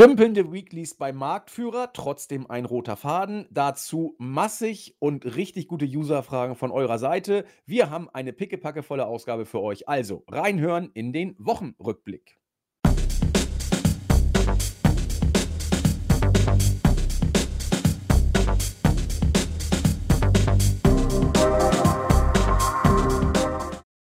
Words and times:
Dümpelnde 0.00 0.50
Weeklies 0.50 0.94
beim 0.94 1.16
Marktführer, 1.16 1.92
trotzdem 1.92 2.50
ein 2.50 2.64
roter 2.64 2.96
Faden. 2.96 3.46
Dazu 3.50 4.16
massig 4.16 4.96
und 4.98 5.36
richtig 5.36 5.68
gute 5.68 5.84
User-Fragen 5.84 6.54
von 6.54 6.70
eurer 6.70 6.98
Seite. 6.98 7.44
Wir 7.66 7.90
haben 7.90 8.08
eine 8.08 8.32
pickepackevolle 8.32 9.04
Ausgabe 9.04 9.44
für 9.44 9.60
euch. 9.60 9.90
Also 9.90 10.24
reinhören 10.26 10.90
in 10.94 11.12
den 11.12 11.36
Wochenrückblick. 11.38 12.39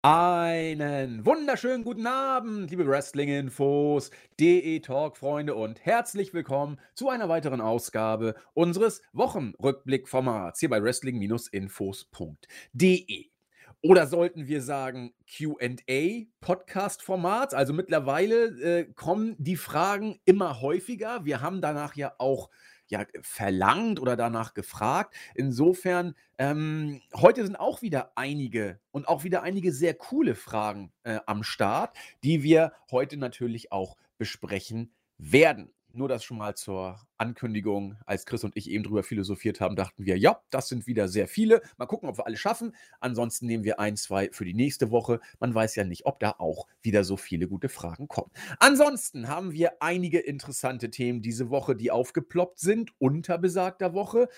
Einen 0.04 1.24
wunderschönen 1.24 1.84
guten 1.84 2.08
Abend, 2.08 2.72
liebe 2.72 2.88
Wrestling-Infos, 2.88 4.10
DE-Talk-Freunde 4.40 5.54
und 5.54 5.84
herzlich 5.84 6.34
willkommen 6.34 6.80
zu 6.92 7.08
einer 7.08 7.28
weiteren 7.28 7.60
Ausgabe 7.60 8.34
unseres 8.52 9.00
Wochenrückblick-Formats 9.12 10.58
hier 10.58 10.70
bei 10.70 10.82
wrestling-infos.de. 10.82 13.26
Oder 13.80 14.08
sollten 14.08 14.48
wir 14.48 14.60
sagen 14.60 15.14
QA-Podcast-Format? 15.30 17.54
Also 17.54 17.72
mittlerweile 17.72 18.46
äh, 18.60 18.92
kommen 18.94 19.36
die 19.38 19.54
Fragen 19.54 20.18
immer 20.24 20.60
häufiger. 20.60 21.24
Wir 21.24 21.42
haben 21.42 21.60
danach 21.60 21.94
ja 21.94 22.12
auch 22.18 22.50
ja, 22.92 23.06
verlangt 23.22 23.98
oder 23.98 24.16
danach 24.16 24.52
gefragt. 24.52 25.16
Insofern, 25.34 26.14
ähm, 26.36 27.00
heute 27.14 27.42
sind 27.42 27.56
auch 27.56 27.80
wieder 27.80 28.12
einige 28.16 28.78
und 28.90 29.08
auch 29.08 29.24
wieder 29.24 29.42
einige 29.42 29.72
sehr 29.72 29.94
coole 29.94 30.34
Fragen 30.34 30.92
äh, 31.02 31.18
am 31.24 31.42
Start, 31.42 31.96
die 32.22 32.42
wir 32.42 32.74
heute 32.90 33.16
natürlich 33.16 33.72
auch 33.72 33.96
besprechen 34.18 34.92
werden. 35.16 35.72
Nur 35.94 36.08
das 36.08 36.24
schon 36.24 36.38
mal 36.38 36.54
zur 36.54 37.00
Ankündigung. 37.18 37.96
Als 38.06 38.26
Chris 38.26 38.44
und 38.44 38.56
ich 38.56 38.70
eben 38.70 38.84
drüber 38.84 39.02
philosophiert 39.02 39.60
haben, 39.60 39.76
dachten 39.76 40.06
wir, 40.06 40.16
ja, 40.18 40.40
das 40.50 40.68
sind 40.68 40.86
wieder 40.86 41.08
sehr 41.08 41.28
viele. 41.28 41.60
Mal 41.76 41.86
gucken, 41.86 42.08
ob 42.08 42.18
wir 42.18 42.26
alle 42.26 42.36
schaffen. 42.36 42.74
Ansonsten 43.00 43.46
nehmen 43.46 43.64
wir 43.64 43.78
ein, 43.78 43.96
zwei 43.96 44.30
für 44.32 44.44
die 44.44 44.54
nächste 44.54 44.90
Woche. 44.90 45.20
Man 45.38 45.54
weiß 45.54 45.74
ja 45.76 45.84
nicht, 45.84 46.06
ob 46.06 46.20
da 46.20 46.36
auch 46.38 46.66
wieder 46.82 47.04
so 47.04 47.16
viele 47.16 47.46
gute 47.46 47.68
Fragen 47.68 48.08
kommen. 48.08 48.30
Ansonsten 48.58 49.28
haben 49.28 49.52
wir 49.52 49.82
einige 49.82 50.18
interessante 50.18 50.90
Themen 50.90 51.20
diese 51.20 51.50
Woche, 51.50 51.76
die 51.76 51.90
aufgeploppt 51.90 52.58
sind, 52.58 52.92
unter 52.98 53.38
besagter 53.38 53.94
Woche. 53.94 54.28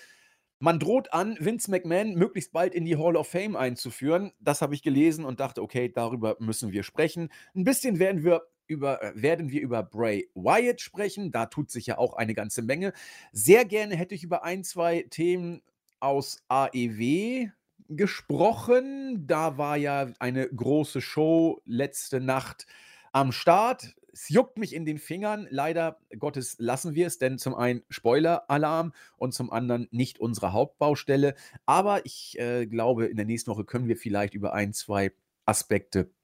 Man 0.59 0.79
droht 0.79 1.13
an, 1.13 1.37
Vince 1.39 1.69
McMahon 1.69 2.15
möglichst 2.15 2.53
bald 2.53 2.73
in 2.73 2.85
die 2.85 2.97
Hall 2.97 3.17
of 3.17 3.27
Fame 3.27 3.55
einzuführen. 3.55 4.31
Das 4.39 4.61
habe 4.61 4.73
ich 4.73 4.83
gelesen 4.83 5.25
und 5.25 5.39
dachte, 5.39 5.61
okay, 5.61 5.91
darüber 5.93 6.37
müssen 6.39 6.71
wir 6.71 6.83
sprechen. 6.83 7.29
Ein 7.55 7.65
bisschen 7.65 7.99
werden 7.99 8.23
wir 8.23 8.41
über, 8.67 9.01
äh, 9.03 9.11
werden 9.15 9.49
wir 9.51 9.61
über 9.61 9.83
Bray 9.83 10.29
Wyatt 10.35 10.81
sprechen. 10.81 11.31
Da 11.31 11.45
tut 11.47 11.71
sich 11.71 11.87
ja 11.87 11.97
auch 11.97 12.13
eine 12.13 12.33
ganze 12.33 12.61
Menge. 12.61 12.93
Sehr 13.31 13.65
gerne 13.65 13.95
hätte 13.95 14.15
ich 14.15 14.23
über 14.23 14.43
ein, 14.43 14.63
zwei 14.63 15.05
Themen 15.09 15.61
aus 15.99 16.43
AEW 16.49 17.49
gesprochen. 17.89 19.27
Da 19.27 19.57
war 19.57 19.77
ja 19.77 20.11
eine 20.19 20.47
große 20.47 21.01
Show 21.01 21.61
letzte 21.65 22.19
Nacht 22.19 22.65
am 23.11 23.31
Start. 23.31 23.95
Es 24.11 24.29
juckt 24.29 24.57
mich 24.57 24.73
in 24.73 24.85
den 24.85 24.97
Fingern. 24.97 25.45
Leider 25.49 25.99
Gottes 26.17 26.55
lassen 26.57 26.95
wir 26.95 27.07
es, 27.07 27.17
denn 27.17 27.37
zum 27.37 27.53
einen 27.53 27.83
Spoiler-Alarm 27.89 28.93
und 29.17 29.33
zum 29.33 29.51
anderen 29.51 29.87
nicht 29.91 30.19
unsere 30.19 30.53
Hauptbaustelle. 30.53 31.35
Aber 31.65 32.05
ich 32.05 32.39
äh, 32.39 32.65
glaube, 32.65 33.07
in 33.07 33.17
der 33.17 33.25
nächsten 33.25 33.51
Woche 33.51 33.65
können 33.65 33.87
wir 33.87 33.97
vielleicht 33.97 34.33
über 34.33 34.53
ein, 34.53 34.73
zwei 34.73 35.11
Aspekte 35.45 36.14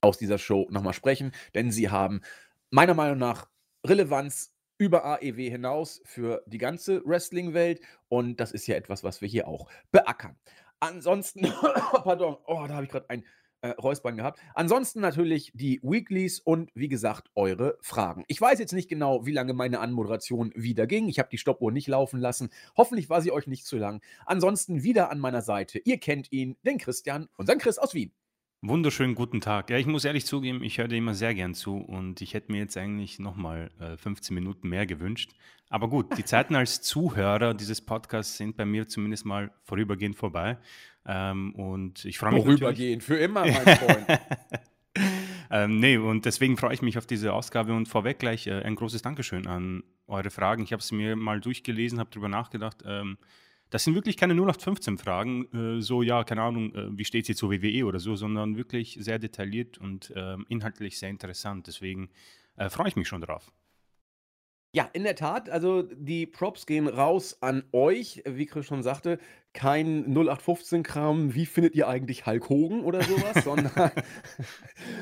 aus 0.00 0.18
dieser 0.18 0.38
Show 0.38 0.66
nochmal 0.70 0.92
sprechen, 0.92 1.32
denn 1.54 1.70
sie 1.70 1.90
haben 1.90 2.20
meiner 2.70 2.94
Meinung 2.94 3.18
nach 3.18 3.48
Relevanz 3.84 4.54
über 4.78 5.04
AEW 5.04 5.50
hinaus 5.50 6.02
für 6.04 6.42
die 6.46 6.58
ganze 6.58 7.02
Wrestling-Welt 7.04 7.80
und 8.08 8.40
das 8.40 8.52
ist 8.52 8.66
ja 8.66 8.76
etwas, 8.76 9.04
was 9.04 9.20
wir 9.20 9.28
hier 9.28 9.48
auch 9.48 9.68
beackern. 9.90 10.36
Ansonsten, 10.80 11.52
pardon, 12.04 12.36
oh, 12.46 12.66
da 12.66 12.74
habe 12.74 12.84
ich 12.84 12.90
gerade 12.90 13.08
ein 13.08 13.24
äh, 13.62 13.68
Räuspern 13.70 14.16
gehabt. 14.18 14.38
Ansonsten 14.54 15.00
natürlich 15.00 15.50
die 15.54 15.80
Weeklies 15.82 16.40
und 16.40 16.70
wie 16.74 16.88
gesagt 16.88 17.30
eure 17.34 17.78
Fragen. 17.80 18.24
Ich 18.28 18.40
weiß 18.40 18.58
jetzt 18.58 18.72
nicht 18.72 18.88
genau, 18.88 19.24
wie 19.24 19.32
lange 19.32 19.54
meine 19.54 19.80
Anmoderation 19.80 20.52
wieder 20.54 20.86
ging. 20.86 21.08
Ich 21.08 21.18
habe 21.18 21.30
die 21.30 21.38
Stoppuhr 21.38 21.72
nicht 21.72 21.88
laufen 21.88 22.20
lassen. 22.20 22.50
Hoffentlich 22.76 23.08
war 23.08 23.22
sie 23.22 23.32
euch 23.32 23.46
nicht 23.46 23.64
zu 23.64 23.78
lang. 23.78 24.02
Ansonsten 24.26 24.82
wieder 24.82 25.10
an 25.10 25.18
meiner 25.18 25.40
Seite. 25.40 25.78
Ihr 25.78 25.98
kennt 25.98 26.30
ihn, 26.32 26.56
den 26.64 26.76
Christian, 26.76 27.28
unseren 27.36 27.58
Chris 27.58 27.78
aus 27.78 27.94
Wien. 27.94 28.12
Wunderschönen 28.62 29.14
guten 29.14 29.42
Tag. 29.42 29.68
Ja, 29.68 29.76
ich 29.76 29.86
muss 29.86 30.04
ehrlich 30.06 30.24
zugeben, 30.24 30.62
ich 30.62 30.78
höre 30.78 30.88
dir 30.88 30.96
immer 30.96 31.14
sehr 31.14 31.34
gern 31.34 31.54
zu 31.54 31.76
und 31.76 32.22
ich 32.22 32.32
hätte 32.32 32.50
mir 32.50 32.58
jetzt 32.58 32.76
eigentlich 32.76 33.18
nochmal 33.18 33.70
äh, 33.78 33.98
15 33.98 34.34
Minuten 34.34 34.68
mehr 34.70 34.86
gewünscht. 34.86 35.32
Aber 35.68 35.88
gut, 35.88 36.16
die 36.16 36.24
Zeiten 36.24 36.54
als 36.54 36.80
Zuhörer 36.82 37.52
dieses 37.52 37.82
Podcasts 37.82 38.38
sind 38.38 38.56
bei 38.56 38.64
mir 38.64 38.88
zumindest 38.88 39.26
mal 39.26 39.50
vorübergehend 39.64 40.16
vorbei. 40.16 40.56
Ähm, 41.06 41.54
und 41.54 42.04
ich 42.06 42.18
freue 42.18 42.32
mich. 42.32 42.44
Vorübergehend, 42.44 43.04
für 43.04 43.18
immer, 43.18 43.42
mein 43.42 43.52
Freund. 43.76 44.20
ähm, 45.50 45.78
nee, 45.78 45.98
und 45.98 46.24
deswegen 46.24 46.56
freue 46.56 46.72
ich 46.72 46.82
mich 46.82 46.96
auf 46.96 47.06
diese 47.06 47.34
Ausgabe 47.34 47.74
und 47.74 47.86
vorweg 47.86 48.18
gleich 48.18 48.46
äh, 48.46 48.62
ein 48.62 48.74
großes 48.74 49.02
Dankeschön 49.02 49.46
an 49.46 49.84
eure 50.06 50.30
Fragen. 50.30 50.62
Ich 50.62 50.72
habe 50.72 50.80
es 50.80 50.90
mir 50.92 51.14
mal 51.14 51.40
durchgelesen, 51.40 51.98
habe 51.98 52.08
darüber 52.10 52.28
nachgedacht. 52.28 52.82
Ähm, 52.86 53.18
das 53.70 53.84
sind 53.84 53.94
wirklich 53.94 54.16
keine 54.16 54.34
0815-Fragen, 54.34 55.78
äh, 55.78 55.80
so, 55.80 56.02
ja, 56.02 56.24
keine 56.24 56.42
Ahnung, 56.42 56.74
äh, 56.74 56.96
wie 56.96 57.04
steht 57.04 57.26
sie 57.26 57.34
zur 57.34 57.50
WWE 57.50 57.84
oder 57.84 57.98
so, 57.98 58.14
sondern 58.16 58.56
wirklich 58.56 58.98
sehr 59.00 59.18
detailliert 59.18 59.78
und 59.78 60.10
äh, 60.14 60.36
inhaltlich 60.48 60.98
sehr 60.98 61.10
interessant. 61.10 61.66
Deswegen 61.66 62.10
äh, 62.56 62.68
freue 62.68 62.88
ich 62.88 62.96
mich 62.96 63.08
schon 63.08 63.20
drauf. 63.20 63.52
Ja, 64.72 64.90
in 64.92 65.04
der 65.04 65.16
Tat, 65.16 65.48
also 65.48 65.82
die 65.82 66.26
Props 66.26 66.66
gehen 66.66 66.86
raus 66.86 67.38
an 67.40 67.64
euch, 67.72 68.22
wie 68.26 68.44
Chris 68.44 68.66
schon 68.66 68.82
sagte, 68.82 69.18
kein 69.54 70.14
0815-Kram, 70.14 71.34
wie 71.34 71.46
findet 71.46 71.74
ihr 71.74 71.88
eigentlich 71.88 72.26
Hulk 72.26 72.50
Hogan 72.50 72.82
oder 72.82 73.02
sowas, 73.02 73.42
sondern 73.44 73.90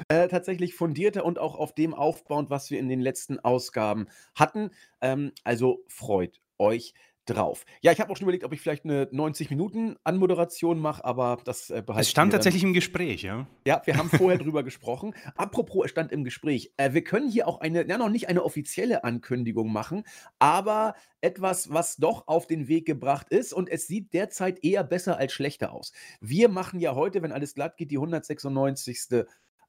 äh, 0.08 0.28
tatsächlich 0.28 0.74
fundierter 0.74 1.24
und 1.24 1.40
auch 1.40 1.56
auf 1.56 1.74
dem 1.74 1.92
aufbauend, 1.92 2.50
was 2.50 2.70
wir 2.70 2.78
in 2.78 2.88
den 2.88 3.00
letzten 3.00 3.40
Ausgaben 3.40 4.06
hatten. 4.36 4.70
Ähm, 5.00 5.32
also 5.42 5.82
freut 5.88 6.40
euch 6.56 6.94
drauf. 7.26 7.64
Ja, 7.80 7.92
ich 7.92 8.00
habe 8.00 8.10
auch 8.10 8.16
schon 8.16 8.24
überlegt, 8.24 8.44
ob 8.44 8.52
ich 8.52 8.60
vielleicht 8.60 8.84
eine 8.84 9.04
90-Minuten-Anmoderation 9.06 10.78
mache, 10.78 11.04
aber 11.04 11.38
das 11.44 11.70
äh, 11.70 11.82
behalte 11.84 12.02
Es 12.02 12.10
stand 12.10 12.32
tatsächlich 12.32 12.62
im 12.62 12.72
Gespräch, 12.72 13.22
ja. 13.22 13.46
Ja, 13.66 13.82
wir 13.84 13.96
haben 13.96 14.10
vorher 14.10 14.38
drüber 14.42 14.62
gesprochen. 14.62 15.14
Apropos, 15.36 15.86
es 15.86 15.90
stand 15.90 16.12
im 16.12 16.24
Gespräch. 16.24 16.72
Äh, 16.76 16.92
wir 16.92 17.04
können 17.04 17.30
hier 17.30 17.48
auch 17.48 17.60
eine, 17.60 17.86
ja, 17.86 17.98
noch 17.98 18.10
nicht 18.10 18.28
eine 18.28 18.44
offizielle 18.44 19.04
Ankündigung 19.04 19.72
machen, 19.72 20.04
aber 20.38 20.94
etwas, 21.20 21.72
was 21.72 21.96
doch 21.96 22.28
auf 22.28 22.46
den 22.46 22.68
Weg 22.68 22.86
gebracht 22.86 23.30
ist 23.30 23.54
und 23.54 23.70
es 23.70 23.86
sieht 23.86 24.12
derzeit 24.12 24.62
eher 24.62 24.84
besser 24.84 25.16
als 25.16 25.32
schlechter 25.32 25.72
aus. 25.72 25.92
Wir 26.20 26.48
machen 26.50 26.80
ja 26.80 26.94
heute, 26.94 27.22
wenn 27.22 27.32
alles 27.32 27.54
glatt 27.54 27.76
geht, 27.78 27.90
die 27.90 27.96
196. 27.96 29.24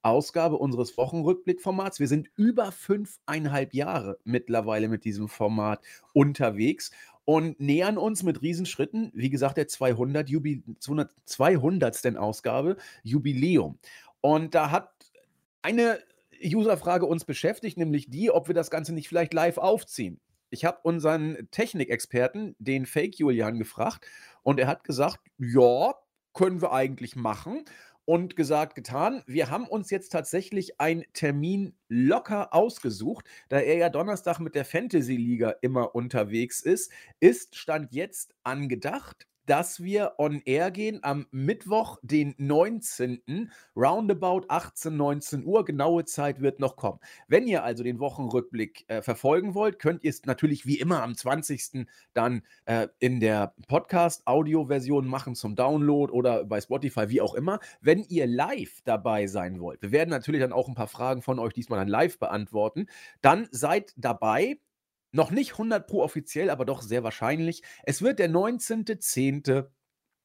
Ausgabe 0.06 0.58
unseres 0.58 0.98
Wochenrückblickformats. 0.98 2.00
Wir 2.00 2.08
sind 2.08 2.30
über 2.36 2.72
fünfeinhalb 2.72 3.74
Jahre 3.74 4.20
mittlerweile 4.24 4.88
mit 4.88 5.04
diesem 5.04 5.28
Format 5.28 5.82
unterwegs 6.14 6.92
und 7.26 7.60
nähern 7.60 7.98
uns 7.98 8.22
mit 8.22 8.44
Riesenschritten, 8.44 9.12
wie 9.16 9.32
gesagt, 9.32 9.58
der 9.58 9.68
200. 9.68 10.30
Jubil 10.30 10.62
200. 10.80 12.18
Ausgabe, 12.18 12.78
Jubiläum. 13.02 13.80
Und 14.22 14.54
da 14.54 14.70
hat 14.70 14.92
eine 15.64 15.98
Userfrage 16.44 17.08
uns 17.08 17.26
beschäftigt, 17.26 17.78
nämlich 17.78 18.08
die, 18.08 18.30
ob 18.30 18.48
wir 18.48 18.54
das 18.54 18.70
Ganze 18.70 18.94
nicht 18.94 19.08
vielleicht 19.08 19.34
live 19.34 19.58
aufziehen. 19.58 20.20
Ich 20.52 20.66
habe 20.66 20.78
unseren 20.84 21.48
Technikexperten, 21.50 22.56
den 22.60 22.86
Fake 22.86 23.18
Julian, 23.18 23.58
gefragt 23.58 24.06
und 24.44 24.60
er 24.60 24.68
hat 24.68 24.84
gesagt, 24.84 25.20
ja, 25.40 25.96
können 26.34 26.62
wir 26.62 26.74
eigentlich 26.74 27.16
machen 27.16 27.66
und 28.06 28.36
gesagt, 28.36 28.76
getan. 28.76 29.24
Wir 29.26 29.50
haben 29.50 29.68
uns 29.68 29.90
jetzt 29.90 30.12
tatsächlich 30.12 30.80
einen 30.80 31.04
Termin 31.14 31.76
locker 31.90 32.54
ausgesucht, 32.54 33.26
da 33.50 33.60
er 33.60 33.78
ja 33.78 33.90
Donnerstag 33.90 34.40
mit 34.40 34.56
der 34.56 34.66
Fantasy 34.66 35.16
Liga 35.16 35.56
immer 35.62 35.96
unterwegs 35.96 36.62
ist, 36.62 36.92
ist 37.20 37.56
Stand 37.56 37.92
jetzt 37.92 38.34
angedacht 38.44 39.28
dass 39.46 39.84
wir 39.84 40.14
on 40.18 40.42
air 40.46 40.72
gehen 40.72 41.00
am 41.04 41.28
Mittwoch, 41.32 41.98
den 42.02 42.36
19. 42.38 43.52
roundabout 43.76 44.46
18, 44.48 44.96
19 44.96 45.46
Uhr. 45.46 45.66
Genaue 45.66 46.06
Zeit 46.06 46.42
wird 46.42 46.60
noch 46.60 46.76
kommen. 46.76 47.00
Wenn 47.28 47.48
ihr 47.48 47.64
also 47.64 47.84
den 47.84 48.00
Wochenrückblick 48.00 48.86
äh, 48.88 49.02
verfolgen 49.02 49.56
wollt, 49.56 49.80
könnt 49.80 50.04
ihr 50.04 50.10
es 50.10 50.26
natürlich 50.26 50.66
wie 50.66 50.80
immer 50.80 51.04
am 51.04 51.16
20. 51.16 51.88
dann 52.14 52.42
äh, 52.66 52.88
in 53.00 53.20
der 53.20 53.54
Podcast-Audio-Version 53.68 55.08
machen 55.08 55.36
zum 55.36 55.56
Download 55.56 56.12
oder 56.12 56.46
bei 56.46 56.62
Spotify, 56.62 57.10
wie 57.10 57.22
auch 57.22 57.34
immer. 57.34 57.60
Wenn 57.82 58.04
ihr 58.04 58.28
live 58.28 58.82
dabei 58.84 59.28
sein 59.28 59.60
wollt, 59.60 59.82
wir 59.82 59.92
werden 59.92 60.10
natürlich 60.10 60.42
dann 60.42 60.54
auch 60.54 60.68
ein 60.68 60.76
paar 60.76 60.88
Fragen 60.88 61.22
von 61.22 61.40
euch 61.40 61.54
diesmal 61.54 61.80
dann 61.80 61.88
live 61.88 62.20
beantworten, 62.20 62.88
dann 63.22 63.48
seid 63.52 63.94
dabei. 63.98 64.58
Noch 65.16 65.32
nicht 65.32 65.54
100 65.54 65.88
pro 65.88 66.02
offiziell, 66.02 66.50
aber 66.50 66.66
doch 66.66 66.82
sehr 66.82 67.06
wahrscheinlich. 67.06 67.64
Es 67.84 68.02
wird 68.02 68.20
der 68.20 68.30
19.10. 68.30 69.66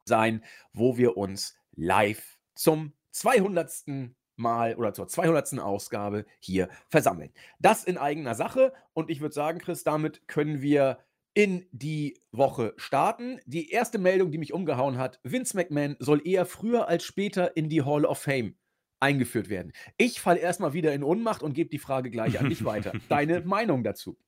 sein, 0.05 0.45
wo 0.73 0.97
wir 0.99 1.17
uns 1.17 1.55
live 1.77 2.41
zum 2.57 2.93
200. 3.13 4.11
Mal 4.35 4.75
oder 4.75 4.93
zur 4.93 5.07
200. 5.07 5.61
Ausgabe 5.61 6.25
hier 6.41 6.69
versammeln. 6.89 7.31
Das 7.61 7.85
in 7.85 7.99
eigener 7.99 8.35
Sache 8.35 8.73
und 8.93 9.11
ich 9.11 9.21
würde 9.21 9.35
sagen, 9.35 9.61
Chris, 9.61 9.85
damit 9.85 10.27
können 10.27 10.61
wir 10.61 10.99
in 11.35 11.69
die 11.71 12.19
Woche 12.33 12.75
starten. 12.77 13.39
Die 13.45 13.71
erste 13.71 13.99
Meldung, 13.99 14.33
die 14.33 14.39
mich 14.39 14.53
umgehauen 14.53 14.99
hat, 14.99 15.21
Vince 15.23 15.57
McMahon 15.57 15.95
soll 16.01 16.27
eher 16.27 16.47
früher 16.47 16.89
als 16.89 17.05
später 17.05 17.57
in 17.57 17.69
die 17.69 17.83
Hall 17.83 18.05
of 18.05 18.19
Fame 18.19 18.57
eingeführt 18.99 19.51
werden. 19.51 19.73
Ich 19.99 20.21
falle 20.21 20.41
erstmal 20.41 20.73
wieder 20.73 20.93
in 20.95 21.05
Unmacht 21.05 21.45
und 21.45 21.53
gebe 21.53 21.71
die 21.71 21.79
Frage 21.79 22.11
gleich 22.11 22.41
an 22.41 22.49
dich 22.49 22.65
weiter. 22.65 22.93
Deine 23.09 23.43
Meinung 23.43 23.85
dazu? 23.85 24.19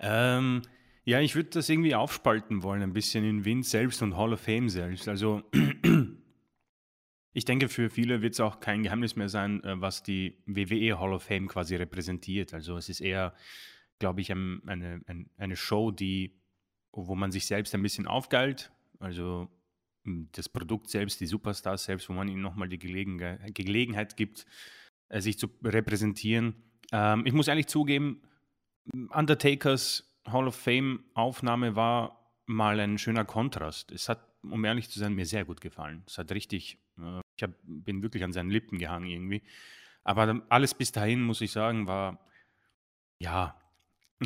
Ähm, 0.00 0.62
ja, 1.04 1.20
ich 1.20 1.34
würde 1.34 1.50
das 1.50 1.68
irgendwie 1.68 1.94
aufspalten 1.94 2.62
wollen, 2.62 2.82
ein 2.82 2.92
bisschen 2.92 3.24
in 3.24 3.44
Vince 3.44 3.70
selbst 3.70 4.02
und 4.02 4.16
Hall 4.16 4.32
of 4.32 4.40
Fame 4.40 4.68
selbst. 4.68 5.08
Also 5.08 5.42
ich 7.32 7.44
denke, 7.44 7.68
für 7.68 7.88
viele 7.88 8.20
wird 8.20 8.34
es 8.34 8.40
auch 8.40 8.60
kein 8.60 8.82
Geheimnis 8.82 9.16
mehr 9.16 9.28
sein, 9.28 9.64
äh, 9.64 9.80
was 9.80 10.02
die 10.02 10.42
WWE 10.46 11.00
Hall 11.00 11.12
of 11.12 11.22
Fame 11.22 11.48
quasi 11.48 11.76
repräsentiert. 11.76 12.52
Also 12.52 12.76
es 12.76 12.88
ist 12.88 13.00
eher, 13.00 13.34
glaube 13.98 14.20
ich, 14.20 14.30
eine, 14.30 14.60
eine, 14.66 15.26
eine 15.38 15.56
Show, 15.56 15.90
die, 15.90 16.38
wo 16.92 17.14
man 17.14 17.30
sich 17.30 17.46
selbst 17.46 17.74
ein 17.74 17.82
bisschen 17.82 18.06
aufgeilt. 18.06 18.70
Also 18.98 19.48
hm, 20.04 20.28
das 20.32 20.48
Produkt 20.48 20.90
selbst, 20.90 21.20
die 21.20 21.26
Superstars 21.26 21.84
selbst, 21.84 22.08
wo 22.08 22.12
man 22.12 22.28
ihnen 22.28 22.42
nochmal 22.42 22.68
die 22.68 22.78
Gelegen 22.78 23.18
Gelegenheit 23.54 24.16
gibt, 24.16 24.44
äh, 25.08 25.20
sich 25.20 25.38
zu 25.38 25.48
repräsentieren. 25.64 26.54
Ähm, 26.92 27.24
ich 27.24 27.32
muss 27.32 27.48
ehrlich 27.48 27.66
zugeben, 27.66 28.20
Undertakers 29.10 30.04
Hall 30.26 30.46
of 30.46 30.54
Fame 30.54 31.04
Aufnahme 31.14 31.76
war 31.76 32.32
mal 32.46 32.80
ein 32.80 32.98
schöner 32.98 33.24
Kontrast. 33.24 33.92
Es 33.92 34.08
hat, 34.08 34.20
um 34.42 34.64
ehrlich 34.64 34.88
zu 34.88 34.98
sein, 34.98 35.14
mir 35.14 35.26
sehr 35.26 35.44
gut 35.44 35.60
gefallen. 35.60 36.02
Es 36.06 36.18
hat 36.18 36.32
richtig, 36.32 36.78
äh, 36.98 37.20
ich 37.36 37.42
hab, 37.42 37.50
bin 37.62 38.02
wirklich 38.02 38.24
an 38.24 38.32
seinen 38.32 38.50
Lippen 38.50 38.78
gehangen 38.78 39.06
irgendwie. 39.06 39.42
Aber 40.04 40.42
alles 40.48 40.74
bis 40.74 40.92
dahin, 40.92 41.22
muss 41.22 41.40
ich 41.40 41.52
sagen, 41.52 41.86
war 41.86 42.18
ja 43.18 43.60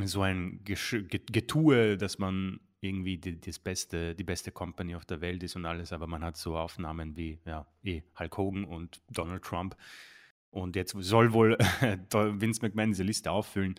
so 0.04 0.22
ein 0.22 0.60
Getue, 0.64 1.96
dass 1.96 2.18
man 2.18 2.60
irgendwie 2.80 3.18
die, 3.18 3.40
das 3.40 3.58
beste, 3.58 4.14
die 4.14 4.24
beste 4.24 4.50
Company 4.50 4.94
auf 4.94 5.04
der 5.04 5.20
Welt 5.20 5.42
ist 5.42 5.56
und 5.56 5.66
alles, 5.66 5.92
aber 5.92 6.06
man 6.06 6.24
hat 6.24 6.36
so 6.36 6.56
Aufnahmen 6.56 7.16
wie 7.16 7.38
ja, 7.46 7.66
eh 7.84 8.02
Hulk 8.18 8.36
Hogan 8.36 8.64
und 8.64 9.00
Donald 9.10 9.42
Trump. 9.42 9.76
Und 10.50 10.76
jetzt 10.76 10.94
soll 10.98 11.32
wohl 11.32 11.56
Vince 12.10 12.60
McMahon 12.62 12.90
diese 12.90 13.04
Liste 13.04 13.30
auffüllen. 13.30 13.76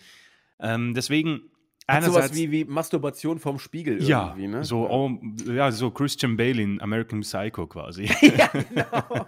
Ähm, 0.64 0.94
deswegen. 0.94 1.52
Hat 1.86 2.06
sowas 2.06 2.34
wie, 2.34 2.50
wie 2.50 2.64
Masturbation 2.64 3.40
vom 3.40 3.60
Spiegel 3.60 4.02
ja, 4.02 4.30
irgendwie, 4.30 4.48
ne? 4.48 4.64
So, 4.64 4.90
oh, 4.90 5.20
ja, 5.46 5.70
so 5.70 5.92
Christian 5.92 6.38
Bale 6.38 6.62
in 6.62 6.82
American 6.82 7.20
Psycho 7.20 7.68
quasi. 7.68 8.06
ja, 8.22 8.48
genau. 8.70 9.28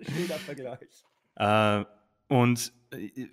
Schöner 0.00 0.38
Vergleich. 0.46 1.04
Äh, 1.34 1.84
und 2.28 2.72
äh, 2.92 3.26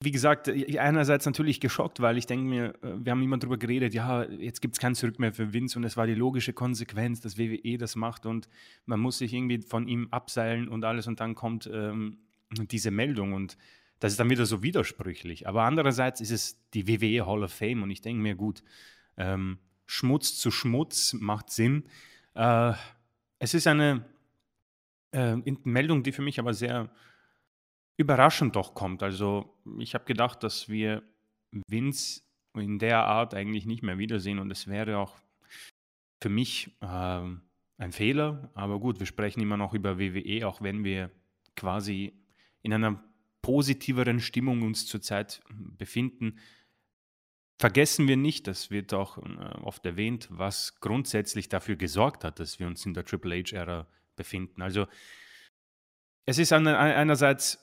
wie 0.00 0.10
gesagt, 0.10 0.48
äh, 0.48 0.78
einerseits 0.78 1.26
natürlich 1.26 1.60
geschockt, 1.60 2.00
weil 2.00 2.18
ich 2.18 2.26
denke 2.26 2.44
mir, 2.44 2.74
äh, 2.82 3.04
wir 3.04 3.10
haben 3.10 3.22
immer 3.22 3.38
darüber 3.38 3.56
geredet, 3.56 3.94
ja, 3.94 4.24
jetzt 4.24 4.60
gibt 4.60 4.76
es 4.76 4.80
kein 4.80 4.94
Zurück 4.94 5.18
mehr 5.18 5.32
für 5.32 5.52
Vince 5.52 5.78
und 5.78 5.84
es 5.84 5.96
war 5.96 6.06
die 6.06 6.14
logische 6.14 6.52
Konsequenz, 6.52 7.20
dass 7.20 7.38
WWE 7.38 7.78
das 7.78 7.96
macht 7.96 8.26
und 8.26 8.48
man 8.86 9.00
muss 9.00 9.18
sich 9.18 9.32
irgendwie 9.32 9.58
von 9.58 9.88
ihm 9.88 10.08
abseilen 10.10 10.68
und 10.68 10.84
alles 10.84 11.06
und 11.06 11.20
dann 11.20 11.34
kommt 11.34 11.68
ähm, 11.72 12.18
diese 12.70 12.90
Meldung 12.90 13.32
und 13.32 13.56
das 14.02 14.14
ist 14.14 14.18
dann 14.18 14.30
wieder 14.30 14.46
so 14.46 14.64
widersprüchlich. 14.64 15.46
Aber 15.46 15.62
andererseits 15.62 16.20
ist 16.20 16.32
es 16.32 16.60
die 16.74 16.88
WWE 16.88 17.24
Hall 17.24 17.44
of 17.44 17.52
Fame 17.52 17.84
und 17.84 17.90
ich 17.92 18.00
denke 18.00 18.20
mir, 18.20 18.34
gut, 18.34 18.64
ähm, 19.16 19.58
Schmutz 19.86 20.36
zu 20.40 20.50
Schmutz 20.50 21.12
macht 21.12 21.50
Sinn. 21.50 21.84
Äh, 22.34 22.72
es 23.38 23.54
ist 23.54 23.68
eine 23.68 24.04
äh, 25.12 25.36
Meldung, 25.62 26.02
die 26.02 26.10
für 26.10 26.22
mich 26.22 26.40
aber 26.40 26.52
sehr 26.52 26.90
überraschend 27.96 28.56
doch 28.56 28.74
kommt. 28.74 29.04
Also 29.04 29.56
ich 29.78 29.94
habe 29.94 30.04
gedacht, 30.04 30.42
dass 30.42 30.68
wir 30.68 31.04
Vince 31.68 32.22
in 32.54 32.80
der 32.80 33.04
Art 33.04 33.34
eigentlich 33.34 33.66
nicht 33.66 33.84
mehr 33.84 33.98
wiedersehen 33.98 34.40
und 34.40 34.50
es 34.50 34.66
wäre 34.66 34.98
auch 34.98 35.14
für 36.20 36.28
mich 36.28 36.76
äh, 36.80 36.86
ein 36.86 37.92
Fehler. 37.92 38.50
Aber 38.54 38.80
gut, 38.80 38.98
wir 38.98 39.06
sprechen 39.06 39.40
immer 39.40 39.56
noch 39.56 39.74
über 39.74 40.00
WWE, 40.00 40.44
auch 40.48 40.60
wenn 40.60 40.82
wir 40.82 41.12
quasi 41.54 42.12
in 42.62 42.72
einer 42.72 43.00
positiveren 43.42 44.20
Stimmung 44.20 44.62
uns 44.62 44.86
zurzeit 44.86 45.42
befinden. 45.50 46.38
Vergessen 47.58 48.08
wir 48.08 48.16
nicht, 48.16 48.46
das 48.46 48.70
wird 48.70 48.94
auch 48.94 49.18
äh, 49.18 49.22
oft 49.62 49.84
erwähnt, 49.84 50.28
was 50.30 50.80
grundsätzlich 50.80 51.48
dafür 51.48 51.76
gesorgt 51.76 52.24
hat, 52.24 52.40
dass 52.40 52.58
wir 52.58 52.66
uns 52.66 52.86
in 52.86 52.94
der 52.94 53.04
Triple 53.04 53.36
H-Ära 53.36 53.86
befinden. 54.16 54.62
Also 54.62 54.86
es 56.24 56.38
ist 56.38 56.52
einerseits 56.52 57.58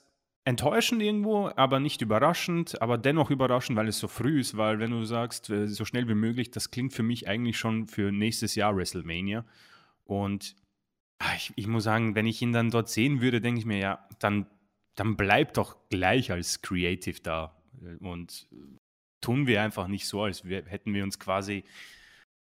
enttäuschend 0.45 1.01
irgendwo, 1.01 1.51
aber 1.55 1.79
nicht 1.79 2.01
überraschend, 2.01 2.81
aber 2.81 2.97
dennoch 2.97 3.29
überraschend, 3.29 3.77
weil 3.77 3.87
es 3.87 3.99
so 3.99 4.07
früh 4.07 4.39
ist, 4.39 4.57
weil 4.57 4.79
wenn 4.79 4.91
du 4.91 5.03
sagst, 5.03 5.49
äh, 5.49 5.67
so 5.67 5.85
schnell 5.85 6.07
wie 6.07 6.15
möglich, 6.15 6.51
das 6.51 6.71
klingt 6.71 6.93
für 6.93 7.03
mich 7.03 7.27
eigentlich 7.27 7.57
schon 7.57 7.87
für 7.87 8.11
nächstes 8.11 8.55
Jahr 8.55 8.75
WrestleMania. 8.75 9.45
Und 10.05 10.55
ah, 11.19 11.33
ich, 11.35 11.53
ich 11.55 11.67
muss 11.67 11.83
sagen, 11.83 12.15
wenn 12.15 12.25
ich 12.25 12.41
ihn 12.41 12.51
dann 12.51 12.71
dort 12.71 12.89
sehen 12.89 13.21
würde, 13.21 13.41
denke 13.41 13.59
ich 13.59 13.65
mir, 13.65 13.77
ja, 13.77 14.07
dann, 14.19 14.47
dann 14.99 15.15
bleibt 15.15 15.57
doch 15.57 15.77
gleich 15.89 16.31
als 16.31 16.61
Creative 16.61 17.21
da. 17.21 17.55
Und 18.01 18.49
tun 19.21 19.47
wir 19.47 19.61
einfach 19.61 19.87
nicht 19.87 20.05
so, 20.05 20.23
als 20.23 20.43
hätten 20.43 20.93
wir 20.93 21.03
uns 21.03 21.19
quasi 21.19 21.63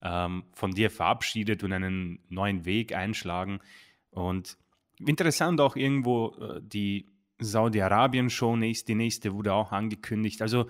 ähm, 0.01 0.43
von 0.53 0.71
dir 0.71 0.89
verabschiedet 0.89 1.63
und 1.63 1.71
einen 1.73 2.19
neuen 2.29 2.65
Weg 2.65 2.95
einschlagen. 2.95 3.59
Und 4.09 4.57
interessant 4.99 5.61
auch 5.61 5.75
irgendwo 5.75 6.35
äh, 6.39 6.61
die 6.63 7.05
Saudi-Arabien-Show, 7.39 8.57
die 8.57 8.95
nächste 8.95 9.33
wurde 9.33 9.53
auch 9.53 9.71
angekündigt. 9.71 10.41
Also 10.41 10.67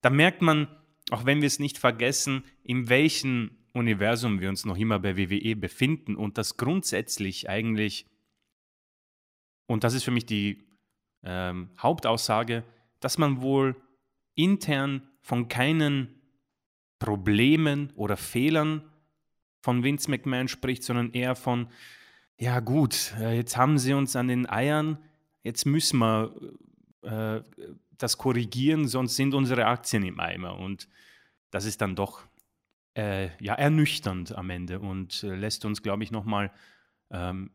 da 0.00 0.08
merkt 0.08 0.40
man, 0.40 0.68
auch 1.10 1.26
wenn 1.26 1.42
wir 1.42 1.46
es 1.46 1.58
nicht 1.58 1.76
vergessen, 1.76 2.44
in 2.62 2.88
welchem 2.88 3.50
Universum 3.74 4.40
wir 4.40 4.48
uns 4.48 4.64
noch 4.64 4.78
immer 4.78 4.98
bei 4.98 5.18
WWE 5.18 5.56
befinden 5.56 6.16
und 6.16 6.38
das 6.38 6.56
grundsätzlich 6.56 7.50
eigentlich, 7.50 8.06
und 9.66 9.84
das 9.84 9.92
ist 9.92 10.04
für 10.04 10.10
mich 10.10 10.24
die 10.24 10.67
ähm, 11.28 11.68
Hauptaussage, 11.78 12.64
dass 13.00 13.18
man 13.18 13.42
wohl 13.42 13.76
intern 14.34 15.02
von 15.20 15.48
keinen 15.48 16.20
Problemen 16.98 17.92
oder 17.94 18.16
Fehlern 18.16 18.82
von 19.60 19.84
Vince 19.84 20.10
McMahon 20.10 20.48
spricht, 20.48 20.82
sondern 20.82 21.12
eher 21.12 21.36
von, 21.36 21.68
ja 22.38 22.60
gut, 22.60 23.14
äh, 23.20 23.36
jetzt 23.36 23.56
haben 23.56 23.78
sie 23.78 23.92
uns 23.92 24.16
an 24.16 24.28
den 24.28 24.48
Eiern, 24.48 24.98
jetzt 25.42 25.66
müssen 25.66 25.98
wir 25.98 26.34
äh, 27.02 27.42
das 27.98 28.16
korrigieren, 28.16 28.88
sonst 28.88 29.16
sind 29.16 29.34
unsere 29.34 29.66
Aktien 29.66 30.04
im 30.04 30.18
Eimer. 30.18 30.58
Und 30.58 30.88
das 31.50 31.66
ist 31.66 31.82
dann 31.82 31.94
doch 31.94 32.22
äh, 32.96 33.30
ja, 33.42 33.54
ernüchternd 33.54 34.34
am 34.34 34.48
Ende 34.50 34.80
und 34.80 35.22
äh, 35.24 35.34
lässt 35.34 35.64
uns, 35.64 35.82
glaube 35.82 36.04
ich, 36.04 36.10
nochmal 36.10 36.52
ähm, 37.10 37.50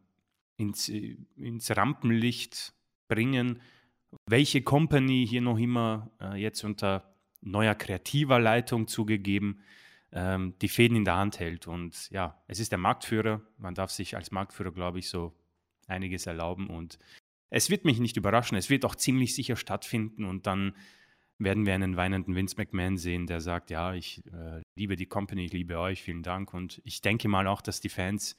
ins, 0.58 0.90
ins 0.90 1.76
Rampenlicht 1.76 2.74
bringen, 3.14 3.62
welche 4.28 4.62
Company 4.62 5.26
hier 5.28 5.42
noch 5.42 5.58
immer 5.58 6.12
äh, 6.20 6.42
jetzt 6.42 6.64
unter 6.64 7.14
neuer 7.42 7.76
kreativer 7.76 8.40
Leitung 8.40 8.88
zugegeben 8.88 9.62
ähm, 10.12 10.54
die 10.62 10.70
Fäden 10.70 10.98
in 10.98 11.06
der 11.06 11.18
Hand 11.18 11.40
hält. 11.40 11.68
Und 11.68 12.10
ja, 12.12 12.42
es 12.48 12.60
ist 12.60 12.72
der 12.72 12.80
Marktführer. 12.80 13.42
Man 13.58 13.76
darf 13.76 13.92
sich 13.92 14.16
als 14.16 14.32
Marktführer, 14.32 14.72
glaube 14.72 15.00
ich, 15.00 15.10
so 15.10 15.34
einiges 15.88 16.26
erlauben. 16.26 16.68
Und 16.68 17.00
es 17.50 17.70
wird 17.70 17.86
mich 17.86 18.00
nicht 18.00 18.18
überraschen, 18.18 18.58
es 18.58 18.70
wird 18.70 18.86
auch 18.86 18.96
ziemlich 18.96 19.36
sicher 19.36 19.56
stattfinden 19.56 20.26
und 20.26 20.48
dann 20.48 20.76
werden 21.40 21.66
wir 21.66 21.74
einen 21.74 21.98
weinenden 21.98 22.36
Vince 22.36 22.56
McMahon 22.58 22.98
sehen, 22.98 23.28
der 23.28 23.42
sagt, 23.42 23.70
ja, 23.70 23.94
ich 23.94 24.24
äh, 24.28 24.62
liebe 24.76 24.96
die 24.96 25.08
Company, 25.08 25.46
ich 25.46 25.54
liebe 25.54 25.78
euch, 25.78 26.02
vielen 26.02 26.24
Dank. 26.24 26.54
Und 26.54 26.82
ich 26.86 27.02
denke 27.02 27.28
mal 27.28 27.48
auch, 27.48 27.62
dass 27.62 27.82
die 27.82 27.90
Fans 27.90 28.38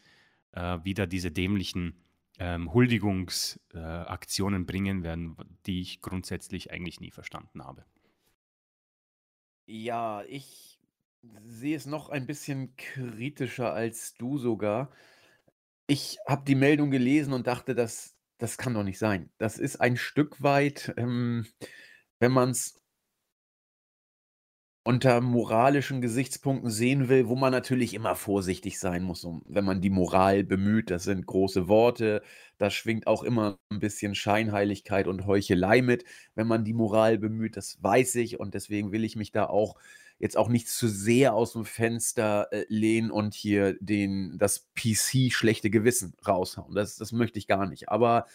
äh, 0.52 0.78
wieder 0.84 1.06
diese 1.06 1.30
dämlichen 1.30 2.03
ähm, 2.38 2.72
Huldigungsaktionen 2.72 4.62
äh, 4.62 4.64
bringen 4.64 5.02
werden, 5.02 5.36
die 5.66 5.80
ich 5.80 6.00
grundsätzlich 6.00 6.70
eigentlich 6.70 7.00
nie 7.00 7.10
verstanden 7.10 7.62
habe. 7.62 7.84
Ja, 9.66 10.22
ich 10.24 10.80
sehe 11.46 11.76
es 11.76 11.86
noch 11.86 12.08
ein 12.10 12.26
bisschen 12.26 12.76
kritischer 12.76 13.72
als 13.72 14.14
du 14.14 14.38
sogar. 14.38 14.90
Ich 15.86 16.18
habe 16.26 16.44
die 16.44 16.54
Meldung 16.54 16.90
gelesen 16.90 17.32
und 17.32 17.46
dachte, 17.46 17.74
dass 17.74 18.16
das 18.38 18.58
kann 18.58 18.74
doch 18.74 18.82
nicht 18.82 18.98
sein. 18.98 19.30
Das 19.38 19.58
ist 19.58 19.80
ein 19.80 19.96
Stück 19.96 20.42
weit, 20.42 20.92
ähm, 20.96 21.46
wenn 22.18 22.32
man 22.32 22.50
es 22.50 22.80
unter 24.84 25.20
moralischen 25.22 26.02
Gesichtspunkten 26.02 26.70
sehen 26.70 27.08
will, 27.08 27.28
wo 27.28 27.36
man 27.36 27.52
natürlich 27.52 27.94
immer 27.94 28.14
vorsichtig 28.16 28.78
sein 28.78 29.02
muss, 29.02 29.24
um, 29.24 29.42
wenn 29.46 29.64
man 29.64 29.80
die 29.80 29.90
Moral 29.90 30.44
bemüht. 30.44 30.90
Das 30.90 31.04
sind 31.04 31.24
große 31.26 31.68
Worte, 31.68 32.22
da 32.58 32.70
schwingt 32.70 33.06
auch 33.06 33.22
immer 33.22 33.58
ein 33.70 33.80
bisschen 33.80 34.14
Scheinheiligkeit 34.14 35.06
und 35.08 35.26
Heuchelei 35.26 35.80
mit, 35.80 36.04
wenn 36.34 36.46
man 36.46 36.64
die 36.64 36.74
Moral 36.74 37.18
bemüht, 37.18 37.56
das 37.56 37.82
weiß 37.82 38.16
ich 38.16 38.38
und 38.38 38.54
deswegen 38.54 38.92
will 38.92 39.04
ich 39.04 39.16
mich 39.16 39.32
da 39.32 39.46
auch 39.46 39.76
jetzt 40.18 40.36
auch 40.36 40.48
nicht 40.48 40.68
zu 40.68 40.88
sehr 40.88 41.34
aus 41.34 41.54
dem 41.54 41.64
Fenster 41.64 42.48
äh, 42.52 42.66
lehnen 42.68 43.10
und 43.10 43.34
hier 43.34 43.76
den, 43.80 44.36
das 44.38 44.68
PC 44.74 45.32
schlechte 45.32 45.70
Gewissen 45.70 46.14
raushauen. 46.26 46.74
Das, 46.74 46.96
das 46.96 47.10
möchte 47.12 47.38
ich 47.38 47.46
gar 47.46 47.66
nicht. 47.66 47.88
Aber 47.88 48.26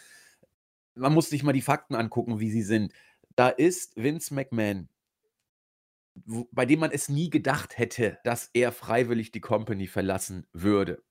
man 0.94 1.14
muss 1.14 1.30
sich 1.30 1.42
mal 1.42 1.52
die 1.52 1.62
Fakten 1.62 1.94
angucken, 1.94 2.40
wie 2.40 2.50
sie 2.50 2.62
sind. 2.62 2.92
Da 3.36 3.48
ist 3.48 3.96
Vince 3.96 4.34
McMahon, 4.34 4.88
wo, 6.14 6.48
bei 6.52 6.66
dem 6.66 6.80
man 6.80 6.90
es 6.92 7.08
nie 7.08 7.30
gedacht 7.30 7.78
hätte, 7.78 8.18
dass 8.24 8.50
er 8.52 8.72
freiwillig 8.72 9.32
die 9.32 9.40
Company 9.40 9.86
verlassen 9.86 10.46
würde. 10.52 11.02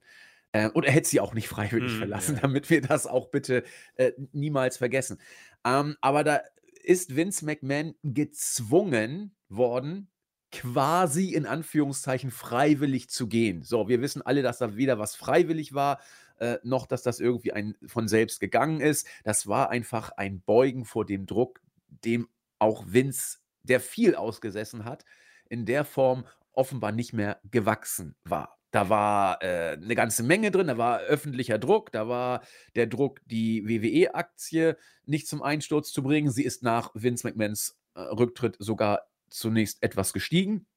Äh, 0.52 0.70
und 0.70 0.86
er 0.86 0.92
hätte 0.92 1.10
sie 1.10 1.20
auch 1.20 1.34
nicht 1.34 1.48
freiwillig 1.48 1.94
Mhm, 1.94 1.98
verlassen, 1.98 2.36
ja. 2.36 2.42
damit 2.42 2.70
wir 2.70 2.82
das 2.82 3.08
auch 3.08 3.30
bitte 3.32 3.64
äh, 3.96 4.12
niemals 4.34 4.78
vergessen. 4.78 5.20
Ähm, 5.66 5.96
aber 6.02 6.24
da 6.24 6.42
ist 6.84 7.16
Vince 7.16 7.46
McMahon 7.46 7.96
gezwungen 8.04 9.36
worden, 9.50 10.10
quasi 10.52 11.34
in 11.34 11.46
Anführungszeichen 11.46 12.32
freiwillig 12.32 13.10
zu 13.10 13.28
gehen. 13.28 13.62
So, 13.64 13.88
wir 13.88 14.02
wissen 14.02 14.22
alle, 14.24 14.42
dass 14.42 14.58
da 14.58 14.76
weder 14.76 14.98
was 14.98 15.16
freiwillig 15.16 15.74
war, 15.74 16.00
äh, 16.40 16.58
noch 16.64 16.88
dass 16.88 17.04
das 17.04 17.20
irgendwie 17.20 17.54
ein, 17.54 17.76
von 17.86 18.08
selbst 18.08 18.40
gegangen 18.40 18.82
ist. 18.82 19.08
Das 19.24 19.48
war 19.48 19.70
einfach 19.70 20.12
ein 20.12 20.42
Beugen 20.42 20.86
vor 20.86 21.06
dem 21.06 21.26
Druck, 21.28 21.62
dem 21.88 22.28
auch 22.58 22.86
Vince, 22.88 23.40
der 23.64 23.80
viel 23.80 24.16
ausgesessen 24.16 24.86
hat, 24.86 25.06
in 25.50 25.66
der 25.66 25.86
Form 25.86 26.26
offenbar 26.54 26.92
nicht 26.92 27.14
mehr 27.14 27.40
gewachsen 27.50 28.16
war. 28.24 28.58
Da 28.72 28.90
war 28.90 29.42
äh, 29.42 29.78
eine 29.82 29.96
ganze 29.96 30.22
Menge 30.22 30.52
drin, 30.52 30.68
da 30.68 30.78
war 30.78 31.00
öffentlicher 31.00 31.58
Druck, 31.58 31.92
da 31.92 32.08
war 32.08 32.42
der 32.76 32.86
Druck, 32.86 33.20
die 33.26 33.68
WWE-Aktie 33.68 34.78
nicht 35.06 35.28
zum 35.28 35.42
Einsturz 35.42 35.92
zu 35.92 36.04
bringen. 36.04 36.30
Sie 36.30 36.44
ist 36.44 36.62
nach 36.62 36.92
Vince 36.94 37.26
McMahons 37.28 37.80
äh, 37.96 38.02
Rücktritt 38.02 38.58
sogar 38.60 39.08
zunächst 39.30 39.82
etwas 39.82 40.14
gestiegen. 40.14 40.68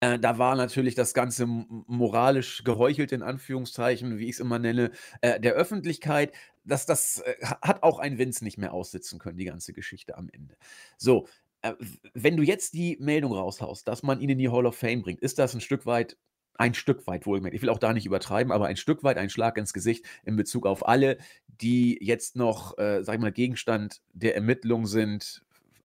Äh, 0.00 0.18
da 0.18 0.36
war 0.36 0.56
natürlich 0.56 0.96
das 0.96 1.14
Ganze 1.14 1.46
moralisch 1.46 2.64
geheuchelt, 2.64 3.12
in 3.12 3.22
Anführungszeichen, 3.22 4.18
wie 4.18 4.24
ich 4.24 4.32
es 4.32 4.40
immer 4.40 4.58
nenne, 4.58 4.90
äh, 5.20 5.38
der 5.38 5.52
Öffentlichkeit. 5.52 6.34
Das, 6.64 6.86
das 6.86 7.18
äh, 7.20 7.36
ha- 7.44 7.60
hat 7.62 7.84
auch 7.84 8.00
ein 8.00 8.18
Vince 8.18 8.42
nicht 8.42 8.58
mehr 8.58 8.72
aussitzen 8.74 9.20
können, 9.20 9.38
die 9.38 9.44
ganze 9.44 9.72
Geschichte 9.72 10.18
am 10.18 10.28
Ende. 10.28 10.56
So, 10.98 11.28
wenn 12.14 12.36
du 12.36 12.42
jetzt 12.42 12.74
die 12.74 12.96
Meldung 13.00 13.32
raushaust, 13.32 13.86
dass 13.86 14.02
man 14.02 14.20
ihn 14.20 14.30
in 14.30 14.38
die 14.38 14.48
Hall 14.48 14.66
of 14.66 14.76
Fame 14.76 15.02
bringt, 15.02 15.20
ist 15.20 15.38
das 15.38 15.54
ein 15.54 15.60
Stück 15.60 15.86
weit, 15.86 16.16
ein 16.54 16.74
Stück 16.74 17.06
weit 17.06 17.26
wohlgemerkt. 17.26 17.54
Ich 17.54 17.62
will 17.62 17.70
auch 17.70 17.78
da 17.78 17.92
nicht 17.92 18.06
übertreiben, 18.06 18.52
aber 18.52 18.66
ein 18.66 18.76
Stück 18.76 19.02
weit 19.04 19.16
ein 19.16 19.30
Schlag 19.30 19.56
ins 19.56 19.72
Gesicht 19.72 20.04
in 20.24 20.36
Bezug 20.36 20.66
auf 20.66 20.86
alle, 20.86 21.18
die 21.46 21.98
jetzt 22.00 22.36
noch, 22.36 22.76
äh, 22.78 23.02
sag 23.04 23.14
ich 23.14 23.20
mal, 23.20 23.32
Gegenstand 23.32 24.02
der 24.12 24.34
Ermittlung 24.34 24.86
sind 24.86 25.42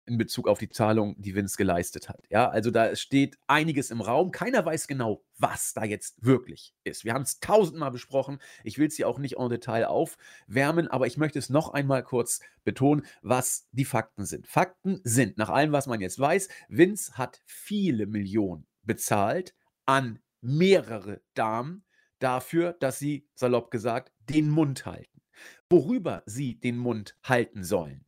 in 0.07 0.19
Bezug 0.19 0.49
auf 0.49 0.59
die 0.59 0.69
Zahlung, 0.69 1.21
die 1.21 1.35
Vince 1.35 1.57
geleistet 1.57 2.09
hat. 2.09 2.25
Ja, 2.31 2.49
also 2.49 2.71
da 2.71 2.95
steht 2.95 3.39
einiges 3.47 3.91
im 3.91 4.01
Raum. 4.01 4.31
Keiner 4.31 4.65
weiß 4.65 4.87
genau, 4.87 5.25
was 5.37 5.75
da 5.75 5.85
jetzt 5.85 6.25
wirklich 6.25 6.75
ist. 6.85 7.05
Wir 7.05 7.13
haben 7.13 7.23
es 7.23 7.41
tausendmal 7.41 7.91
besprochen. 7.91 8.39
Ich 8.65 8.79
will 8.79 8.87
es 8.87 8.97
hier 8.97 9.09
auch 9.09 9.19
nicht 9.19 9.37
en 9.37 9.49
Detail 9.49 9.87
aufwärmen, 9.87 10.89
aber 10.89 11.07
ich 11.07 11.17
möchte 11.17 11.39
es 11.39 11.51
noch 11.51 11.75
einmal 11.75 12.03
kurz 12.03 12.41
betonen, 12.65 13.05
was 13.23 13.69
die 13.73 13.85
Fakten 13.85 14.25
sind. 14.25 14.47
Fakten 14.47 15.01
sind, 15.05 15.37
nach 15.39 15.51
allem, 15.51 15.73
was 15.73 15.87
man 15.87 16.01
jetzt 16.01 16.19
weiß, 16.19 16.49
Vince 16.69 17.15
hat 17.19 17.43
viele 17.45 18.07
Millionen 18.07 18.67
bezahlt 18.83 19.55
an 19.85 20.21
mehrere 20.41 21.21
Damen 21.35 21.85
dafür, 22.19 22.75
dass 22.75 22.99
sie, 22.99 23.29
salopp 23.35 23.71
gesagt, 23.71 24.13
den 24.21 24.49
Mund 24.49 24.87
halten. 24.87 25.21
Worüber 25.69 26.23
sie 26.27 26.59
den 26.59 26.79
Mund 26.79 27.19
halten 27.23 27.65
sollen, 27.65 28.06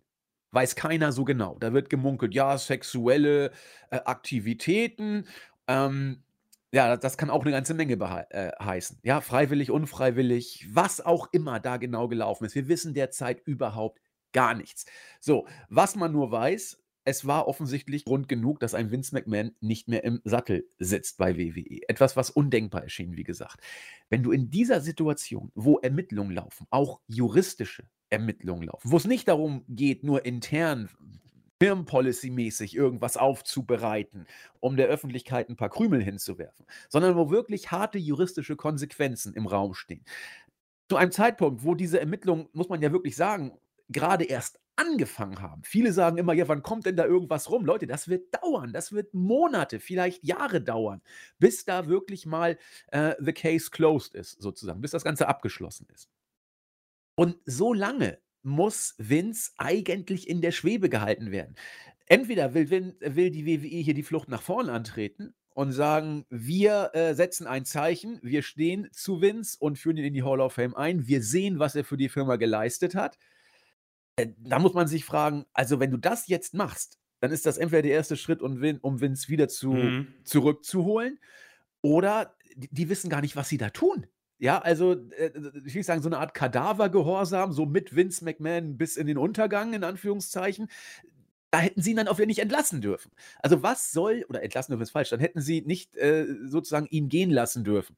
weiß 0.52 0.76
keiner 0.76 1.12
so 1.12 1.24
genau. 1.24 1.56
Da 1.58 1.72
wird 1.72 1.90
gemunkelt, 1.90 2.34
ja, 2.34 2.56
sexuelle 2.58 3.52
äh, 3.90 4.00
Aktivitäten. 4.04 5.26
Ähm, 5.66 6.22
ja, 6.72 6.96
das 6.96 7.16
kann 7.16 7.30
auch 7.30 7.42
eine 7.42 7.52
ganze 7.52 7.74
Menge 7.74 7.94
äh, 8.30 8.52
heißen. 8.62 8.98
Ja, 9.02 9.20
freiwillig, 9.20 9.70
unfreiwillig, 9.70 10.66
was 10.70 11.00
auch 11.00 11.28
immer 11.32 11.60
da 11.60 11.78
genau 11.78 12.08
gelaufen 12.08 12.44
ist. 12.44 12.54
Wir 12.54 12.68
wissen 12.68 12.94
derzeit 12.94 13.40
überhaupt 13.46 14.00
gar 14.32 14.54
nichts. 14.54 14.84
So, 15.20 15.46
was 15.68 15.96
man 15.96 16.12
nur 16.12 16.30
weiß, 16.30 16.82
es 17.04 17.26
war 17.26 17.48
offensichtlich 17.48 18.04
Grund 18.04 18.28
genug, 18.28 18.60
dass 18.60 18.74
ein 18.74 18.90
Vince 18.90 19.14
McMahon 19.14 19.52
nicht 19.60 19.88
mehr 19.88 20.04
im 20.04 20.20
Sattel 20.24 20.68
sitzt 20.78 21.16
bei 21.16 21.38
WWE. 21.38 21.88
Etwas, 21.88 22.18
was 22.18 22.28
undenkbar 22.28 22.82
erschien, 22.82 23.16
wie 23.16 23.24
gesagt. 23.24 23.60
Wenn 24.10 24.22
du 24.22 24.30
in 24.30 24.50
dieser 24.50 24.82
Situation, 24.82 25.50
wo 25.54 25.78
Ermittlungen 25.78 26.32
laufen, 26.32 26.66
auch 26.68 27.00
juristische 27.06 27.88
Ermittlungen 28.10 28.64
laufen, 28.64 28.90
wo 28.90 28.96
es 28.96 29.06
nicht 29.06 29.28
darum 29.28 29.64
geht, 29.68 30.04
nur 30.04 30.24
intern 30.24 30.88
Firmenpolicy-mäßig 31.60 32.76
irgendwas 32.76 33.16
aufzubereiten, 33.16 34.26
um 34.60 34.76
der 34.76 34.86
Öffentlichkeit 34.86 35.48
ein 35.48 35.56
paar 35.56 35.70
Krümel 35.70 36.02
hinzuwerfen, 36.02 36.66
sondern 36.88 37.16
wo 37.16 37.30
wirklich 37.30 37.70
harte 37.70 37.98
juristische 37.98 38.56
Konsequenzen 38.56 39.34
im 39.34 39.46
Raum 39.46 39.74
stehen. 39.74 40.04
Zu 40.88 40.96
einem 40.96 41.10
Zeitpunkt, 41.10 41.64
wo 41.64 41.74
diese 41.74 42.00
Ermittlungen, 42.00 42.48
muss 42.52 42.68
man 42.68 42.80
ja 42.80 42.92
wirklich 42.92 43.16
sagen, 43.16 43.58
gerade 43.88 44.24
erst 44.24 44.60
angefangen 44.76 45.42
haben. 45.42 45.62
Viele 45.64 45.92
sagen 45.92 46.18
immer, 46.18 46.32
ja, 46.32 46.46
wann 46.46 46.62
kommt 46.62 46.86
denn 46.86 46.96
da 46.96 47.04
irgendwas 47.04 47.50
rum? 47.50 47.64
Leute, 47.64 47.88
das 47.88 48.06
wird 48.06 48.32
dauern, 48.40 48.72
das 48.72 48.92
wird 48.92 49.12
Monate, 49.12 49.80
vielleicht 49.80 50.24
Jahre 50.24 50.60
dauern, 50.60 51.02
bis 51.40 51.64
da 51.64 51.88
wirklich 51.88 52.24
mal 52.24 52.56
äh, 52.92 53.14
the 53.18 53.32
case 53.32 53.70
closed 53.70 54.14
ist, 54.14 54.40
sozusagen, 54.40 54.80
bis 54.80 54.92
das 54.92 55.02
Ganze 55.02 55.26
abgeschlossen 55.26 55.88
ist. 55.92 56.08
Und 57.18 57.36
so 57.44 57.74
lange 57.74 58.20
muss 58.42 58.94
Vince 58.98 59.50
eigentlich 59.58 60.28
in 60.28 60.40
der 60.40 60.52
Schwebe 60.52 60.88
gehalten 60.88 61.32
werden. 61.32 61.56
Entweder 62.06 62.54
will, 62.54 62.70
Vin, 62.70 62.94
will 63.00 63.30
die 63.30 63.44
WWE 63.44 63.82
hier 63.82 63.94
die 63.94 64.04
Flucht 64.04 64.28
nach 64.28 64.40
vorn 64.40 64.68
antreten 64.70 65.34
und 65.50 65.72
sagen, 65.72 66.26
wir 66.30 66.90
äh, 66.94 67.14
setzen 67.14 67.48
ein 67.48 67.64
Zeichen, 67.64 68.20
wir 68.22 68.42
stehen 68.42 68.88
zu 68.92 69.20
Vince 69.20 69.56
und 69.58 69.80
führen 69.80 69.96
ihn 69.96 70.04
in 70.04 70.14
die 70.14 70.22
Hall 70.22 70.40
of 70.40 70.52
Fame 70.52 70.76
ein, 70.76 71.08
wir 71.08 71.20
sehen, 71.24 71.58
was 71.58 71.74
er 71.74 71.82
für 71.82 71.96
die 71.96 72.08
Firma 72.08 72.36
geleistet 72.36 72.94
hat. 72.94 73.18
Äh, 74.16 74.28
da 74.38 74.60
muss 74.60 74.74
man 74.74 74.86
sich 74.86 75.04
fragen, 75.04 75.44
also 75.52 75.80
wenn 75.80 75.90
du 75.90 75.96
das 75.98 76.28
jetzt 76.28 76.54
machst, 76.54 76.98
dann 77.20 77.32
ist 77.32 77.46
das 77.46 77.58
entweder 77.58 77.82
der 77.82 77.92
erste 77.94 78.16
Schritt, 78.16 78.42
um, 78.42 78.60
Vin, 78.60 78.78
um 78.78 79.00
Vince 79.00 79.28
wieder 79.28 79.48
zu, 79.48 79.72
Mhm. 79.72 80.14
zurückzuholen, 80.22 81.18
oder 81.82 82.36
die, 82.54 82.68
die 82.70 82.88
wissen 82.88 83.10
gar 83.10 83.22
nicht, 83.22 83.34
was 83.36 83.48
sie 83.48 83.58
da 83.58 83.70
tun. 83.70 84.06
Ja, 84.38 84.58
also 84.60 84.92
äh, 84.92 85.32
ich 85.66 85.74
will 85.74 85.82
sagen, 85.82 86.02
so 86.02 86.08
eine 86.08 86.18
Art 86.18 86.34
Kadavergehorsam, 86.34 87.52
so 87.52 87.66
mit 87.66 87.94
Vince 87.96 88.24
McMahon 88.24 88.76
bis 88.76 88.96
in 88.96 89.06
den 89.06 89.18
Untergang, 89.18 89.74
in 89.74 89.84
Anführungszeichen. 89.84 90.68
Da 91.50 91.58
hätten 91.60 91.82
sie 91.82 91.90
ihn 91.90 91.96
dann 91.96 92.08
auch 92.08 92.18
wieder 92.18 92.26
nicht 92.26 92.40
entlassen 92.40 92.80
dürfen. 92.80 93.10
Also 93.40 93.62
was 93.62 93.90
soll, 93.92 94.24
oder 94.28 94.42
entlassen 94.42 94.72
dürfen 94.72 94.82
ist 94.82 94.90
falsch, 94.90 95.10
dann 95.10 95.20
hätten 95.20 95.40
sie 95.40 95.62
nicht 95.62 95.96
äh, 95.96 96.26
sozusagen 96.44 96.86
ihn 96.86 97.08
gehen 97.08 97.30
lassen 97.30 97.64
dürfen. 97.64 97.96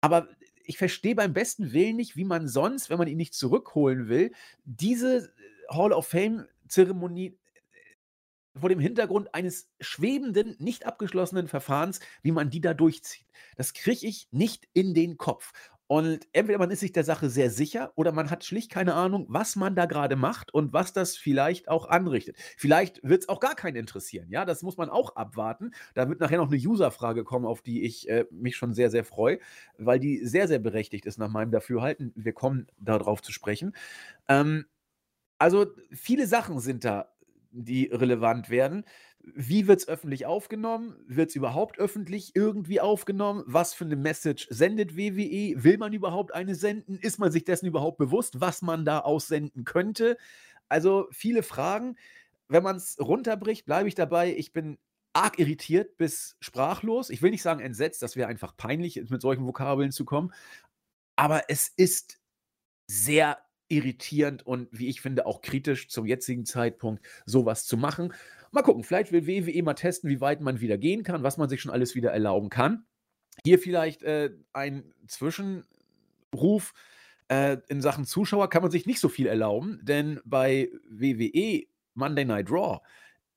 Aber 0.00 0.28
ich 0.64 0.78
verstehe 0.78 1.14
beim 1.14 1.32
besten 1.32 1.72
Willen 1.72 1.96
nicht, 1.96 2.16
wie 2.16 2.24
man 2.24 2.48
sonst, 2.48 2.90
wenn 2.90 2.98
man 2.98 3.08
ihn 3.08 3.16
nicht 3.16 3.34
zurückholen 3.34 4.08
will, 4.08 4.32
diese 4.64 5.32
Hall 5.70 5.92
of 5.92 6.06
Fame-Zeremonie 6.08 7.36
vor 8.58 8.68
dem 8.68 8.80
Hintergrund 8.80 9.34
eines 9.34 9.70
schwebenden, 9.80 10.56
nicht 10.58 10.86
abgeschlossenen 10.86 11.48
Verfahrens, 11.48 12.00
wie 12.22 12.32
man 12.32 12.50
die 12.50 12.60
da 12.60 12.74
durchzieht. 12.74 13.26
Das 13.56 13.72
kriege 13.72 14.06
ich 14.06 14.28
nicht 14.30 14.68
in 14.72 14.94
den 14.94 15.16
Kopf. 15.16 15.52
Und 15.88 16.28
entweder 16.34 16.58
man 16.58 16.70
ist 16.70 16.80
sich 16.80 16.92
der 16.92 17.02
Sache 17.02 17.30
sehr 17.30 17.48
sicher 17.48 17.92
oder 17.96 18.12
man 18.12 18.30
hat 18.30 18.44
schlicht 18.44 18.70
keine 18.70 18.92
Ahnung, 18.92 19.24
was 19.30 19.56
man 19.56 19.74
da 19.74 19.86
gerade 19.86 20.16
macht 20.16 20.52
und 20.52 20.74
was 20.74 20.92
das 20.92 21.16
vielleicht 21.16 21.70
auch 21.70 21.88
anrichtet. 21.88 22.36
Vielleicht 22.58 23.02
wird 23.02 23.22
es 23.22 23.28
auch 23.30 23.40
gar 23.40 23.54
keinen 23.54 23.76
interessieren. 23.76 24.28
Ja, 24.28 24.44
das 24.44 24.62
muss 24.62 24.76
man 24.76 24.90
auch 24.90 25.16
abwarten. 25.16 25.70
Da 25.94 26.06
wird 26.10 26.20
nachher 26.20 26.36
noch 26.36 26.52
eine 26.52 26.58
User-Frage 26.58 27.24
kommen, 27.24 27.46
auf 27.46 27.62
die 27.62 27.84
ich 27.84 28.06
äh, 28.10 28.26
mich 28.30 28.54
schon 28.56 28.74
sehr, 28.74 28.90
sehr 28.90 29.02
freue, 29.02 29.38
weil 29.78 29.98
die 29.98 30.26
sehr, 30.26 30.46
sehr 30.46 30.58
berechtigt 30.58 31.06
ist 31.06 31.16
nach 31.16 31.30
meinem 31.30 31.50
Dafürhalten. 31.50 32.12
Wir 32.14 32.34
kommen 32.34 32.66
darauf 32.78 33.22
zu 33.22 33.32
sprechen. 33.32 33.74
Ähm, 34.28 34.66
also 35.38 35.68
viele 35.90 36.26
Sachen 36.26 36.60
sind 36.60 36.84
da, 36.84 37.08
die 37.50 37.86
relevant 37.86 38.50
werden. 38.50 38.84
Wie 39.20 39.66
wird 39.66 39.80
es 39.80 39.88
öffentlich 39.88 40.26
aufgenommen? 40.26 40.96
Wird 41.06 41.30
es 41.30 41.36
überhaupt 41.36 41.78
öffentlich 41.78 42.32
irgendwie 42.34 42.80
aufgenommen? 42.80 43.42
Was 43.46 43.74
für 43.74 43.84
eine 43.84 43.96
Message 43.96 44.46
sendet 44.50 44.96
WWE? 44.96 45.62
Will 45.62 45.78
man 45.78 45.92
überhaupt 45.92 46.34
eine 46.34 46.54
senden? 46.54 46.98
Ist 46.98 47.18
man 47.18 47.32
sich 47.32 47.44
dessen 47.44 47.66
überhaupt 47.66 47.98
bewusst, 47.98 48.40
was 48.40 48.62
man 48.62 48.84
da 48.84 49.00
aussenden 49.00 49.64
könnte? 49.64 50.16
Also 50.68 51.08
viele 51.10 51.42
Fragen. 51.42 51.96
Wenn 52.48 52.62
man 52.62 52.76
es 52.76 52.98
runterbricht, 53.00 53.66
bleibe 53.66 53.88
ich 53.88 53.94
dabei. 53.94 54.34
Ich 54.34 54.52
bin 54.52 54.78
arg 55.12 55.38
irritiert 55.38 55.96
bis 55.96 56.36
sprachlos. 56.40 57.10
Ich 57.10 57.22
will 57.22 57.30
nicht 57.30 57.42
sagen 57.42 57.60
entsetzt, 57.60 58.02
das 58.02 58.16
wäre 58.16 58.28
einfach 58.28 58.56
peinlich, 58.56 59.02
mit 59.10 59.20
solchen 59.20 59.46
Vokabeln 59.46 59.90
zu 59.90 60.04
kommen. 60.04 60.32
Aber 61.16 61.44
es 61.48 61.68
ist 61.68 62.20
sehr 62.86 63.38
irritierend 63.68 64.46
und 64.46 64.68
wie 64.72 64.88
ich 64.88 65.00
finde 65.00 65.26
auch 65.26 65.42
kritisch 65.42 65.88
zum 65.88 66.06
jetzigen 66.06 66.44
Zeitpunkt 66.44 67.04
sowas 67.26 67.66
zu 67.66 67.76
machen. 67.76 68.12
Mal 68.50 68.62
gucken, 68.62 68.82
vielleicht 68.82 69.12
will 69.12 69.26
WWE 69.26 69.62
mal 69.62 69.74
testen, 69.74 70.08
wie 70.08 70.20
weit 70.20 70.40
man 70.40 70.60
wieder 70.60 70.78
gehen 70.78 71.02
kann, 71.02 71.22
was 71.22 71.36
man 71.36 71.48
sich 71.48 71.60
schon 71.60 71.72
alles 71.72 71.94
wieder 71.94 72.10
erlauben 72.10 72.48
kann. 72.48 72.86
Hier 73.44 73.58
vielleicht 73.58 74.02
äh, 74.02 74.30
ein 74.52 74.94
Zwischenruf 75.06 76.72
äh, 77.28 77.58
in 77.68 77.82
Sachen 77.82 78.04
Zuschauer 78.04 78.48
kann 78.48 78.62
man 78.62 78.70
sich 78.70 78.86
nicht 78.86 79.00
so 79.00 79.08
viel 79.08 79.26
erlauben, 79.26 79.80
denn 79.82 80.20
bei 80.24 80.70
WWE 80.88 81.64
Monday 81.94 82.24
Night 82.24 82.50
Raw 82.50 82.80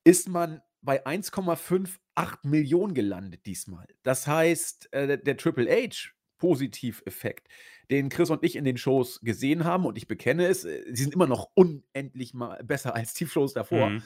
ist 0.04 0.30
man 0.30 0.62
bei 0.82 1.06
1,58 1.06 2.38
Millionen 2.44 2.94
gelandet 2.94 3.46
diesmal. 3.46 3.88
Das 4.04 4.28
heißt, 4.28 4.94
äh, 4.94 5.18
der 5.22 5.38
Triple 5.38 5.70
H 5.70 6.10
Positiveffekt, 6.42 7.48
den 7.92 8.10
Chris 8.10 8.32
und 8.32 8.44
ich 8.44 8.56
in 8.56 8.66
den 8.66 8.78
Shows 8.78 9.22
gesehen 9.22 9.64
haben, 9.64 9.86
und 9.86 9.96
ich 9.96 10.08
bekenne 10.08 10.48
es, 10.48 10.66
äh, 10.66 10.84
sie 10.88 11.04
sind 11.04 11.14
immer 11.14 11.28
noch 11.28 11.52
unendlich 11.54 12.34
mal 12.34 12.64
besser 12.64 12.96
als 12.96 13.14
die 13.14 13.28
Shows 13.28 13.54
davor. 13.54 13.92
Mhm. 13.92 14.04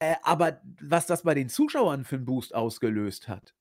Äh, 0.00 0.16
aber 0.24 0.60
was 0.80 1.06
das 1.06 1.22
bei 1.22 1.34
den 1.34 1.48
Zuschauern 1.48 2.04
für 2.04 2.16
einen 2.16 2.24
Boost 2.24 2.54
ausgelöst 2.54 3.28
hat, 3.28 3.54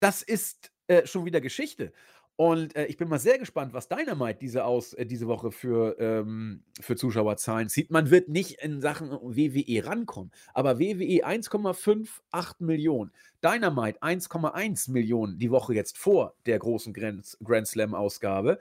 das 0.00 0.22
ist 0.22 0.70
äh, 0.86 1.06
schon 1.06 1.24
wieder 1.24 1.40
Geschichte. 1.40 1.92
Und 2.36 2.74
äh, 2.74 2.86
ich 2.86 2.96
bin 2.96 3.08
mal 3.08 3.20
sehr 3.20 3.38
gespannt, 3.38 3.74
was 3.74 3.88
Dynamite 3.88 4.38
diese, 4.40 4.64
aus, 4.64 4.92
äh, 4.94 5.06
diese 5.06 5.28
Woche 5.28 5.52
für, 5.52 5.96
ähm, 6.00 6.64
für 6.80 6.96
Zuschauerzahlen 6.96 7.68
zieht. 7.68 7.92
Man 7.92 8.10
wird 8.10 8.28
nicht 8.28 8.60
in 8.60 8.80
Sachen 8.80 9.10
WWE 9.10 9.86
rankommen, 9.86 10.32
aber 10.52 10.80
WWE 10.80 11.24
1,58 11.24 12.54
Millionen, 12.58 13.12
Dynamite 13.42 14.02
1,1 14.02 14.90
Millionen 14.90 15.38
die 15.38 15.50
Woche 15.52 15.74
jetzt 15.74 15.96
vor 15.96 16.34
der 16.46 16.58
großen 16.58 16.92
Grand, 16.92 17.38
Grand 17.44 17.68
Slam-Ausgabe. 17.68 18.58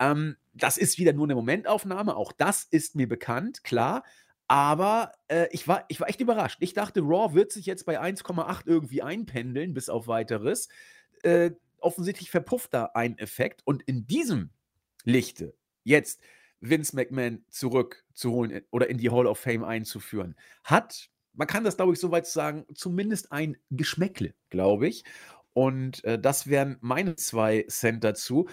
Ähm, 0.00 0.36
das 0.52 0.76
ist 0.76 0.98
wieder 0.98 1.12
nur 1.12 1.26
eine 1.26 1.36
Momentaufnahme, 1.36 2.16
auch 2.16 2.32
das 2.32 2.64
ist 2.64 2.96
mir 2.96 3.08
bekannt, 3.08 3.62
klar. 3.62 4.02
Aber 4.48 5.12
äh, 5.28 5.46
ich, 5.52 5.68
war, 5.68 5.84
ich 5.88 6.00
war 6.00 6.08
echt 6.08 6.20
überrascht. 6.20 6.58
Ich 6.60 6.74
dachte, 6.74 7.00
Raw 7.00 7.32
wird 7.32 7.52
sich 7.52 7.64
jetzt 7.64 7.86
bei 7.86 8.00
1,8 8.00 8.62
irgendwie 8.66 9.02
einpendeln, 9.02 9.72
bis 9.72 9.88
auf 9.88 10.06
weiteres. 10.06 10.68
Offensichtlich 11.84 12.30
verpufft 12.30 12.74
da 12.74 12.90
ein 12.94 13.18
Effekt. 13.18 13.62
Und 13.64 13.82
in 13.82 14.06
diesem 14.06 14.50
Lichte 15.04 15.54
jetzt 15.82 16.20
Vince 16.60 16.96
McMahon 16.96 17.44
zurückzuholen 17.50 18.50
äh, 18.50 18.62
oder 18.70 18.88
in 18.88 18.98
die 18.98 19.10
Hall 19.10 19.26
of 19.26 19.38
Fame 19.38 19.64
einzuführen, 19.64 20.34
hat, 20.64 21.10
man 21.34 21.46
kann 21.46 21.64
das 21.64 21.76
glaube 21.76 21.92
ich 21.92 22.00
soweit 22.00 22.26
sagen, 22.26 22.64
zumindest 22.74 23.32
ein 23.32 23.56
Geschmäckle, 23.70 24.34
glaube 24.50 24.88
ich. 24.88 25.04
Und 25.52 26.02
äh, 26.04 26.18
das 26.18 26.48
wären 26.48 26.78
meine 26.80 27.16
zwei 27.16 27.64
Cent 27.68 28.02
dazu. 28.02 28.48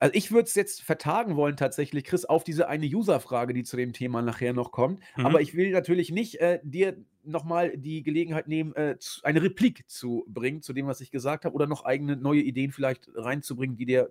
Also 0.00 0.14
ich 0.14 0.32
würde 0.32 0.44
es 0.44 0.54
jetzt 0.54 0.82
vertagen 0.82 1.36
wollen 1.36 1.56
tatsächlich, 1.56 2.04
Chris, 2.04 2.24
auf 2.24 2.42
diese 2.42 2.68
eine 2.68 2.86
User-Frage, 2.86 3.52
die 3.52 3.64
zu 3.64 3.76
dem 3.76 3.92
Thema 3.92 4.22
nachher 4.22 4.54
noch 4.54 4.72
kommt. 4.72 5.00
Mhm. 5.16 5.26
Aber 5.26 5.42
ich 5.42 5.54
will 5.54 5.70
natürlich 5.70 6.10
nicht 6.10 6.40
äh, 6.40 6.58
dir 6.62 6.96
nochmal 7.22 7.76
die 7.76 8.02
Gelegenheit 8.02 8.48
nehmen, 8.48 8.74
äh, 8.74 8.96
eine 9.22 9.42
Replik 9.42 9.88
zu 9.88 10.24
bringen 10.26 10.62
zu 10.62 10.72
dem, 10.72 10.86
was 10.86 11.02
ich 11.02 11.10
gesagt 11.10 11.44
habe, 11.44 11.54
oder 11.54 11.66
noch 11.66 11.84
eigene 11.84 12.16
neue 12.16 12.40
Ideen 12.40 12.72
vielleicht 12.72 13.10
reinzubringen, 13.14 13.76
die 13.76 13.84
dir 13.84 14.10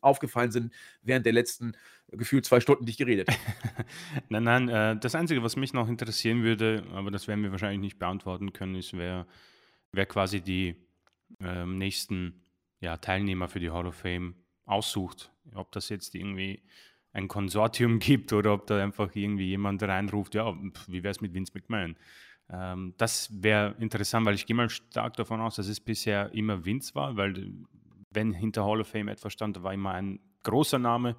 aufgefallen 0.00 0.50
sind 0.50 0.72
während 1.02 1.26
der 1.26 1.32
letzten 1.32 1.74
äh, 2.12 2.16
gefühlt 2.16 2.44
zwei 2.44 2.60
Stunden, 2.60 2.86
die 2.86 2.90
ich 2.90 2.96
geredet 2.96 3.28
habe. 3.28 3.84
nein, 4.28 4.44
nein, 4.44 4.68
äh, 4.68 4.96
das 4.98 5.16
Einzige, 5.16 5.42
was 5.42 5.56
mich 5.56 5.72
noch 5.72 5.88
interessieren 5.88 6.44
würde, 6.44 6.84
aber 6.92 7.10
das 7.10 7.26
werden 7.28 7.42
wir 7.42 7.50
wahrscheinlich 7.50 7.80
nicht 7.80 7.98
beantworten 7.98 8.52
können, 8.52 8.76
ist, 8.76 8.96
wer, 8.96 9.26
wer 9.92 10.06
quasi 10.06 10.40
die 10.40 10.76
äh, 11.40 11.66
nächsten 11.66 12.44
ja, 12.80 12.96
Teilnehmer 12.96 13.48
für 13.48 13.60
die 13.60 13.70
Hall 13.70 13.86
of 13.86 13.96
Fame 13.96 14.36
aussucht. 14.66 15.30
Ob 15.54 15.72
das 15.72 15.88
jetzt 15.88 16.14
irgendwie 16.14 16.62
ein 17.12 17.28
Konsortium 17.28 17.98
gibt 18.00 18.32
oder 18.32 18.52
ob 18.52 18.66
da 18.66 18.82
einfach 18.82 19.14
irgendwie 19.14 19.48
jemand 19.48 19.82
reinruft, 19.82 20.34
ja, 20.34 20.54
wie 20.88 21.02
wäre 21.02 21.12
es 21.12 21.20
mit 21.20 21.34
Vince 21.34 21.52
McMahon? 21.54 21.96
Ähm, 22.50 22.94
das 22.98 23.30
wäre 23.42 23.74
interessant, 23.78 24.26
weil 24.26 24.34
ich 24.34 24.46
gehe 24.46 24.56
mal 24.56 24.68
stark 24.68 25.16
davon 25.16 25.40
aus, 25.40 25.56
dass 25.56 25.68
es 25.68 25.80
bisher 25.80 26.32
immer 26.34 26.64
Vince 26.64 26.94
war, 26.94 27.16
weil 27.16 27.52
wenn 28.10 28.32
hinter 28.32 28.64
Hall 28.64 28.80
of 28.80 28.88
Fame 28.88 29.08
etwas 29.08 29.32
stand, 29.32 29.62
war 29.62 29.72
immer 29.72 29.92
ein 29.92 30.20
großer 30.42 30.78
Name. 30.78 31.16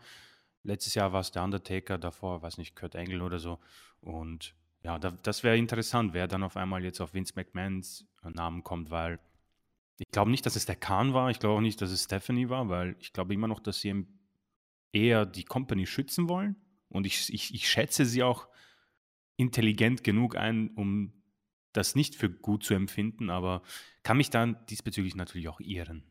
Letztes 0.64 0.96
Jahr 0.96 1.14
war 1.14 1.22
es 1.22 1.32
der 1.32 1.44
Undertaker, 1.44 1.98
davor, 1.98 2.42
weiß 2.42 2.58
nicht, 2.58 2.76
Kurt 2.76 2.96
Angle 2.96 3.22
oder 3.22 3.40
so. 3.40 3.60
Und 4.02 4.56
ja, 4.84 5.00
da, 5.00 5.12
das 5.12 5.44
wäre 5.44 5.58
interessant, 5.58 6.14
wer 6.14 6.28
dann 6.28 6.44
auf 6.44 6.58
einmal 6.58 6.84
jetzt 6.84 7.02
auf 7.02 7.14
Vince 7.14 7.34
McMahons 7.36 8.08
Namen 8.24 8.64
kommt, 8.64 8.92
weil 8.92 9.20
ich 9.98 10.12
glaube 10.12 10.32
nicht, 10.32 10.46
dass 10.46 10.56
es 10.56 10.66
der 10.66 10.76
Khan 10.76 11.14
war. 11.14 11.30
Ich 11.30 11.40
glaube 11.40 11.56
auch 11.56 11.62
nicht, 11.62 11.82
dass 11.82 11.92
es 11.92 12.04
Stephanie 12.04 12.50
war, 12.50 12.70
weil 12.70 12.96
ich 13.00 13.14
glaube 13.14 13.34
immer 13.34 13.48
noch, 13.48 13.60
dass 13.60 13.80
sie 13.80 14.06
eher 14.92 15.26
die 15.26 15.44
Company 15.44 15.86
schützen 15.86 16.30
wollen. 16.30 16.56
Und 16.90 17.06
ich, 17.06 17.34
ich, 17.34 17.54
ich 17.54 17.70
schätze 17.70 18.06
sie 18.06 18.24
auch 18.24 18.48
intelligent 19.38 20.04
genug 20.04 20.36
ein, 20.36 20.70
um 20.76 21.14
das 21.74 21.96
nicht 21.96 22.16
für 22.16 22.30
gut 22.30 22.64
zu 22.64 22.74
empfinden, 22.74 23.30
aber 23.30 23.62
kann 24.04 24.18
mich 24.18 24.30
dann 24.30 24.58
diesbezüglich 24.70 25.16
natürlich 25.16 25.50
auch 25.50 25.60
irren. 25.60 26.04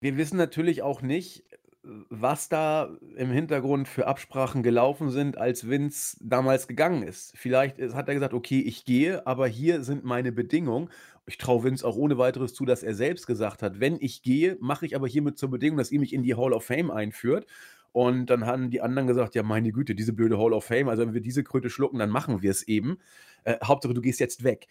Wir 0.00 0.16
wissen 0.16 0.36
natürlich 0.36 0.82
auch 0.82 1.02
nicht, 1.02 1.44
was 1.82 2.48
da 2.48 2.96
im 3.16 3.30
Hintergrund 3.30 3.88
für 3.88 4.06
Absprachen 4.06 4.62
gelaufen 4.62 5.10
sind, 5.10 5.36
als 5.36 5.68
Vince 5.68 6.16
damals 6.20 6.68
gegangen 6.68 7.02
ist. 7.02 7.36
Vielleicht 7.36 7.80
hat 7.80 8.08
er 8.08 8.14
gesagt, 8.14 8.34
okay, 8.34 8.60
ich 8.60 8.84
gehe, 8.84 9.26
aber 9.26 9.48
hier 9.48 9.82
sind 9.82 10.04
meine 10.04 10.30
Bedingungen 10.30 10.90
ich 11.26 11.38
traue 11.38 11.64
Vince 11.64 11.86
auch 11.86 11.96
ohne 11.96 12.18
weiteres 12.18 12.54
zu, 12.54 12.64
dass 12.64 12.82
er 12.82 12.94
selbst 12.94 13.26
gesagt 13.26 13.62
hat, 13.62 13.80
wenn 13.80 13.96
ich 14.00 14.22
gehe, 14.22 14.56
mache 14.60 14.86
ich 14.86 14.96
aber 14.96 15.06
hiermit 15.06 15.38
zur 15.38 15.50
Bedingung, 15.50 15.78
dass 15.78 15.92
ihr 15.92 16.00
mich 16.00 16.12
in 16.12 16.22
die 16.22 16.34
Hall 16.34 16.52
of 16.52 16.64
Fame 16.64 16.90
einführt. 16.90 17.46
Und 17.92 18.26
dann 18.26 18.46
haben 18.46 18.70
die 18.70 18.80
anderen 18.80 19.06
gesagt, 19.06 19.34
ja, 19.34 19.42
meine 19.42 19.70
Güte, 19.70 19.94
diese 19.94 20.14
blöde 20.14 20.38
Hall 20.38 20.54
of 20.54 20.64
Fame, 20.64 20.88
also 20.88 21.02
wenn 21.02 21.14
wir 21.14 21.20
diese 21.20 21.44
Kröte 21.44 21.68
schlucken, 21.68 21.98
dann 21.98 22.10
machen 22.10 22.42
wir 22.42 22.50
es 22.50 22.62
eben. 22.66 22.98
Äh, 23.44 23.56
Hauptsache, 23.62 23.94
du 23.94 24.00
gehst 24.00 24.18
jetzt 24.18 24.44
weg. 24.44 24.66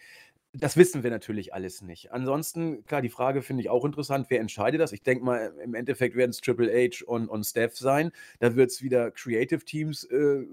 Das 0.54 0.76
wissen 0.76 1.02
wir 1.02 1.10
natürlich 1.10 1.54
alles 1.54 1.80
nicht. 1.80 2.12
Ansonsten, 2.12 2.84
klar, 2.84 3.00
die 3.00 3.08
Frage 3.08 3.40
finde 3.40 3.62
ich 3.62 3.70
auch 3.70 3.84
interessant, 3.86 4.26
wer 4.28 4.40
entscheidet 4.40 4.80
das? 4.80 4.92
Ich 4.92 5.02
denke 5.02 5.24
mal, 5.24 5.54
im 5.62 5.74
Endeffekt 5.74 6.14
werden 6.16 6.30
es 6.30 6.40
Triple 6.40 6.70
H 6.70 7.04
und, 7.06 7.28
und 7.28 7.44
Steph 7.44 7.76
sein. 7.76 8.10
Da 8.40 8.54
wird 8.54 8.70
es 8.70 8.82
wieder 8.82 9.10
Creative 9.12 9.64
Teams 9.64 10.04
äh, 10.04 10.44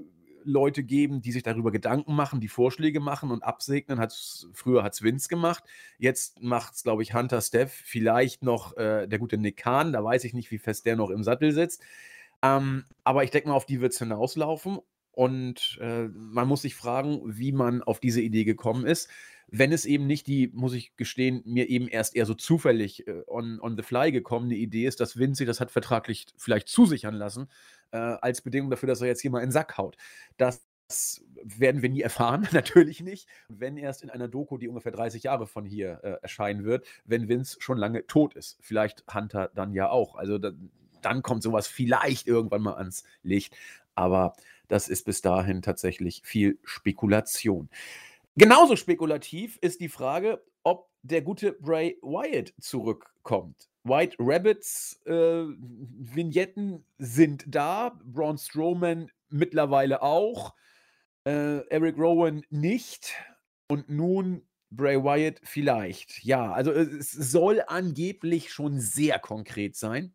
Leute 0.43 0.83
geben, 0.83 1.21
die 1.21 1.31
sich 1.31 1.43
darüber 1.43 1.71
Gedanken 1.71 2.15
machen, 2.15 2.39
die 2.39 2.47
Vorschläge 2.47 2.99
machen 2.99 3.31
und 3.31 3.43
absegnen. 3.43 3.99
Hat's, 3.99 4.47
früher 4.53 4.83
hat 4.83 4.93
es 4.93 5.01
Vince 5.01 5.29
gemacht. 5.29 5.63
Jetzt 5.97 6.41
macht 6.41 6.75
es, 6.75 6.83
glaube 6.83 7.03
ich, 7.03 7.13
Hunter 7.13 7.41
Steph. 7.41 7.73
Vielleicht 7.73 8.43
noch 8.43 8.75
äh, 8.77 9.07
der 9.07 9.19
gute 9.19 9.37
Nick 9.37 9.57
Kahn. 9.57 9.93
Da 9.93 10.03
weiß 10.03 10.23
ich 10.23 10.33
nicht, 10.33 10.51
wie 10.51 10.57
fest 10.57 10.85
der 10.85 10.95
noch 10.95 11.09
im 11.09 11.23
Sattel 11.23 11.51
sitzt. 11.51 11.81
Ähm, 12.41 12.85
aber 13.03 13.23
ich 13.23 13.31
denke 13.31 13.49
mal, 13.49 13.55
auf 13.55 13.65
die 13.65 13.81
wird 13.81 13.93
es 13.93 13.99
hinauslaufen. 13.99 14.79
Und 15.11 15.77
äh, 15.81 16.07
man 16.07 16.47
muss 16.47 16.61
sich 16.61 16.75
fragen, 16.75 17.21
wie 17.25 17.51
man 17.51 17.81
auf 17.83 17.99
diese 17.99 18.21
Idee 18.21 18.45
gekommen 18.45 18.85
ist. 18.85 19.09
Wenn 19.51 19.71
es 19.71 19.85
eben 19.85 20.05
nicht 20.05 20.27
die, 20.27 20.49
muss 20.53 20.73
ich 20.73 20.95
gestehen, 20.95 21.41
mir 21.43 21.69
eben 21.69 21.87
erst 21.87 22.15
eher 22.15 22.25
so 22.25 22.35
zufällig 22.35 23.07
äh, 23.07 23.23
on, 23.27 23.59
on 23.59 23.75
the 23.75 23.83
fly 23.83 24.11
gekommene 24.11 24.55
Idee 24.55 24.85
ist, 24.85 24.99
dass 24.99 25.17
Vinci 25.17 25.43
das 25.45 25.59
hat 25.59 25.71
vertraglich 25.71 26.27
vielleicht 26.37 26.69
zusichern 26.69 27.15
lassen, 27.15 27.49
äh, 27.91 27.97
als 27.97 28.41
Bedingung 28.41 28.69
dafür, 28.69 28.87
dass 28.87 29.01
er 29.01 29.07
jetzt 29.07 29.21
hier 29.21 29.31
mal 29.31 29.39
in 29.39 29.47
den 29.47 29.51
Sack 29.51 29.77
haut. 29.77 29.97
Das 30.37 30.63
werden 31.43 31.81
wir 31.81 31.89
nie 31.89 32.01
erfahren, 32.01 32.47
natürlich 32.51 33.01
nicht. 33.01 33.27
Wenn 33.47 33.77
erst 33.77 34.03
in 34.03 34.09
einer 34.09 34.27
Doku, 34.27 34.57
die 34.57 34.67
ungefähr 34.67 34.91
30 34.91 35.23
Jahre 35.23 35.47
von 35.47 35.65
hier 35.65 35.99
äh, 36.03 36.17
erscheinen 36.21 36.63
wird, 36.63 36.85
wenn 37.05 37.29
Vince 37.29 37.57
schon 37.59 37.77
lange 37.77 38.07
tot 38.07 38.33
ist. 38.35 38.57
Vielleicht 38.61 39.03
Hunter 39.13 39.51
dann 39.53 39.73
ja 39.73 39.89
auch. 39.89 40.15
Also 40.15 40.37
da, 40.37 40.51
dann 41.01 41.21
kommt 41.21 41.43
sowas 41.43 41.67
vielleicht 41.67 42.27
irgendwann 42.27 42.61
mal 42.61 42.75
ans 42.75 43.03
Licht. 43.23 43.55
Aber 43.95 44.33
das 44.67 44.87
ist 44.87 45.05
bis 45.05 45.21
dahin 45.21 45.61
tatsächlich 45.61 46.21
viel 46.23 46.59
Spekulation. 46.63 47.69
Genauso 48.35 48.75
spekulativ 48.75 49.57
ist 49.57 49.81
die 49.81 49.89
Frage, 49.89 50.41
ob 50.63 50.89
der 51.01 51.21
gute 51.21 51.53
Bray 51.53 51.97
Wyatt 52.01 52.53
zurückkommt. 52.59 53.69
White 53.89 54.17
Rabbits 54.19 55.01
äh, 55.05 55.11
Vignetten 55.11 56.85
sind 56.97 57.45
da, 57.47 57.99
Braun 58.05 58.37
Strowman 58.37 59.11
mittlerweile 59.29 60.01
auch, 60.01 60.53
äh, 61.25 61.67
Eric 61.69 61.97
Rowan 61.97 62.43
nicht 62.49 63.13
und 63.67 63.89
nun 63.89 64.47
Bray 64.71 65.03
Wyatt 65.03 65.41
vielleicht. 65.43 66.23
Ja, 66.23 66.51
also 66.51 66.71
es 66.71 67.11
soll 67.11 67.63
angeblich 67.67 68.51
schon 68.51 68.79
sehr 68.79 69.19
konkret 69.19 69.75
sein, 69.75 70.13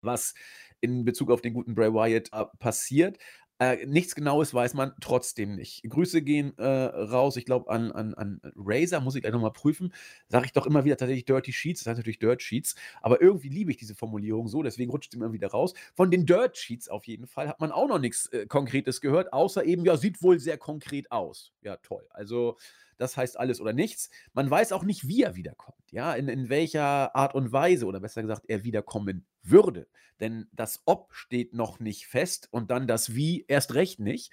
was 0.00 0.34
in 0.80 1.04
Bezug 1.04 1.30
auf 1.30 1.40
den 1.40 1.54
guten 1.54 1.74
Bray 1.74 1.92
Wyatt 1.92 2.30
äh, 2.32 2.44
passiert. 2.58 3.18
Äh, 3.60 3.86
nichts 3.86 4.16
Genaues 4.16 4.52
weiß 4.52 4.74
man 4.74 4.92
trotzdem 5.00 5.54
nicht. 5.54 5.88
Grüße 5.88 6.22
gehen 6.22 6.58
äh, 6.58 6.64
raus, 6.64 7.36
ich 7.36 7.44
glaube, 7.44 7.70
an, 7.70 7.92
an, 7.92 8.12
an 8.14 8.40
Razer, 8.56 9.00
muss 9.00 9.14
ich 9.14 9.22
gleich 9.22 9.32
nochmal 9.32 9.52
prüfen. 9.52 9.92
Sage 10.28 10.46
ich 10.46 10.52
doch 10.52 10.66
immer 10.66 10.84
wieder 10.84 10.96
tatsächlich 10.96 11.24
Dirty 11.24 11.52
Sheets, 11.52 11.80
das 11.80 11.90
heißt 11.90 11.98
natürlich 11.98 12.18
Dirt 12.18 12.42
Sheets, 12.42 12.74
aber 13.00 13.22
irgendwie 13.22 13.48
liebe 13.48 13.70
ich 13.70 13.76
diese 13.76 13.94
Formulierung 13.94 14.48
so, 14.48 14.62
deswegen 14.64 14.90
rutscht 14.90 15.12
sie 15.12 15.18
immer 15.18 15.32
wieder 15.32 15.48
raus. 15.48 15.74
Von 15.94 16.10
den 16.10 16.26
Dirt 16.26 16.56
Sheets 16.56 16.88
auf 16.88 17.06
jeden 17.06 17.28
Fall 17.28 17.48
hat 17.48 17.60
man 17.60 17.70
auch 17.70 17.86
noch 17.86 18.00
nichts 18.00 18.26
äh, 18.32 18.46
Konkretes 18.46 19.00
gehört, 19.00 19.32
außer 19.32 19.64
eben, 19.64 19.84
ja, 19.84 19.96
sieht 19.96 20.20
wohl 20.20 20.40
sehr 20.40 20.58
konkret 20.58 21.12
aus. 21.12 21.52
Ja, 21.62 21.76
toll. 21.76 22.04
Also 22.10 22.56
das 22.98 23.16
heißt 23.16 23.38
alles 23.38 23.60
oder 23.60 23.72
nichts. 23.72 24.10
Man 24.32 24.50
weiß 24.50 24.72
auch 24.72 24.84
nicht, 24.84 25.06
wie 25.08 25.22
er 25.22 25.36
wiederkommt, 25.36 25.90
ja, 25.90 26.14
in, 26.14 26.28
in 26.28 26.48
welcher 26.48 27.14
Art 27.14 27.34
und 27.34 27.52
Weise 27.52 27.86
oder 27.86 28.00
besser 28.00 28.22
gesagt, 28.22 28.44
er 28.48 28.64
wiederkommen 28.64 29.26
würde. 29.42 29.88
Denn 30.20 30.48
das 30.52 30.82
Ob 30.84 31.12
steht 31.14 31.54
noch 31.54 31.80
nicht 31.80 32.06
fest 32.06 32.48
und 32.50 32.70
dann 32.70 32.86
das 32.86 33.14
Wie 33.14 33.44
erst 33.48 33.74
recht 33.74 34.00
nicht. 34.00 34.32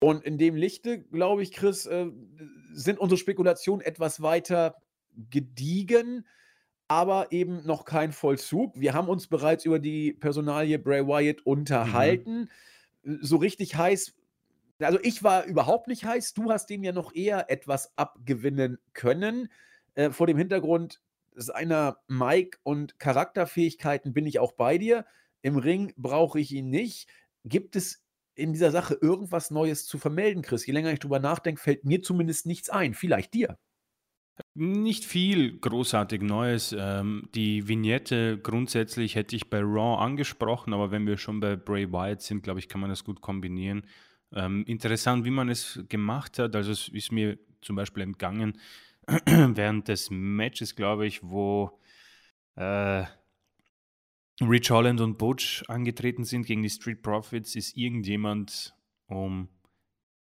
Und 0.00 0.24
in 0.24 0.38
dem 0.38 0.54
Lichte, 0.54 1.02
glaube 1.02 1.42
ich, 1.42 1.52
Chris, 1.52 1.86
äh, 1.86 2.06
sind 2.72 2.98
unsere 2.98 3.18
Spekulationen 3.18 3.84
etwas 3.84 4.22
weiter 4.22 4.76
gediegen, 5.30 6.26
aber 6.86 7.32
eben 7.32 7.66
noch 7.66 7.84
kein 7.84 8.12
Vollzug. 8.12 8.78
Wir 8.78 8.94
haben 8.94 9.08
uns 9.08 9.26
bereits 9.26 9.64
über 9.64 9.78
die 9.78 10.12
Personalie 10.12 10.78
Bray 10.78 11.06
Wyatt 11.06 11.38
mhm. 11.38 11.52
unterhalten. 11.52 12.50
Mhm. 13.02 13.18
So 13.22 13.36
richtig 13.36 13.76
heiß 13.76 14.14
also 14.80 14.98
ich 15.02 15.22
war 15.22 15.44
überhaupt 15.44 15.88
nicht 15.88 16.04
heiß. 16.04 16.34
Du 16.34 16.50
hast 16.50 16.66
dem 16.70 16.84
ja 16.84 16.92
noch 16.92 17.14
eher 17.14 17.50
etwas 17.50 17.96
abgewinnen 17.96 18.78
können. 18.92 19.50
Äh, 19.94 20.10
vor 20.10 20.26
dem 20.26 20.38
Hintergrund 20.38 21.00
seiner 21.34 21.98
Mike 22.08 22.58
und 22.62 22.98
Charakterfähigkeiten 22.98 24.12
bin 24.12 24.26
ich 24.26 24.38
auch 24.38 24.52
bei 24.52 24.78
dir. 24.78 25.06
Im 25.42 25.56
Ring 25.56 25.92
brauche 25.96 26.40
ich 26.40 26.52
ihn 26.52 26.68
nicht. 26.68 27.08
Gibt 27.44 27.76
es 27.76 28.02
in 28.34 28.52
dieser 28.52 28.70
Sache 28.70 28.98
irgendwas 29.00 29.50
Neues 29.50 29.86
zu 29.86 29.98
vermelden, 29.98 30.42
Chris? 30.42 30.66
Je 30.66 30.72
länger 30.72 30.92
ich 30.92 31.00
drüber 31.00 31.18
nachdenke, 31.18 31.60
fällt 31.60 31.84
mir 31.84 32.02
zumindest 32.02 32.46
nichts 32.46 32.70
ein. 32.70 32.94
Vielleicht 32.94 33.34
dir. 33.34 33.58
Nicht 34.54 35.04
viel 35.04 35.58
großartig 35.58 36.22
Neues. 36.22 36.74
Ähm, 36.76 37.28
die 37.34 37.66
Vignette 37.66 38.38
grundsätzlich 38.38 39.14
hätte 39.14 39.36
ich 39.36 39.50
bei 39.50 39.60
Raw 39.60 40.00
angesprochen, 40.00 40.72
aber 40.72 40.90
wenn 40.90 41.06
wir 41.06 41.16
schon 41.16 41.40
bei 41.40 41.56
Bray 41.56 41.90
Wyatt 41.92 42.22
sind, 42.22 42.42
glaube 42.42 42.60
ich, 42.60 42.68
kann 42.68 42.80
man 42.80 42.90
das 42.90 43.04
gut 43.04 43.20
kombinieren. 43.20 43.84
Ähm, 44.32 44.64
interessant, 44.66 45.24
wie 45.24 45.30
man 45.30 45.48
es 45.48 45.80
gemacht 45.88 46.38
hat. 46.38 46.54
Also 46.54 46.72
es 46.72 46.88
ist 46.88 47.12
mir 47.12 47.38
zum 47.60 47.76
Beispiel 47.76 48.02
entgangen 48.02 48.58
während 49.26 49.88
des 49.88 50.10
Matches, 50.10 50.76
glaube 50.76 51.06
ich, 51.06 51.22
wo 51.22 51.80
äh, 52.56 53.04
Rich 54.40 54.70
Holland 54.70 55.00
und 55.00 55.18
Butch 55.18 55.64
angetreten 55.68 56.24
sind 56.24 56.46
gegen 56.46 56.62
die 56.62 56.70
Street 56.70 57.02
Profits, 57.02 57.56
ist 57.56 57.76
irgendjemand 57.76 58.74
um 59.06 59.48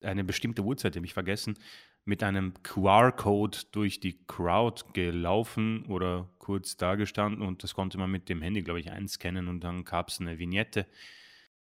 eine 0.02 0.24
bestimmte 0.24 0.64
Uhrzeit, 0.64 0.96
habe 0.96 1.06
ich 1.06 1.14
vergessen, 1.14 1.58
mit 2.06 2.24
einem 2.24 2.54
QR-Code 2.64 3.58
durch 3.72 4.00
die 4.00 4.18
Crowd 4.26 4.86
gelaufen 4.94 5.86
oder 5.88 6.30
kurz 6.40 6.78
dagestanden 6.78 7.46
und 7.46 7.64
das 7.64 7.74
konnte 7.74 7.98
man 7.98 8.10
mit 8.10 8.30
dem 8.30 8.42
Handy, 8.42 8.64
glaube 8.64 8.80
ich, 8.80 8.90
einscannen 8.90 9.48
und 9.48 9.64
dann 9.64 9.84
gab 9.84 10.08
es 10.08 10.22
eine 10.22 10.40
Vignette 10.40 10.88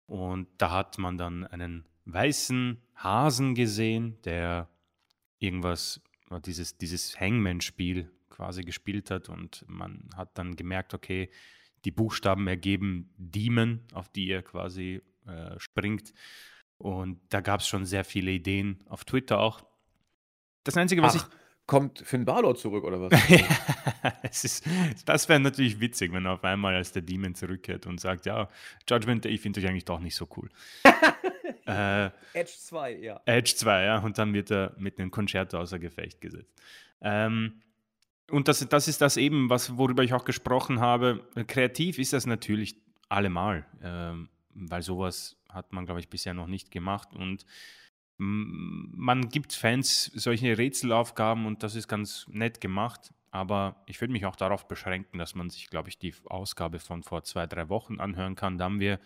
und 0.06 0.48
da 0.58 0.72
hat 0.72 1.00
man 1.00 1.18
dann 1.18 1.46
einen 1.46 1.86
weißen 2.14 2.82
Hasen 2.96 3.56
gesehen, 3.56 4.18
der 4.24 4.70
irgendwas, 5.40 6.02
dieses, 6.46 6.78
dieses 6.78 7.20
Hangman-Spiel 7.20 8.12
quasi 8.30 8.64
gespielt 8.64 9.12
hat 9.12 9.30
und 9.30 9.66
man 9.68 10.10
hat 10.16 10.38
dann 10.38 10.56
gemerkt, 10.56 10.94
okay, 10.94 11.30
die 11.86 11.92
Buchstaben 11.92 12.48
ergeben 12.48 13.14
Demon, 13.18 13.82
auf 13.94 14.10
die 14.10 14.30
er 14.30 14.42
quasi 14.44 15.02
äh, 15.26 15.60
springt. 15.60 16.14
Und 16.78 17.20
da 17.30 17.42
gab 17.42 17.62
es 17.62 17.68
schon 17.68 17.86
sehr 17.86 18.04
viele 18.04 18.32
Ideen, 18.32 18.84
auf 18.88 19.06
Twitter 19.06 19.40
auch. 19.40 19.64
Das 20.64 20.78
Einzige, 20.78 21.02
was 21.02 21.16
Ach, 21.16 21.30
ich. 21.30 21.38
Kommt 21.68 22.00
Finn 22.00 22.24
Balor 22.24 22.56
zurück 22.56 22.86
oder 22.86 23.02
was? 23.02 24.44
ist, 24.44 24.66
das 25.06 25.28
wäre 25.28 25.40
natürlich 25.40 25.80
witzig, 25.82 26.14
wenn 26.14 26.26
er 26.26 26.32
auf 26.32 26.44
einmal 26.46 26.74
als 26.74 26.94
der 26.94 27.02
Demon 27.02 27.36
zurückkehrt 27.36 27.86
und 27.86 28.00
sagt: 28.00 28.26
Ja, 28.26 28.50
Judgment 28.90 29.26
Day, 29.26 29.34
ich 29.34 29.42
finde 29.42 29.60
euch 29.60 29.68
eigentlich 29.68 29.84
doch 29.84 30.00
nicht 30.00 30.16
so 30.16 30.30
cool. 30.38 30.50
äh, 31.68 32.06
Edge 32.34 32.54
2, 32.58 32.92
ja. 33.00 33.22
Edge 33.26 33.54
2, 33.56 33.84
ja. 33.84 34.00
Und 34.00 34.18
dann 34.18 34.34
wird 34.34 34.50
er 34.50 34.74
mit 34.78 34.98
einem 34.98 35.12
Concerto 35.12 35.60
außer 35.60 35.78
Gefecht 35.78 36.22
gesetzt. 36.22 36.54
Ähm, 37.02 37.62
und 38.32 38.48
das, 38.48 38.68
das 38.68 38.88
ist 38.88 39.02
das 39.02 39.18
eben, 39.18 39.50
was, 39.50 39.78
worüber 39.78 40.04
ich 40.04 40.14
auch 40.14 40.26
gesprochen 40.26 40.80
habe. 40.80 41.26
Kreativ 41.48 42.00
ist 42.00 42.14
das 42.14 42.26
natürlich 42.26 42.78
allemal, 43.10 43.66
ähm, 43.84 44.30
weil 44.54 44.82
sowas 44.82 45.38
hat 45.50 45.74
man, 45.74 45.86
glaube 45.86 46.00
ich, 46.00 46.10
bisher 46.10 46.34
noch 46.34 46.48
nicht 46.48 46.72
gemacht. 46.72 47.14
Und 47.14 47.46
man 48.18 49.30
gibt 49.30 49.54
Fans 49.54 50.06
solche 50.16 50.58
Rätselaufgaben 50.58 51.46
und 51.46 51.64
das 51.64 51.76
ist 51.76 51.88
ganz 51.88 52.26
nett 52.30 52.62
gemacht. 52.62 53.14
Aber 53.30 53.84
ich 53.86 54.02
würde 54.02 54.14
mich 54.14 54.26
auch 54.26 54.36
darauf 54.36 54.68
beschränken, 54.68 55.20
dass 55.20 55.36
man 55.36 55.50
sich, 55.50 55.70
glaube 55.70 55.90
ich, 55.90 56.00
die 56.00 56.14
Ausgabe 56.26 56.80
von 56.80 57.04
vor 57.04 57.24
zwei, 57.24 57.46
drei 57.46 57.70
Wochen 57.70 58.00
anhören 58.00 58.36
kann. 58.36 58.58
Da 58.58 58.66
haben 58.66 58.80
wir 58.80 59.00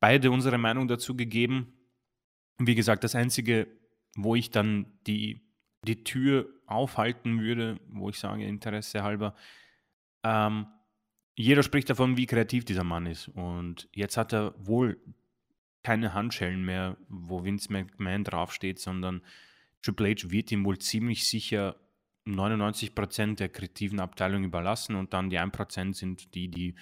beide 0.00 0.30
unsere 0.30 0.58
Meinung 0.58 0.86
dazu 0.86 1.16
gegeben. 1.16 1.72
Wie 2.58 2.74
gesagt, 2.74 3.02
das 3.04 3.14
Einzige, 3.14 3.66
wo 4.14 4.34
ich 4.34 4.50
dann 4.50 4.86
die 5.06 5.40
die 5.82 6.04
Tür 6.04 6.48
aufhalten 6.66 7.40
würde, 7.40 7.80
wo 7.88 8.08
ich 8.08 8.18
sage, 8.18 8.44
Interesse 8.44 9.02
halber. 9.02 9.34
Ähm, 10.22 10.66
jeder 11.34 11.62
spricht 11.62 11.88
davon, 11.88 12.16
wie 12.16 12.26
kreativ 12.26 12.64
dieser 12.64 12.84
Mann 12.84 13.06
ist. 13.06 13.28
Und 13.28 13.88
jetzt 13.92 14.16
hat 14.16 14.32
er 14.32 14.54
wohl 14.58 14.98
keine 15.82 16.14
Handschellen 16.14 16.64
mehr, 16.64 16.96
wo 17.08 17.44
Vince 17.44 17.72
McMahon 17.72 18.24
draufsteht, 18.24 18.78
sondern 18.78 19.22
Triple 19.82 20.10
H 20.10 20.30
wird 20.30 20.50
ihm 20.52 20.64
wohl 20.64 20.78
ziemlich 20.78 21.26
sicher 21.28 21.76
99% 22.26 23.36
der 23.36 23.48
kreativen 23.48 24.00
Abteilung 24.00 24.44
überlassen 24.44 24.96
und 24.96 25.12
dann 25.12 25.30
die 25.30 25.38
1% 25.38 25.94
sind 25.94 26.34
die, 26.34 26.48
die 26.48 26.74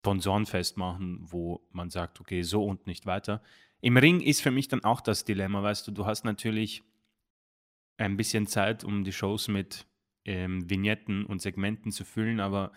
Sponsoren 0.00 0.44
festmachen, 0.44 1.20
wo 1.22 1.66
man 1.72 1.88
sagt, 1.88 2.20
okay, 2.20 2.42
so 2.42 2.62
und 2.64 2.86
nicht 2.86 3.06
weiter. 3.06 3.42
Im 3.80 3.96
Ring 3.96 4.20
ist 4.20 4.42
für 4.42 4.50
mich 4.50 4.68
dann 4.68 4.84
auch 4.84 5.00
das 5.00 5.24
Dilemma, 5.24 5.62
weißt 5.62 5.86
du, 5.88 5.92
du 5.92 6.04
hast 6.04 6.24
natürlich 6.24 6.82
ein 7.96 8.16
bisschen 8.16 8.46
Zeit, 8.46 8.84
um 8.84 9.04
die 9.04 9.12
Shows 9.12 9.48
mit 9.48 9.86
ähm, 10.24 10.68
Vignetten 10.68 11.24
und 11.24 11.40
Segmenten 11.40 11.90
zu 11.90 12.04
füllen, 12.04 12.40
aber 12.40 12.72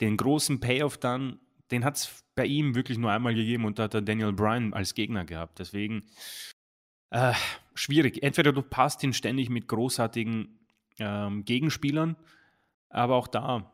den 0.00 0.16
großen 0.16 0.60
Payoff 0.60 0.98
dann, 0.98 1.38
den 1.70 1.84
hat 1.84 1.96
es 1.96 2.24
bei 2.34 2.46
ihm 2.46 2.74
wirklich 2.74 2.98
nur 2.98 3.10
einmal 3.10 3.34
gegeben 3.34 3.64
und 3.64 3.78
da 3.78 3.84
hat 3.84 3.94
er 3.94 4.02
Daniel 4.02 4.32
Bryan 4.32 4.72
als 4.72 4.94
Gegner 4.94 5.24
gehabt. 5.24 5.58
Deswegen 5.58 6.04
äh, 7.10 7.34
schwierig. 7.74 8.22
Entweder 8.22 8.52
du 8.52 8.62
passt 8.62 9.02
ihn 9.02 9.12
ständig 9.12 9.50
mit 9.50 9.68
großartigen 9.68 10.58
ähm, 10.98 11.44
Gegenspielern, 11.44 12.16
aber 12.88 13.16
auch 13.16 13.28
da 13.28 13.72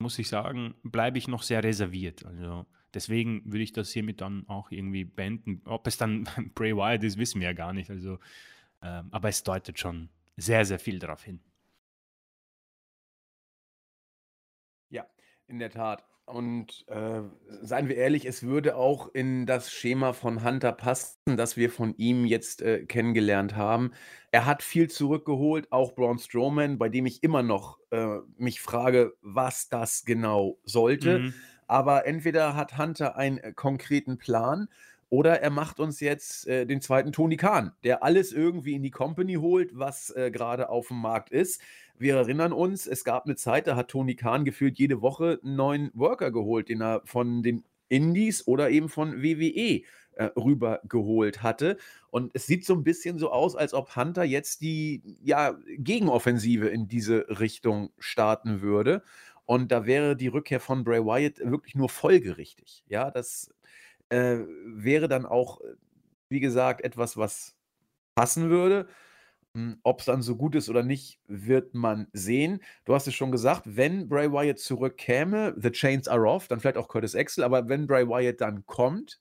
muss 0.00 0.18
ich 0.18 0.28
sagen, 0.28 0.74
bleibe 0.82 1.18
ich 1.18 1.28
noch 1.28 1.42
sehr 1.42 1.62
reserviert. 1.62 2.24
Also 2.24 2.66
deswegen 2.92 3.42
würde 3.44 3.62
ich 3.62 3.72
das 3.72 3.90
hiermit 3.90 4.20
dann 4.20 4.48
auch 4.48 4.70
irgendwie 4.70 5.04
beenden. 5.04 5.62
Ob 5.64 5.86
es 5.86 5.96
dann 5.96 6.24
Bray 6.54 6.76
Wyatt 6.76 7.04
ist, 7.04 7.18
wissen 7.18 7.40
wir 7.40 7.48
ja 7.48 7.54
gar 7.54 7.72
nicht. 7.72 7.90
Also 7.90 8.18
ähm, 8.82 9.08
aber 9.10 9.28
es 9.28 9.42
deutet 9.42 9.78
schon 9.78 10.10
sehr, 10.36 10.64
sehr 10.64 10.78
viel 10.78 10.98
darauf 10.98 11.22
hin. 11.24 11.40
Ja, 14.90 15.06
in 15.46 15.58
der 15.58 15.70
Tat. 15.70 16.04
Und 16.26 16.86
äh, 16.88 17.20
seien 17.60 17.88
wir 17.88 17.96
ehrlich, 17.96 18.24
es 18.24 18.42
würde 18.42 18.76
auch 18.76 19.12
in 19.14 19.44
das 19.44 19.70
Schema 19.70 20.14
von 20.14 20.42
Hunter 20.42 20.72
passen, 20.72 21.36
das 21.36 21.58
wir 21.58 21.70
von 21.70 21.94
ihm 21.98 22.24
jetzt 22.24 22.62
äh, 22.62 22.86
kennengelernt 22.86 23.56
haben. 23.56 23.92
Er 24.32 24.46
hat 24.46 24.62
viel 24.62 24.88
zurückgeholt, 24.88 25.70
auch 25.70 25.94
Braun 25.94 26.18
Strowman, 26.18 26.78
bei 26.78 26.88
dem 26.88 27.04
ich 27.04 27.22
immer 27.22 27.42
noch 27.42 27.78
äh, 27.90 28.20
mich 28.38 28.62
frage, 28.62 29.14
was 29.20 29.68
das 29.68 30.06
genau 30.06 30.58
sollte. 30.64 31.18
Mhm. 31.18 31.34
Aber 31.66 32.06
entweder 32.06 32.56
hat 32.56 32.78
Hunter 32.78 33.16
einen 33.16 33.38
äh, 33.38 33.52
konkreten 33.52 34.16
Plan 34.16 34.68
oder 35.10 35.40
er 35.40 35.50
macht 35.50 35.78
uns 35.78 36.00
jetzt 36.00 36.48
äh, 36.48 36.66
den 36.66 36.80
zweiten 36.80 37.12
Tony 37.12 37.36
Khan, 37.36 37.72
der 37.84 38.02
alles 38.02 38.32
irgendwie 38.32 38.74
in 38.74 38.82
die 38.82 38.90
Company 38.90 39.34
holt, 39.34 39.70
was 39.78 40.10
äh, 40.10 40.30
gerade 40.30 40.70
auf 40.70 40.88
dem 40.88 41.00
Markt 41.00 41.30
ist. 41.30 41.60
Wir 41.96 42.16
erinnern 42.16 42.52
uns, 42.52 42.86
es 42.86 43.04
gab 43.04 43.24
eine 43.24 43.36
Zeit, 43.36 43.66
da 43.66 43.76
hat 43.76 43.88
Tony 43.88 44.16
Khan 44.16 44.44
gefühlt 44.44 44.78
jede 44.78 45.00
Woche 45.00 45.38
einen 45.42 45.56
neuen 45.56 45.90
Worker 45.94 46.32
geholt, 46.32 46.68
den 46.68 46.82
er 46.82 47.02
von 47.04 47.42
den 47.42 47.64
Indies 47.88 48.46
oder 48.46 48.70
eben 48.70 48.88
von 48.88 49.22
WWE 49.22 49.82
äh, 50.16 50.24
rübergeholt 50.36 51.42
hatte. 51.42 51.76
Und 52.10 52.30
es 52.34 52.46
sieht 52.46 52.64
so 52.64 52.74
ein 52.74 52.84
bisschen 52.84 53.18
so 53.18 53.30
aus, 53.30 53.56
als 53.56 53.74
ob 53.74 53.94
Hunter 53.94 54.24
jetzt 54.24 54.60
die 54.60 55.02
ja, 55.22 55.56
Gegenoffensive 55.66 56.68
in 56.68 56.88
diese 56.88 57.26
Richtung 57.40 57.92
starten 57.98 58.60
würde. 58.60 59.02
Und 59.46 59.70
da 59.72 59.86
wäre 59.86 60.16
die 60.16 60.28
Rückkehr 60.28 60.60
von 60.60 60.84
Bray 60.84 61.04
Wyatt 61.04 61.38
wirklich 61.38 61.74
nur 61.74 61.88
folgerichtig. 61.88 62.84
Ja, 62.88 63.10
das 63.10 63.50
äh, 64.08 64.38
wäre 64.66 65.08
dann 65.08 65.26
auch, 65.26 65.60
äh, 65.60 65.74
wie 66.28 66.40
gesagt, 66.40 66.82
etwas, 66.82 67.16
was 67.16 67.56
passen 68.14 68.48
würde. 68.48 68.86
Hm, 69.54 69.78
Ob 69.84 70.00
es 70.00 70.06
dann 70.06 70.22
so 70.22 70.36
gut 70.36 70.54
ist 70.56 70.68
oder 70.68 70.82
nicht, 70.82 71.20
wird 71.28 71.74
man 71.74 72.08
sehen. 72.12 72.60
Du 72.84 72.94
hast 72.94 73.06
es 73.06 73.14
schon 73.14 73.30
gesagt, 73.30 73.62
wenn 73.76 74.08
Bray 74.08 74.32
Wyatt 74.32 74.58
zurückkäme, 74.58 75.54
The 75.56 75.70
Chains 75.70 76.08
are 76.08 76.26
off, 76.28 76.48
dann 76.48 76.60
vielleicht 76.60 76.76
auch 76.76 76.88
Curtis 76.88 77.14
Axel, 77.14 77.44
aber 77.44 77.68
wenn 77.68 77.86
Bray 77.86 78.08
Wyatt 78.08 78.40
dann 78.40 78.66
kommt, 78.66 79.20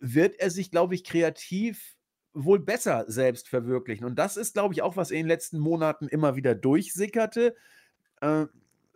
wird 0.00 0.36
er 0.40 0.50
sich, 0.50 0.70
glaube 0.70 0.94
ich, 0.94 1.04
kreativ 1.04 1.96
wohl 2.34 2.60
besser 2.60 3.04
selbst 3.08 3.48
verwirklichen. 3.48 4.06
Und 4.06 4.18
das 4.18 4.36
ist, 4.36 4.54
glaube 4.54 4.74
ich, 4.74 4.82
auch, 4.82 4.96
was 4.96 5.10
in 5.10 5.18
den 5.18 5.26
letzten 5.28 5.58
Monaten 5.58 6.08
immer 6.08 6.36
wieder 6.36 6.54
durchsickerte. 6.54 7.54
Äh, 8.20 8.46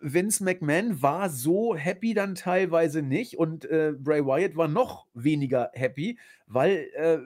Vince 0.00 0.42
McMahon 0.44 1.02
war 1.02 1.30
so 1.30 1.74
happy 1.76 2.14
dann 2.14 2.34
teilweise 2.34 3.02
nicht 3.02 3.38
und 3.38 3.64
äh, 3.66 3.92
Bray 3.98 4.24
Wyatt 4.24 4.56
war 4.56 4.68
noch 4.68 5.06
weniger 5.14 5.70
happy, 5.74 6.18
weil 6.46 6.88
äh, 6.94 7.18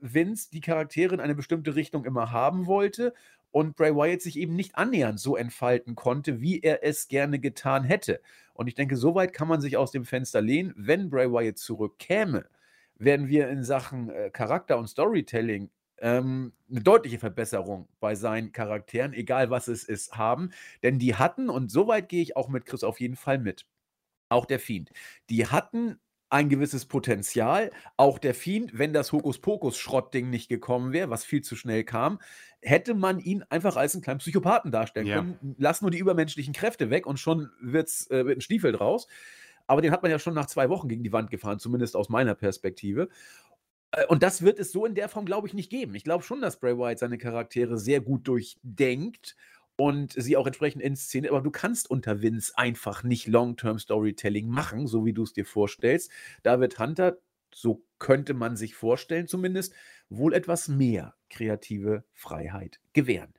Vince 0.00 0.50
die 0.52 0.60
Charaktere 0.60 1.14
in 1.14 1.20
eine 1.20 1.34
bestimmte 1.34 1.74
Richtung 1.74 2.04
immer 2.04 2.30
haben 2.30 2.66
wollte 2.66 3.14
und 3.50 3.76
Bray 3.76 3.94
Wyatt 3.94 4.22
sich 4.22 4.38
eben 4.38 4.54
nicht 4.54 4.76
annähernd 4.76 5.18
so 5.18 5.36
entfalten 5.36 5.94
konnte, 5.94 6.40
wie 6.40 6.60
er 6.60 6.84
es 6.84 7.08
gerne 7.08 7.38
getan 7.38 7.84
hätte. 7.84 8.20
Und 8.54 8.66
ich 8.66 8.74
denke, 8.74 8.96
soweit 8.96 9.32
kann 9.32 9.48
man 9.48 9.60
sich 9.60 9.76
aus 9.76 9.92
dem 9.92 10.04
Fenster 10.04 10.42
lehnen. 10.42 10.74
Wenn 10.76 11.10
Bray 11.10 11.30
Wyatt 11.30 11.58
zurückkäme, 11.58 12.46
werden 12.98 13.28
wir 13.28 13.48
in 13.48 13.62
Sachen 13.64 14.10
äh, 14.10 14.30
Charakter 14.30 14.78
und 14.78 14.88
Storytelling 14.88 15.70
ähm, 15.98 16.52
eine 16.70 16.80
deutliche 16.82 17.18
Verbesserung 17.18 17.88
bei 18.00 18.14
seinen 18.14 18.52
Charakteren, 18.52 19.12
egal 19.12 19.50
was 19.50 19.68
es 19.68 19.84
ist, 19.84 20.16
haben. 20.16 20.50
Denn 20.82 20.98
die 20.98 21.14
hatten, 21.14 21.48
und 21.48 21.70
soweit 21.70 22.08
gehe 22.08 22.22
ich 22.22 22.36
auch 22.36 22.48
mit 22.48 22.66
Chris 22.66 22.84
auf 22.84 23.00
jeden 23.00 23.16
Fall 23.16 23.38
mit, 23.38 23.66
auch 24.28 24.44
der 24.44 24.60
Fiend, 24.60 24.90
die 25.30 25.46
hatten 25.46 25.98
ein 26.28 26.48
gewisses 26.48 26.86
Potenzial. 26.86 27.70
Auch 27.96 28.18
der 28.18 28.34
Fiend, 28.34 28.78
wenn 28.78 28.92
das 28.92 29.12
Hokuspokus-Schrottding 29.12 30.28
nicht 30.28 30.48
gekommen 30.48 30.92
wäre, 30.92 31.10
was 31.10 31.24
viel 31.24 31.42
zu 31.42 31.56
schnell 31.56 31.84
kam, 31.84 32.20
hätte 32.60 32.94
man 32.94 33.20
ihn 33.20 33.44
einfach 33.48 33.76
als 33.76 33.94
einen 33.94 34.02
kleinen 34.02 34.18
Psychopathen 34.18 34.72
darstellen 34.72 35.06
ja. 35.06 35.16
können. 35.16 35.56
Lass 35.58 35.82
nur 35.82 35.90
die 35.90 35.98
übermenschlichen 35.98 36.54
Kräfte 36.54 36.90
weg 36.90 37.06
und 37.06 37.18
schon 37.18 37.50
wird's, 37.60 38.10
äh, 38.10 38.26
wird 38.26 38.38
ein 38.38 38.42
Stiefel 38.42 38.72
draus. 38.72 39.06
aber 39.68 39.82
den 39.82 39.92
hat 39.92 40.02
man 40.02 40.10
ja 40.10 40.18
schon 40.18 40.34
nach 40.34 40.46
zwei 40.46 40.68
Wochen 40.68 40.88
gegen 40.88 41.02
die 41.02 41.12
Wand 41.12 41.30
gefahren, 41.30 41.58
zumindest 41.58 41.96
aus 41.96 42.08
meiner 42.08 42.34
Perspektive. 42.34 43.08
Äh, 43.92 44.06
und 44.06 44.22
das 44.22 44.42
wird 44.42 44.58
es 44.58 44.72
so 44.72 44.84
in 44.86 44.94
der 44.94 45.08
Form, 45.08 45.26
glaube 45.26 45.48
ich, 45.48 45.54
nicht 45.54 45.70
geben. 45.70 45.94
Ich 45.94 46.04
glaube 46.04 46.24
schon, 46.24 46.40
dass 46.40 46.58
Bray 46.58 46.76
Wyatt 46.76 46.98
seine 46.98 47.18
Charaktere 47.18 47.78
sehr 47.78 48.00
gut 48.00 48.26
durchdenkt 48.28 49.36
und 49.76 50.12
sie 50.12 50.36
auch 50.36 50.46
entsprechend 50.46 50.82
inszeniert. 50.82 51.32
Aber 51.32 51.42
du 51.42 51.50
kannst 51.50 51.90
unter 51.90 52.22
Vince 52.22 52.56
einfach 52.56 53.02
nicht 53.02 53.26
Long-Term-Storytelling 53.26 54.48
machen, 54.48 54.86
so 54.86 55.04
wie 55.04 55.12
du 55.12 55.22
es 55.22 55.32
dir 55.32 55.44
vorstellst. 55.44 56.10
Da 56.42 56.60
wird 56.60 56.78
Hunter, 56.78 57.18
so 57.54 57.82
könnte 57.98 58.34
man 58.34 58.56
sich 58.56 58.74
vorstellen 58.74 59.26
zumindest, 59.26 59.74
wohl 60.08 60.34
etwas 60.34 60.68
mehr 60.68 61.14
kreative 61.30 62.04
Freiheit 62.12 62.80
gewähren. 62.92 63.32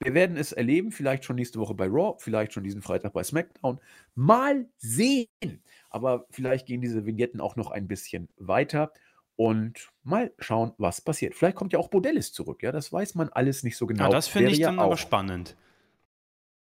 Wir 0.00 0.12
werden 0.12 0.36
es 0.36 0.52
erleben, 0.52 0.90
vielleicht 0.92 1.24
schon 1.24 1.36
nächste 1.36 1.58
Woche 1.60 1.74
bei 1.74 1.86
Raw, 1.86 2.16
vielleicht 2.18 2.52
schon 2.52 2.64
diesen 2.64 2.82
Freitag 2.82 3.12
bei 3.12 3.22
SmackDown. 3.22 3.80
Mal 4.14 4.66
sehen. 4.76 5.62
Aber 5.88 6.26
vielleicht 6.30 6.66
gehen 6.66 6.80
diese 6.80 7.06
Vignetten 7.06 7.40
auch 7.40 7.56
noch 7.56 7.70
ein 7.70 7.86
bisschen 7.86 8.28
weiter 8.36 8.92
und 9.36 9.90
mal 10.02 10.32
schauen, 10.38 10.72
was 10.78 11.00
passiert. 11.00 11.34
Vielleicht 11.34 11.56
kommt 11.56 11.72
ja 11.72 11.78
auch 11.78 11.88
Bodellis 11.88 12.32
zurück, 12.32 12.62
ja, 12.62 12.72
das 12.72 12.92
weiß 12.92 13.14
man 13.14 13.28
alles 13.30 13.62
nicht 13.62 13.76
so 13.76 13.86
genau. 13.86 14.04
Ja, 14.04 14.10
das 14.10 14.28
finde 14.28 14.50
ich 14.50 14.58
ja 14.58 14.68
dann 14.68 14.78
auch. 14.78 14.84
aber 14.84 14.96
spannend. 14.96 15.56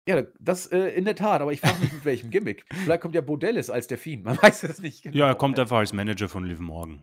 Ja, 0.08 0.22
das 0.40 0.64
äh, 0.72 0.88
in 0.88 1.04
der 1.04 1.16
Tat, 1.16 1.42
aber 1.42 1.52
ich 1.52 1.60
frage 1.60 1.80
mich 1.80 1.92
mit 1.92 2.04
welchem 2.06 2.30
Gimmick. 2.30 2.64
Vielleicht 2.72 3.02
kommt 3.02 3.14
ja 3.14 3.20
Bodellis 3.20 3.68
als 3.68 3.88
der 3.88 3.98
Fiend, 3.98 4.24
man 4.24 4.38
weiß 4.42 4.62
es 4.62 4.78
nicht 4.78 5.02
genau. 5.02 5.14
Ja, 5.14 5.26
er 5.26 5.34
kommt 5.34 5.58
einfach 5.58 5.76
als 5.76 5.92
Manager 5.92 6.30
von 6.30 6.46
Liv 6.46 6.60
Morgan. 6.60 7.02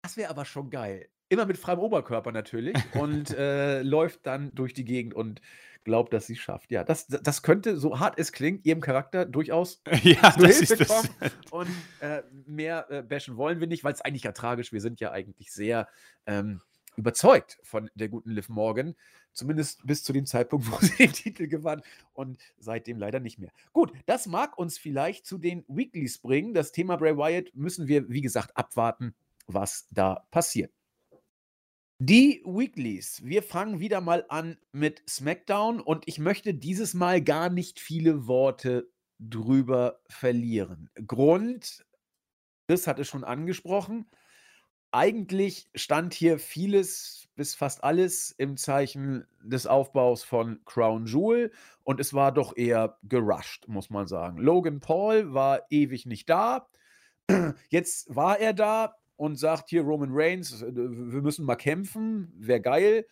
Das 0.00 0.16
wäre 0.16 0.30
aber 0.30 0.46
schon 0.46 0.70
geil. 0.70 1.10
Immer 1.28 1.44
mit 1.44 1.58
freiem 1.58 1.80
Oberkörper 1.80 2.32
natürlich 2.32 2.78
und 2.94 3.36
äh, 3.36 3.82
läuft 3.82 4.26
dann 4.26 4.54
durch 4.54 4.72
die 4.72 4.86
Gegend 4.86 5.12
und 5.12 5.42
glaubt, 5.84 6.14
dass 6.14 6.28
sie 6.28 6.32
es 6.32 6.38
schafft. 6.38 6.72
Ja, 6.72 6.82
das, 6.82 7.08
das 7.08 7.42
könnte, 7.42 7.76
so 7.76 8.00
hart 8.00 8.18
es 8.18 8.32
klingt, 8.32 8.64
ihrem 8.64 8.80
Charakter 8.80 9.26
durchaus 9.26 9.82
ja, 10.02 10.18
das 10.38 10.60
Hilfe 10.60 10.82
ist 10.82 10.88
kommen. 10.88 11.10
Das. 11.20 11.32
Und 11.50 11.68
äh, 12.00 12.22
mehr 12.46 12.86
äh, 12.88 13.02
bashen 13.02 13.36
wollen 13.36 13.60
wir 13.60 13.66
nicht, 13.66 13.84
weil 13.84 13.92
es 13.92 14.00
eigentlich 14.00 14.22
ja 14.22 14.32
tragisch. 14.32 14.72
Wir 14.72 14.80
sind 14.80 14.98
ja 14.98 15.10
eigentlich 15.10 15.52
sehr 15.52 15.88
ähm, 16.24 16.62
überzeugt 17.00 17.58
von 17.62 17.90
der 17.94 18.08
guten 18.08 18.30
Liv 18.30 18.48
Morgan. 18.48 18.94
Zumindest 19.32 19.86
bis 19.86 20.02
zu 20.04 20.12
dem 20.12 20.26
Zeitpunkt, 20.26 20.66
wo 20.70 20.76
sie 20.78 20.96
den 20.96 21.12
Titel 21.12 21.48
gewann 21.48 21.82
und 22.12 22.38
seitdem 22.58 22.98
leider 22.98 23.20
nicht 23.20 23.38
mehr. 23.38 23.50
Gut, 23.72 23.92
das 24.06 24.26
mag 24.26 24.58
uns 24.58 24.78
vielleicht 24.78 25.26
zu 25.26 25.38
den 25.38 25.64
Weeklies 25.68 26.18
bringen. 26.18 26.54
Das 26.54 26.72
Thema 26.72 26.96
Bray 26.96 27.16
Wyatt 27.16 27.50
müssen 27.54 27.88
wir, 27.88 28.08
wie 28.08 28.20
gesagt, 28.20 28.56
abwarten, 28.56 29.14
was 29.46 29.88
da 29.90 30.26
passiert. 30.30 30.72
Die 31.98 32.42
Weeklies. 32.46 33.22
Wir 33.24 33.42
fangen 33.42 33.78
wieder 33.78 34.00
mal 34.00 34.24
an 34.30 34.56
mit 34.72 35.02
SmackDown 35.08 35.80
und 35.80 36.08
ich 36.08 36.18
möchte 36.18 36.54
dieses 36.54 36.94
Mal 36.94 37.22
gar 37.22 37.50
nicht 37.50 37.78
viele 37.78 38.26
Worte 38.26 38.90
drüber 39.18 40.00
verlieren. 40.08 40.88
Grund, 41.06 41.84
das 42.68 42.86
hatte 42.86 43.04
schon 43.04 43.22
angesprochen. 43.22 44.06
Eigentlich 44.92 45.68
stand 45.74 46.14
hier 46.14 46.38
vieles 46.38 47.28
bis 47.36 47.54
fast 47.54 47.84
alles 47.84 48.34
im 48.36 48.56
Zeichen 48.56 49.24
des 49.42 49.66
Aufbaus 49.66 50.22
von 50.24 50.60
Crown 50.64 51.06
Jewel 51.06 51.52
und 51.84 52.00
es 52.00 52.12
war 52.12 52.32
doch 52.32 52.56
eher 52.56 52.98
gerusht, 53.04 53.66
muss 53.68 53.88
man 53.88 54.06
sagen. 54.06 54.38
Logan 54.38 54.80
Paul 54.80 55.32
war 55.32 55.62
ewig 55.70 56.06
nicht 56.06 56.28
da. 56.28 56.68
Jetzt 57.68 58.14
war 58.14 58.38
er 58.38 58.52
da, 58.52 58.96
und 59.20 59.36
sagt 59.36 59.68
hier 59.68 59.82
Roman 59.82 60.08
Reigns, 60.12 60.62
äh, 60.62 60.74
wir 60.74 61.20
müssen 61.20 61.44
mal 61.44 61.56
kämpfen, 61.56 62.32
wäre 62.38 62.62
geil. 62.62 63.06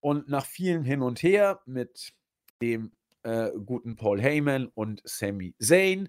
Und 0.00 0.28
nach 0.28 0.46
vielen 0.46 0.82
Hin 0.82 1.00
und 1.00 1.22
Her 1.22 1.60
mit 1.64 2.12
dem 2.60 2.90
äh, 3.22 3.50
guten 3.64 3.94
Paul 3.94 4.20
Heyman 4.20 4.66
und 4.74 5.00
Sami 5.04 5.54
Zayn 5.60 6.08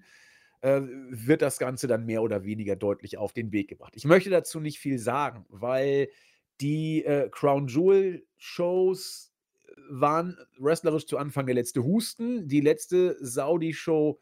äh, 0.60 0.80
wird 1.10 1.42
das 1.42 1.58
Ganze 1.58 1.86
dann 1.86 2.06
mehr 2.06 2.22
oder 2.22 2.44
weniger 2.44 2.76
deutlich 2.76 3.18
auf 3.18 3.32
den 3.32 3.52
Weg 3.52 3.68
gebracht. 3.68 3.92
Ich 3.96 4.04
möchte 4.04 4.30
dazu 4.30 4.60
nicht 4.60 4.78
viel 4.78 4.98
sagen, 4.98 5.46
weil 5.48 6.08
die 6.60 7.04
äh, 7.04 7.28
Crown 7.30 7.68
Jewel 7.68 8.26
Shows 8.36 9.32
waren 9.88 10.36
wrestlerisch 10.58 11.06
zu 11.06 11.18
Anfang 11.18 11.46
der 11.46 11.54
letzte 11.54 11.84
Husten. 11.84 12.48
Die 12.48 12.60
letzte 12.60 13.16
Saudi-Show, 13.20 14.20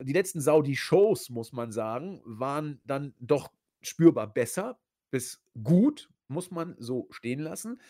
die 0.00 0.12
letzten 0.12 0.40
Saudi-Shows, 0.40 1.30
muss 1.30 1.52
man 1.52 1.72
sagen, 1.72 2.20
waren 2.24 2.80
dann 2.84 3.14
doch 3.18 3.50
spürbar 3.82 4.32
besser 4.32 4.78
bis 5.10 5.42
gut, 5.62 6.08
muss 6.28 6.50
man 6.50 6.76
so 6.78 7.08
stehen 7.10 7.40
lassen. 7.40 7.80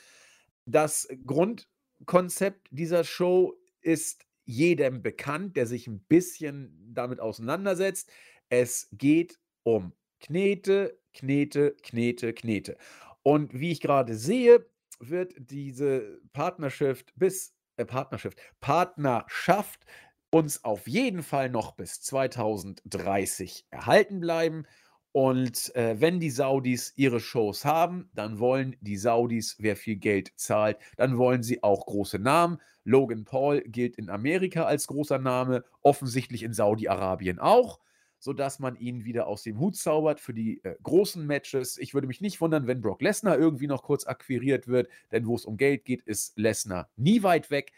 Das 0.66 1.08
Grundkonzept 1.26 2.68
dieser 2.70 3.04
Show 3.04 3.54
ist 3.80 4.26
jedem 4.50 5.02
bekannt, 5.02 5.56
der 5.56 5.66
sich 5.66 5.86
ein 5.86 6.00
bisschen 6.00 6.92
damit 6.92 7.20
auseinandersetzt. 7.20 8.10
Es 8.48 8.88
geht 8.92 9.38
um 9.62 9.92
Knete, 10.20 10.98
Knete, 11.14 11.76
Knete, 11.82 12.34
Knete. 12.34 12.76
Und 13.22 13.58
wie 13.58 13.72
ich 13.72 13.80
gerade 13.80 14.14
sehe, 14.14 14.66
wird 14.98 15.34
diese 15.38 16.20
Partnerschaft 16.32 17.12
bis 17.16 17.54
äh, 17.76 17.84
Partnerschaft, 17.84 18.38
Partnerschaft 18.60 19.86
uns 20.30 20.64
auf 20.64 20.86
jeden 20.86 21.22
Fall 21.22 21.48
noch 21.48 21.72
bis 21.72 22.00
2030 22.02 23.66
erhalten 23.70 24.20
bleiben. 24.20 24.66
Und 25.12 25.74
äh, 25.74 26.00
wenn 26.00 26.20
die 26.20 26.30
Saudis 26.30 26.92
ihre 26.94 27.18
Shows 27.18 27.64
haben, 27.64 28.08
dann 28.14 28.38
wollen 28.38 28.76
die 28.80 28.96
Saudis, 28.96 29.56
wer 29.58 29.74
viel 29.74 29.96
Geld 29.96 30.32
zahlt, 30.36 30.78
dann 30.96 31.18
wollen 31.18 31.42
sie 31.42 31.64
auch 31.64 31.86
große 31.86 32.20
Namen. 32.20 32.58
Logan 32.84 33.24
Paul 33.24 33.60
gilt 33.62 33.96
in 33.96 34.08
Amerika 34.08 34.64
als 34.64 34.86
großer 34.86 35.18
Name, 35.18 35.64
offensichtlich 35.82 36.44
in 36.44 36.52
Saudi-Arabien 36.52 37.40
auch, 37.40 37.80
sodass 38.20 38.60
man 38.60 38.76
ihn 38.76 39.04
wieder 39.04 39.26
aus 39.26 39.42
dem 39.42 39.58
Hut 39.58 39.76
zaubert 39.76 40.20
für 40.20 40.32
die 40.32 40.62
äh, 40.62 40.76
großen 40.82 41.26
Matches. 41.26 41.76
Ich 41.78 41.92
würde 41.92 42.06
mich 42.06 42.20
nicht 42.20 42.40
wundern, 42.40 42.68
wenn 42.68 42.80
Brock 42.80 43.02
Lesnar 43.02 43.36
irgendwie 43.36 43.66
noch 43.66 43.82
kurz 43.82 44.06
akquiriert 44.06 44.68
wird, 44.68 44.88
denn 45.10 45.26
wo 45.26 45.34
es 45.34 45.44
um 45.44 45.56
Geld 45.56 45.84
geht, 45.84 46.02
ist 46.02 46.38
Lesnar 46.38 46.88
nie 46.96 47.24
weit 47.24 47.50
weg. 47.50 47.72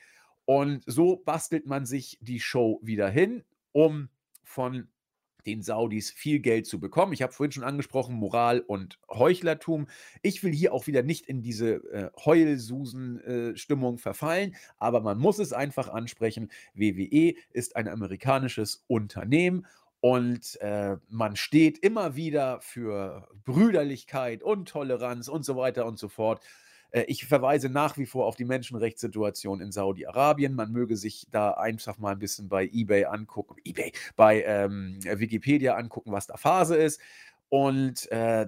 Und 0.45 0.83
so 0.87 1.17
bastelt 1.17 1.67
man 1.67 1.87
sich 1.87 2.19
die 2.21 2.41
Show 2.41 2.79
wieder 2.83 3.09
hin, 3.09 3.43
um 3.73 4.11
von 4.43 4.89
den 5.47 5.63
Saudis 5.63 6.11
viel 6.11 6.41
Geld 6.41 6.67
zu 6.67 6.81
bekommen. 6.81 7.13
Ich 7.13 7.23
habe 7.23 7.33
vorhin 7.33 7.53
schon 7.53 7.65
angesprochen, 7.65 8.15
Moral 8.15 8.61
und 8.61 8.99
Heuchlertum. 9.09 9.89
Ich 10.23 10.43
will 10.43 10.53
hier 10.53 10.73
auch 10.73 10.87
wieder 10.87 11.03
nicht 11.03 11.27
in 11.27 11.43
diese 11.43 11.75
äh, 11.93 12.11
Heulsusen-Stimmung 12.25 13.97
äh, 13.97 13.99
verfallen, 13.99 14.55
aber 14.79 15.01
man 15.01 15.19
muss 15.19 15.39
es 15.39 15.53
einfach 15.53 15.89
ansprechen. 15.89 16.51
WWE 16.75 17.35
ist 17.53 17.77
ein 17.77 17.89
amerikanisches 17.89 18.85
Unternehmen 18.87 19.67
und 20.01 20.61
äh, 20.61 20.97
man 21.09 21.37
steht 21.37 21.79
immer 21.79 22.17
wieder 22.17 22.61
für 22.61 23.29
Brüderlichkeit 23.45 24.43
und 24.43 24.69
Toleranz 24.69 25.29
und 25.29 25.45
so 25.45 25.57
weiter 25.57 25.87
und 25.87 25.97
so 25.97 26.09
fort. 26.09 26.43
Äh, 26.93 27.05
ich 27.09 27.27
verweise 27.27 27.69
nach 27.69 27.97
wie 27.97 28.07
vor 28.07 28.27
auf 28.27 28.37
die 28.37 28.45
Menschenrechtssituation 28.45 29.61
in 29.61 29.73
Saudi-Arabien. 29.73 30.55
Man 30.55 30.71
möge 30.71 30.97
sich 30.97 31.27
da 31.31 31.53
einfach 31.53 31.99
mal 31.99 32.13
ein 32.13 32.19
bisschen 32.19 32.49
bei 32.49 32.69
eBay 32.73 33.07
angucken, 33.07 33.57
eBay, 33.65 33.93
bei 34.15 34.43
ähm, 34.45 34.99
Wikipedia 35.03 35.75
angucken, 35.75 36.13
was 36.13 36.27
da 36.27 36.37
Phase 36.37 36.77
ist. 36.77 37.01
Und 37.49 38.11
äh, 38.11 38.47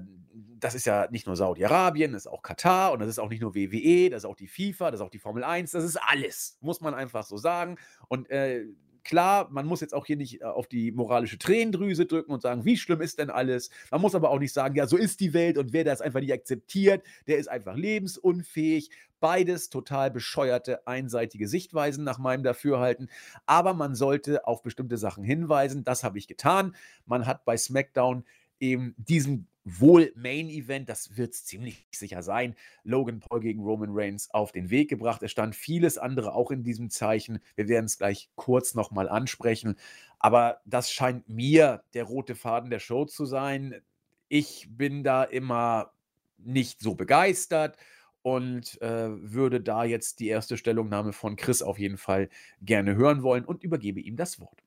das 0.59 0.75
ist 0.75 0.87
ja 0.87 1.09
nicht 1.11 1.27
nur 1.27 1.37
Saudi-Arabien, 1.37 2.13
das 2.13 2.23
ist 2.23 2.33
auch 2.33 2.43
Katar 2.43 2.93
und 2.93 3.01
das 3.01 3.09
ist 3.09 3.19
auch 3.19 3.29
nicht 3.29 3.43
nur 3.43 3.55
WWE, 3.55 4.09
das 4.11 4.25
ist 4.25 4.25
auch 4.25 4.35
die 4.35 4.49
FIFA, 4.49 4.91
das 4.91 5.01
ist 5.01 5.05
auch 5.05 5.11
die 5.11 5.19
Formel 5.19 5.45
1, 5.45 5.73
das 5.73 5.85
ist 5.85 5.97
alles, 5.97 6.57
muss 6.61 6.81
man 6.81 6.95
einfach 6.95 7.23
so 7.25 7.37
sagen. 7.37 7.77
Und 8.09 8.31
äh, 8.31 8.65
Klar, 9.05 9.49
man 9.51 9.67
muss 9.67 9.83
jetzt 9.83 9.95
auch 9.95 10.07
hier 10.07 10.17
nicht 10.17 10.41
äh, 10.41 10.45
auf 10.45 10.67
die 10.67 10.91
moralische 10.91 11.39
Tränendrüse 11.39 12.07
drücken 12.07 12.33
und 12.33 12.41
sagen, 12.43 12.65
wie 12.65 12.77
schlimm 12.77 13.03
ist 13.03 13.19
denn 13.19 13.31
alles? 13.31 13.71
Man 13.91 14.01
muss 14.01 14.15
aber 14.15 14.31
auch 14.31 14.39
nicht 14.39 14.53
sagen, 14.53 14.75
ja, 14.75 14.87
so 14.87 14.97
ist 14.97 15.21
die 15.21 15.35
Welt 15.35 15.59
und 15.59 15.73
wer 15.73 15.85
das 15.85 16.01
einfach 16.01 16.21
nicht 16.21 16.33
akzeptiert, 16.33 17.05
der 17.27 17.39
ist 17.39 17.49
einfach 17.49 17.77
lebensunfähig. 17.77 18.91
Beides 19.21 19.71
total 19.71 20.11
bescheuerte, 20.11 20.87
einseitige 20.87 21.49
Sichtweisen 21.49 22.05
nach 22.05 22.19
meinem 22.19 22.43
Dafürhalten. 22.43 23.11
Aber 23.47 23.73
man 23.73 23.95
sollte 23.95 24.47
auf 24.47 24.63
bestimmte 24.63 24.99
Sachen 24.99 25.25
hinweisen. 25.25 25.85
Das 25.85 26.05
habe 26.05 26.19
ich 26.19 26.27
getan. 26.27 26.75
Man 27.07 27.27
hat 27.27 27.45
bei 27.45 27.57
SmackDown 27.57 28.25
eben 28.65 28.95
diesen 28.97 29.47
wohl 29.65 30.13
Main 30.15 30.51
Event, 30.51 30.89
das 30.89 31.17
wird 31.17 31.33
es 31.33 31.45
ziemlich 31.45 31.87
sicher 31.91 32.23
sein, 32.23 32.55
Logan 32.83 33.21
Paul 33.21 33.41
gegen 33.41 33.63
Roman 33.63 33.91
Reigns 33.93 34.31
auf 34.31 34.53
den 34.53 34.71
Weg 34.71 34.91
gebracht. 34.91 35.23
Es 35.23 35.31
stand 35.31 35.57
vieles 35.57 35.97
andere 35.97 36.35
auch 36.35 36.51
in 36.51 36.63
diesem 36.63 36.91
Zeichen. 36.91 37.41
Wir 37.57 37.69
werden 37.69 37.87
es 37.87 37.99
gleich 37.99 38.29
kurz 38.35 38.75
nochmal 38.75 39.09
ansprechen. 39.09 39.77
Aber 40.19 40.61
das 40.67 40.91
scheint 40.93 41.29
mir 41.29 41.83
der 41.95 42.05
rote 42.05 42.35
Faden 42.35 42.71
der 42.71 42.79
Show 42.79 43.07
zu 43.07 43.25
sein. 43.25 43.81
Ich 44.29 44.69
bin 44.71 45.03
da 45.03 45.25
immer 45.25 45.93
nicht 46.39 46.81
so 46.81 46.95
begeistert 46.95 47.79
und 48.23 48.81
äh, 48.83 49.09
würde 49.11 49.61
da 49.61 49.85
jetzt 49.85 50.21
die 50.21 50.29
erste 50.29 50.57
Stellungnahme 50.57 51.13
von 51.13 51.37
Chris 51.37 51.63
auf 51.63 51.79
jeden 51.79 51.99
Fall 51.99 52.29
gerne 52.61 52.97
hören 52.97 53.23
wollen 53.23 53.45
und 53.45 53.63
übergebe 53.63 54.01
ihm 54.01 54.17
das 54.17 54.41
Wort. 54.41 54.63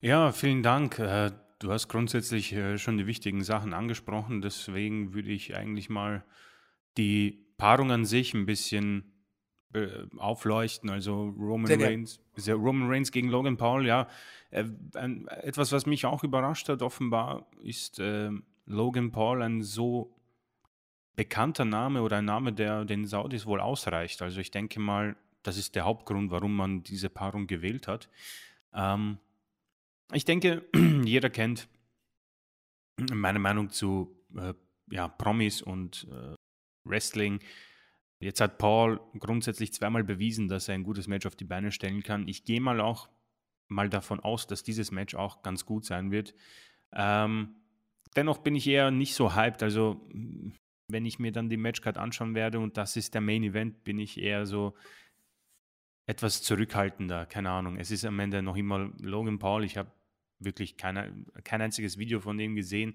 Ja, 0.00 0.32
vielen 0.32 0.62
Dank. 0.62 0.98
Du 1.60 1.70
hast 1.70 1.88
grundsätzlich 1.88 2.54
äh, 2.54 2.78
schon 2.78 2.96
die 2.96 3.06
wichtigen 3.06 3.44
Sachen 3.44 3.74
angesprochen, 3.74 4.40
deswegen 4.40 5.12
würde 5.12 5.30
ich 5.30 5.54
eigentlich 5.54 5.90
mal 5.90 6.24
die 6.96 7.46
Paarung 7.58 7.92
an 7.92 8.06
sich 8.06 8.32
ein 8.32 8.46
bisschen 8.46 9.12
äh, 9.74 10.06
aufleuchten. 10.16 10.88
Also 10.88 11.28
Roman 11.38 11.80
Reigns, 11.80 12.18
Roman 12.48 12.88
Reigns 12.90 13.12
gegen 13.12 13.28
Logan 13.28 13.58
Paul, 13.58 13.86
ja. 13.86 14.08
Äh, 14.50 14.64
etwas, 15.42 15.70
was 15.70 15.84
mich 15.84 16.06
auch 16.06 16.24
überrascht 16.24 16.70
hat, 16.70 16.80
offenbar, 16.80 17.46
ist 17.62 17.98
äh, 17.98 18.30
Logan 18.64 19.12
Paul 19.12 19.42
ein 19.42 19.62
so 19.62 20.16
bekannter 21.14 21.66
Name 21.66 22.00
oder 22.00 22.16
ein 22.16 22.24
Name, 22.24 22.54
der 22.54 22.86
den 22.86 23.04
Saudis 23.04 23.44
wohl 23.44 23.60
ausreicht. 23.60 24.22
Also 24.22 24.40
ich 24.40 24.50
denke 24.50 24.80
mal, 24.80 25.14
das 25.42 25.58
ist 25.58 25.74
der 25.74 25.84
Hauptgrund, 25.84 26.30
warum 26.30 26.56
man 26.56 26.82
diese 26.82 27.10
Paarung 27.10 27.46
gewählt 27.46 27.86
hat. 27.86 28.08
Ähm, 28.72 29.18
ich 30.12 30.24
denke, 30.24 30.68
jeder 31.04 31.30
kennt 31.30 31.68
meine 33.12 33.38
Meinung 33.38 33.70
zu 33.70 34.16
äh, 34.36 34.54
ja, 34.90 35.08
Promis 35.08 35.62
und 35.62 36.06
äh, 36.10 36.34
Wrestling. 36.84 37.40
Jetzt 38.18 38.40
hat 38.40 38.58
Paul 38.58 39.00
grundsätzlich 39.18 39.72
zweimal 39.72 40.04
bewiesen, 40.04 40.48
dass 40.48 40.68
er 40.68 40.74
ein 40.74 40.82
gutes 40.82 41.08
Match 41.08 41.26
auf 41.26 41.36
die 41.36 41.44
Beine 41.44 41.72
stellen 41.72 42.02
kann. 42.02 42.28
Ich 42.28 42.44
gehe 42.44 42.60
mal 42.60 42.80
auch 42.80 43.08
mal 43.68 43.88
davon 43.88 44.20
aus, 44.20 44.46
dass 44.46 44.62
dieses 44.62 44.90
Match 44.90 45.14
auch 45.14 45.42
ganz 45.42 45.64
gut 45.64 45.84
sein 45.84 46.10
wird. 46.10 46.34
Ähm, 46.92 47.54
dennoch 48.16 48.38
bin 48.38 48.56
ich 48.56 48.66
eher 48.66 48.90
nicht 48.90 49.14
so 49.14 49.34
hyped. 49.34 49.62
Also, 49.62 50.06
wenn 50.88 51.06
ich 51.06 51.18
mir 51.18 51.32
dann 51.32 51.48
die 51.48 51.56
Matchcard 51.56 51.96
anschauen 51.96 52.34
werde 52.34 52.58
und 52.58 52.76
das 52.76 52.96
ist 52.96 53.14
der 53.14 53.20
Main 53.20 53.44
Event, 53.44 53.84
bin 53.84 53.98
ich 53.98 54.20
eher 54.20 54.44
so 54.44 54.74
etwas 56.06 56.42
zurückhaltender. 56.42 57.26
Keine 57.26 57.50
Ahnung. 57.50 57.76
Es 57.76 57.90
ist 57.90 58.04
am 58.04 58.18
Ende 58.18 58.42
noch 58.42 58.56
immer 58.56 58.90
Logan 58.98 59.38
Paul. 59.38 59.64
Ich 59.64 59.76
habe 59.78 59.92
wirklich 60.40 60.76
keine, 60.76 61.12
kein 61.44 61.62
einziges 61.62 61.98
Video 61.98 62.20
von 62.20 62.38
dem 62.38 62.56
gesehen. 62.56 62.94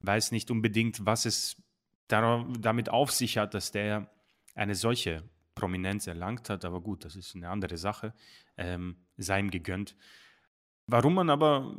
Weiß 0.00 0.32
nicht 0.32 0.50
unbedingt, 0.50 1.04
was 1.04 1.24
es 1.24 1.56
damit 2.08 2.88
auf 2.90 3.10
sich 3.10 3.38
hat, 3.38 3.54
dass 3.54 3.72
der 3.72 4.10
eine 4.54 4.74
solche 4.74 5.22
Prominenz 5.54 6.06
erlangt 6.06 6.50
hat. 6.50 6.64
Aber 6.64 6.80
gut, 6.80 7.04
das 7.04 7.16
ist 7.16 7.34
eine 7.34 7.48
andere 7.48 7.76
Sache. 7.78 8.14
Ähm, 8.56 8.96
sei 9.16 9.40
ihm 9.40 9.50
gegönnt. 9.50 9.96
Warum 10.86 11.14
man 11.14 11.30
aber 11.30 11.76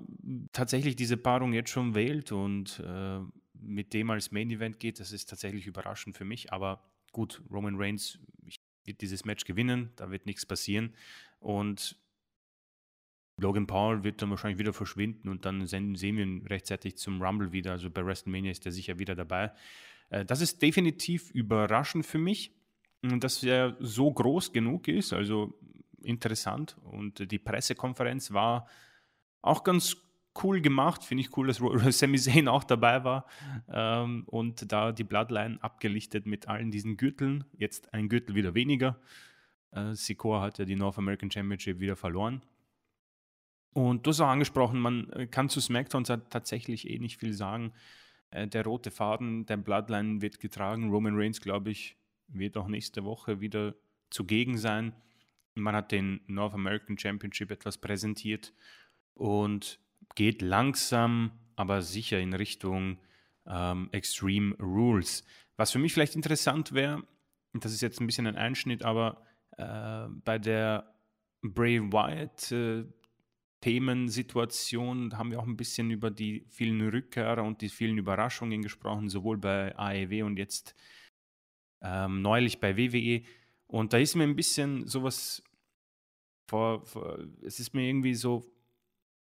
tatsächlich 0.53 0.95
diese 0.95 1.17
Paarung 1.17 1.53
jetzt 1.53 1.69
schon 1.69 1.93
wählt 1.93 2.31
und 2.31 2.79
äh, 2.79 3.19
mit 3.53 3.93
dem 3.93 4.09
als 4.09 4.31
Main 4.31 4.49
Event 4.49 4.79
geht, 4.79 4.99
das 4.99 5.11
ist 5.11 5.29
tatsächlich 5.29 5.67
überraschend 5.67 6.17
für 6.17 6.25
mich. 6.25 6.51
Aber 6.51 6.83
gut, 7.11 7.41
Roman 7.51 7.75
Reigns 7.75 8.19
wird 8.85 9.01
dieses 9.01 9.25
Match 9.25 9.45
gewinnen, 9.45 9.91
da 9.95 10.09
wird 10.09 10.25
nichts 10.25 10.45
passieren. 10.45 10.95
Und 11.39 11.97
Logan 13.37 13.67
Paul 13.67 14.03
wird 14.03 14.21
dann 14.21 14.29
wahrscheinlich 14.29 14.59
wieder 14.59 14.73
verschwinden 14.73 15.29
und 15.29 15.45
dann 15.45 15.65
sehen 15.65 15.97
wir 15.97 16.23
ihn 16.23 16.45
rechtzeitig 16.47 16.97
zum 16.97 17.21
Rumble 17.21 17.51
wieder. 17.51 17.71
Also 17.71 17.89
bei 17.89 18.05
WrestleMania 18.05 18.51
ist 18.51 18.65
er 18.65 18.71
sicher 18.71 18.99
wieder 18.99 19.15
dabei. 19.15 19.51
Äh, 20.09 20.25
das 20.25 20.41
ist 20.41 20.61
definitiv 20.61 21.31
überraschend 21.31 22.05
für 22.05 22.19
mich, 22.19 22.51
dass 23.01 23.43
er 23.43 23.75
so 23.79 24.11
groß 24.11 24.53
genug 24.53 24.87
ist, 24.87 25.13
also 25.13 25.59
interessant. 26.03 26.77
Und 26.83 27.31
die 27.31 27.39
Pressekonferenz 27.39 28.31
war 28.31 28.67
auch 29.41 29.63
ganz 29.63 29.97
cool 30.41 30.61
gemacht. 30.61 31.03
Finde 31.03 31.21
ich 31.21 31.35
cool, 31.37 31.47
dass 31.47 31.59
Sami 31.99 32.17
Zayn 32.17 32.47
auch 32.47 32.63
dabei 32.63 33.03
war 33.03 33.25
ähm, 33.69 34.23
und 34.27 34.71
da 34.71 34.91
die 34.91 35.03
Bloodline 35.03 35.57
abgelichtet 35.61 36.25
mit 36.25 36.47
allen 36.47 36.71
diesen 36.71 36.97
Gürteln. 36.97 37.43
Jetzt 37.57 37.93
ein 37.93 38.09
Gürtel 38.09 38.35
wieder 38.35 38.53
weniger. 38.53 38.99
Äh, 39.71 39.93
Sikoa 39.93 40.41
hat 40.41 40.59
ja 40.59 40.65
die 40.65 40.75
North 40.75 40.97
American 40.97 41.29
Championship 41.29 41.79
wieder 41.79 41.95
verloren. 41.95 42.41
Und 43.73 44.05
du 44.05 44.11
hast 44.11 44.21
auch 44.21 44.27
angesprochen, 44.27 44.79
man 44.79 45.09
äh, 45.11 45.27
kann 45.27 45.49
zu 45.49 45.59
SmackDown 45.59 46.03
tatsächlich 46.03 46.89
eh 46.89 46.99
nicht 46.99 47.19
viel 47.19 47.33
sagen. 47.33 47.73
Äh, 48.29 48.47
der 48.47 48.63
rote 48.65 48.91
Faden 48.91 49.45
der 49.45 49.57
Bloodline 49.57 50.21
wird 50.21 50.39
getragen. 50.39 50.91
Roman 50.91 51.15
Reigns, 51.15 51.41
glaube 51.41 51.71
ich, 51.71 51.97
wird 52.27 52.57
auch 52.57 52.67
nächste 52.67 53.03
Woche 53.03 53.41
wieder 53.41 53.75
zugegen 54.09 54.57
sein. 54.57 54.93
Man 55.55 55.75
hat 55.75 55.91
den 55.91 56.21
North 56.27 56.53
American 56.53 56.97
Championship 56.97 57.51
etwas 57.51 57.77
präsentiert 57.77 58.53
und 59.13 59.79
geht 60.15 60.41
langsam, 60.41 61.31
aber 61.55 61.81
sicher 61.81 62.19
in 62.19 62.33
Richtung 62.33 62.99
ähm, 63.45 63.89
Extreme 63.91 64.55
Rules. 64.59 65.23
Was 65.57 65.71
für 65.71 65.79
mich 65.79 65.93
vielleicht 65.93 66.15
interessant 66.15 66.73
wäre, 66.73 67.03
das 67.53 67.71
ist 67.71 67.81
jetzt 67.81 67.99
ein 68.01 68.07
bisschen 68.07 68.25
ein 68.25 68.35
Einschnitt, 68.35 68.83
aber 68.83 69.21
äh, 69.57 70.07
bei 70.23 70.39
der 70.39 70.91
Bray 71.43 71.79
Wyatt 71.79 72.51
äh, 72.51 72.85
Themensituation 73.63 75.17
haben 75.17 75.31
wir 75.31 75.39
auch 75.39 75.47
ein 75.47 75.55
bisschen 75.55 75.89
über 75.89 76.11
die 76.11 76.43
vielen 76.49 76.81
Rückkehrer 76.81 77.43
und 77.43 77.61
die 77.61 77.69
vielen 77.69 77.97
Überraschungen 77.97 78.61
gesprochen, 78.61 79.07
sowohl 79.07 79.37
bei 79.37 79.73
AEW 79.77 80.25
und 80.25 80.37
jetzt 80.37 80.75
ähm, 81.81 82.21
neulich 82.21 82.59
bei 82.59 82.75
WWE. 82.75 83.23
Und 83.67 83.93
da 83.93 83.99
ist 83.99 84.15
mir 84.15 84.25
ein 84.25 84.35
bisschen 84.35 84.85
sowas 84.85 85.41
vor, 86.49 86.85
vor 86.85 87.19
es 87.41 87.61
ist 87.61 87.73
mir 87.73 87.87
irgendwie 87.87 88.15
so 88.15 88.51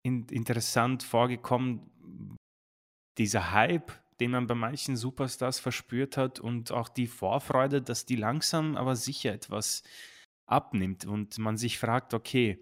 in, 0.01 0.25
interessant 0.29 1.03
vorgekommen, 1.03 1.91
dieser 3.19 3.51
Hype, 3.51 3.91
den 4.19 4.31
man 4.31 4.47
bei 4.47 4.55
manchen 4.55 4.95
Superstars 4.95 5.59
verspürt 5.59 6.17
hat 6.17 6.39
und 6.39 6.71
auch 6.71 6.89
die 6.89 7.05
Vorfreude, 7.05 7.83
dass 7.83 8.07
die 8.07 8.15
langsam 8.15 8.75
aber 8.75 8.95
sicher 8.95 9.33
etwas 9.33 9.83
abnimmt 10.47 11.05
und 11.05 11.37
man 11.37 11.57
sich 11.57 11.77
fragt, 11.77 12.15
okay, 12.15 12.57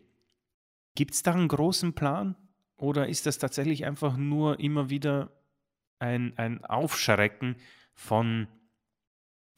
Gibt 0.96 1.14
es 1.14 1.24
da 1.24 1.34
einen 1.34 1.48
großen 1.48 1.94
Plan 1.94 2.36
oder 2.78 3.08
ist 3.08 3.26
das 3.26 3.38
tatsächlich 3.38 3.86
einfach 3.86 4.18
nur 4.18 4.60
immer 4.60 4.90
wieder 4.90 5.32
ein, 6.00 6.38
ein 6.38 6.64
Aufschrecken 6.66 7.56
von 7.94 8.48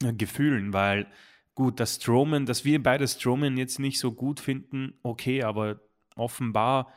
äh, 0.02 0.12
Gefühlen? 0.12 0.72
Weil 0.72 1.06
gut, 1.54 1.80
das 1.80 1.96
Strowman, 1.96 2.46
dass 2.46 2.64
wir 2.64 2.82
beide 2.82 3.06
Strowman 3.06 3.56
jetzt 3.56 3.78
nicht 3.78 3.98
so 3.98 4.12
gut 4.12 4.40
finden, 4.40 4.94
okay, 5.02 5.42
aber 5.42 5.80
offenbar 6.16 6.92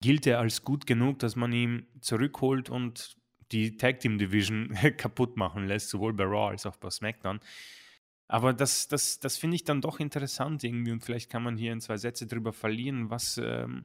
gilt 0.00 0.26
er 0.26 0.40
als 0.40 0.62
gut 0.62 0.86
genug, 0.86 1.20
dass 1.20 1.36
man 1.36 1.52
ihn 1.52 1.86
zurückholt 2.00 2.70
und 2.70 3.16
die 3.52 3.76
Tag 3.76 4.00
Team 4.00 4.18
Division 4.18 4.70
kaputt 4.96 5.36
machen 5.36 5.66
lässt, 5.66 5.90
sowohl 5.90 6.12
bei 6.12 6.24
Raw 6.24 6.50
als 6.50 6.66
auch 6.66 6.76
bei 6.76 6.90
SmackDown. 6.90 7.40
Aber 8.32 8.54
das, 8.54 8.88
das, 8.88 9.20
das 9.20 9.36
finde 9.36 9.56
ich 9.56 9.64
dann 9.64 9.82
doch 9.82 10.00
interessant 10.00 10.64
irgendwie 10.64 10.92
und 10.92 11.04
vielleicht 11.04 11.28
kann 11.28 11.42
man 11.42 11.58
hier 11.58 11.70
in 11.70 11.82
zwei 11.82 11.98
Sätze 11.98 12.26
drüber 12.26 12.54
verlieren, 12.54 13.10
was, 13.10 13.36
ähm, 13.36 13.84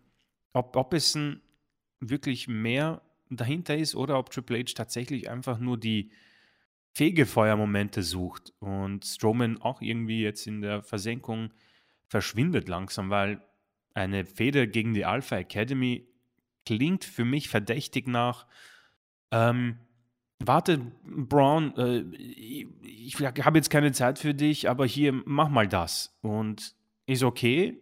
ob, 0.54 0.78
ob 0.78 0.94
es 0.94 1.16
ein 1.16 1.42
wirklich 2.00 2.48
mehr 2.48 3.02
dahinter 3.30 3.76
ist 3.76 3.94
oder 3.94 4.18
ob 4.18 4.30
Triple 4.30 4.60
H 4.60 4.72
tatsächlich 4.74 5.30
einfach 5.30 5.60
nur 5.60 5.78
die 5.78 6.12
Fegefeuermomente 6.94 8.04
sucht 8.04 8.54
und 8.60 9.04
Strowman 9.04 9.62
auch 9.62 9.82
irgendwie 9.82 10.22
jetzt 10.22 10.48
in 10.48 10.62
der 10.62 10.82
Versenkung 10.82 11.52
verschwindet 12.08 12.70
langsam, 12.70 13.10
weil 13.10 13.42
eine 13.96 14.24
Feder 14.26 14.66
gegen 14.66 14.94
die 14.94 15.04
Alpha 15.04 15.36
Academy 15.36 16.08
klingt 16.66 17.04
für 17.04 17.26
mich 17.26 17.50
verdächtig 17.50 18.08
nach, 18.08 18.48
ähm, 19.30 19.78
warte, 20.40 20.92
Braun, 21.04 21.76
äh, 21.78 22.00
ich, 22.16 23.20
ich 23.20 23.46
habe 23.46 23.58
jetzt 23.58 23.70
keine 23.70 23.92
Zeit 23.92 24.20
für 24.20 24.34
dich, 24.34 24.70
aber 24.70 24.86
hier, 24.86 25.14
mach 25.26 25.50
mal 25.50 25.68
das. 25.68 26.18
Und 26.22 26.76
ist 27.06 27.24
okay. 27.24 27.82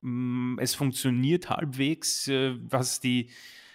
Mm, 0.00 0.58
es 0.58 0.74
funktioniert 0.74 1.50
halbwegs, 1.50 2.28
äh, 2.28 2.56
was 2.68 3.00
die 3.00 3.30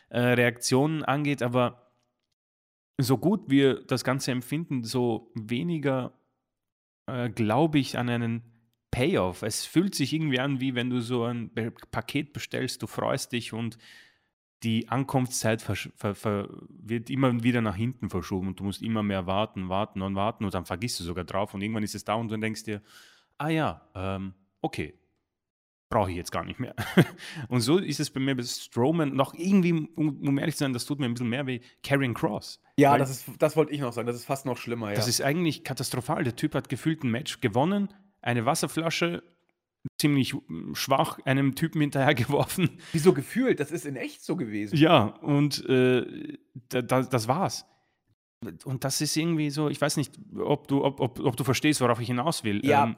äh, 0.10 0.20
Reaktionen 0.20 1.04
angeht, 1.04 1.42
aber 1.42 1.92
so 3.00 3.18
gut 3.18 3.50
wir 3.50 3.84
das 3.86 4.04
Ganze 4.04 4.32
empfinden, 4.32 4.84
so 4.84 5.32
weniger 5.36 6.14
äh, 7.06 7.30
glaube 7.30 7.80
ich 7.80 7.98
an 7.98 8.10
einen 8.10 8.42
Payoff. 8.92 9.44
Es 9.44 9.66
fühlt 9.66 9.96
sich 9.96 10.14
irgendwie 10.14 10.40
an, 10.40 10.60
wie 10.60 10.74
wenn 10.76 10.90
du 10.90 11.02
so 11.02 11.24
ein 11.24 11.52
Paket 11.92 12.34
bestellst, 12.34 12.82
du 12.82 12.88
freust 12.88 13.32
dich 13.34 13.54
und 13.54 13.78
die 14.64 14.90
Ankunftszeit 14.90 15.68
wird 15.68 17.10
immer 17.10 17.44
wieder 17.44 17.62
nach 17.62 17.76
hinten 17.76 18.10
verschoben 18.10 18.48
und 18.48 18.60
du 18.60 18.64
musst 18.64 18.82
immer 18.82 19.04
mehr 19.04 19.28
warten, 19.28 19.70
warten 19.70 20.02
und 20.02 20.16
warten 20.16 20.46
und 20.46 20.54
dann 20.54 20.66
vergisst 20.66 21.00
du 21.00 21.04
sogar 21.04 21.26
drauf 21.26 21.54
und 21.54 21.62
irgendwann 21.62 21.84
ist 21.84 21.96
es 21.96 22.04
da 22.04 22.16
und 22.16 22.30
du 22.30 22.38
denkst 22.38 22.64
dir, 22.64 22.82
ah 23.38 23.50
ja, 23.50 23.82
ähm, 23.94 24.34
okay, 24.62 24.96
brauche 25.90 26.10
ich 26.10 26.18
jetzt 26.18 26.32
gar 26.32 26.44
nicht 26.44 26.60
mehr. 26.60 26.76
und 27.50 27.62
so 27.62 27.78
ist 27.78 28.00
es 28.00 28.10
bei 28.10 28.20
mir 28.20 28.36
bei 28.36 28.44
Strowman 28.44 29.16
noch 29.16 29.34
irgendwie, 29.36 29.74
um, 29.96 30.28
um, 30.28 30.38
ehrlich 30.38 30.56
zu 30.56 30.64
sein, 30.64 30.74
das 30.74 30.86
tut 30.86 31.00
mir 31.00 31.06
ein 31.06 31.14
bisschen 31.14 31.30
mehr 31.30 31.46
wie 31.46 31.62
Karrion 31.84 32.14
Cross. 32.14 32.60
Ja, 32.78 32.98
das, 32.98 33.10
ist, 33.10 33.30
das 33.40 33.56
wollte 33.56 33.74
ich 33.74 33.80
noch 33.80 33.94
sagen, 33.94 34.08
das 34.08 34.16
ist 34.16 34.26
fast 34.26 34.46
noch 34.46 34.58
schlimmer. 34.58 34.90
Ja. 34.90 34.96
Das 34.96 35.08
ist 35.08 35.22
eigentlich 35.22 35.64
katastrophal. 35.64 36.24
Der 36.24 36.36
Typ 36.36 36.56
hat 36.56 36.68
gefühlt 36.68 37.04
ein 37.04 37.12
Match 37.12 37.42
gewonnen, 37.42 37.90
eine 38.22 38.46
Wasserflasche 38.46 39.24
ziemlich 40.00 40.36
schwach 40.74 41.20
einem 41.26 41.56
Typen 41.56 41.82
hinterhergeworfen. 41.82 42.70
Wieso 42.92 43.14
gefühlt? 43.14 43.60
Das 43.60 43.72
ist 43.72 43.86
in 43.86 43.96
echt 43.96 44.24
so 44.24 44.36
gewesen. 44.36 44.78
Ja, 44.78 45.06
und 45.22 45.68
äh, 45.68 46.38
da, 46.70 46.82
das 46.82 47.28
war's. 47.28 47.66
Und 48.66 48.84
das 48.84 49.02
ist 49.02 49.16
irgendwie 49.18 49.50
so, 49.50 49.70
ich 49.70 49.82
weiß 49.82 49.98
nicht, 49.98 50.14
ob 50.38 50.68
du, 50.68 50.84
ob, 50.84 51.00
ob, 51.00 51.20
ob 51.20 51.36
du 51.36 51.44
verstehst, 51.44 51.82
worauf 51.82 52.00
ich 52.00 52.08
hinaus 52.08 52.44
will. 52.44 52.64
Ja. 52.64 52.84
Ähm, 52.84 52.96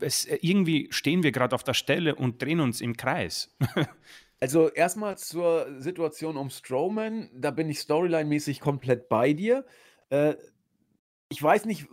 es, 0.00 0.26
irgendwie 0.26 0.88
stehen 0.90 1.22
wir 1.22 1.32
gerade 1.32 1.54
auf 1.54 1.62
der 1.62 1.74
Stelle 1.74 2.16
und 2.16 2.42
drehen 2.42 2.60
uns 2.60 2.80
im 2.80 2.96
Kreis. 2.96 3.56
also 4.40 4.68
erstmal 4.68 5.16
zur 5.16 5.80
Situation 5.80 6.36
um 6.36 6.50
Strowman, 6.50 7.30
da 7.34 7.50
bin 7.50 7.70
ich 7.70 7.78
storyline-mäßig 7.78 8.60
komplett 8.60 9.08
bei 9.08 9.32
dir. 9.32 9.64
Äh, 10.10 10.34
ich 11.28 11.42
weiß 11.42 11.64
nicht, 11.64 11.86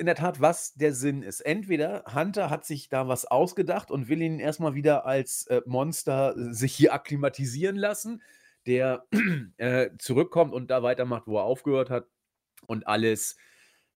in 0.00 0.06
der 0.06 0.14
Tat, 0.14 0.40
was 0.40 0.72
der 0.74 0.94
Sinn 0.94 1.22
ist. 1.22 1.42
Entweder 1.42 2.04
Hunter 2.12 2.48
hat 2.48 2.64
sich 2.64 2.88
da 2.88 3.06
was 3.06 3.26
ausgedacht 3.26 3.90
und 3.90 4.08
will 4.08 4.22
ihn 4.22 4.40
erstmal 4.40 4.74
wieder 4.74 5.04
als 5.04 5.46
äh, 5.48 5.60
Monster 5.66 6.34
äh, 6.36 6.54
sich 6.54 6.74
hier 6.74 6.94
akklimatisieren 6.94 7.76
lassen, 7.76 8.22
der 8.66 9.06
äh, 9.58 9.90
zurückkommt 9.98 10.54
und 10.54 10.70
da 10.70 10.82
weitermacht, 10.82 11.26
wo 11.26 11.36
er 11.36 11.44
aufgehört 11.44 11.90
hat 11.90 12.06
und 12.66 12.86
alles 12.86 13.36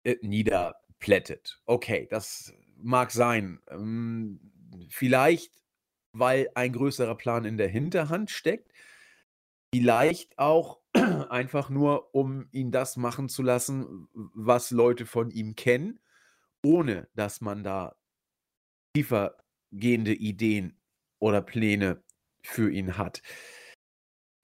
äh, 0.04 0.18
niederplättet. 0.22 1.62
Okay, 1.66 2.08
das 2.12 2.54
mag 2.76 3.12
sein. 3.12 3.62
Ähm, 3.70 4.51
vielleicht, 4.89 5.64
weil 6.12 6.49
ein 6.54 6.74
größerer 6.74 7.16
Plan 7.16 7.45
in 7.45 7.58
der 7.58 7.70
Hinterhand 7.70 8.30
steckt. 8.30 8.74
Vielleicht 9.74 10.38
auch 10.38 10.82
einfach 11.29 11.69
nur, 11.69 12.13
um 12.13 12.47
ihn 12.51 12.71
das 12.71 12.97
machen 12.97 13.29
zu 13.29 13.41
lassen, 13.43 14.07
was 14.13 14.71
Leute 14.71 15.05
von 15.05 15.31
ihm 15.31 15.55
kennen, 15.55 15.99
ohne 16.63 17.07
dass 17.15 17.41
man 17.41 17.63
da 17.63 17.95
tiefergehende 18.95 20.13
Ideen 20.13 20.77
oder 21.19 21.41
Pläne 21.41 22.03
für 22.43 22.71
ihn 22.71 22.97
hat. 22.97 23.21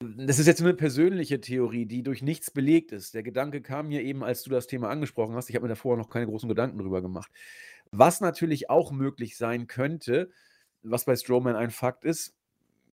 Das 0.02 0.38
ist 0.38 0.46
jetzt 0.46 0.60
nur 0.60 0.70
eine 0.70 0.78
persönliche 0.78 1.42
Theorie, 1.42 1.84
die 1.84 2.02
durch 2.02 2.22
nichts 2.22 2.50
belegt 2.50 2.90
ist. 2.90 3.12
Der 3.12 3.22
Gedanke 3.22 3.60
kam 3.60 3.88
mir 3.88 4.02
eben, 4.02 4.24
als 4.24 4.42
du 4.42 4.50
das 4.50 4.66
Thema 4.66 4.88
angesprochen 4.88 5.34
hast. 5.34 5.50
Ich 5.50 5.56
habe 5.56 5.64
mir 5.64 5.68
davor 5.68 5.98
noch 5.98 6.08
keine 6.08 6.26
großen 6.26 6.48
Gedanken 6.48 6.78
drüber 6.78 7.02
gemacht. 7.02 7.30
Was 7.90 8.22
natürlich 8.22 8.70
auch 8.70 8.92
möglich 8.92 9.36
sein 9.36 9.66
könnte, 9.66 10.30
was 10.82 11.04
bei 11.04 11.16
Strowman 11.16 11.54
ein 11.54 11.70
Fakt 11.70 12.06
ist, 12.06 12.34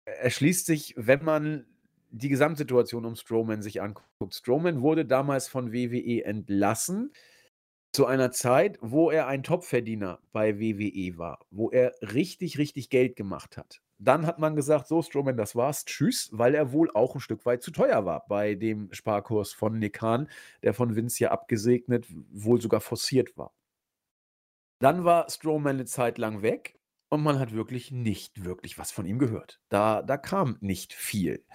erschließt 0.06 0.66
sich, 0.68 0.94
wenn 0.96 1.24
man 1.24 1.66
die 2.12 2.30
Gesamtsituation 2.30 3.06
um 3.06 3.16
Strowman 3.16 3.62
sich 3.62 3.82
anguckt. 3.82 4.36
Strowman 4.36 4.82
wurde 4.82 5.06
damals 5.06 5.48
von 5.48 5.72
WWE 5.72 6.24
entlassen 6.24 7.12
zu 7.94 8.06
einer 8.06 8.32
Zeit, 8.32 8.78
wo 8.82 9.10
er 9.12 9.28
ein 9.28 9.44
Topverdiener 9.44 10.20
bei 10.32 10.60
WWE 10.60 11.18
war, 11.18 11.40
wo 11.50 11.70
er 11.70 11.94
richtig, 12.02 12.58
richtig 12.58 12.90
Geld 12.90 13.16
gemacht 13.16 13.58
hat. 13.58 13.82
Dann 13.98 14.26
hat 14.26 14.40
man 14.40 14.56
gesagt, 14.56 14.88
so 14.88 15.02
Strowman, 15.02 15.38
das 15.38 15.56
war's, 15.56 15.86
tschüss, 15.86 16.30
weil 16.32 16.56
er 16.56 16.72
wohl 16.72 16.90
auch 16.92 17.16
ein 17.16 17.22
Stück 17.22 17.46
weit 17.46 17.62
zu 17.62 17.72
teuer 17.72 18.06
war 18.06 18.26
bei 18.28 18.56
dem 18.56 18.92
Sparkurs 18.94 19.54
von 19.54 19.78
Nick 19.78 20.02
Hahn, 20.02 20.30
der 20.64 20.74
von 20.74 20.96
Vince 20.96 21.26
ja 21.26 21.32
abgesegnet, 21.32 22.08
wohl 22.32 22.62
sogar 22.62 22.82
forciert 22.82 23.38
war. 23.38 23.54
Dann 24.80 25.04
war 25.04 25.30
Strowman 25.30 25.76
eine 25.76 25.86
Zeit 25.86 26.18
lang 26.18 26.42
weg 26.42 26.80
und 27.10 27.22
man 27.22 27.38
hat 27.38 27.54
wirklich 27.54 27.92
nicht 27.92 28.44
wirklich 28.46 28.80
was 28.80 28.92
von 28.92 29.06
ihm 29.06 29.20
gehört. 29.20 29.62
Da, 29.70 30.02
da 30.02 30.18
kam 30.18 30.58
nicht 30.62 30.94
viel. 30.94 31.46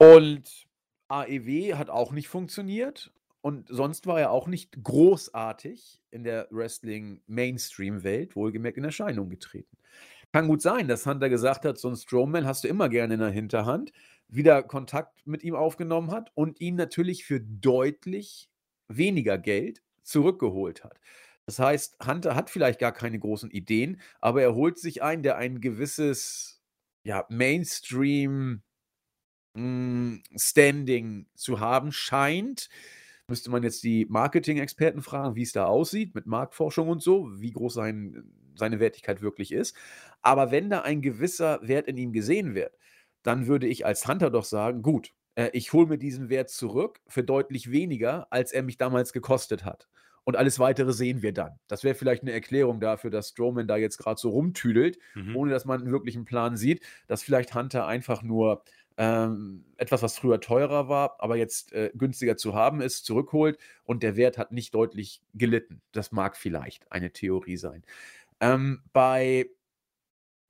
Und 0.00 0.66
AEW 1.08 1.74
hat 1.74 1.90
auch 1.90 2.12
nicht 2.12 2.28
funktioniert 2.28 3.12
und 3.42 3.68
sonst 3.68 4.06
war 4.06 4.18
er 4.18 4.30
auch 4.30 4.48
nicht 4.48 4.82
großartig 4.82 6.00
in 6.10 6.24
der 6.24 6.48
Wrestling-Mainstream-Welt, 6.50 8.34
wohlgemerkt 8.34 8.78
in 8.78 8.84
Erscheinung 8.84 9.28
getreten. 9.28 9.76
Kann 10.32 10.48
gut 10.48 10.62
sein, 10.62 10.88
dass 10.88 11.04
Hunter 11.04 11.28
gesagt 11.28 11.66
hat, 11.66 11.76
so 11.76 11.90
ein 11.90 11.96
Strowman 11.96 12.46
hast 12.46 12.64
du 12.64 12.68
immer 12.68 12.88
gerne 12.88 13.12
in 13.12 13.20
der 13.20 13.28
Hinterhand, 13.28 13.92
wieder 14.26 14.62
Kontakt 14.62 15.26
mit 15.26 15.42
ihm 15.42 15.54
aufgenommen 15.54 16.12
hat 16.12 16.32
und 16.34 16.62
ihn 16.62 16.76
natürlich 16.76 17.26
für 17.26 17.40
deutlich 17.40 18.48
weniger 18.88 19.36
Geld 19.36 19.82
zurückgeholt 20.02 20.82
hat. 20.82 20.98
Das 21.44 21.58
heißt, 21.58 21.98
Hunter 22.06 22.34
hat 22.34 22.48
vielleicht 22.48 22.80
gar 22.80 22.92
keine 22.92 23.18
großen 23.18 23.50
Ideen, 23.50 24.00
aber 24.18 24.40
er 24.40 24.54
holt 24.54 24.78
sich 24.78 25.02
einen, 25.02 25.22
der 25.22 25.36
ein 25.36 25.60
gewisses 25.60 26.62
ja, 27.04 27.26
Mainstream 27.28 28.62
hm, 29.60 30.22
Standing 30.36 31.26
zu 31.34 31.60
haben 31.60 31.92
scheint. 31.92 32.68
Müsste 33.28 33.50
man 33.50 33.62
jetzt 33.62 33.84
die 33.84 34.06
Marketing-Experten 34.08 35.02
fragen, 35.02 35.36
wie 35.36 35.42
es 35.42 35.52
da 35.52 35.66
aussieht 35.66 36.14
mit 36.14 36.26
Marktforschung 36.26 36.88
und 36.88 37.02
so, 37.02 37.28
wie 37.40 37.52
groß 37.52 37.74
sein, 37.74 38.24
seine 38.56 38.80
Wertigkeit 38.80 39.22
wirklich 39.22 39.52
ist. 39.52 39.76
Aber 40.22 40.50
wenn 40.50 40.70
da 40.70 40.80
ein 40.80 41.00
gewisser 41.00 41.60
Wert 41.62 41.86
in 41.86 41.96
ihm 41.96 42.12
gesehen 42.12 42.54
wird, 42.54 42.76
dann 43.22 43.46
würde 43.46 43.66
ich 43.66 43.86
als 43.86 44.08
Hunter 44.08 44.30
doch 44.30 44.44
sagen, 44.44 44.82
gut, 44.82 45.12
äh, 45.34 45.50
ich 45.52 45.72
hole 45.72 45.86
mir 45.86 45.98
diesen 45.98 46.28
Wert 46.28 46.50
zurück 46.50 47.00
für 47.06 47.22
deutlich 47.22 47.70
weniger, 47.70 48.26
als 48.30 48.52
er 48.52 48.62
mich 48.62 48.78
damals 48.78 49.12
gekostet 49.12 49.64
hat. 49.64 49.88
Und 50.24 50.36
alles 50.36 50.58
weitere 50.58 50.92
sehen 50.92 51.22
wir 51.22 51.32
dann. 51.32 51.58
Das 51.66 51.82
wäre 51.82 51.94
vielleicht 51.94 52.22
eine 52.22 52.32
Erklärung 52.32 52.78
dafür, 52.78 53.10
dass 53.10 53.30
Strowman 53.30 53.66
da 53.66 53.76
jetzt 53.76 53.98
gerade 53.98 54.20
so 54.20 54.30
rumtüdelt, 54.30 54.98
mhm. 55.14 55.34
ohne 55.34 55.50
dass 55.50 55.64
man 55.64 55.80
einen 55.80 55.90
wirklichen 55.90 56.24
Plan 56.24 56.56
sieht, 56.56 56.84
dass 57.06 57.22
vielleicht 57.22 57.54
Hunter 57.54 57.86
einfach 57.86 58.22
nur 58.22 58.62
ähm, 59.00 59.64
etwas, 59.78 60.02
was 60.02 60.18
früher 60.18 60.42
teurer 60.42 60.90
war, 60.90 61.16
aber 61.20 61.36
jetzt 61.36 61.72
äh, 61.72 61.90
günstiger 61.94 62.36
zu 62.36 62.54
haben 62.54 62.82
ist, 62.82 63.06
zurückholt 63.06 63.58
und 63.82 64.02
der 64.02 64.14
Wert 64.14 64.36
hat 64.36 64.52
nicht 64.52 64.74
deutlich 64.74 65.22
gelitten. 65.32 65.80
Das 65.92 66.12
mag 66.12 66.36
vielleicht 66.36 66.92
eine 66.92 67.10
Theorie 67.10 67.56
sein. 67.56 67.82
Ähm, 68.40 68.82
bei 68.92 69.48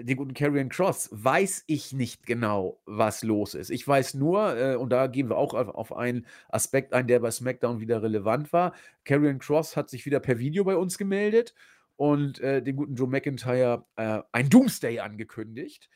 dem 0.00 0.16
guten 0.16 0.34
Carrion 0.34 0.68
Cross 0.68 1.10
weiß 1.12 1.62
ich 1.68 1.92
nicht 1.92 2.26
genau, 2.26 2.80
was 2.86 3.22
los 3.22 3.54
ist. 3.54 3.70
Ich 3.70 3.86
weiß 3.86 4.14
nur, 4.14 4.56
äh, 4.58 4.74
und 4.74 4.90
da 4.90 5.06
gehen 5.06 5.28
wir 5.28 5.36
auch 5.36 5.54
auf, 5.54 5.68
auf, 5.68 5.96
einen 5.96 6.26
Aspekt 6.48 6.92
ein, 6.92 7.06
der 7.06 7.20
bei 7.20 7.30
SmackDown 7.30 7.78
wieder 7.78 8.02
relevant 8.02 8.52
war. 8.52 8.74
Carrion 9.04 9.38
Cross 9.38 9.76
hat 9.76 9.90
sich 9.90 10.06
wieder 10.06 10.18
per 10.18 10.40
Video 10.40 10.64
bei 10.64 10.74
uns 10.74 10.98
gemeldet 10.98 11.54
und 11.94 12.40
äh, 12.40 12.60
den 12.64 12.74
guten 12.74 12.96
Joe 12.96 13.06
McIntyre 13.06 13.86
äh, 13.94 14.22
ein 14.32 14.50
Doomsday 14.50 14.98
angekündigt. 14.98 15.88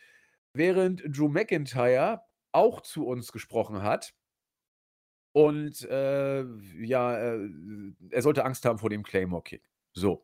Während 0.53 1.03
Joe 1.09 1.29
McIntyre 1.29 2.23
auch 2.55 2.81
zu 2.81 3.07
uns 3.07 3.33
gesprochen 3.33 3.83
hat. 3.83 4.15
Und 5.33 5.83
äh, 5.91 6.45
ja, 6.81 7.19
äh, 7.19 7.49
er 8.11 8.23
sollte 8.23 8.45
Angst 8.45 8.65
haben 8.65 8.79
vor 8.79 8.91
dem 8.91 9.03
Claymore-Kick. 9.03 9.69
So. 9.93 10.23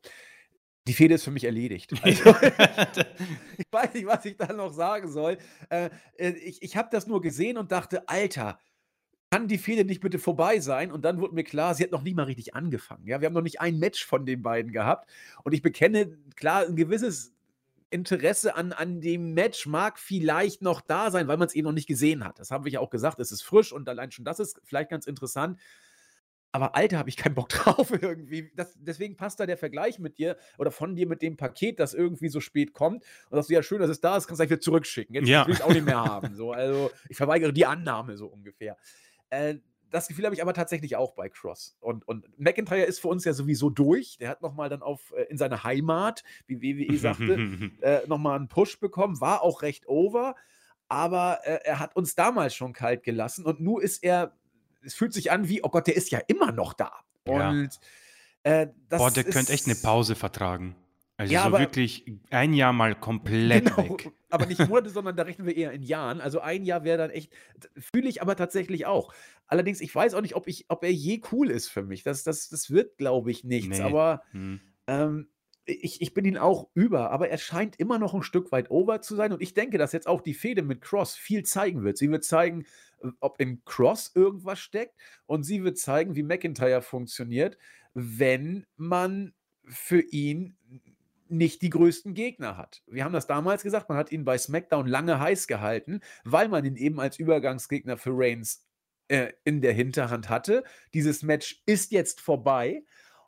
Die 0.87 0.93
Fehde 0.93 1.15
ist 1.15 1.25
für 1.25 1.31
mich 1.31 1.43
erledigt. 1.43 1.93
Also, 2.01 2.29
ich 3.57 3.67
weiß 3.71 3.93
nicht, 3.93 4.07
was 4.07 4.25
ich 4.25 4.37
da 4.37 4.51
noch 4.53 4.73
sagen 4.73 5.09
soll. 5.09 5.37
Äh, 5.69 5.89
äh 6.17 6.31
ich 6.31 6.61
ich 6.63 6.77
habe 6.77 6.89
das 6.91 7.07
nur 7.07 7.21
gesehen 7.21 7.57
und 7.57 7.71
dachte, 7.71 8.07
Alter, 8.07 8.57
kann 9.31 9.47
die 9.47 9.57
Fehde 9.57 9.85
nicht 9.85 10.01
bitte 10.01 10.17
vorbei 10.17 10.59
sein? 10.59 10.91
Und 10.91 11.03
dann 11.05 11.19
wurde 11.19 11.35
mir 11.35 11.43
klar, 11.43 11.75
sie 11.75 11.83
hat 11.83 11.91
noch 11.91 12.03
nie 12.03 12.13
mal 12.13 12.23
richtig 12.23 12.55
angefangen. 12.55 13.07
Ja, 13.07 13.21
wir 13.21 13.27
haben 13.27 13.33
noch 13.33 13.41
nicht 13.41 13.61
ein 13.61 13.79
Match 13.79 14.05
von 14.05 14.25
den 14.25 14.41
beiden 14.41 14.71
gehabt. 14.71 15.09
Und 15.43 15.53
ich 15.53 15.61
bekenne 15.61 16.17
klar 16.35 16.65
ein 16.65 16.75
gewisses 16.75 17.33
Interesse 17.91 18.55
an, 18.55 18.71
an 18.71 19.01
dem 19.01 19.33
Match 19.33 19.65
mag 19.65 19.99
vielleicht 19.99 20.61
noch 20.61 20.81
da 20.81 21.11
sein, 21.11 21.27
weil 21.27 21.37
man 21.37 21.47
es 21.47 21.55
eben 21.55 21.65
noch 21.65 21.73
nicht 21.73 21.87
gesehen 21.87 22.23
hat. 22.23 22.39
Das 22.39 22.49
haben 22.49 22.65
wir 22.65 22.71
ja 22.71 22.79
auch 22.79 22.89
gesagt, 22.89 23.19
es 23.19 23.31
ist 23.31 23.43
frisch 23.43 23.71
und 23.71 23.87
allein 23.87 24.11
schon 24.11 24.25
das 24.25 24.39
ist 24.39 24.59
vielleicht 24.63 24.89
ganz 24.89 25.05
interessant. 25.05 25.59
Aber 26.53 26.75
Alter, 26.75 26.97
habe 26.97 27.09
ich 27.09 27.17
keinen 27.17 27.35
Bock 27.35 27.49
drauf 27.49 27.91
irgendwie. 27.91 28.51
Das, 28.55 28.73
deswegen 28.77 29.15
passt 29.15 29.39
da 29.39 29.45
der 29.45 29.57
Vergleich 29.57 29.99
mit 29.99 30.17
dir 30.17 30.37
oder 30.57 30.71
von 30.71 30.95
dir 30.95 31.07
mit 31.07 31.21
dem 31.21 31.37
Paket, 31.37 31.79
das 31.79 31.93
irgendwie 31.93 32.29
so 32.29 32.39
spät 32.39 32.73
kommt. 32.73 33.03
Und 33.29 33.37
sagst 33.37 33.49
du, 33.49 33.53
ja, 33.53 33.63
schön, 33.63 33.79
dass 33.79 33.89
es 33.89 34.01
da 34.01 34.17
ist, 34.17 34.27
kannst 34.27 34.39
du 34.39 34.43
gleich 34.43 34.51
wieder 34.51 34.61
zurückschicken. 34.61 35.15
Jetzt 35.15 35.27
ja. 35.27 35.45
will 35.45 35.53
ich 35.53 35.59
es 35.59 35.65
auch 35.65 35.73
nicht 35.73 35.85
mehr 35.85 36.03
haben. 36.03 36.35
So, 36.35 36.51
also 36.51 36.91
ich 37.09 37.17
verweigere 37.17 37.53
die 37.53 37.65
Annahme 37.65 38.17
so 38.17 38.27
ungefähr. 38.27 38.77
Äh, 39.29 39.55
das 39.91 40.07
Gefühl 40.07 40.25
habe 40.25 40.33
ich 40.33 40.41
aber 40.41 40.53
tatsächlich 40.53 40.95
auch 40.95 41.13
bei 41.13 41.29
Cross. 41.29 41.77
Und, 41.79 42.07
und 42.07 42.27
McIntyre 42.39 42.83
ist 42.83 42.99
für 42.99 43.09
uns 43.09 43.25
ja 43.25 43.33
sowieso 43.33 43.69
durch. 43.69 44.17
Der 44.17 44.29
hat 44.29 44.41
nochmal 44.41 44.69
dann 44.69 44.81
auf 44.81 45.13
äh, 45.15 45.23
in 45.23 45.37
seine 45.37 45.63
Heimat, 45.63 46.23
wie 46.47 46.61
WWE 46.61 46.97
sagte, 46.97 47.71
äh, 47.81 48.07
nochmal 48.07 48.37
einen 48.37 48.47
Push 48.47 48.79
bekommen, 48.79 49.21
war 49.21 49.43
auch 49.43 49.61
recht 49.61 49.87
over. 49.87 50.35
Aber 50.87 51.39
äh, 51.43 51.59
er 51.63 51.79
hat 51.79 51.95
uns 51.95 52.15
damals 52.15 52.55
schon 52.55 52.73
kalt 52.73 53.03
gelassen 53.03 53.45
und 53.45 53.59
nun 53.59 53.81
ist 53.81 54.03
er, 54.03 54.35
es 54.83 54.93
fühlt 54.93 55.13
sich 55.13 55.31
an 55.31 55.47
wie, 55.47 55.63
oh 55.63 55.69
Gott, 55.69 55.87
der 55.87 55.95
ist 55.95 56.09
ja 56.11 56.19
immer 56.27 56.51
noch 56.51 56.73
da. 56.73 56.91
Und 57.25 57.69
ja. 58.45 58.61
äh, 58.61 58.67
Boah, 58.89 59.11
der 59.11 59.23
könnte 59.25 59.53
echt 59.53 59.67
eine 59.67 59.75
Pause 59.75 60.15
vertragen. 60.15 60.75
Also 61.21 61.33
ja, 61.33 61.41
so 61.41 61.47
aber, 61.49 61.59
wirklich 61.59 62.03
ein 62.31 62.51
Jahr 62.55 62.73
mal 62.73 62.95
komplett 62.95 63.65
genau, 63.65 63.91
weg. 63.91 64.11
Aber 64.31 64.47
nicht 64.47 64.67
Monate, 64.67 64.89
sondern 64.89 65.15
da 65.15 65.21
rechnen 65.21 65.45
wir 65.45 65.55
eher 65.55 65.71
in 65.71 65.83
Jahren. 65.83 66.19
Also 66.19 66.39
ein 66.39 66.65
Jahr 66.65 66.83
wäre 66.83 66.97
dann 66.97 67.11
echt, 67.11 67.31
fühle 67.77 68.09
ich 68.09 68.21
aber 68.21 68.35
tatsächlich 68.37 68.85
auch. 68.85 69.13
Allerdings, 69.45 69.81
ich 69.81 69.93
weiß 69.93 70.15
auch 70.15 70.21
nicht, 70.21 70.35
ob, 70.35 70.47
ich, 70.47 70.65
ob 70.69 70.83
er 70.83 70.91
je 70.91 71.21
cool 71.31 71.51
ist 71.51 71.67
für 71.67 71.83
mich. 71.83 72.01
Das, 72.01 72.23
das, 72.23 72.49
das 72.49 72.71
wird, 72.71 72.97
glaube 72.97 73.29
ich, 73.29 73.43
nichts. 73.43 73.77
Nee. 73.77 73.83
Aber 73.83 74.23
hm. 74.31 74.61
ähm, 74.87 75.27
ich, 75.65 76.01
ich 76.01 76.13
bin 76.15 76.25
ihn 76.25 76.37
auch 76.37 76.69
über, 76.73 77.11
aber 77.11 77.29
er 77.29 77.37
scheint 77.37 77.75
immer 77.77 77.99
noch 77.99 78.15
ein 78.15 78.23
Stück 78.23 78.51
weit 78.51 78.71
over 78.71 79.01
zu 79.01 79.15
sein. 79.15 79.31
Und 79.31 79.43
ich 79.43 79.53
denke, 79.53 79.77
dass 79.77 79.91
jetzt 79.91 80.07
auch 80.07 80.21
die 80.21 80.33
Fehde 80.33 80.63
mit 80.63 80.81
Cross 80.81 81.13
viel 81.15 81.43
zeigen 81.43 81.83
wird. 81.83 81.97
Sie 81.97 82.09
wird 82.09 82.23
zeigen, 82.23 82.65
äh, 83.03 83.09
ob 83.19 83.39
in 83.39 83.63
Cross 83.65 84.13
irgendwas 84.15 84.59
steckt. 84.59 84.95
Und 85.27 85.43
sie 85.43 85.63
wird 85.63 85.77
zeigen, 85.77 86.15
wie 86.15 86.23
McIntyre 86.23 86.81
funktioniert, 86.81 87.59
wenn 87.93 88.65
man 88.75 89.33
für 89.65 90.01
ihn 90.01 90.55
nicht 91.31 91.61
die 91.61 91.69
größten 91.69 92.13
Gegner 92.13 92.57
hat. 92.57 92.83
Wir 92.87 93.03
haben 93.03 93.13
das 93.13 93.27
damals 93.27 93.63
gesagt, 93.63 93.89
man 93.89 93.97
hat 93.97 94.11
ihn 94.11 94.25
bei 94.25 94.37
SmackDown 94.37 94.87
lange 94.87 95.19
heiß 95.19 95.47
gehalten, 95.47 96.01
weil 96.23 96.49
man 96.49 96.65
ihn 96.65 96.75
eben 96.75 96.99
als 96.99 97.17
Übergangsgegner 97.17 97.97
für 97.97 98.11
Reigns 98.13 98.67
äh, 99.07 99.33
in 99.43 99.61
der 99.61 99.73
Hinterhand 99.73 100.29
hatte. 100.29 100.63
Dieses 100.93 101.23
Match 101.23 101.63
ist 101.65 101.91
jetzt 101.91 102.21
vorbei 102.21 102.83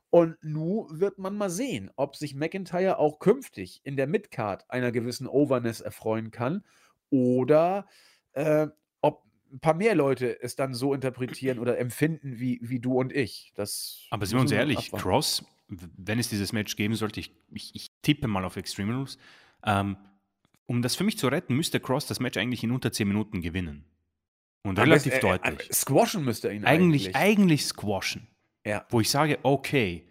und 0.09 0.37
nun 0.43 0.99
wird 0.99 1.17
man 1.17 1.35
mal 1.35 1.49
sehen, 1.49 1.89
ob 1.95 2.15
sich 2.15 2.35
McIntyre 2.35 2.99
auch 2.99 3.19
künftig 3.19 3.81
in 3.83 3.97
der 3.97 4.07
Midcard 4.07 4.69
einer 4.69 4.91
gewissen 4.91 5.27
Overness 5.27 5.81
erfreuen 5.81 6.29
kann 6.29 6.63
oder 7.09 7.87
äh, 8.33 8.67
ob 9.01 9.23
ein 9.51 9.59
paar 9.59 9.73
mehr 9.73 9.95
Leute 9.95 10.41
es 10.41 10.55
dann 10.55 10.73
so 10.73 10.93
interpretieren 10.93 11.57
oder 11.59 11.79
empfinden 11.79 12.39
wie, 12.39 12.59
wie 12.61 12.79
du 12.79 12.99
und 12.99 13.11
ich. 13.11 13.53
Das 13.55 14.05
Aber 14.11 14.25
sind 14.25 14.37
wir 14.37 14.41
uns 14.41 14.51
ehrlich, 14.51 14.87
abwarten. 14.87 15.03
Cross 15.03 15.45
wenn 15.97 16.19
es 16.19 16.29
dieses 16.29 16.53
Match 16.53 16.75
geben 16.75 16.95
sollte, 16.95 17.19
ich, 17.19 17.31
ich, 17.51 17.73
ich 17.75 17.91
tippe 18.01 18.27
mal 18.27 18.43
auf 18.45 18.55
Extreme 18.57 18.95
Rules, 18.95 19.17
ähm, 19.65 19.97
um 20.65 20.81
das 20.81 20.95
für 20.95 21.03
mich 21.03 21.17
zu 21.17 21.27
retten, 21.27 21.55
müsste 21.55 21.79
Cross 21.79 22.05
das 22.07 22.19
Match 22.19 22.37
eigentlich 22.37 22.63
in 22.63 22.71
unter 22.71 22.91
10 22.91 23.07
Minuten 23.07 23.41
gewinnen. 23.41 23.85
Und 24.63 24.79
Aber 24.79 24.87
relativ 24.87 25.13
es- 25.13 25.23
äh, 25.23 25.27
äh, 25.27 25.39
deutlich. 25.39 25.73
Squashen 25.73 26.23
müsste 26.23 26.47
er 26.47 26.53
ihn 26.53 26.65
eigentlich, 26.65 27.07
eigentlich. 27.07 27.15
eigentlich 27.15 27.65
squashen. 27.65 28.27
Ja. 28.65 28.85
Wo 28.89 29.01
ich 29.01 29.09
sage, 29.09 29.39
okay, 29.43 30.05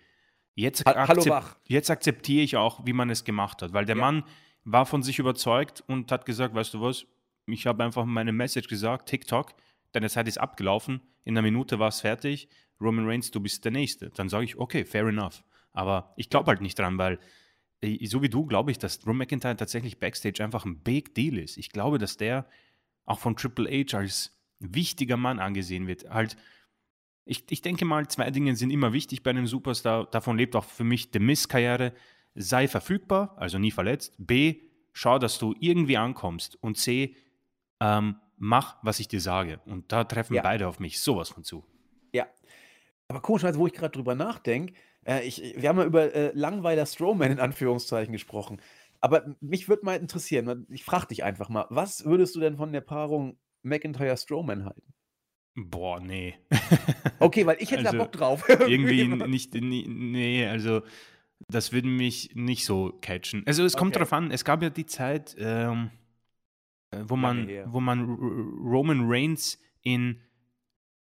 jetzt, 0.55 0.85
Ha- 0.85 1.09
hallo, 1.09 1.23
akzep- 1.23 1.31
Wach. 1.31 1.57
jetzt 1.67 1.91
akzeptiere 1.91 2.43
ich 2.45 2.57
auch, 2.57 2.85
wie 2.85 2.93
man 2.93 3.09
es 3.09 3.25
gemacht 3.25 3.63
hat. 3.63 3.73
Weil 3.73 3.87
der 3.87 3.97
Ja. 3.97 4.03
Mann 4.03 4.25
war 4.65 4.85
von 4.85 5.03
sich 5.03 5.19
überzeugt 5.19 5.83
und 5.87 6.13
hat 6.13 6.27
gesagt, 6.27 6.55
weißt 6.55 6.75
du 6.75 6.81
was, 6.83 7.07
ich 7.47 7.67
habe 7.67 7.83
einfach 7.83 8.05
meine 8.05 8.33
Message 8.33 8.69
gesagt, 8.69 9.09
TikTok, 9.09 9.55
deine 9.93 10.09
Zeit 10.11 10.29
ist 10.29 10.39
abgelaufen, 10.39 11.01
in 11.25 11.35
einer 11.37 11.43
Minute 11.43 11.79
war 11.79 11.89
es 11.89 12.01
fertig, 12.03 12.49
Roman 12.81 13.07
Reigns, 13.09 13.31
du 13.31 13.41
bist 13.41 13.65
der 13.65 13.73
Nächste. 13.73 14.11
Dann 14.11 14.29
sage 14.29 14.45
ich, 14.45 14.59
okay, 14.59 14.85
fair 14.85 15.07
enough. 15.07 15.43
Aber 15.73 16.13
ich 16.17 16.31
glaube 16.31 16.49
halt 16.49 16.61
nicht 16.61 16.79
dran, 16.79 16.99
weil 16.99 17.19
äh, 17.81 18.05
so 18.07 18.23
wie 18.23 18.29
du 18.29 18.47
glaube 18.47 18.71
ich, 18.71 18.79
dass 18.79 18.99
Drew 18.99 19.13
McIntyre 19.15 19.57
tatsächlich 19.57 19.99
Backstage 19.99 20.43
einfach 20.43 20.65
ein 20.65 20.81
Big 20.81 21.15
Deal 21.15 21.39
ist. 21.39 21.57
Ich 21.57 21.71
glaube, 21.71 21.99
dass 21.99 22.17
der 22.17 22.47
auch 23.05 23.19
von 23.19 23.37
Triple 23.37 23.69
H 23.71 23.97
als 23.97 24.39
wichtiger 24.61 25.17
Mann 25.17 25.39
angesehen 25.41 25.87
wird. 25.87 26.09
Halt, 26.09 26.37
ich, 27.25 27.45
ich 27.51 27.63
denke 27.63 27.85
mal, 27.85 28.07
zwei 28.09 28.31
Dinge 28.31 28.55
sind 28.57 28.71
immer 28.71 28.93
wichtig 28.93 29.23
bei 29.23 29.31
einem 29.31 29.47
Superstar. 29.47 30.07
Davon 30.11 30.37
lebt 30.37 30.55
auch 30.57 30.65
für 30.65 30.85
mich 30.85 31.11
die 31.11 31.19
Miss-Karriere. 31.19 31.93
Sei 32.35 32.67
verfügbar, 32.67 33.35
also 33.37 33.59
nie 33.59 33.71
verletzt. 33.71 34.15
B, 34.19 34.61
schau, 34.93 35.19
dass 35.19 35.39
du 35.39 35.55
irgendwie 35.61 35.97
ankommst. 35.99 36.57
Und 36.63 36.79
C, 36.79 37.17
ähm, 37.81 38.17
mach, 38.39 38.77
was 38.83 39.01
ich 39.01 39.09
dir 39.09 39.21
sage. 39.21 39.61
Und 39.67 39.93
da 39.93 40.05
treffen 40.05 40.35
Ja. 40.35 40.43
beide 40.43 40.67
auf 40.69 40.81
mich 40.81 41.01
sowas 41.01 41.29
von 41.29 41.45
zu. 41.45 41.65
Ja. 42.13 42.27
Aber 43.09 43.21
komischerweise, 43.21 43.59
wo 43.59 43.67
ich 43.67 43.73
gerade 43.75 43.93
drüber 43.93 44.15
nachdenke, 44.15 44.75
äh, 45.07 45.27
ich, 45.27 45.55
wir 45.57 45.69
haben 45.69 45.79
ja 45.79 45.85
über 45.85 46.15
äh, 46.15 46.33
Langweiler 46.35 46.87
Strowman 46.87 47.33
in 47.33 47.41
Anführungszeichen 47.41 48.13
gesprochen. 48.13 48.61
Aber 49.01 49.35
mich 49.41 49.69
würde 49.69 49.85
mal 49.85 49.97
interessieren, 49.97 50.67
ich 50.71 50.85
frage 50.85 51.09
dich 51.09 51.25
einfach 51.25 51.49
mal, 51.49 51.67
was 51.71 52.05
würdest 52.05 52.37
du 52.37 52.41
denn 52.41 52.57
von 52.57 52.73
der 52.73 52.83
Paarung 52.83 53.37
McIntyre-Strowman 53.63 54.65
halten? 54.65 54.95
Boah, 55.55 56.01
nee. 56.01 56.35
Okay, 57.19 57.47
weil 57.47 57.57
ich 57.61 57.71
hätte 57.71 57.85
da 57.85 57.91
Also, 57.91 57.99
Bock 57.99 58.13
drauf. 58.13 58.49
irgendwie 58.49 59.07
nicht, 59.07 59.55
nee, 59.55 60.47
also 60.47 60.83
das 61.49 61.73
würde 61.73 61.89
mich 61.89 62.35
nicht 62.35 62.65
so 62.65 62.93
catchen. 63.01 63.43
Also 63.47 63.65
es 63.65 63.77
kommt 63.77 63.91
Okay. 63.91 64.01
darauf 64.01 64.13
an, 64.13 64.31
es 64.31 64.45
gab 64.45 64.63
ja 64.63 64.71
die 64.71 64.87
Zeit, 64.87 65.37
ähm, 65.39 65.91
äh, 66.91 66.99
wo, 67.03 67.17
man, 67.17 67.49
wo 67.67 67.81
man 67.81 68.05
Roman 68.05 69.03
Reigns 69.05 69.59
in 69.83 70.21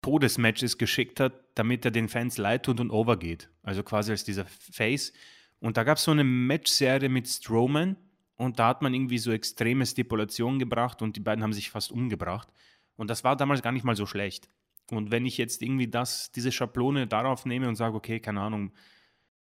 Todesmatches 0.03 0.78
geschickt 0.78 1.18
hat, 1.18 1.45
damit 1.57 1.85
er 1.87 1.91
den 1.91 2.09
Fans 2.09 2.37
leid 2.37 2.65
tut 2.65 2.79
und 2.81 2.91
overgeht. 2.91 3.51
Also 3.63 3.83
quasi 3.83 4.13
als 4.13 4.25
dieser 4.25 4.45
Face. 4.45 5.13
Und 5.59 5.77
da 5.77 5.85
gab 5.85 5.97
es 5.97 6.05
so 6.05 6.11
eine 6.11 6.23
Matchserie 6.23 7.09
mit 7.09 7.27
Strowman 7.27 7.97
und 8.37 8.59
da 8.59 8.69
hat 8.69 8.83
man 8.83 8.93
irgendwie 8.93 9.19
so 9.19 9.33
extreme 9.33 9.87
Stipulationen 9.87 10.59
gebracht 10.59 11.01
und 11.01 11.17
die 11.17 11.21
beiden 11.21 11.43
haben 11.43 11.55
sich 11.55 11.71
fast 11.71 11.91
umgebracht. 11.91 12.49
Und 12.97 13.09
das 13.09 13.25
war 13.25 13.37
damals 13.37 13.63
gar 13.63 13.73
nicht 13.73 13.85
mal 13.85 13.97
so 13.97 14.05
schlecht. 14.05 14.51
Und 14.91 15.11
wenn 15.11 15.25
ich 15.25 15.39
jetzt 15.39 15.63
irgendwie 15.63 15.89
das, 15.89 16.31
diese 16.31 16.53
Schablone 16.53 17.07
darauf 17.07 17.47
nehme 17.47 17.69
und 17.69 17.75
sage, 17.75 17.97
okay, 17.97 18.21
keine 18.21 18.43
Ahnung, 18.43 18.73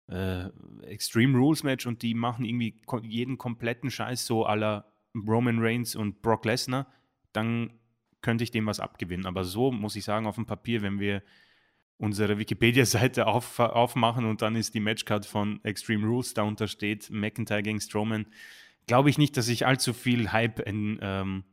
äh, 0.07 0.49
Extreme 0.83 1.37
Rules 1.37 1.63
Match 1.63 1.87
und 1.87 2.01
die 2.01 2.13
machen 2.13 2.43
irgendwie 2.43 2.81
jeden 3.03 3.37
kompletten 3.37 3.89
Scheiß 3.89 4.25
so 4.25 4.45
la 4.45 4.85
Roman 5.15 5.59
Reigns 5.59 5.95
und 5.95 6.21
Brock 6.21 6.43
Lesnar, 6.43 6.87
dann 7.31 7.79
könnte 8.21 8.43
ich 8.43 8.51
dem 8.51 8.65
was 8.65 8.81
abgewinnen. 8.81 9.25
Aber 9.25 9.45
so 9.45 9.71
muss 9.71 9.95
ich 9.95 10.03
sagen, 10.03 10.27
auf 10.27 10.35
dem 10.35 10.45
Papier, 10.45 10.81
wenn 10.81 10.99
wir 10.99 11.23
unsere 12.01 12.39
Wikipedia-Seite 12.39 13.27
auf, 13.27 13.59
aufmachen 13.59 14.25
und 14.25 14.41
dann 14.41 14.55
ist 14.55 14.73
die 14.73 14.79
Matchcard 14.79 15.25
von 15.25 15.63
Extreme 15.63 16.07
Rules, 16.07 16.33
da 16.33 16.67
steht 16.67 17.09
McIntyre 17.11 17.61
gegen 17.61 17.79
Strowman, 17.79 18.25
glaube 18.87 19.09
ich 19.09 19.17
nicht, 19.17 19.37
dass 19.37 19.47
ich 19.47 19.67
allzu 19.67 19.93
viel 19.93 20.31
Hype 20.31 20.59
in, 20.59 20.99
ähm, 21.01 21.43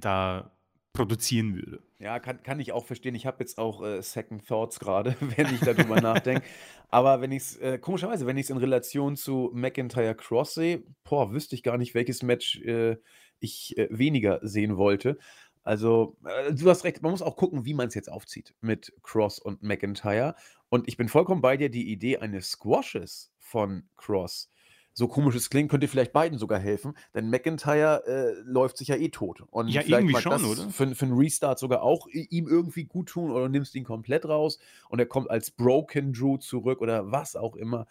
da 0.00 0.52
produzieren 0.94 1.56
würde. 1.56 1.82
Ja, 1.98 2.18
kann, 2.18 2.42
kann 2.42 2.60
ich 2.60 2.72
auch 2.72 2.86
verstehen. 2.86 3.14
Ich 3.14 3.26
habe 3.26 3.38
jetzt 3.40 3.58
auch 3.58 3.82
äh, 3.82 4.00
Second 4.00 4.46
Thoughts 4.46 4.78
gerade, 4.78 5.16
wenn 5.20 5.52
ich 5.54 5.60
darüber 5.60 6.00
nachdenke. 6.00 6.42
Aber 6.88 7.20
wenn 7.20 7.32
ich 7.32 7.42
es, 7.42 7.56
äh, 7.56 7.78
komischerweise, 7.78 8.26
wenn 8.26 8.36
ich 8.38 8.44
es 8.44 8.50
in 8.50 8.56
Relation 8.56 9.16
zu 9.16 9.50
McIntyre 9.52 10.14
Cross 10.14 10.54
sehe, 10.54 10.84
boah, 11.02 11.32
wüsste 11.32 11.56
ich 11.56 11.62
gar 11.62 11.76
nicht, 11.76 11.94
welches 11.94 12.22
Match 12.22 12.60
äh, 12.62 12.96
ich 13.40 13.76
äh, 13.76 13.88
weniger 13.90 14.40
sehen 14.42 14.76
wollte. 14.76 15.18
Also, 15.64 16.16
äh, 16.24 16.52
du 16.54 16.68
hast 16.68 16.84
recht, 16.84 17.02
man 17.02 17.10
muss 17.10 17.22
auch 17.22 17.36
gucken, 17.36 17.64
wie 17.64 17.74
man 17.74 17.88
es 17.88 17.94
jetzt 17.94 18.10
aufzieht 18.10 18.54
mit 18.60 18.92
Cross 19.02 19.38
und 19.38 19.62
McIntyre. 19.62 20.34
Und 20.68 20.88
ich 20.88 20.96
bin 20.96 21.08
vollkommen 21.08 21.40
bei 21.40 21.56
dir, 21.56 21.70
die 21.70 21.90
Idee 21.90 22.18
eines 22.18 22.50
Squashes 22.50 23.32
von 23.38 23.88
Cross, 23.96 24.50
so 24.92 25.08
komisch 25.08 25.34
es 25.34 25.50
klingt, 25.50 25.70
könnte 25.70 25.88
vielleicht 25.88 26.12
beiden 26.12 26.38
sogar 26.38 26.58
helfen, 26.60 26.94
denn 27.14 27.28
McIntyre 27.28 28.04
äh, 28.06 28.40
läuft 28.44 28.76
sich 28.76 28.88
ja 28.88 28.96
eh 28.96 29.08
tot. 29.08 29.42
Und 29.50 29.68
Ja, 29.68 29.80
vielleicht 29.80 30.02
irgendwie 30.02 30.12
mag 30.12 30.22
schon, 30.22 30.32
das 30.32 30.44
oder? 30.44 30.70
Für, 30.70 30.94
für 30.94 31.06
einen 31.06 31.16
Restart 31.16 31.58
sogar 31.58 31.82
auch 31.82 32.06
ihm 32.08 32.46
irgendwie 32.46 32.84
gut 32.84 33.08
tun 33.08 33.32
oder 33.32 33.48
nimmst 33.48 33.74
ihn 33.74 33.84
komplett 33.84 34.26
raus 34.26 34.58
und 34.88 35.00
er 35.00 35.06
kommt 35.06 35.30
als 35.30 35.50
Broken 35.50 36.12
Drew 36.12 36.36
zurück 36.36 36.80
oder 36.80 37.10
was 37.10 37.34
auch 37.34 37.56
immer. 37.56 37.86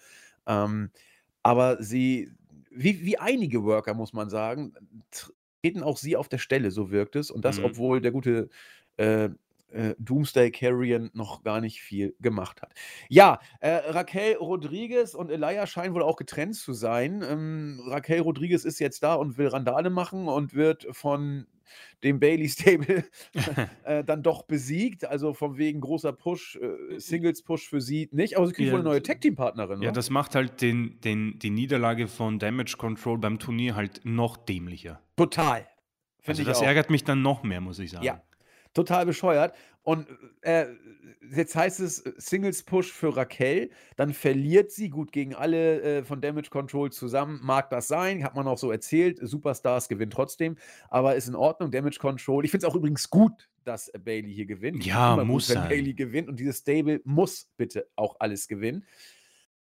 Ähm, 0.47 0.91
aber 1.41 1.83
sie, 1.83 2.31
wie, 2.71 3.03
wie 3.05 3.17
einige 3.17 3.63
Worker, 3.63 3.93
muss 3.93 4.13
man 4.13 4.29
sagen, 4.29 4.73
treten 5.63 5.83
auch 5.83 5.97
sie 5.97 6.15
auf 6.17 6.29
der 6.29 6.37
Stelle, 6.39 6.71
so 6.71 6.91
wirkt 6.91 7.15
es. 7.15 7.31
Und 7.31 7.45
das, 7.45 7.57
Mhm. 7.57 7.63
obwohl 7.63 8.01
der 8.01 8.11
gute 8.11 8.49
äh, 8.97 9.29
äh, 9.71 9.95
Doomsday 9.97 10.51
Carrion 10.51 11.09
noch 11.13 11.43
gar 11.43 11.59
nicht 11.61 11.81
viel 11.81 12.15
gemacht 12.19 12.61
hat. 12.61 12.73
Ja, 13.09 13.39
äh, 13.59 13.69
Raquel 13.91 14.35
Rodriguez 14.35 15.15
und 15.15 15.31
Elia 15.31 15.65
scheinen 15.65 15.95
wohl 15.95 16.03
auch 16.03 16.15
getrennt 16.17 16.55
zu 16.55 16.73
sein. 16.73 17.23
Ähm, 17.27 17.81
Raquel 17.87 18.21
Rodriguez 18.21 18.65
ist 18.65 18.79
jetzt 18.79 19.01
da 19.03 19.15
und 19.15 19.37
will 19.37 19.47
Randale 19.47 19.89
machen 19.89 20.27
und 20.27 20.53
wird 20.53 20.87
von 20.91 21.47
dem 22.03 22.19
Bailey 22.19 22.49
Stable 22.49 23.03
äh, 23.83 24.03
dann 24.03 24.23
doch 24.23 24.43
besiegt. 24.43 25.05
Also 25.05 25.33
von 25.33 25.57
wegen 25.57 25.81
großer 25.81 26.13
Push, 26.13 26.57
äh, 26.61 26.99
Singles-Push 26.99 27.69
für 27.69 27.81
sie 27.81 28.09
nicht. 28.11 28.37
Aber 28.37 28.47
sie 28.47 28.53
kriegt 28.53 28.67
Ja, 28.67 28.73
wohl 28.73 28.79
eine 28.81 28.89
neue 28.89 29.03
Tag-Team-Partnerin. 29.03 29.81
Ja, 29.81 29.89
wa? 29.89 29.91
das 29.93 30.09
macht 30.09 30.35
halt 30.35 30.61
den, 30.61 30.99
den, 31.01 31.39
die 31.39 31.49
Niederlage 31.49 32.07
von 32.07 32.39
Damage 32.39 32.75
Control 32.77 33.17
beim 33.17 33.39
Turnier 33.39 33.75
halt 33.75 34.01
noch 34.03 34.37
dämlicher. 34.37 35.01
Total. 35.15 35.67
Finde 36.19 36.39
Also 36.39 36.43
das 36.43 36.57
auch. 36.59 36.63
ärgert 36.65 36.89
mich 36.89 37.03
dann 37.03 37.21
noch 37.21 37.43
mehr, 37.43 37.59
muss 37.61 37.79
ich 37.79 37.91
sagen. 37.91 38.05
Ja, 38.05 38.21
total 38.73 39.05
bescheuert. 39.05 39.53
Und 39.83 40.07
äh, 40.41 40.67
jetzt 41.35 41.55
heißt 41.55 41.79
es 41.81 41.99
äh, 41.99 42.13
Singles-Push 42.17 42.91
für 42.91 43.15
Raquel, 43.15 43.69
dann 43.97 44.13
verliert 44.13 44.71
sie 44.71 44.89
gut 44.89 45.11
gegen 45.11 45.35
alle 45.35 45.81
äh, 45.81 46.03
von 46.03 46.21
Damage 46.21 46.49
Control 46.49 46.91
zusammen. 46.91 47.39
Mag 47.43 47.69
das 47.69 47.87
sein, 47.87 48.23
hat 48.23 48.35
man 48.35 48.47
auch 48.47 48.57
so 48.57 48.71
erzählt. 48.71 49.19
Superstars 49.21 49.89
gewinnen 49.89 50.11
trotzdem, 50.11 50.57
aber 50.89 51.15
ist 51.15 51.27
in 51.27 51.35
Ordnung. 51.35 51.71
Damage 51.71 51.99
Control. 51.99 52.45
Ich 52.45 52.51
finde 52.51 52.65
es 52.65 52.71
auch 52.71 52.75
übrigens 52.75 53.09
gut, 53.09 53.49
dass 53.63 53.89
äh, 53.89 53.99
Bailey 53.99 54.33
hier 54.33 54.45
gewinnt. 54.45 54.85
Ja, 54.85 55.17
muss 55.23 55.47
gut, 55.47 55.55
wenn 55.55 55.61
sein. 55.63 55.69
Bailey 55.69 55.93
gewinnt 55.93 56.29
und 56.29 56.39
dieses 56.39 56.59
Stable 56.59 57.01
muss 57.03 57.49
bitte 57.57 57.87
auch 57.95 58.15
alles 58.19 58.47
gewinnen. 58.47 58.85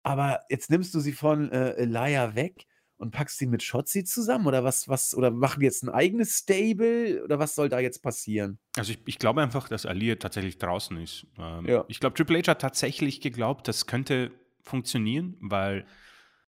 Aber 0.03 0.41
jetzt 0.49 0.69
nimmst 0.69 0.93
du 0.93 0.99
sie 0.99 1.13
von 1.13 1.51
äh, 1.51 1.71
Elia 1.71 2.35
weg 2.35 2.67
und 2.97 3.11
packst 3.11 3.37
sie 3.37 3.47
mit 3.47 3.63
Shotzi 3.63 4.03
zusammen 4.03 4.47
oder 4.47 4.63
was, 4.63 4.87
was, 4.87 5.15
oder 5.15 5.31
machen 5.31 5.59
die 5.59 5.65
jetzt 5.65 5.83
ein 5.83 5.89
eigenes 5.89 6.37
Stable 6.37 7.23
oder 7.23 7.39
was 7.39 7.55
soll 7.55 7.69
da 7.69 7.79
jetzt 7.79 8.01
passieren? 8.01 8.59
Also 8.77 8.93
ich, 8.93 8.99
ich 9.05 9.19
glaube 9.19 9.41
einfach, 9.41 9.67
dass 9.67 9.85
Alia 9.85 10.15
tatsächlich 10.15 10.57
draußen 10.57 10.97
ist. 10.97 11.25
Ähm, 11.37 11.65
Ja. 11.67 11.85
Ich 11.87 11.99
glaube, 11.99 12.15
Triple 12.15 12.39
H 12.39 12.47
hat 12.47 12.61
tatsächlich 12.61 13.21
geglaubt, 13.21 13.67
das 13.67 13.87
könnte 13.87 14.31
funktionieren, 14.61 15.35
weil 15.41 15.85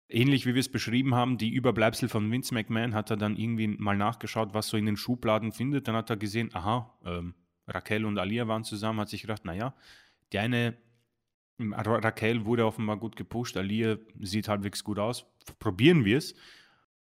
ähnlich 0.09 0.47
wie 0.47 0.55
wir 0.55 0.61
es 0.61 0.71
beschrieben 0.71 1.15
haben, 1.15 1.39
die 1.39 1.51
Überbleibsel 1.51 2.09
von 2.09 2.31
Vince 2.31 2.55
McMahon 2.55 2.95
hat 2.95 3.11
er 3.11 3.17
dann 3.17 3.37
irgendwie 3.37 3.69
mal 3.69 3.97
nachgeschaut, 3.97 4.55
was 4.55 4.69
so 4.69 4.77
in 4.77 4.87
den 4.87 4.97
Schubladen 4.97 5.53
findet. 5.53 5.89
Dann 5.89 5.97
hat 5.97 6.11
er 6.11 6.17
gesehen, 6.17 6.51
aha, 6.53 6.95
ähm, 7.05 7.35
Raquel 7.67 8.05
und 8.05 8.19
Alia 8.19 8.47
waren 8.47 8.65
zusammen, 8.65 9.01
hat 9.01 9.09
sich 9.09 9.23
gedacht, 9.23 9.45
naja, 9.45 9.75
die 10.33 10.39
eine 10.39 10.77
Ra- 11.61 11.99
Raquel 11.99 12.45
wurde 12.45 12.67
offenbar 12.67 12.97
gut 12.97 13.17
gepusht, 13.17 13.57
Alia 13.57 13.97
sieht 14.21 14.49
halbwegs 14.49 14.83
gut 14.85 14.99
aus. 14.99 15.27
Probieren 15.59 16.05
wir 16.05 16.19
es. 16.19 16.35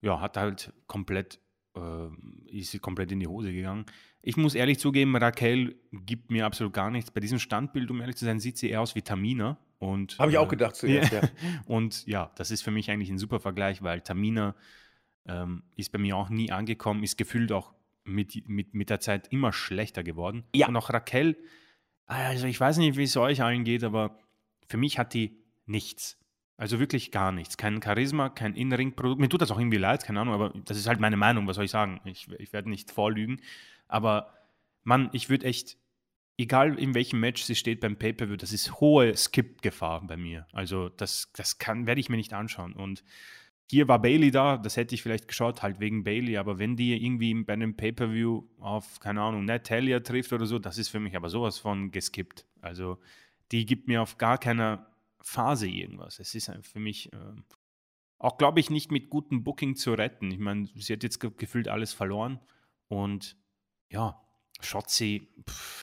Ja, 0.02 0.20
hat 0.20 0.36
halt 0.36 0.72
komplett, 0.86 1.40
äh, 1.76 2.08
ist 2.46 2.70
sie 2.70 2.78
komplett 2.78 3.10
in 3.12 3.20
die 3.20 3.26
Hose 3.26 3.52
gegangen. 3.52 3.86
Ich 4.22 4.36
muss 4.36 4.54
ehrlich 4.54 4.78
zugeben, 4.78 5.16
Raquel 5.16 5.76
gibt 5.92 6.30
mir 6.30 6.46
absolut 6.46 6.72
gar 6.72 6.90
nichts. 6.90 7.10
Bei 7.10 7.20
diesem 7.20 7.38
Standbild, 7.38 7.90
um 7.90 8.00
ehrlich 8.00 8.16
zu 8.16 8.24
sein, 8.24 8.40
sieht 8.40 8.58
sie 8.58 8.70
eher 8.70 8.80
aus 8.80 8.94
wie 8.94 9.02
Tamina. 9.02 9.58
Und, 9.78 10.18
Habe 10.18 10.30
ich 10.30 10.38
auch 10.38 10.46
äh, 10.46 10.50
gedacht 10.50 10.74
zuerst, 10.76 11.12
ja. 11.12 11.20
Und 11.66 12.06
ja, 12.06 12.30
das 12.36 12.50
ist 12.50 12.62
für 12.62 12.70
mich 12.70 12.90
eigentlich 12.90 13.10
ein 13.10 13.18
super 13.18 13.40
Vergleich, 13.40 13.82
weil 13.82 14.00
Tamina 14.00 14.54
ähm, 15.26 15.62
ist 15.76 15.92
bei 15.92 15.98
mir 15.98 16.16
auch 16.16 16.28
nie 16.28 16.50
angekommen, 16.52 17.02
ist 17.02 17.16
gefühlt 17.18 17.52
auch 17.52 17.72
mit, 18.04 18.48
mit, 18.48 18.74
mit 18.74 18.90
der 18.90 19.00
Zeit 19.00 19.28
immer 19.32 19.52
schlechter 19.52 20.02
geworden. 20.04 20.44
Ja. 20.54 20.68
Und 20.68 20.76
auch 20.76 20.90
Raquel, 20.90 21.36
also 22.06 22.46
ich 22.46 22.58
weiß 22.60 22.78
nicht, 22.78 22.96
wie 22.96 23.02
es 23.02 23.16
euch 23.16 23.42
allen 23.42 23.64
geht, 23.64 23.82
aber 23.84 24.18
für 24.68 24.76
mich 24.76 24.98
hat 24.98 25.14
die 25.14 25.38
nichts. 25.66 26.18
Also 26.56 26.78
wirklich 26.78 27.10
gar 27.10 27.32
nichts. 27.32 27.56
Kein 27.56 27.82
Charisma, 27.82 28.30
kein 28.30 28.54
In-Ring-Produkt. 28.54 29.20
Mir 29.20 29.28
tut 29.28 29.42
das 29.42 29.50
auch 29.50 29.58
irgendwie 29.58 29.76
leid, 29.76 30.04
keine 30.04 30.20
Ahnung, 30.20 30.34
aber 30.34 30.52
das 30.64 30.78
ist 30.78 30.86
halt 30.86 31.00
meine 31.00 31.16
Meinung, 31.16 31.46
was 31.46 31.56
soll 31.56 31.66
ich 31.66 31.70
sagen? 31.70 32.00
Ich, 32.04 32.28
ich 32.38 32.52
werde 32.52 32.70
nicht 32.70 32.90
vorlügen. 32.90 33.40
Aber 33.88 34.32
Mann, 34.84 35.10
ich 35.12 35.28
würde 35.28 35.46
echt 35.46 35.76
egal 36.38 36.78
in 36.78 36.94
welchem 36.94 37.20
Match 37.20 37.42
sie 37.42 37.54
steht 37.54 37.80
beim 37.80 37.96
Pay-Per-View, 37.96 38.36
das 38.36 38.52
ist 38.52 38.80
hohe 38.80 39.16
Skip-Gefahr 39.16 40.06
bei 40.06 40.16
mir. 40.16 40.46
Also 40.52 40.88
das, 40.88 41.30
das 41.34 41.56
werde 41.60 42.00
ich 42.00 42.08
mir 42.08 42.16
nicht 42.16 42.34
anschauen. 42.34 42.74
Und 42.74 43.04
hier 43.70 43.88
war 43.88 44.00
Bailey 44.00 44.30
da, 44.30 44.58
das 44.58 44.76
hätte 44.76 44.94
ich 44.94 45.02
vielleicht 45.02 45.28
geschaut, 45.28 45.62
halt 45.62 45.80
wegen 45.80 46.04
Bailey, 46.04 46.36
aber 46.36 46.58
wenn 46.58 46.76
die 46.76 46.94
irgendwie 46.94 47.34
bei 47.42 47.54
einem 47.54 47.76
Pay-Per-View 47.76 48.44
auf, 48.58 49.00
keine 49.00 49.22
Ahnung, 49.22 49.44
Natalia 49.44 50.00
trifft 50.00 50.32
oder 50.32 50.46
so, 50.46 50.58
das 50.58 50.78
ist 50.78 50.88
für 50.88 51.00
mich 51.00 51.16
aber 51.16 51.30
sowas 51.30 51.58
von 51.58 51.90
geskippt. 51.90 52.46
Also 52.60 52.98
die 53.52 53.66
gibt 53.66 53.88
mir 53.88 54.02
auf 54.02 54.18
gar 54.18 54.38
keiner 54.38 54.90
Phase 55.20 55.68
irgendwas. 55.68 56.18
Es 56.18 56.34
ist 56.34 56.50
für 56.62 56.78
mich 56.78 57.12
äh, 57.12 57.34
auch, 58.18 58.38
glaube 58.38 58.60
ich, 58.60 58.70
nicht 58.70 58.90
mit 58.90 59.10
gutem 59.10 59.44
Booking 59.44 59.76
zu 59.76 59.92
retten. 59.92 60.30
Ich 60.30 60.38
meine, 60.38 60.68
sie 60.74 60.92
hat 60.92 61.02
jetzt 61.02 61.20
gefühlt 61.20 61.68
alles 61.68 61.92
verloren 61.92 62.40
und 62.88 63.36
ja, 63.90 64.20
Shotzi, 64.60 65.28
pff, 65.48 65.82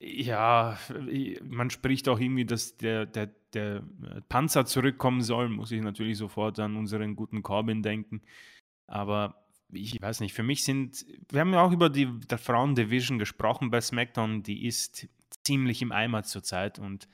ja, 0.00 0.78
man 1.42 1.68
spricht 1.68 2.08
auch 2.08 2.18
irgendwie, 2.18 2.46
dass 2.46 2.76
der, 2.78 3.04
der, 3.04 3.26
der 3.52 3.82
Panzer 4.28 4.64
zurückkommen 4.64 5.20
soll, 5.20 5.50
muss 5.50 5.72
ich 5.72 5.82
natürlich 5.82 6.16
sofort 6.16 6.58
an 6.58 6.76
unseren 6.76 7.16
guten 7.16 7.42
Corbin 7.42 7.82
denken. 7.82 8.22
Aber 8.86 9.44
ich 9.70 10.00
weiß 10.00 10.20
nicht, 10.20 10.32
für 10.32 10.42
mich 10.42 10.64
sind, 10.64 11.04
wir 11.28 11.40
haben 11.40 11.52
ja 11.52 11.62
auch 11.62 11.72
über 11.72 11.90
die 11.90 12.08
der 12.20 12.38
Frauen-Division 12.38 13.18
gesprochen 13.18 13.70
bei 13.70 13.80
SmackDown, 13.80 14.42
die 14.42 14.66
ist 14.66 15.06
ziemlich 15.44 15.82
im 15.82 15.92
Eimer 15.92 16.22
zurzeit 16.22 16.78
und 16.78 17.08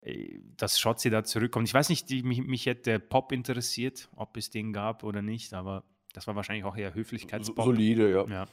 äh, 0.00 0.40
dass 0.56 0.78
Shotzi 0.78 1.10
da 1.10 1.24
zurückkommt. 1.24 1.68
Ich 1.68 1.74
weiß 1.74 1.88
nicht, 1.88 2.08
die, 2.10 2.22
mich, 2.22 2.42
mich 2.42 2.66
hätte 2.66 3.00
Pop 3.00 3.32
interessiert, 3.32 4.08
ob 4.16 4.36
es 4.36 4.50
den 4.50 4.72
gab 4.72 5.02
oder 5.02 5.22
nicht, 5.22 5.54
aber 5.54 5.84
das 6.12 6.26
war 6.26 6.36
wahrscheinlich 6.36 6.64
auch 6.64 6.76
eher 6.76 6.94
Höflichkeitspop. 6.94 7.64
Solide, 7.64 8.10
ja. 8.10 8.26
ja. 8.26 8.46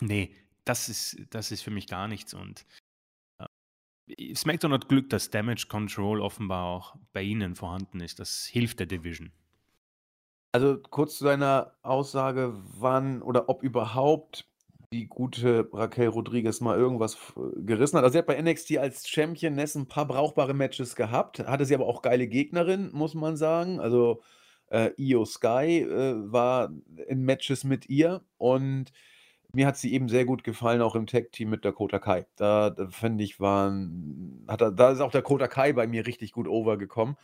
Nee, 0.00 0.34
das 0.64 0.88
ist, 0.88 1.26
das 1.30 1.50
ist 1.50 1.62
für 1.62 1.70
mich 1.70 1.86
gar 1.86 2.08
nichts. 2.08 2.34
Und 2.34 2.66
äh, 4.08 4.34
SmackDown 4.34 4.72
hat 4.72 4.88
Glück, 4.88 5.10
dass 5.10 5.30
Damage 5.30 5.66
Control 5.68 6.20
offenbar 6.20 6.66
auch 6.66 6.96
bei 7.12 7.22
ihnen 7.22 7.56
vorhanden 7.56 8.00
ist. 8.00 8.20
Das 8.20 8.44
hilft 8.46 8.80
der 8.80 8.86
Division. 8.86 9.32
Also 10.52 10.78
kurz 10.78 11.16
zu 11.16 11.24
deiner 11.24 11.78
Aussage, 11.82 12.52
wann 12.78 13.22
oder 13.22 13.48
ob 13.48 13.62
überhaupt 13.62 14.46
die 14.92 15.06
gute 15.06 15.68
Raquel 15.72 16.08
Rodriguez 16.08 16.60
mal 16.60 16.78
irgendwas 16.78 17.16
gerissen 17.56 17.96
hat. 17.96 18.04
Also 18.04 18.12
sie 18.12 18.18
hat 18.18 18.26
bei 18.26 18.40
NXT 18.40 18.78
als 18.78 19.08
Championess 19.08 19.74
ein 19.74 19.88
paar 19.88 20.06
brauchbare 20.06 20.54
Matches 20.54 20.94
gehabt, 20.94 21.40
hatte 21.40 21.64
sie 21.64 21.74
aber 21.74 21.86
auch 21.86 22.02
geile 22.02 22.28
Gegnerin, 22.28 22.90
muss 22.92 23.14
man 23.14 23.36
sagen. 23.36 23.80
Also 23.80 24.22
äh, 24.70 24.90
Io 24.96 25.24
Sky 25.24 25.80
äh, 25.80 26.14
war 26.30 26.72
in 27.08 27.24
Matches 27.24 27.64
mit 27.64 27.88
ihr 27.88 28.22
und 28.38 28.92
mir 29.54 29.66
hat 29.66 29.76
sie 29.76 29.92
eben 29.92 30.08
sehr 30.08 30.24
gut 30.24 30.44
gefallen, 30.44 30.80
auch 30.80 30.94
im 30.94 31.06
Tag-Team 31.06 31.50
mit 31.50 31.64
Dakota 31.64 31.98
Kai. 31.98 32.26
Da, 32.36 32.70
da 32.70 32.88
finde 32.88 33.24
ich, 33.24 33.38
waren, 33.38 34.44
hat 34.48 34.62
da 34.62 34.90
ist 34.90 35.00
auch 35.00 35.10
der 35.10 35.22
Dakota 35.22 35.46
Kai 35.46 35.72
bei 35.72 35.86
mir 35.86 36.06
richtig 36.06 36.32
gut 36.32 36.48
overgekommen. 36.48 37.16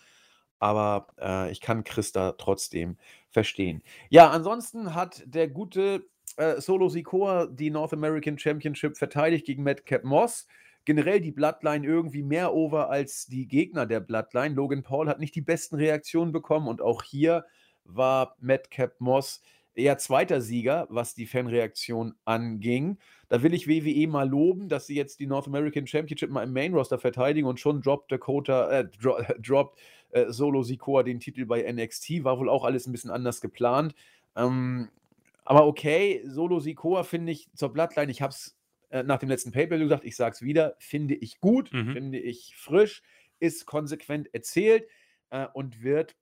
Aber 0.59 1.07
äh, 1.21 1.51
ich 1.53 1.61
kann 1.61 1.85
Christa 1.85 2.33
trotzdem 2.33 2.99
verstehen. 3.31 3.83
Ja, 4.11 4.31
ansonsten 4.31 4.95
hat 4.95 5.23
der 5.25 5.49
gute 5.49 6.05
äh, 6.39 6.61
Solo 6.61 6.89
Sikoa 6.89 7.47
die 7.47 7.70
North 7.70 7.93
American 7.93 8.39
Championship 8.39 8.97
verteidigt 8.97 9.47
gegen 9.47 9.62
Madcap 9.62 10.05
Moss. 10.05 10.47
Generell 10.84 11.20
die 11.20 11.32
Bloodline 11.32 11.86
irgendwie 11.86 12.22
mehr 12.22 12.55
over 12.55 12.89
als 12.89 13.26
die 13.26 13.47
Gegner 13.47 13.84
der 13.84 14.01
Bloodline. 14.01 14.55
Logan 14.55 14.82
Paul 14.82 15.09
hat 15.09 15.20
nicht 15.20 15.34
die 15.34 15.43
besten 15.43 15.76
Reaktionen 15.76 16.32
bekommen 16.32 16.68
und 16.68 16.80
auch 16.80 17.03
hier 17.03 17.45
war 17.84 18.36
Madcap 18.41 19.01
Moss 19.01 19.43
eher 19.74 19.99
zweiter 19.99 20.41
Sieger, 20.41 20.86
was 20.91 21.14
die 21.14 21.26
Fanreaktion 21.26 22.14
anging. 22.24 22.99
Da 23.28 23.43
will 23.43 23.55
ich 23.55 23.68
WWE 23.68 24.09
mal 24.09 24.28
loben, 24.28 24.68
dass 24.68 24.86
sie 24.86 24.97
jetzt 24.97 25.20
die 25.20 25.26
North 25.26 25.47
American 25.47 25.86
Championship 25.86 26.30
mal 26.30 26.43
im 26.45 26.53
Main 26.53 26.74
Roster 26.74 26.99
verteidigen 26.99 27.47
und 27.47 27.61
schon 27.61 27.80
droppt 27.80 28.11
Dakota, 28.11 28.70
äh, 28.70 28.89
dro 29.01 29.18
droppt 29.41 29.78
äh, 30.11 30.30
Solo 30.30 30.62
Sikoa 30.62 31.03
den 31.03 31.20
Titel 31.20 31.47
bei 31.47 31.70
NXT. 31.70 32.24
War 32.24 32.39
wohl 32.39 32.49
auch 32.49 32.64
alles 32.64 32.86
ein 32.86 32.93
bisschen 32.93 33.11
anders 33.11 33.41
geplant. 33.41 33.95
Ähm, 34.36 34.89
aber 35.49 35.66
okay, 35.66 36.22
Solo 36.26 36.61
Sikoa 36.61 37.05
finde 37.05 37.32
ich 37.32 37.49
zur 37.55 37.72
Bloodline, 37.72 38.11
ich 38.11 38.20
habe 38.20 38.32
es 38.34 38.59
äh, 38.90 39.03
nach 39.03 39.18
dem 39.18 39.30
letzten 39.30 39.51
Paper 39.51 39.78
gesagt, 39.78 40.05
ich 40.05 40.14
sage 40.14 40.34
es 40.34 40.42
wieder, 40.42 40.76
finde 40.78 41.14
ich 41.14 41.40
gut, 41.40 41.72
mhm. 41.72 41.94
finde 41.94 42.18
ich 42.18 42.55
frisch, 42.55 43.03
ist 43.38 43.64
konsequent 43.64 44.28
erzählt 44.34 44.86
äh, 45.30 45.46
und 45.55 45.82
wird 45.82 46.16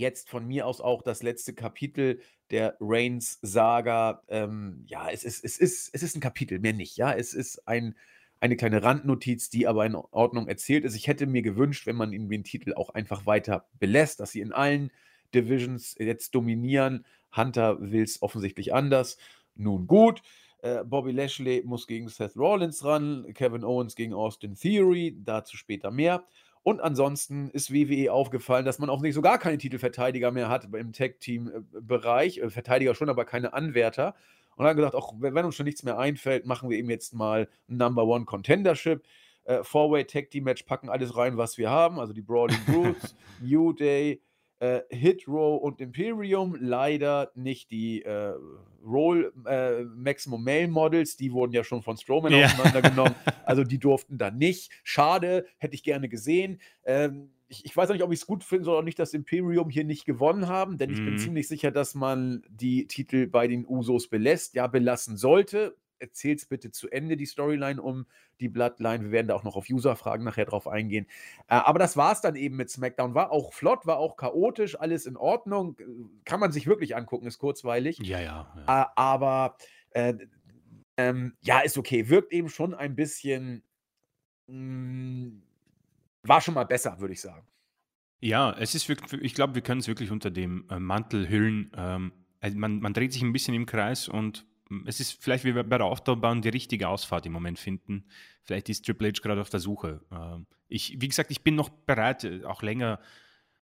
jetzt 0.00 0.28
von 0.28 0.48
mir 0.48 0.66
aus 0.66 0.80
auch 0.80 1.02
das 1.02 1.22
letzte 1.22 1.54
Kapitel 1.54 2.20
der 2.50 2.76
Reigns-Saga. 2.80 4.24
Ähm, 4.26 4.82
ja, 4.88 5.10
es 5.10 5.22
ist, 5.22 5.44
es, 5.44 5.58
ist, 5.58 5.90
es 5.92 6.02
ist 6.02 6.16
ein 6.16 6.20
Kapitel, 6.20 6.58
mehr 6.58 6.72
nicht. 6.72 6.96
Ja, 6.96 7.12
es 7.12 7.34
ist 7.34 7.68
ein, 7.68 7.94
eine 8.40 8.56
kleine 8.56 8.82
Randnotiz, 8.82 9.48
die 9.48 9.68
aber 9.68 9.86
in 9.86 9.94
Ordnung 9.94 10.48
erzählt 10.48 10.84
ist. 10.84 10.96
Ich 10.96 11.06
hätte 11.06 11.28
mir 11.28 11.42
gewünscht, 11.42 11.86
wenn 11.86 11.96
man 11.96 12.12
ihnen 12.12 12.28
den 12.28 12.42
Titel 12.42 12.74
auch 12.74 12.90
einfach 12.90 13.26
weiter 13.26 13.68
belässt, 13.78 14.18
dass 14.18 14.32
sie 14.32 14.40
in 14.40 14.52
allen 14.52 14.90
Divisions 15.32 15.94
jetzt 16.00 16.34
dominieren 16.34 17.06
Hunter 17.34 17.78
will 17.80 18.02
es 18.02 18.22
offensichtlich 18.22 18.74
anders. 18.74 19.16
Nun 19.54 19.86
gut. 19.86 20.22
Äh, 20.62 20.84
Bobby 20.84 21.12
Lashley 21.12 21.62
muss 21.64 21.86
gegen 21.86 22.08
Seth 22.08 22.36
Rollins 22.36 22.84
ran, 22.84 23.26
Kevin 23.34 23.64
Owens 23.64 23.94
gegen 23.94 24.14
Austin 24.14 24.54
Theory, 24.54 25.16
dazu 25.24 25.56
später 25.56 25.90
mehr. 25.90 26.24
Und 26.62 26.80
ansonsten 26.80 27.50
ist 27.50 27.72
WWE 27.72 28.12
aufgefallen, 28.12 28.64
dass 28.64 28.80
man 28.80 28.90
offensichtlich 28.90 29.14
so 29.14 29.22
gar 29.22 29.38
keine 29.38 29.56
Titelverteidiger 29.56 30.32
mehr 30.32 30.48
hat 30.48 30.64
im 30.74 30.92
Tag-Team-Bereich. 30.92 32.38
Äh, 32.38 32.50
Verteidiger 32.50 32.94
schon, 32.94 33.08
aber 33.08 33.24
keine 33.24 33.52
Anwärter. 33.52 34.16
Und 34.56 34.64
dann 34.64 34.74
gesagt, 34.74 34.96
auch 34.96 35.14
wenn 35.18 35.44
uns 35.44 35.54
schon 35.54 35.66
nichts 35.66 35.84
mehr 35.84 35.98
einfällt, 35.98 36.46
machen 36.46 36.68
wir 36.68 36.78
eben 36.78 36.90
jetzt 36.90 37.14
mal 37.14 37.48
ein 37.68 37.76
Number 37.76 38.04
One 38.04 38.24
Contendership. 38.24 39.04
Äh, 39.44 39.62
Four-Way 39.62 40.06
Tag 40.06 40.30
Team 40.30 40.44
Match 40.44 40.64
packen 40.64 40.88
alles 40.88 41.16
rein, 41.16 41.36
was 41.36 41.56
wir 41.56 41.70
haben. 41.70 42.00
Also 42.00 42.12
die 42.12 42.22
Brawling 42.22 42.58
Brutes, 42.66 43.14
New 43.40 43.72
Day, 43.72 44.20
äh, 44.58 44.80
Hit 44.90 45.28
Row 45.28 45.62
und 45.62 45.80
Imperium. 45.80 46.56
Leider 46.58 47.30
nicht 47.34 47.70
die 47.70 48.02
äh, 48.02 48.34
Roll 48.84 49.32
äh, 49.46 49.82
Maximum 49.82 50.42
Male 50.42 50.68
Models, 50.68 51.16
die 51.16 51.32
wurden 51.32 51.52
ja 51.52 51.64
schon 51.64 51.82
von 51.82 51.96
Strowman 51.96 52.32
ja. 52.32 52.46
auseinandergenommen. 52.46 53.14
Also 53.44 53.62
die 53.62 53.78
durften 53.78 54.18
da 54.18 54.32
nicht. 54.32 54.72
Schade, 54.82 55.46
hätte 55.58 55.76
ich 55.76 55.84
gerne 55.84 56.08
gesehen. 56.08 56.60
Ähm, 56.84 57.30
ich, 57.46 57.64
ich, 57.64 57.76
weiß 57.76 57.88
auch 57.88 57.94
nicht, 57.94 58.02
ob 58.02 58.12
ich 58.12 58.18
es 58.18 58.26
gut 58.26 58.42
finde 58.42 58.70
oder 58.70 58.82
nicht, 58.82 58.98
dass 58.98 59.14
Imperium 59.14 59.70
hier 59.70 59.84
nicht 59.84 60.04
gewonnen 60.04 60.48
haben, 60.48 60.78
denn 60.78 60.90
ich 60.90 60.96
bin 60.96 61.12
mhm. 61.12 61.18
ziemlich 61.18 61.46
sicher, 61.46 61.70
dass 61.70 61.94
man 61.94 62.42
die 62.48 62.88
Titel 62.88 63.28
bei 63.28 63.46
den 63.46 63.64
Usos 63.64 64.08
belässt, 64.08 64.54
ja, 64.54 64.66
belassen 64.66 65.16
sollte 65.16 65.76
erzähl's 65.98 66.46
bitte 66.46 66.70
zu 66.70 66.90
Ende, 66.90 67.16
die 67.16 67.26
Storyline 67.26 67.80
um 67.80 68.06
die 68.40 68.48
Bloodline. 68.48 69.04
Wir 69.04 69.10
werden 69.12 69.28
da 69.28 69.34
auch 69.34 69.44
noch 69.44 69.56
auf 69.56 69.68
User-Fragen 69.70 70.24
nachher 70.24 70.44
drauf 70.44 70.68
eingehen. 70.68 71.06
Äh, 71.48 71.54
aber 71.54 71.78
das 71.78 71.96
war 71.96 72.12
es 72.12 72.20
dann 72.20 72.36
eben 72.36 72.56
mit 72.56 72.70
SmackDown. 72.70 73.14
War 73.14 73.30
auch 73.30 73.52
flott, 73.52 73.86
war 73.86 73.98
auch 73.98 74.16
chaotisch, 74.16 74.78
alles 74.78 75.06
in 75.06 75.16
Ordnung. 75.16 75.76
Kann 76.24 76.40
man 76.40 76.52
sich 76.52 76.66
wirklich 76.66 76.96
angucken, 76.96 77.26
ist 77.26 77.38
kurzweilig. 77.38 77.98
Ja, 77.98 78.20
ja. 78.20 78.52
ja. 78.66 78.82
Äh, 78.82 78.86
aber 78.96 79.56
äh, 79.90 80.14
ähm, 80.96 81.34
ja, 81.40 81.60
ist 81.60 81.78
okay. 81.78 82.08
Wirkt 82.08 82.32
eben 82.32 82.48
schon 82.48 82.74
ein 82.74 82.96
bisschen. 82.96 83.62
Mh, 84.46 84.54
hm, 84.54 85.42
war 86.22 86.40
schon 86.40 86.54
mal 86.54 86.64
besser, 86.64 87.00
würde 87.00 87.14
ich 87.14 87.20
sagen. 87.20 87.46
Ja, 88.20 88.52
es 88.58 88.74
ist 88.74 88.88
wirklich, 88.88 89.22
ich 89.22 89.34
glaube, 89.34 89.54
wir 89.54 89.62
können 89.62 89.80
es 89.80 89.88
wirklich 89.88 90.10
unter 90.10 90.30
dem 90.30 90.66
äh, 90.70 90.78
Mantel 90.78 91.28
hüllen. 91.28 91.70
Ähm, 91.76 92.12
also 92.40 92.58
man, 92.58 92.80
man 92.80 92.92
dreht 92.92 93.12
sich 93.12 93.22
ein 93.22 93.32
bisschen 93.32 93.54
im 93.54 93.66
Kreis 93.66 94.08
und 94.08 94.46
es 94.86 95.00
ist 95.00 95.22
vielleicht 95.22 95.44
wie 95.44 95.52
bei 95.52 95.78
der 95.78 95.86
Autobahn 95.86 96.42
die 96.42 96.48
richtige 96.48 96.88
Ausfahrt 96.88 97.26
im 97.26 97.32
Moment 97.32 97.58
finden. 97.58 98.04
Vielleicht 98.42 98.68
ist 98.68 98.84
Triple 98.84 99.08
H 99.08 99.20
gerade 99.22 99.40
auf 99.40 99.50
der 99.50 99.60
Suche. 99.60 100.00
Ähm, 100.10 100.46
ich, 100.68 101.00
wie 101.00 101.08
gesagt, 101.08 101.30
ich 101.30 101.42
bin 101.42 101.54
noch 101.54 101.68
bereit, 101.68 102.24
äh, 102.24 102.44
auch 102.44 102.62
länger 102.62 103.00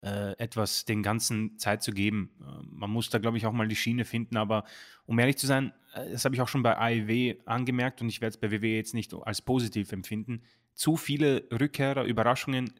äh, 0.02 0.38
etwas 0.38 0.86
den 0.86 1.04
ganzen 1.04 1.58
Zeit 1.58 1.84
zu 1.84 1.92
geben. 1.92 2.32
Ähm, 2.40 2.68
man 2.72 2.90
muss 2.90 3.10
da, 3.10 3.18
glaube 3.18 3.38
ich, 3.38 3.46
auch 3.46 3.52
mal 3.52 3.68
die 3.68 3.76
Schiene 3.76 4.06
finden. 4.06 4.38
Aber 4.38 4.64
um 5.06 5.20
ehrlich 5.20 5.38
zu 5.38 5.48
sein, 5.48 5.74
äh, 5.94 6.12
das 6.12 6.26
habe 6.26 6.36
ich 6.36 6.42
auch 6.42 6.48
schon 6.48 6.64
bei 6.64 6.78
AEW 6.78 7.36
angemerkt 7.46 8.02
und 8.02 8.10
ich 8.10 8.22
werde 8.22 8.36
es 8.36 8.38
bei 8.38 8.52
WWE 8.52 8.76
jetzt 8.76 8.94
nicht 8.94 9.14
als 9.14 9.42
positiv 9.42 9.92
empfinden. 9.92 10.44
Zu 10.74 10.96
viele 10.98 11.48
Rückkehrer, 11.52 12.04
Überraschungen, 12.04 12.74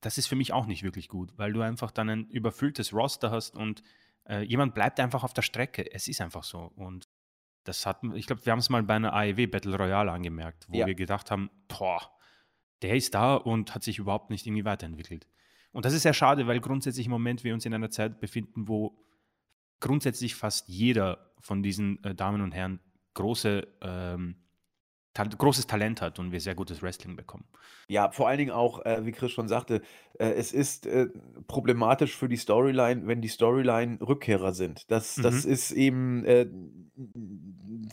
das 0.00 0.18
ist 0.18 0.26
für 0.26 0.36
mich 0.36 0.52
auch 0.52 0.66
nicht 0.66 0.82
wirklich 0.82 1.08
gut, 1.08 1.32
weil 1.36 1.52
du 1.52 1.60
einfach 1.60 1.90
dann 1.90 2.10
ein 2.10 2.28
überfülltes 2.28 2.92
Roster 2.92 3.30
hast 3.30 3.54
und 3.54 3.82
äh, 4.28 4.42
jemand 4.42 4.74
bleibt 4.74 4.98
einfach 5.00 5.22
auf 5.22 5.32
der 5.32 5.42
Strecke. 5.42 5.92
Es 5.92 6.08
ist 6.08 6.20
einfach 6.20 6.42
so. 6.44 6.72
Und 6.76 7.08
das 7.64 7.86
hat, 7.86 8.00
ich 8.14 8.26
glaube, 8.26 8.44
wir 8.44 8.50
haben 8.52 8.58
es 8.58 8.70
mal 8.70 8.82
bei 8.82 8.94
einer 8.94 9.12
AEW 9.12 9.46
Battle 9.46 9.76
Royale 9.76 10.10
angemerkt, 10.10 10.66
wo 10.68 10.78
ja. 10.78 10.86
wir 10.86 10.94
gedacht 10.94 11.30
haben, 11.30 11.50
boah, 11.68 12.10
der 12.82 12.96
ist 12.96 13.14
da 13.14 13.34
und 13.34 13.74
hat 13.74 13.84
sich 13.84 13.98
überhaupt 13.98 14.30
nicht 14.30 14.46
irgendwie 14.46 14.64
weiterentwickelt. 14.64 15.26
Und 15.70 15.84
das 15.84 15.94
ist 15.94 16.02
sehr 16.02 16.14
schade, 16.14 16.46
weil 16.46 16.60
grundsätzlich 16.60 17.06
im 17.06 17.12
Moment 17.12 17.44
wir 17.44 17.54
uns 17.54 17.64
in 17.64 17.72
einer 17.72 17.90
Zeit 17.90 18.20
befinden, 18.20 18.68
wo 18.68 18.98
grundsätzlich 19.80 20.34
fast 20.34 20.68
jeder 20.68 21.32
von 21.40 21.62
diesen 21.62 22.02
äh, 22.04 22.14
Damen 22.14 22.42
und 22.42 22.52
Herren 22.52 22.80
große 23.14 23.66
ähm, 23.80 24.36
ta 25.14 25.24
großes 25.24 25.66
Talent 25.66 26.00
hat 26.00 26.18
und 26.18 26.32
wir 26.32 26.40
sehr 26.40 26.54
gutes 26.54 26.82
Wrestling 26.82 27.16
bekommen. 27.16 27.44
Ja, 27.88 28.10
vor 28.12 28.28
allen 28.28 28.38
Dingen 28.38 28.50
auch, 28.50 28.84
äh, 28.86 29.04
wie 29.04 29.12
Chris 29.12 29.32
schon 29.32 29.48
sagte, 29.48 29.82
äh, 30.18 30.30
es 30.30 30.52
ist 30.52 30.86
äh, 30.86 31.08
problematisch 31.48 32.16
für 32.16 32.28
die 32.28 32.36
Storyline, 32.36 33.06
wenn 33.06 33.20
die 33.20 33.28
Storyline 33.28 33.98
Rückkehrer 34.00 34.52
sind. 34.52 34.90
Das, 34.90 35.16
das 35.16 35.44
Mhm. 35.44 35.52
ist 35.52 35.70
eben, 35.72 36.24
äh, 36.24 36.46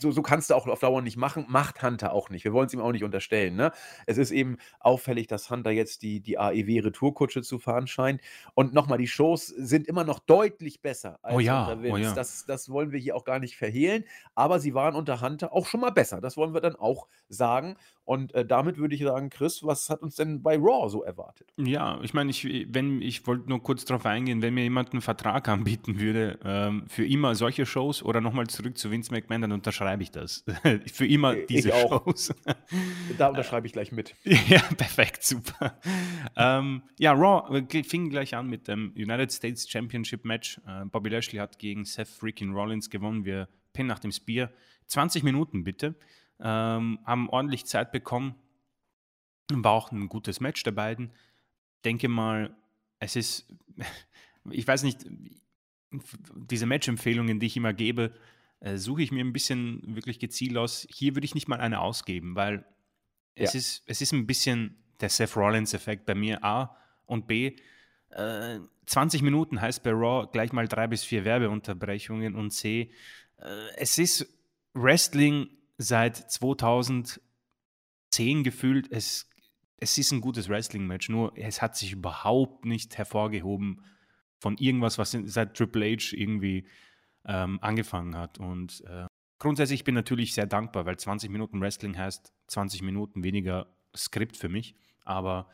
so, 0.00 0.10
so 0.12 0.22
kannst 0.22 0.50
du 0.50 0.54
auch 0.54 0.66
auf 0.66 0.80
Dauer 0.80 1.02
nicht 1.02 1.16
machen, 1.16 1.44
macht 1.48 1.82
Hunter 1.82 2.12
auch 2.12 2.30
nicht. 2.30 2.44
Wir 2.44 2.52
wollen 2.52 2.66
es 2.66 2.72
ihm 2.74 2.80
auch 2.80 2.92
nicht 2.92 3.04
unterstellen. 3.04 3.56
Ne? 3.56 3.72
Es 4.06 4.18
ist 4.18 4.30
eben 4.30 4.56
auffällig, 4.78 5.26
dass 5.26 5.50
Hunter 5.50 5.70
jetzt 5.70 6.02
die, 6.02 6.20
die 6.20 6.38
AEW-Retourkutsche 6.38 7.42
zu 7.42 7.58
fahren 7.58 7.86
scheint. 7.86 8.20
Und 8.54 8.72
nochmal, 8.74 8.98
die 8.98 9.08
Shows 9.08 9.46
sind 9.46 9.86
immer 9.86 10.04
noch 10.04 10.18
deutlich 10.20 10.80
besser 10.80 11.18
als 11.22 11.34
Oh 11.36 11.40
ja, 11.40 11.64
unter 11.72 11.78
oh 11.80 11.82
Vince. 11.82 12.00
ja. 12.10 12.14
Das, 12.14 12.44
das 12.46 12.68
wollen 12.70 12.92
wir 12.92 13.00
hier 13.00 13.16
auch 13.16 13.24
gar 13.24 13.38
nicht 13.38 13.56
verhehlen. 13.56 14.04
Aber 14.34 14.60
sie 14.60 14.74
waren 14.74 14.94
unter 14.94 15.20
Hunter 15.20 15.52
auch 15.52 15.66
schon 15.66 15.80
mal 15.80 15.90
besser. 15.90 16.20
Das 16.20 16.36
wollen 16.36 16.54
wir 16.54 16.60
dann 16.60 16.76
auch 16.76 17.06
sagen. 17.28 17.76
Und 18.04 18.34
äh, 18.34 18.44
damit 18.44 18.76
würde 18.78 18.94
ich 18.96 19.02
sagen, 19.02 19.30
Chris, 19.30 19.62
was 19.62 19.88
hat 19.88 20.02
uns 20.02 20.16
denn 20.16 20.42
bei 20.42 20.56
Raw 20.56 20.88
so 20.90 21.04
erwartet? 21.04 21.52
Ja, 21.56 22.00
ich 22.02 22.12
meine, 22.12 22.30
ich, 22.30 22.66
wenn, 22.68 23.00
ich 23.02 23.24
wollte 23.26 23.48
nur 23.48 23.62
kurz 23.62 23.84
darauf 23.84 24.04
eingehen, 24.04 24.42
wenn 24.42 24.52
mir 24.54 24.64
jemand 24.64 24.92
einen 24.92 25.00
Vertrag 25.00 25.48
anbieten 25.48 26.00
würde, 26.00 26.38
ähm, 26.44 26.84
für 26.88 27.06
immer 27.06 27.36
solche 27.36 27.66
Shows 27.66 28.02
oder 28.02 28.20
nochmal 28.20 28.48
zurück 28.48 28.76
zu 28.76 28.90
Vince 28.90 29.12
McMahon, 29.12 29.42
dann 29.42 29.52
unterschreibe 29.52 30.02
ich 30.02 30.10
das. 30.10 30.44
für 30.92 31.06
immer 31.06 31.36
Ich 31.36 31.46
diese. 31.46 31.70
Shows. 31.70 32.34
Da 33.18 33.28
unterschreibe 33.28 33.66
ich 33.66 33.72
gleich 33.72 33.92
mit. 33.92 34.14
ja, 34.24 34.60
perfekt, 34.76 35.22
super. 35.22 35.78
ähm, 36.36 36.82
ja, 36.98 37.12
Raw 37.12 37.56
äh, 37.56 37.82
fing 37.84 38.10
gleich 38.10 38.34
an 38.34 38.48
mit 38.48 38.66
dem 38.66 38.92
United 38.96 39.32
States 39.32 39.68
Championship 39.68 40.24
Match. 40.24 40.60
Äh, 40.66 40.84
Bobby 40.86 41.10
Lashley 41.10 41.38
hat 41.38 41.58
gegen 41.58 41.84
Seth 41.84 42.08
freaking 42.08 42.52
Rollins 42.52 42.90
gewonnen. 42.90 43.24
Wir 43.24 43.48
pinnen 43.72 43.88
nach 43.88 43.98
dem 43.98 44.12
Spear. 44.12 44.50
20 44.86 45.22
Minuten 45.22 45.62
bitte. 45.64 45.94
Ähm, 46.42 46.98
haben 47.04 47.28
ordentlich 47.28 47.66
Zeit 47.66 47.92
bekommen. 47.92 48.34
War 49.52 49.72
auch 49.72 49.92
ein 49.92 50.08
gutes 50.08 50.40
Match 50.40 50.62
der 50.62 50.72
beiden. 50.72 51.12
Denke 51.84 52.08
mal, 52.08 52.54
es 52.98 53.16
ist, 53.16 53.52
ich 54.50 54.66
weiß 54.66 54.82
nicht, 54.84 55.04
diese 56.34 56.66
Match-Empfehlungen, 56.66 57.40
die 57.40 57.46
ich 57.46 57.56
immer 57.56 57.72
gebe, 57.72 58.14
äh, 58.60 58.76
suche 58.76 59.02
ich 59.02 59.10
mir 59.12 59.24
ein 59.24 59.32
bisschen 59.32 59.96
wirklich 59.96 60.18
gezielt 60.18 60.56
aus. 60.56 60.86
Hier 60.90 61.16
würde 61.16 61.24
ich 61.24 61.34
nicht 61.34 61.48
mal 61.48 61.60
eine 61.60 61.80
ausgeben, 61.80 62.36
weil 62.36 62.64
es, 63.34 63.54
Ja. 63.54 63.58
ist, 63.58 63.82
es 63.86 64.00
ist 64.00 64.12
ein 64.12 64.26
bisschen 64.26 64.76
der 65.00 65.08
Seth 65.08 65.36
Rollins-Effekt 65.36 66.04
bei 66.06 66.14
mir, 66.14 66.44
A 66.44 66.76
und 67.06 67.26
B. 67.26 67.56
Äh, 68.10 68.60
20 68.86 69.22
Minuten 69.22 69.60
heißt 69.60 69.82
bei 69.82 69.90
Raw 69.90 70.28
gleich 70.30 70.52
mal 70.52 70.68
drei 70.68 70.86
bis 70.86 71.04
vier 71.04 71.24
Werbeunterbrechungen 71.24 72.34
und 72.34 72.50
C. 72.50 72.92
Äh, 73.38 73.46
es 73.76 73.98
ist 73.98 74.26
Wrestling 74.74 75.48
seit 75.80 76.30
2010 76.30 77.22
gefühlt. 78.44 78.92
Es, 78.92 79.30
es 79.78 79.96
ist 79.96 80.12
ein 80.12 80.20
gutes 80.20 80.50
Wrestling-Match, 80.50 81.08
nur 81.08 81.32
es 81.36 81.62
hat 81.62 81.74
sich 81.74 81.92
überhaupt 81.92 82.66
nicht 82.66 82.98
hervorgehoben 82.98 83.82
von 84.38 84.58
irgendwas, 84.58 84.98
was 84.98 85.16
seit 85.24 85.56
Triple 85.56 85.96
H 85.96 86.14
irgendwie 86.14 86.66
ähm, 87.24 87.58
angefangen 87.62 88.14
hat. 88.14 88.38
Und 88.38 88.82
äh, 88.86 89.06
grundsätzlich 89.38 89.84
bin 89.84 89.94
ich 89.94 90.00
natürlich 90.00 90.34
sehr 90.34 90.46
dankbar, 90.46 90.84
weil 90.84 90.98
20 90.98 91.30
Minuten 91.30 91.60
Wrestling 91.62 91.96
heißt 91.96 92.32
20 92.48 92.82
Minuten 92.82 93.24
weniger 93.24 93.66
Skript 93.96 94.36
für 94.36 94.50
mich. 94.50 94.74
Aber 95.04 95.48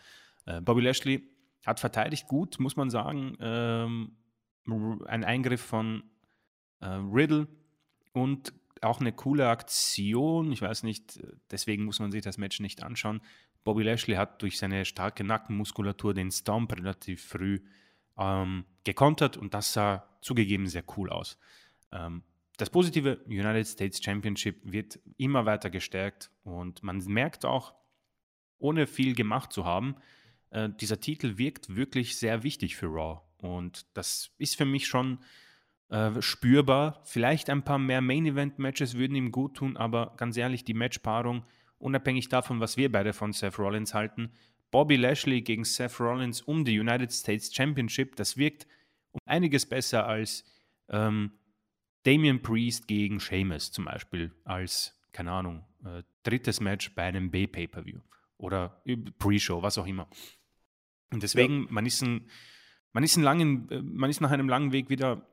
äh, 0.45 0.61
Bobby 0.61 0.83
Lashley 0.83 1.23
hat 1.65 1.79
verteidigt 1.79 2.27
gut, 2.27 2.59
muss 2.59 2.75
man 2.77 2.91
sagen. 2.91 3.37
Ähm, 3.41 4.17
ein 5.07 5.23
Eingriff 5.23 5.61
von 5.61 6.03
äh, 6.81 6.87
Riddle 6.87 7.47
und 8.13 8.53
auch 8.83 9.01
eine 9.01 9.13
coole 9.13 9.49
Aktion. 9.49 10.53
Ich 10.53 10.63
weiß 10.63 10.83
nicht, 10.83 11.21
deswegen 11.51 11.85
muss 11.85 11.99
man 11.99 12.11
sich 12.11 12.23
das 12.23 12.39
Match 12.39 12.61
nicht 12.61 12.83
anschauen. 12.83 13.21
Bobby 13.65 13.83
Lashley 13.83 14.15
hat 14.15 14.43
durch 14.43 14.59
seine 14.59 14.85
starke 14.85 15.25
Nackenmuskulatur 15.25 16.15
den 16.15 16.31
Stomp 16.31 16.73
relativ 16.73 17.25
früh 17.25 17.61
ähm, 18.17 18.65
gekontert 18.85 19.37
und 19.37 19.55
das 19.55 19.73
sah 19.73 20.09
zugegeben 20.21 20.67
sehr 20.69 20.85
cool 20.97 21.11
aus. 21.11 21.39
Ähm, 21.93 22.23
das 22.57 22.71
positive 22.71 23.21
United 23.27 23.67
States 23.67 24.03
Championship 24.03 24.61
wird 24.63 24.99
immer 25.19 25.45
weiter 25.47 25.69
gestärkt 25.69 26.31
und 26.45 26.83
man 26.83 26.99
merkt 27.07 27.45
auch, 27.45 27.75
ohne 28.59 28.87
viel 28.87 29.15
gemacht 29.15 29.53
zu 29.53 29.65
haben, 29.65 29.97
äh, 30.51 30.71
dieser 30.81 31.01
Titel 31.01 31.37
wirkt 31.37 31.77
wirklich 31.77 32.17
sehr 32.17 32.43
wichtig 32.43 32.77
für 32.77 32.87
Raw. 32.87 33.21
Und 33.39 33.87
das 33.95 34.31
ist 34.39 34.57
für 34.57 34.65
mich 34.65 34.87
schon 34.87 35.19
äh, 35.89 36.21
spürbar. 36.21 37.01
Vielleicht 37.05 37.51
ein 37.51 37.63
paar 37.63 37.79
mehr 37.79 38.01
Main-Event-Matches 38.01 38.97
würden 38.97 39.15
ihm 39.15 39.33
gut 39.33 39.57
tun, 39.57 39.77
aber 39.77 40.15
ganz 40.17 40.37
ehrlich, 40.37 40.65
die 40.65 40.75
Matchpaarung, 40.75 41.45
unabhängig 41.79 42.29
davon, 42.29 42.61
was 42.61 42.77
wir 42.77 42.91
beide 42.91 43.13
von 43.13 43.33
Seth 43.33 43.59
Rollins 43.59 43.95
halten, 43.95 44.33
Bobby 44.71 44.97
Lashley 44.97 45.43
gegen 45.43 45.65
Seth 45.65 46.01
Rollins 46.01 46.43
um 46.43 46.65
die 46.65 46.79
United 46.79 47.13
States 47.13 47.55
Championship, 47.55 48.17
das 48.17 48.37
wirkt 48.37 48.67
um 49.13 49.21
einiges 49.25 49.65
besser 49.67 50.07
als 50.07 50.45
ähm, 50.89 51.33
Damian 52.03 52.43
Priest 52.43 52.87
gegen 52.89 53.21
Sheamus 53.21 53.73
zum 53.73 53.85
Beispiel, 53.85 54.33
als, 54.45 54.99
keine 55.13 55.33
Ahnung, 55.33 55.65
äh, 55.85 56.03
drittes 56.23 56.61
Match 56.61 56.95
bei 56.95 57.05
einem 57.05 57.31
B-Pay-Per-View 57.31 58.01
oder 58.39 58.83
Pre-Show, 59.19 59.63
was 59.63 59.79
auch 59.79 59.87
immer. 59.87 60.09
Und 61.13 61.23
deswegen, 61.23 61.67
man, 61.71 61.87
ist 61.87 62.03
ein, 62.03 62.29
man, 62.93 63.05
ist 63.05 63.17
einen 63.17 63.25
langen, 63.25 63.71
äh, 63.71 63.83
man 63.83 64.11
ist 64.11 64.21
nach 64.21 64.31
einem 64.31 64.49
langen 64.49 64.73
Weg 64.73 64.91
wieder 64.91 65.27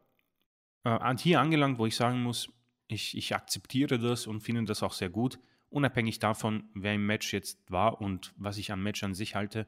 äh, 0.83 1.17
hier 1.17 1.39
angelangt, 1.39 1.77
wo 1.79 1.85
ich 1.85 1.95
sagen 1.95 2.21
muss, 2.23 2.49
ich, 2.87 3.17
ich 3.17 3.35
akzeptiere 3.35 3.99
das 3.99 4.27
und 4.27 4.41
finde 4.41 4.65
das 4.65 4.83
auch 4.83 4.93
sehr 4.93 5.09
gut, 5.09 5.39
unabhängig 5.69 6.19
davon, 6.19 6.69
wer 6.73 6.93
im 6.93 7.05
Match 7.05 7.33
jetzt 7.33 7.59
war 7.71 8.01
und 8.01 8.33
was 8.37 8.57
ich 8.57 8.71
am 8.71 8.83
Match 8.83 9.03
an 9.03 9.13
sich 9.13 9.35
halte. 9.35 9.65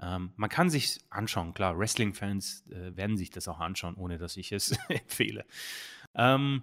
Ähm, 0.00 0.32
man 0.36 0.50
kann 0.50 0.68
sich 0.68 0.98
anschauen, 1.08 1.54
klar, 1.54 1.78
Wrestling-Fans 1.78 2.66
äh, 2.70 2.96
werden 2.96 3.16
sich 3.16 3.30
das 3.30 3.48
auch 3.48 3.60
anschauen, 3.60 3.94
ohne 3.94 4.18
dass 4.18 4.36
ich 4.36 4.52
es 4.52 4.72
empfehle. 4.88 5.46
Ähm, 6.14 6.62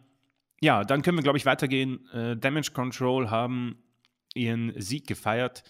ja, 0.61 0.83
dann 0.83 1.01
können 1.01 1.17
wir, 1.17 1.23
glaube 1.23 1.37
ich, 1.37 1.45
weitergehen. 1.45 2.07
Äh, 2.11 2.37
Damage 2.37 2.71
Control 2.73 3.29
haben 3.29 3.83
ihren 4.35 4.79
Sieg 4.79 5.07
gefeiert 5.07 5.63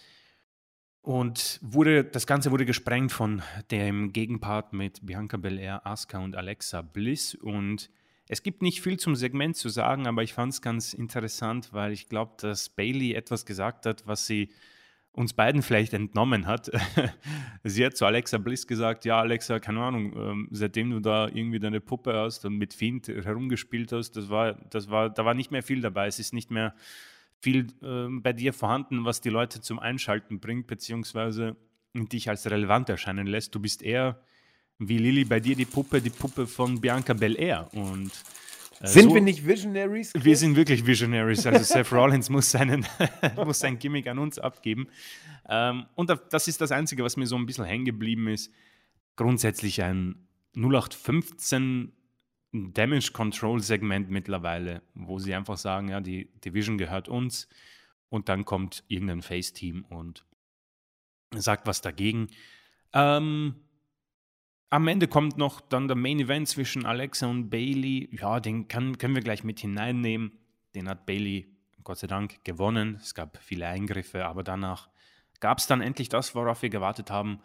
und 1.00 1.58
wurde, 1.62 2.04
das 2.04 2.26
Ganze 2.26 2.50
wurde 2.50 2.64
gesprengt 2.64 3.12
von 3.12 3.42
dem 3.70 4.12
Gegenpart 4.12 4.72
mit 4.72 5.04
Bianca 5.04 5.36
Belair, 5.36 5.86
Asuka 5.86 6.18
und 6.18 6.36
Alexa 6.36 6.82
Bliss. 6.82 7.34
Und 7.34 7.90
es 8.28 8.42
gibt 8.42 8.62
nicht 8.62 8.80
viel 8.80 8.98
zum 8.98 9.16
Segment 9.16 9.56
zu 9.56 9.68
sagen, 9.68 10.06
aber 10.06 10.22
ich 10.22 10.32
fand 10.32 10.52
es 10.52 10.62
ganz 10.62 10.94
interessant, 10.94 11.72
weil 11.72 11.92
ich 11.92 12.08
glaube, 12.08 12.32
dass 12.38 12.70
Bailey 12.70 13.14
etwas 13.14 13.44
gesagt 13.44 13.86
hat, 13.86 14.06
was 14.06 14.26
sie 14.26 14.50
uns 15.12 15.32
beiden 15.32 15.62
vielleicht 15.62 15.92
entnommen 15.92 16.46
hat. 16.46 16.70
sie 17.64 17.86
hat 17.86 17.96
zu 17.96 18.04
Alexa 18.04 18.38
Bliss 18.38 18.66
gesagt, 18.66 19.04
ja 19.04 19.20
Alexa, 19.20 19.60
keine 19.60 19.80
Ahnung, 19.80 20.12
ähm, 20.16 20.48
seitdem 20.50 20.90
du 20.90 21.00
da 21.00 21.28
irgendwie 21.28 21.60
deine 21.60 21.80
Puppe 21.80 22.14
hast 22.14 22.44
und 22.44 22.56
mit 22.56 22.74
Fiend 22.74 23.06
herumgespielt 23.08 23.92
hast, 23.92 24.12
das 24.16 24.28
war, 24.28 24.54
das 24.70 24.90
war, 24.90 25.10
da 25.10 25.24
war 25.24 25.34
nicht 25.34 25.52
mehr 25.52 25.62
viel 25.62 25.80
dabei. 25.80 26.08
Es 26.08 26.18
ist 26.18 26.32
nicht 26.32 26.50
mehr 26.50 26.74
viel 27.38 27.68
ähm, 27.82 28.22
bei 28.22 28.32
dir 28.32 28.52
vorhanden, 28.52 29.04
was 29.04 29.20
die 29.20 29.30
Leute 29.30 29.60
zum 29.60 29.78
Einschalten 29.78 30.40
bringt, 30.40 30.66
beziehungsweise 30.66 31.56
dich 31.94 32.28
als 32.28 32.50
relevant 32.50 32.88
erscheinen 32.88 33.28
lässt. 33.28 33.54
Du 33.54 33.60
bist 33.60 33.82
eher 33.82 34.20
wie 34.78 34.98
Lilly 34.98 35.24
bei 35.24 35.40
dir 35.40 35.54
die 35.56 35.64
Puppe, 35.64 36.00
die 36.00 36.10
Puppe 36.10 36.46
von 36.46 36.80
Bianca 36.80 37.12
Belair. 37.14 37.68
Und 37.72 38.10
äh, 38.80 38.86
Sind 38.86 39.08
so- 39.10 39.14
wir 39.14 39.20
nicht 39.22 39.46
Visionaries? 39.46 40.12
wir 40.14 40.20
Chris? 40.22 40.40
sind 40.40 40.56
wirklich 40.56 40.84
Visionaries. 40.86 41.46
Also 41.46 41.62
Seth 41.64 41.92
Rollins 41.92 42.28
muss, 42.30 42.50
seinen, 42.50 42.84
muss 43.36 43.60
sein 43.60 43.78
Gimmick 43.78 44.06
an 44.08 44.18
uns 44.18 44.38
abgeben. 44.38 44.88
Ähm, 45.48 45.86
und 45.94 46.10
da- 46.10 46.16
das 46.16 46.48
ist 46.48 46.60
das 46.60 46.72
Einzige, 46.72 47.04
was 47.04 47.16
mir 47.16 47.26
so 47.26 47.36
ein 47.36 47.46
bisschen 47.46 47.64
hängen 47.64 47.84
geblieben 47.84 48.28
ist. 48.28 48.52
Grundsätzlich 49.16 49.82
ein 49.82 50.26
0815 50.56 51.92
Damage 52.52 53.10
Control 53.12 53.60
Segment 53.60 54.10
mittlerweile, 54.10 54.82
wo 54.94 55.18
sie 55.18 55.34
einfach 55.34 55.56
sagen, 55.56 55.88
ja, 55.88 56.00
die 56.00 56.26
Division 56.44 56.78
gehört 56.78 57.08
uns. 57.08 57.48
Und 58.10 58.28
dann 58.28 58.44
kommt 58.44 58.84
irgendein 58.86 59.22
Face-Team 59.22 59.84
und 59.88 60.24
sagt 61.34 61.66
was 61.66 61.80
dagegen. 61.80 62.28
Ähm, 62.92 63.56
am 64.70 64.88
Ende 64.88 65.08
kommt 65.08 65.36
noch 65.38 65.60
dann 65.60 65.88
der 65.88 65.96
Main 65.96 66.20
Event 66.20 66.48
zwischen 66.48 66.84
Alexa 66.86 67.26
und 67.26 67.50
Bailey. 67.50 68.08
Ja, 68.12 68.40
den 68.40 68.68
kann, 68.68 68.98
können 68.98 69.14
wir 69.14 69.22
gleich 69.22 69.44
mit 69.44 69.60
hineinnehmen. 69.60 70.32
Den 70.74 70.88
hat 70.88 71.06
Bailey 71.06 71.54
Gott 71.84 71.98
sei 71.98 72.06
Dank 72.06 72.44
gewonnen. 72.44 72.98
Es 73.00 73.14
gab 73.14 73.38
viele 73.42 73.68
Eingriffe, 73.68 74.24
aber 74.24 74.42
danach 74.42 74.88
gab 75.40 75.58
es 75.58 75.66
dann 75.66 75.80
endlich 75.80 76.08
das, 76.08 76.34
worauf 76.34 76.62
wir 76.62 76.70
gewartet 76.70 77.10
haben. 77.10 77.40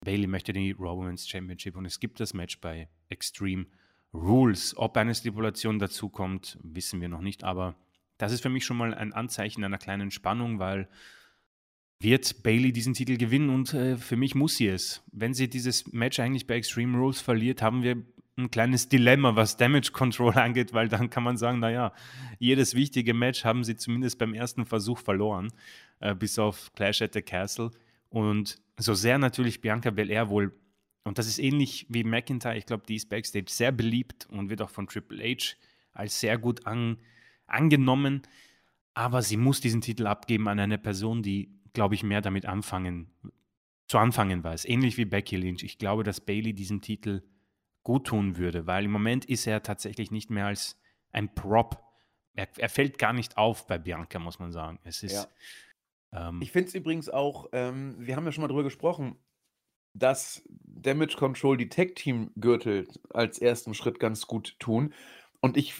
Bailey 0.00 0.26
möchte 0.26 0.52
die 0.52 0.72
Raw 0.72 0.96
Women's 0.96 1.28
Championship 1.28 1.76
und 1.76 1.84
es 1.84 2.00
gibt 2.00 2.18
das 2.20 2.34
Match 2.34 2.60
bei 2.60 2.88
Extreme 3.08 3.66
Rules. 4.12 4.76
Ob 4.76 4.96
eine 4.96 5.14
Stipulation 5.14 5.78
dazu 5.78 6.08
kommt, 6.08 6.58
wissen 6.62 7.00
wir 7.00 7.08
noch 7.08 7.20
nicht, 7.20 7.44
aber 7.44 7.76
das 8.18 8.32
ist 8.32 8.42
für 8.42 8.48
mich 8.48 8.64
schon 8.64 8.76
mal 8.76 8.94
ein 8.94 9.12
Anzeichen 9.12 9.64
einer 9.64 9.78
kleinen 9.78 10.10
Spannung, 10.10 10.58
weil 10.58 10.88
wird 12.04 12.42
Bailey 12.42 12.72
diesen 12.72 12.94
Titel 12.94 13.16
gewinnen 13.16 13.50
und 13.50 13.74
äh, 13.74 13.96
für 13.96 14.16
mich 14.16 14.34
muss 14.34 14.56
sie 14.56 14.68
es. 14.68 15.02
Wenn 15.10 15.34
sie 15.34 15.48
dieses 15.48 15.92
Match 15.92 16.20
eigentlich 16.20 16.46
bei 16.46 16.54
Extreme 16.54 16.96
Rules 16.96 17.20
verliert, 17.20 17.62
haben 17.62 17.82
wir 17.82 17.96
ein 18.36 18.50
kleines 18.50 18.88
Dilemma, 18.88 19.36
was 19.36 19.56
Damage 19.56 19.92
Control 19.92 20.32
angeht, 20.34 20.72
weil 20.72 20.88
dann 20.88 21.10
kann 21.10 21.22
man 21.22 21.36
sagen, 21.36 21.60
naja, 21.60 21.92
jedes 22.38 22.74
wichtige 22.74 23.14
Match 23.14 23.44
haben 23.44 23.64
sie 23.64 23.76
zumindest 23.76 24.18
beim 24.18 24.34
ersten 24.34 24.66
Versuch 24.66 24.98
verloren, 24.98 25.52
äh, 26.00 26.14
bis 26.14 26.38
auf 26.38 26.72
Clash 26.74 27.02
at 27.02 27.14
the 27.14 27.22
Castle. 27.22 27.70
Und 28.08 28.60
so 28.78 28.94
sehr 28.94 29.18
natürlich 29.18 29.60
Bianca 29.60 29.90
Belair 29.90 30.28
wohl, 30.28 30.52
und 31.04 31.18
das 31.18 31.26
ist 31.26 31.38
ähnlich 31.38 31.86
wie 31.88 32.02
McIntyre, 32.02 32.56
ich 32.56 32.66
glaube, 32.66 32.84
die 32.88 32.96
ist 32.96 33.08
backstage 33.08 33.50
sehr 33.50 33.72
beliebt 33.72 34.26
und 34.30 34.48
wird 34.48 34.62
auch 34.62 34.70
von 34.70 34.86
Triple 34.86 35.22
H 35.22 35.54
als 35.92 36.18
sehr 36.18 36.38
gut 36.38 36.66
an, 36.66 36.98
angenommen. 37.46 38.22
Aber 38.94 39.22
sie 39.22 39.36
muss 39.36 39.60
diesen 39.60 39.80
Titel 39.80 40.06
abgeben 40.06 40.48
an 40.48 40.58
eine 40.58 40.78
Person, 40.78 41.22
die, 41.22 41.50
glaube 41.74 41.94
ich, 41.94 42.02
mehr 42.02 42.22
damit 42.22 42.46
anfangen, 42.46 43.10
zu 43.86 43.98
anfangen 43.98 44.42
weiß. 44.42 44.64
Ähnlich 44.64 44.96
wie 44.96 45.04
Becky 45.04 45.36
Lynch. 45.36 45.62
Ich 45.62 45.76
glaube, 45.76 46.04
dass 46.04 46.20
Bailey 46.22 46.54
diesen 46.54 46.80
Titel 46.80 47.22
gut 47.82 48.06
tun 48.06 48.38
würde, 48.38 48.66
weil 48.66 48.86
im 48.86 48.90
Moment 48.90 49.26
ist 49.26 49.46
er 49.46 49.62
tatsächlich 49.62 50.10
nicht 50.10 50.30
mehr 50.30 50.46
als 50.46 50.80
ein 51.12 51.34
Prop. 51.34 51.82
Er, 52.34 52.48
er 52.56 52.70
fällt 52.70 52.98
gar 52.98 53.12
nicht 53.12 53.36
auf 53.36 53.66
bei 53.66 53.78
Bianca, 53.78 54.18
muss 54.18 54.38
man 54.38 54.50
sagen. 54.50 54.80
Es 54.84 55.02
ist. 55.02 55.28
Ja. 56.12 56.28
Ähm, 56.28 56.40
ich 56.40 56.50
finde 56.50 56.68
es 56.68 56.74
übrigens 56.74 57.10
auch, 57.10 57.48
ähm, 57.52 57.96
wir 57.98 58.16
haben 58.16 58.24
ja 58.24 58.32
schon 58.32 58.42
mal 58.42 58.48
drüber 58.48 58.64
gesprochen, 58.64 59.18
dass 59.92 60.42
Damage 60.48 61.16
Control 61.16 61.56
die 61.56 61.68
Tag-Team-Gürtel 61.68 62.88
als 63.10 63.38
ersten 63.38 63.74
Schritt 63.74 64.00
ganz 64.00 64.26
gut 64.26 64.56
tun. 64.58 64.92
Und 65.44 65.58
ich 65.58 65.74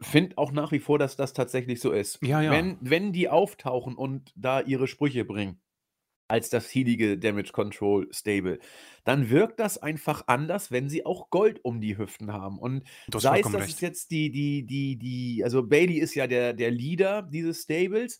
finde 0.00 0.38
auch 0.38 0.52
nach 0.52 0.72
wie 0.72 0.78
vor, 0.78 0.98
dass 0.98 1.16
das 1.16 1.34
tatsächlich 1.34 1.82
so 1.82 1.92
ist. 1.92 2.18
Ja, 2.22 2.40
ja. 2.40 2.50
Wenn, 2.50 2.78
wenn 2.80 3.12
die 3.12 3.28
auftauchen 3.28 3.94
und 3.94 4.32
da 4.36 4.62
ihre 4.62 4.86
Sprüche 4.86 5.26
bringen, 5.26 5.60
als 6.28 6.48
das 6.48 6.70
hielige 6.70 7.18
Damage 7.18 7.52
Control 7.52 8.08
Stable, 8.10 8.58
dann 9.04 9.28
wirkt 9.28 9.60
das 9.60 9.76
einfach 9.76 10.22
anders, 10.28 10.72
wenn 10.72 10.88
sie 10.88 11.04
auch 11.04 11.28
Gold 11.28 11.62
um 11.62 11.82
die 11.82 11.98
Hüften 11.98 12.32
haben. 12.32 12.58
Und 12.58 12.84
sei 13.14 13.40
es, 13.40 13.52
dass 13.52 13.68
es 13.68 13.82
jetzt 13.82 14.12
die, 14.12 14.30
die, 14.30 14.64
die, 14.64 14.96
die, 14.96 15.44
also 15.44 15.62
Bailey 15.62 15.98
ist 15.98 16.14
ja 16.14 16.26
der, 16.26 16.54
der 16.54 16.70
Leader 16.70 17.20
dieses 17.20 17.64
Stables 17.64 18.18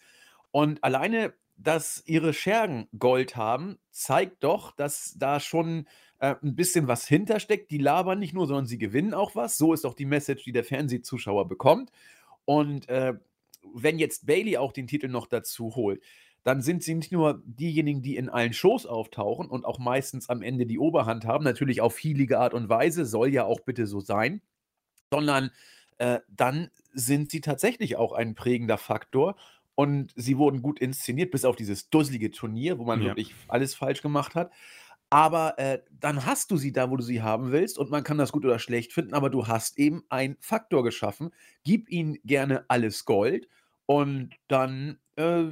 und 0.50 0.84
alleine, 0.84 1.32
dass 1.56 2.02
ihre 2.04 2.34
Schergen 2.34 2.86
Gold 2.98 3.34
haben, 3.34 3.78
zeigt 3.92 4.44
doch, 4.44 4.72
dass 4.72 5.14
da 5.16 5.40
schon 5.40 5.86
äh, 6.22 6.36
ein 6.40 6.54
bisschen 6.54 6.86
was 6.86 7.06
hintersteckt. 7.06 7.72
Die 7.72 7.78
labern 7.78 8.20
nicht 8.20 8.32
nur, 8.32 8.46
sondern 8.46 8.66
sie 8.66 8.78
gewinnen 8.78 9.12
auch 9.12 9.34
was. 9.34 9.58
So 9.58 9.74
ist 9.74 9.84
auch 9.84 9.94
die 9.94 10.06
Message, 10.06 10.44
die 10.44 10.52
der 10.52 10.62
Fernsehzuschauer 10.62 11.48
bekommt. 11.48 11.90
Und 12.44 12.88
äh, 12.88 13.14
wenn 13.74 13.98
jetzt 13.98 14.24
Bailey 14.24 14.56
auch 14.56 14.72
den 14.72 14.86
Titel 14.86 15.08
noch 15.08 15.26
dazu 15.26 15.74
holt, 15.74 16.00
dann 16.44 16.62
sind 16.62 16.84
sie 16.84 16.94
nicht 16.94 17.10
nur 17.10 17.42
diejenigen, 17.44 18.02
die 18.02 18.16
in 18.16 18.28
allen 18.28 18.52
Shows 18.52 18.86
auftauchen 18.86 19.48
und 19.48 19.64
auch 19.64 19.80
meistens 19.80 20.28
am 20.28 20.42
Ende 20.42 20.64
die 20.64 20.78
Oberhand 20.78 21.24
haben, 21.24 21.42
natürlich 21.42 21.80
auf 21.80 21.98
hielige 21.98 22.38
Art 22.38 22.54
und 22.54 22.68
Weise, 22.68 23.04
soll 23.04 23.32
ja 23.32 23.44
auch 23.44 23.60
bitte 23.60 23.88
so 23.88 24.00
sein, 24.00 24.42
sondern 25.12 25.50
äh, 25.98 26.20
dann 26.28 26.70
sind 26.92 27.32
sie 27.32 27.40
tatsächlich 27.40 27.96
auch 27.96 28.12
ein 28.12 28.36
prägender 28.36 28.78
Faktor 28.78 29.36
und 29.74 30.12
sie 30.16 30.38
wurden 30.38 30.62
gut 30.62 30.78
inszeniert, 30.78 31.32
bis 31.32 31.44
auf 31.44 31.56
dieses 31.56 31.90
dusselige 31.90 32.30
Turnier, 32.30 32.78
wo 32.78 32.84
man 32.84 33.00
ja. 33.00 33.08
wirklich 33.08 33.34
alles 33.48 33.74
falsch 33.74 34.02
gemacht 34.02 34.36
hat. 34.36 34.52
Aber 35.12 35.58
äh, 35.58 35.82
dann 36.00 36.24
hast 36.24 36.50
du 36.50 36.56
sie 36.56 36.72
da, 36.72 36.90
wo 36.90 36.96
du 36.96 37.02
sie 37.02 37.20
haben 37.20 37.52
willst, 37.52 37.76
und 37.76 37.90
man 37.90 38.02
kann 38.02 38.16
das 38.16 38.32
gut 38.32 38.46
oder 38.46 38.58
schlecht 38.58 38.94
finden, 38.94 39.12
aber 39.12 39.28
du 39.28 39.46
hast 39.46 39.78
eben 39.78 40.02
einen 40.08 40.38
Faktor 40.40 40.82
geschaffen. 40.84 41.32
Gib 41.64 41.90
ihnen 41.90 42.18
gerne 42.24 42.64
alles 42.68 43.04
Gold 43.04 43.46
und 43.84 44.30
dann 44.48 44.98
äh, 45.16 45.44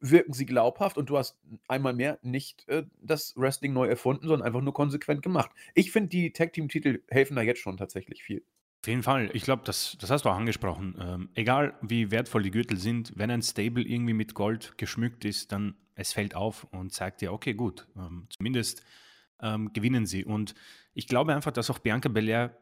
wirken 0.00 0.32
sie 0.32 0.46
glaubhaft 0.46 0.96
und 0.96 1.10
du 1.10 1.18
hast 1.18 1.38
einmal 1.68 1.92
mehr 1.92 2.18
nicht 2.22 2.68
äh, 2.68 2.84
das 3.00 3.34
Wrestling 3.36 3.72
neu 3.72 3.88
erfunden, 3.88 4.28
sondern 4.28 4.46
einfach 4.46 4.60
nur 4.60 4.74
konsequent 4.74 5.22
gemacht. 5.22 5.50
Ich 5.74 5.90
finde, 5.90 6.10
die 6.10 6.32
Tag-Team-Titel 6.32 7.02
helfen 7.08 7.34
da 7.36 7.42
jetzt 7.42 7.60
schon 7.60 7.76
tatsächlich 7.76 8.22
viel. 8.22 8.44
Auf 8.86 8.88
jeden 8.88 9.02
Fall. 9.02 9.30
Ich 9.32 9.42
glaube, 9.42 9.62
das, 9.64 9.96
das 9.98 10.10
hast 10.10 10.24
du 10.24 10.28
auch 10.28 10.36
angesprochen. 10.36 10.94
Ähm, 11.00 11.28
egal 11.34 11.74
wie 11.82 12.12
wertvoll 12.12 12.44
die 12.44 12.52
Gürtel 12.52 12.78
sind, 12.78 13.12
wenn 13.16 13.32
ein 13.32 13.42
Stable 13.42 13.82
irgendwie 13.82 14.12
mit 14.12 14.32
Gold 14.34 14.78
geschmückt 14.78 15.24
ist, 15.24 15.50
dann 15.50 15.74
es 15.96 16.12
fällt 16.12 16.36
auf 16.36 16.68
und 16.70 16.92
zeigt 16.92 17.20
dir, 17.20 17.32
okay, 17.32 17.54
gut, 17.54 17.88
ähm, 17.96 18.28
zumindest 18.30 18.84
ähm, 19.42 19.72
gewinnen 19.72 20.06
sie. 20.06 20.24
Und 20.24 20.54
ich 20.94 21.08
glaube 21.08 21.34
einfach, 21.34 21.50
dass 21.50 21.68
auch 21.68 21.80
Bianca 21.80 22.08
Belair, 22.08 22.56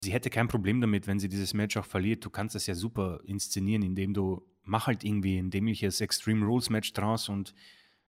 sie 0.00 0.12
hätte 0.12 0.28
kein 0.28 0.48
Problem 0.48 0.80
damit, 0.80 1.06
wenn 1.06 1.20
sie 1.20 1.28
dieses 1.28 1.54
Match 1.54 1.76
auch 1.76 1.86
verliert. 1.86 2.24
Du 2.24 2.30
kannst 2.30 2.56
das 2.56 2.66
ja 2.66 2.74
super 2.74 3.20
inszenieren, 3.24 3.84
indem 3.84 4.12
du 4.12 4.44
mach 4.64 4.88
halt 4.88 5.04
irgendwie 5.04 5.38
ein 5.38 5.50
dämliches 5.50 6.00
Extreme 6.00 6.46
Rules 6.46 6.68
Match 6.68 6.92
draus 6.94 7.28
und 7.28 7.54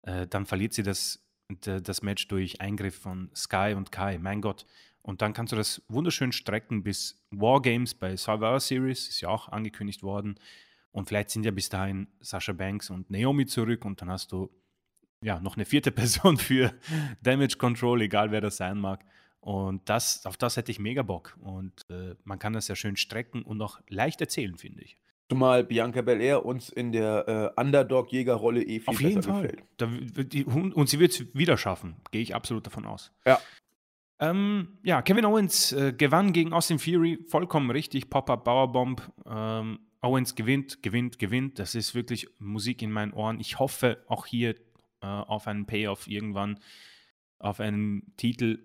äh, 0.02 0.26
dann 0.26 0.44
verliert 0.44 0.72
sie 0.72 0.82
das, 0.82 1.24
das 1.60 2.02
Match 2.02 2.26
durch 2.26 2.60
Eingriff 2.60 2.98
von 2.98 3.30
Sky 3.32 3.74
und 3.76 3.92
Kai. 3.92 4.18
Mein 4.18 4.40
Gott. 4.40 4.66
Und 5.04 5.20
dann 5.20 5.34
kannst 5.34 5.52
du 5.52 5.56
das 5.56 5.82
wunderschön 5.88 6.32
strecken 6.32 6.82
bis 6.82 7.22
Wargames 7.30 7.94
bei 7.94 8.16
Survivor 8.16 8.58
Series, 8.58 9.06
ist 9.08 9.20
ja 9.20 9.28
auch 9.28 9.48
angekündigt 9.50 10.02
worden. 10.02 10.36
Und 10.92 11.08
vielleicht 11.08 11.28
sind 11.28 11.44
ja 11.44 11.50
bis 11.50 11.68
dahin 11.68 12.08
Sasha 12.20 12.54
Banks 12.54 12.88
und 12.88 13.10
Naomi 13.10 13.44
zurück 13.44 13.84
und 13.84 14.00
dann 14.00 14.08
hast 14.08 14.32
du 14.32 14.48
ja 15.22 15.40
noch 15.40 15.56
eine 15.56 15.66
vierte 15.66 15.90
Person 15.92 16.38
für 16.38 16.72
Damage 17.20 17.58
Control, 17.58 18.00
egal 18.00 18.30
wer 18.30 18.40
das 18.40 18.56
sein 18.56 18.78
mag. 18.78 19.04
Und 19.40 19.86
das, 19.90 20.24
auf 20.24 20.38
das 20.38 20.56
hätte 20.56 20.72
ich 20.72 20.78
mega 20.78 21.02
Bock. 21.02 21.36
Und 21.42 21.84
äh, 21.90 22.14
man 22.24 22.38
kann 22.38 22.54
das 22.54 22.68
ja 22.68 22.74
schön 22.74 22.96
strecken 22.96 23.42
und 23.42 23.60
auch 23.60 23.80
leicht 23.90 24.22
erzählen, 24.22 24.56
finde 24.56 24.80
ich. 24.80 24.96
Zumal 25.28 25.64
Bianca 25.64 26.00
Belair 26.00 26.46
uns 26.46 26.70
in 26.70 26.92
der 26.92 27.52
äh, 27.56 27.60
Underdog-Jägerrolle 27.60 28.62
eh 28.62 28.80
viel 28.80 28.88
Auf 28.88 29.00
jeden 29.02 29.22
Fall. 29.22 29.54
Da, 29.76 29.86
die, 29.86 30.44
und 30.44 30.88
sie 30.88 30.98
wird 30.98 31.12
es 31.12 31.34
wieder 31.34 31.58
schaffen, 31.58 31.96
gehe 32.10 32.22
ich 32.22 32.34
absolut 32.34 32.64
davon 32.64 32.86
aus. 32.86 33.12
Ja. 33.26 33.38
Ähm, 34.30 34.68
ja, 34.82 35.02
Kevin 35.02 35.24
Owens 35.24 35.72
äh, 35.72 35.92
gewann 35.92 36.32
gegen 36.32 36.52
Austin 36.52 36.78
Fury, 36.78 37.18
vollkommen 37.28 37.70
richtig. 37.70 38.10
Pop-Up 38.10 38.44
Powerbomb. 38.44 39.02
Ähm, 39.26 39.80
Owens 40.00 40.34
gewinnt, 40.34 40.82
gewinnt, 40.82 41.18
gewinnt. 41.18 41.58
Das 41.58 41.74
ist 41.74 41.94
wirklich 41.94 42.28
Musik 42.38 42.82
in 42.82 42.90
meinen 42.90 43.12
Ohren. 43.12 43.40
Ich 43.40 43.58
hoffe 43.58 44.04
auch 44.08 44.26
hier 44.26 44.54
äh, 45.00 45.06
auf 45.06 45.46
einen 45.46 45.66
Payoff 45.66 46.06
irgendwann, 46.06 46.58
auf 47.38 47.60
einen 47.60 48.14
Titel 48.16 48.62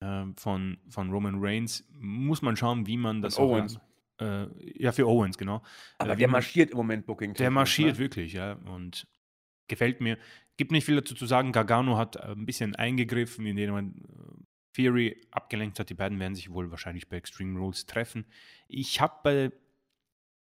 äh, 0.00 0.24
von, 0.36 0.78
von 0.88 1.10
Roman 1.10 1.36
Reigns. 1.38 1.86
Muss 1.98 2.42
man 2.42 2.56
schauen, 2.56 2.86
wie 2.86 2.96
man 2.96 3.20
das 3.20 3.38
Owens. 3.38 3.78
Äh, 4.18 4.46
ja, 4.82 4.92
für 4.92 5.06
Owens, 5.06 5.36
genau. 5.36 5.62
Aber 5.98 6.14
äh, 6.14 6.16
der 6.16 6.28
marschiert 6.28 6.70
im 6.70 6.78
Moment 6.78 7.06
Booking. 7.06 7.34
Der 7.34 7.50
marschiert 7.50 7.94
ne? 7.94 7.98
wirklich, 7.98 8.32
ja. 8.32 8.52
Und 8.52 9.06
gefällt 9.68 10.00
mir. 10.00 10.16
Gibt 10.56 10.72
nicht 10.72 10.86
viel 10.86 10.96
dazu 10.96 11.14
zu 11.14 11.26
sagen. 11.26 11.52
Gargano 11.52 11.98
hat 11.98 12.16
äh, 12.16 12.32
ein 12.32 12.46
bisschen 12.46 12.74
eingegriffen, 12.74 13.44
indem 13.44 13.72
man 13.72 13.94
Theory 14.76 15.26
abgelenkt 15.30 15.80
hat. 15.80 15.88
Die 15.90 15.94
beiden 15.94 16.20
werden 16.20 16.34
sich 16.34 16.52
wohl 16.52 16.70
wahrscheinlich 16.70 17.08
bei 17.08 17.16
Extreme 17.16 17.58
Rules 17.58 17.86
treffen. 17.86 18.26
Ich 18.68 19.00
habe 19.00 19.14
bei. 19.22 19.52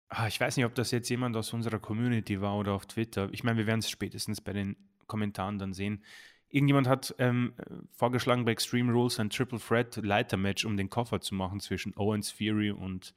Ah, 0.09 0.27
ich 0.27 0.39
weiß 0.39 0.57
nicht, 0.57 0.67
ob 0.67 0.75
das 0.75 0.91
jetzt 0.91 1.09
jemand 1.09 1.37
aus 1.37 1.53
unserer 1.53 1.79
Community 1.79 2.41
war 2.41 2.57
oder 2.57 2.73
auf 2.73 2.87
Twitter. 2.87 3.29
Ich 3.33 3.43
meine, 3.43 3.59
wir 3.59 3.67
werden 3.67 3.81
es 3.81 3.91
spätestens 3.91 4.41
bei 4.41 4.53
den 4.53 4.77
Kommentaren 5.07 5.59
dann 5.59 5.73
sehen. 5.73 6.05
Irgendjemand 6.49 6.87
hat 6.87 7.15
ähm, 7.19 7.55
vorgeschlagen, 7.91 8.45
bei 8.45 8.53
Extreme 8.53 8.93
Rules 8.93 9.19
ein 9.19 9.31
Triple 9.31 9.59
Threat 9.59 9.97
Leiter 9.97 10.37
Match, 10.37 10.65
um 10.65 10.77
den 10.77 10.91
Koffer 10.91 11.21
zu 11.21 11.35
machen 11.35 11.59
zwischen 11.59 11.97
Owens, 11.97 12.31
Fury 12.31 12.71
und 12.71 13.15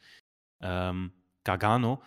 ähm, 0.61 1.11
Gargano. 1.43 2.01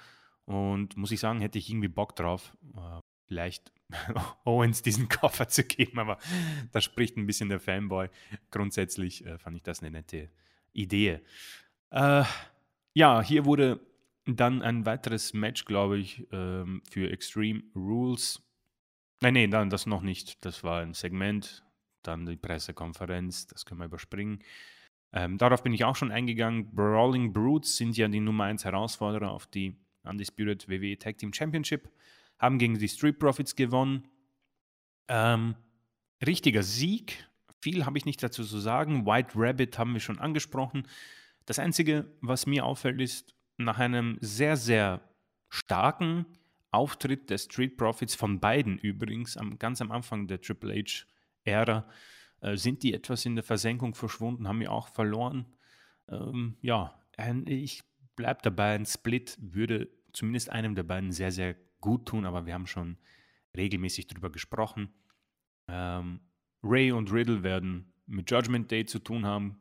Und 0.45 0.97
muss 0.97 1.13
ich 1.13 1.21
sagen, 1.21 1.41
hätte 1.41 1.59
ich 1.59 1.71
irgendwie 1.71 1.89
Bock 1.89 2.17
drauf, 2.17 2.57
äh, 2.75 3.01
vielleicht 3.29 3.71
Owens 4.45 4.83
diesen 4.83 5.09
Koffer 5.09 5.49
zu 5.49 5.65
geben, 5.65 5.99
aber 5.99 6.19
da 6.73 6.81
spricht 6.81 7.17
ein 7.17 7.27
bisschen 7.27 7.49
der 7.49 7.61
Fanboy. 7.61 8.09
Grundsätzlich 8.51 9.25
äh, 9.27 9.39
fand 9.39 9.57
ich 9.57 9.63
das 9.63 9.81
eine 9.81 9.91
nette 9.91 10.31
Idee. 10.73 11.21
Äh, 11.91 12.25
ja, 12.95 13.23
hier 13.23 13.45
wurde 13.45 13.81
dann 14.27 14.63
ein 14.63 14.87
weiteres 14.87 15.33
Match, 15.33 15.65
glaube 15.65 15.99
ich, 15.99 16.27
ähm, 16.33 16.83
für 16.91 17.11
Extreme 17.11 17.63
Rules. 17.75 18.43
Nein, 19.21 19.35
nein, 19.35 19.51
dann 19.51 19.71
das 19.71 19.87
noch 19.87 20.03
nicht. 20.03 20.45
Das 20.45 20.65
war 20.65 20.81
ein 20.81 20.95
Segment. 20.95 21.65
Dann 22.03 22.25
die 22.25 22.37
Pressekonferenz, 22.37 23.47
das 23.47 23.67
können 23.67 23.81
wir 23.81 23.87
überspringen. 23.87 24.43
Ähm, 25.13 25.39
darauf 25.39 25.63
bin 25.63 25.75
ich 25.75 25.85
auch 25.85 25.97
schon 25.97 26.13
eingegangen. 26.13 26.75
Brawling 26.75 27.33
Brutes 27.33 27.77
sind 27.77 27.97
ja 27.97 28.09
die 28.09 28.21
Nummer 28.21 28.45
1 28.45 28.65
Herausforderer 28.65 29.31
auf 29.31 29.47
die 29.47 29.77
Undisputed 30.05 30.69
WWE 30.69 30.99
Tag 30.99 31.19
Team 31.19 31.33
Championship, 31.33 31.91
haben 32.41 32.59
gegen 32.59 32.79
die 32.79 32.89
Street 32.89 33.19
Profits 33.19 33.55
gewonnen. 33.55 34.09
Ähm, 35.09 35.55
richtiger 36.27 36.63
Sieg. 36.63 37.29
Viel 37.61 37.85
habe 37.85 37.99
ich 37.99 38.07
nicht 38.07 38.23
dazu 38.23 38.43
zu 38.45 38.59
sagen. 38.59 39.07
White 39.07 39.33
Rabbit 39.37 39.79
haben 39.79 39.93
wir 39.93 40.01
schon 40.01 40.19
angesprochen. 40.19 40.89
Das 41.45 41.59
Einzige, 41.59 42.11
was 42.21 42.47
mir 42.47 42.65
auffällt, 42.65 43.01
ist, 43.01 43.35
nach 43.59 43.79
einem 43.79 44.17
sehr, 44.21 44.57
sehr 44.57 45.03
starken 45.51 46.25
Auftritt 46.71 47.29
der 47.29 47.39
Street 47.39 47.77
Profits 47.77 48.15
von 48.15 48.41
beiden 48.41 48.79
übrigens, 48.79 49.37
am, 49.37 49.59
ganz 49.59 49.83
am 49.83 49.91
Anfang 49.91 50.27
der 50.27 50.41
Triple 50.41 50.75
H-Ära, 50.75 51.87
äh, 52.41 52.57
sind 52.57 52.83
die 52.83 52.95
etwas 52.95 53.27
in 53.27 53.35
der 53.35 53.45
Versenkung 53.45 53.95
verschwunden, 53.95 54.49
haben 54.49 54.61
wir 54.61 54.73
auch 54.73 54.89
verloren. 54.89 55.47
Ähm, 56.09 56.57
ja, 56.63 56.99
ein, 57.17 57.47
ich 57.47 57.83
bleibe 58.17 58.41
dabei, 58.43 58.75
ein 58.75 58.87
Split 58.87 59.37
würde 59.41 59.91
zumindest 60.13 60.51
einem 60.51 60.75
der 60.75 60.85
beiden 60.85 61.13
sehr, 61.13 61.33
sehr 61.33 61.57
gut 61.81 62.07
tun, 62.07 62.27
aber 62.27 62.47
wir 62.47 62.55
haben 62.55 62.67
schon 62.67 62.99
regelmäßig 63.57 64.07
darüber 64.07 64.31
gesprochen. 64.31 64.93
Ähm, 65.69 66.21
Ray 66.63 66.93
und 66.93 67.13
Riddle 67.13 67.43
werden 67.43 67.93
mit 68.07 68.31
Judgment 68.31 68.71
Day 68.71 68.85
zu 68.85 68.99
tun 68.99 69.25
haben. 69.25 69.59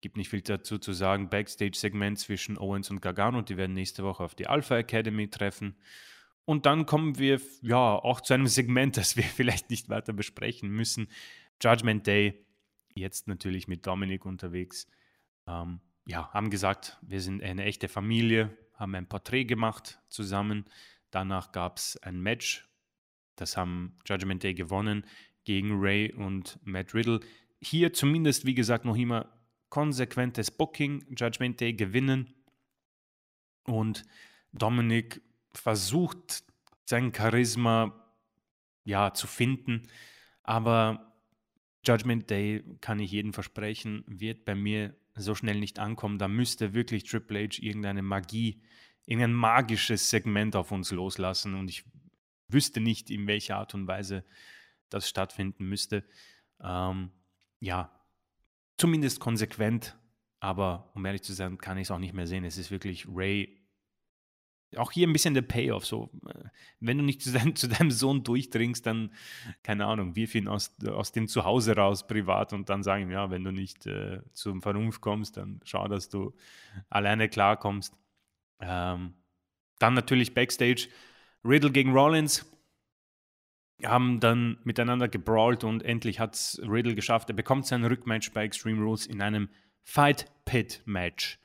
Gibt 0.00 0.16
nicht 0.16 0.30
viel 0.30 0.40
dazu 0.40 0.78
zu 0.78 0.92
sagen. 0.92 1.28
Backstage-Segment 1.28 2.18
zwischen 2.18 2.56
Owens 2.56 2.90
und 2.90 3.02
Gargano. 3.02 3.42
Die 3.42 3.56
werden 3.56 3.74
nächste 3.74 4.04
Woche 4.04 4.22
auf 4.22 4.34
die 4.34 4.46
Alpha 4.46 4.78
Academy 4.78 5.28
treffen. 5.28 5.76
Und 6.44 6.66
dann 6.66 6.86
kommen 6.86 7.18
wir 7.18 7.40
ja 7.62 7.76
auch 7.76 8.20
zu 8.20 8.34
einem 8.34 8.46
Segment, 8.46 8.96
das 8.96 9.16
wir 9.16 9.24
vielleicht 9.24 9.70
nicht 9.70 9.88
weiter 9.88 10.12
besprechen 10.12 10.70
müssen. 10.70 11.08
Judgment 11.62 12.06
Day, 12.06 12.46
jetzt 12.94 13.28
natürlich 13.28 13.68
mit 13.68 13.86
Dominik 13.86 14.24
unterwegs. 14.24 14.86
Ähm, 15.46 15.80
ja, 16.06 16.32
haben 16.32 16.50
gesagt, 16.50 16.98
wir 17.02 17.20
sind 17.20 17.42
eine 17.42 17.64
echte 17.64 17.88
Familie, 17.88 18.56
haben 18.74 18.94
ein 18.94 19.08
Porträt 19.08 19.44
gemacht 19.44 20.00
zusammen. 20.08 20.64
Danach 21.10 21.52
gab 21.52 21.78
es 21.78 21.96
ein 22.02 22.20
Match, 22.20 22.68
das 23.36 23.56
haben 23.56 23.96
Judgment 24.06 24.42
Day 24.42 24.54
gewonnen 24.54 25.04
gegen 25.44 25.80
Ray 25.80 26.12
und 26.12 26.58
Matt 26.62 26.94
Riddle. 26.94 27.20
Hier 27.60 27.92
zumindest, 27.92 28.44
wie 28.44 28.54
gesagt, 28.54 28.84
noch 28.84 28.96
immer 28.96 29.32
konsequentes 29.70 30.50
Booking. 30.50 31.06
Judgment 31.16 31.60
Day 31.60 31.72
gewinnen. 31.72 32.34
Und 33.64 34.04
Dominik 34.52 35.22
versucht, 35.54 36.44
sein 36.84 37.12
Charisma 37.14 37.94
ja, 38.84 39.14
zu 39.14 39.26
finden. 39.26 39.82
Aber 40.42 41.14
Judgment 41.84 42.28
Day, 42.28 42.62
kann 42.80 43.00
ich 43.00 43.12
jedem 43.12 43.32
versprechen, 43.32 44.04
wird 44.06 44.44
bei 44.44 44.54
mir 44.54 44.94
so 45.14 45.34
schnell 45.34 45.58
nicht 45.58 45.78
ankommen. 45.78 46.18
Da 46.18 46.28
müsste 46.28 46.74
wirklich 46.74 47.04
Triple 47.04 47.44
H 47.44 47.62
irgendeine 47.62 48.02
Magie, 48.02 48.60
irgendein 49.10 49.32
magisches 49.32 50.08
Segment 50.08 50.54
auf 50.54 50.70
uns 50.70 50.92
loslassen. 50.92 51.56
Und 51.56 51.68
ich 51.68 51.84
wüsste 52.48 52.80
nicht, 52.80 53.10
in 53.10 53.26
welcher 53.26 53.56
Art 53.56 53.74
und 53.74 53.88
Weise 53.88 54.24
das 54.88 55.08
stattfinden 55.08 55.68
müsste. 55.68 56.04
Ähm, 56.62 57.10
ja, 57.58 57.90
zumindest 58.76 59.18
konsequent, 59.18 59.98
aber 60.38 60.92
um 60.94 61.04
ehrlich 61.04 61.22
zu 61.22 61.32
sein, 61.32 61.58
kann 61.58 61.76
ich 61.76 61.88
es 61.88 61.90
auch 61.90 61.98
nicht 61.98 62.14
mehr 62.14 62.28
sehen. 62.28 62.44
Es 62.44 62.56
ist 62.56 62.70
wirklich 62.70 63.08
Ray. 63.08 63.58
Auch 64.76 64.92
hier 64.92 65.08
ein 65.08 65.12
bisschen 65.12 65.34
der 65.34 65.42
Payoff. 65.42 65.84
So, 65.84 66.10
äh, 66.28 66.44
wenn 66.78 66.98
du 66.98 67.02
nicht 67.02 67.20
zu, 67.22 67.32
dein, 67.32 67.56
zu 67.56 67.66
deinem 67.66 67.90
Sohn 67.90 68.22
durchdringst, 68.22 68.86
dann, 68.86 69.12
keine 69.64 69.86
Ahnung, 69.86 70.14
wirf 70.14 70.36
ihn 70.36 70.46
aus, 70.46 70.76
aus 70.86 71.10
dem 71.10 71.26
Zuhause 71.26 71.74
raus, 71.74 72.06
privat, 72.06 72.52
und 72.52 72.68
dann 72.68 72.84
sagen, 72.84 73.10
ja, 73.10 73.28
wenn 73.32 73.42
du 73.42 73.50
nicht 73.50 73.86
äh, 73.86 74.20
zum 74.34 74.62
Vernunft 74.62 75.00
kommst, 75.00 75.36
dann 75.36 75.60
schau, 75.64 75.88
dass 75.88 76.08
du 76.08 76.32
alleine 76.88 77.28
klarkommst. 77.28 77.92
Ähm, 78.60 79.14
dann 79.78 79.94
natürlich 79.94 80.34
Backstage 80.34 80.88
Riddle 81.44 81.72
gegen 81.72 81.92
Rollins 81.92 82.46
haben 83.84 84.20
dann 84.20 84.58
miteinander 84.64 85.08
gebrawlt 85.08 85.64
und 85.64 85.82
endlich 85.82 86.20
hat 86.20 86.34
es 86.34 86.60
Riddle 86.62 86.94
geschafft. 86.94 87.30
Er 87.30 87.34
bekommt 87.34 87.66
sein 87.66 87.84
Rückmatch 87.84 88.32
bei 88.32 88.44
Extreme 88.44 88.82
Rules 88.82 89.06
in 89.06 89.22
einem 89.22 89.48
Fight 89.82 90.30
Pit 90.44 90.82
Match. 90.84 91.38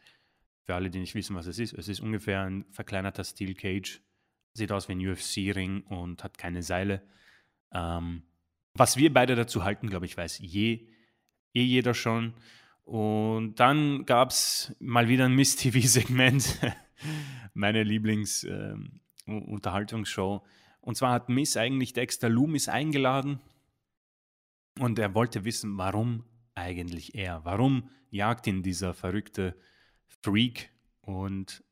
Für 0.64 0.76
alle, 0.76 0.90
die 0.90 1.00
nicht 1.00 1.16
wissen, 1.16 1.36
was 1.36 1.48
es 1.48 1.60
ist, 1.60 1.74
es 1.74 1.88
ist 1.88 2.00
ungefähr 2.00 2.42
ein 2.42 2.66
verkleinerter 2.72 3.24
Steel 3.24 3.54
Cage. 3.54 4.02
Sieht 4.54 4.72
aus 4.72 4.90
wie 4.90 4.94
ein 4.94 5.08
UFC-Ring 5.08 5.82
und 5.84 6.24
hat 6.24 6.38
keine 6.38 6.64
Seile. 6.64 7.02
Ähm, 7.74 8.24
was 8.74 8.98
wir 8.98 9.14
beide 9.14 9.36
dazu 9.36 9.64
halten, 9.64 9.90
glaube 9.90 10.06
ich, 10.06 10.18
weiß 10.18 10.40
je, 10.40 10.88
eh 11.54 11.64
jeder 11.64 11.94
schon. 11.94 12.34
Und 12.84 13.56
dann 13.60 14.06
gab 14.06 14.30
es 14.30 14.76
mal 14.80 15.08
wieder 15.08 15.26
ein 15.26 15.36
Miss-TV-Segment. 15.36 16.60
Meine 17.54 17.84
Lieblings-Unterhaltungsshow. 17.84 20.36
Ähm, 20.36 20.42
und 20.82 20.96
zwar 20.96 21.12
hat 21.12 21.30
Miss 21.30 21.58
eigentlich 21.58 21.94
Dexter 21.94 22.30
Loomis 22.30 22.70
eingeladen 22.70 23.40
und 24.80 25.00
er 25.00 25.16
wollte 25.16 25.46
wissen, 25.46 25.78
warum 25.78 26.26
eigentlich 26.54 27.16
er? 27.16 27.46
Warum 27.46 27.90
jagt 28.10 28.48
ihn 28.48 28.62
dieser 28.62 28.94
verrückte 28.94 29.56
Freak? 30.22 30.70
Und 31.02 31.64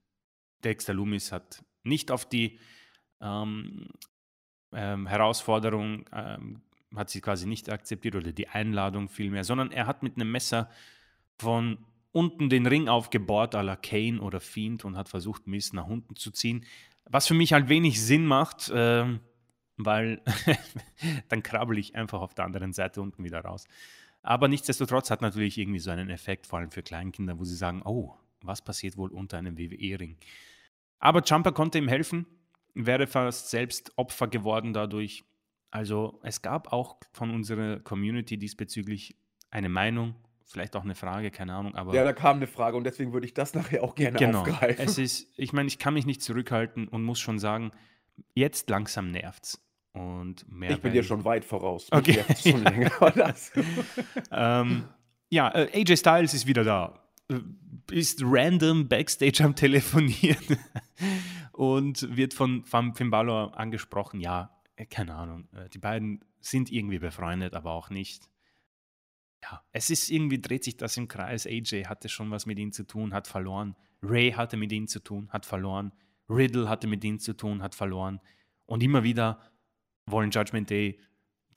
Dexter 0.63 0.93
Loomis 0.93 1.32
hat 1.32 1.63
nicht 1.84 2.11
auf 2.11 2.28
die 2.28 2.59
ähm, 3.21 3.89
ähm, 4.71 5.07
Herausforderung, 5.07 6.05
ähm, 6.11 6.61
hat 6.95 7.09
sie 7.09 7.21
quasi 7.21 7.47
nicht 7.47 7.69
akzeptiert 7.69 8.15
oder 8.15 8.32
die 8.32 8.47
Einladung 8.47 9.09
vielmehr, 9.09 9.43
sondern 9.43 9.71
er 9.71 9.88
hat 9.88 10.03
mit 10.03 10.15
einem 10.15 10.32
Messer 10.32 10.69
von 11.38 11.86
unten 12.14 12.49
den 12.49 12.66
Ring 12.66 12.88
aufgebohrt, 12.88 13.55
à 13.55 13.61
la 13.61 13.76
Kane 13.76 14.22
oder 14.22 14.39
Fiend 14.39 14.86
und 14.86 14.95
hat 14.95 15.09
versucht, 15.09 15.47
Miss 15.47 15.74
nach 15.74 15.88
unten 15.88 16.16
zu 16.16 16.32
ziehen. 16.32 16.66
Was 17.05 17.28
für 17.28 17.34
mich 17.34 17.51
halt 17.51 17.68
wenig 17.68 18.01
Sinn 18.01 18.26
macht, 18.26 18.70
äh, 18.70 19.20
weil 19.76 20.22
dann 21.30 21.43
krabbel 21.43 21.78
ich 21.80 21.95
einfach 21.95 22.22
auf 22.22 22.34
der 22.34 22.45
anderen 22.45 22.72
Seite 22.72 23.01
unten 23.01 23.24
wieder 23.24 23.41
raus. 23.41 23.66
Aber 24.22 24.47
nichtsdestotrotz 24.47 25.11
hat 25.11 25.22
natürlich 25.22 25.57
irgendwie 25.57 25.80
so 25.80 25.91
einen 25.91 26.09
Effekt, 26.09 26.47
vor 26.47 26.59
allem 26.59 26.72
für 26.72 26.84
Kleinkinder, 26.84 27.38
wo 27.38 27.43
sie 27.43 27.55
sagen, 27.55 27.82
oh, 27.84 28.16
was 28.41 28.64
passiert 28.64 28.95
wohl 28.95 29.11
unter 29.11 29.38
einem 29.38 29.57
WWE-Ring? 29.57 30.16
Aber 30.99 31.22
Jumper 31.24 31.51
konnte 31.51 31.80
ihm 31.80 31.88
helfen, 31.88 32.26
wäre 32.74 33.07
fast 33.07 33.49
selbst 33.49 33.91
Opfer 33.97 34.28
geworden 34.28 34.72
dadurch. 34.72 35.24
Also 35.72 36.20
es 36.24 36.41
gab 36.41 36.72
auch 36.72 36.97
von 37.11 37.32
unserer 37.32 37.80
Community 37.80 38.38
diesbezüglich 38.38 39.18
eine 39.49 39.70
Meinung 39.70 40.16
vielleicht 40.54 40.76
auch 40.76 40.84
eine 40.84 40.95
Frage, 40.95 41.32
keine 41.32 41.54
Ahnung. 41.56 41.76
Aber 41.76 41.93
ja, 41.93 42.04
da 42.04 42.14
kam 42.14 42.38
eine 42.38 42.47
Frage 42.47 42.78
und 42.78 42.86
deswegen 42.86 43.12
würde 43.12 43.26
ich 43.26 43.34
das 43.34 43.54
nachher 43.54 43.84
auch 43.84 43.95
gerne 43.95 44.18
genau. 44.18 44.41
aufgreifen. 44.41 44.86
Es 44.86 44.97
ist, 44.97 45.28
ich 45.36 45.51
meine, 45.51 45.68
ich 45.68 45.80
kann 45.80 45.95
mich 45.95 46.06
nicht 46.06 46.22
zurückhalten 46.22 46.88
und 46.88 47.04
muss 47.04 47.20
schon 47.20 47.39
sagen, 47.39 47.72
jetzt 48.36 48.70
langsam 48.70 49.12
nervt's. 49.12 49.60
Und 49.93 50.45
mehr 50.51 50.72
ich 50.72 50.82
bin 50.82 50.93
dir 50.93 51.04
schon 51.04 51.26
weit 51.26 51.43
voraus. 51.43 51.88
Okay. 51.91 52.24
schon 52.41 52.64
länger 52.64 52.91
ähm, 54.32 54.86
ja, 55.30 55.49
äh, 55.49 55.70
AJ 55.74 55.97
Styles 55.97 56.34
ist 56.34 56.47
wieder 56.47 56.64
da. 56.64 56.99
Äh, 57.30 57.39
ist 57.91 58.22
random 58.24 58.88
backstage 58.88 59.43
am 59.43 59.56
Telefonieren 59.56 60.58
und 61.51 62.16
wird 62.16 62.34
von 62.34 62.64
Finn 62.95 63.10
Balor 63.10 63.58
angesprochen. 63.58 64.20
Ja, 64.20 64.56
äh, 64.76 64.86
keine 64.86 65.16
Ahnung. 65.16 65.47
Die 65.74 65.80
beiden 65.80 66.24
sind 66.39 66.72
irgendwie 66.72 66.99
befreundet, 66.99 67.54
aber 67.54 67.72
auch 67.72 67.89
nicht 67.89 68.30
ja, 69.43 69.61
es 69.73 69.89
ist 69.89 70.09
irgendwie, 70.09 70.39
dreht 70.39 70.63
sich 70.63 70.77
das 70.77 70.95
im 70.95 71.07
Kreis. 71.07 71.45
AJ 71.45 71.85
hatte 71.85 72.07
schon 72.07 72.31
was 72.31 72.45
mit 72.45 72.57
ihm 72.57 72.71
zu 72.71 72.87
tun, 72.87 73.13
hat 73.13 73.27
verloren. 73.27 73.75
Ray 74.01 74.31
hatte 74.31 74.55
mit 74.55 74.71
ihm 74.71 74.87
zu 74.87 74.99
tun, 75.01 75.29
hat 75.31 75.45
verloren. 75.45 75.91
Riddle 76.29 76.69
hatte 76.69 76.87
mit 76.87 77.03
ihm 77.03 77.19
zu 77.19 77.33
tun, 77.33 77.61
hat 77.61 77.75
verloren. 77.75 78.21
Und 78.65 78.81
immer 78.81 79.03
wieder 79.03 79.41
wollen 80.05 80.31
Judgment 80.31 80.69
Day 80.69 80.99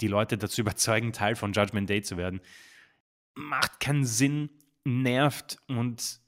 die 0.01 0.09
Leute 0.09 0.37
dazu 0.37 0.61
überzeugen, 0.63 1.13
Teil 1.13 1.37
von 1.37 1.53
Judgment 1.53 1.89
Day 1.89 2.03
zu 2.03 2.17
werden. 2.17 2.41
Macht 3.35 3.79
keinen 3.79 4.05
Sinn, 4.05 4.51
nervt 4.85 5.59
und 5.69 6.21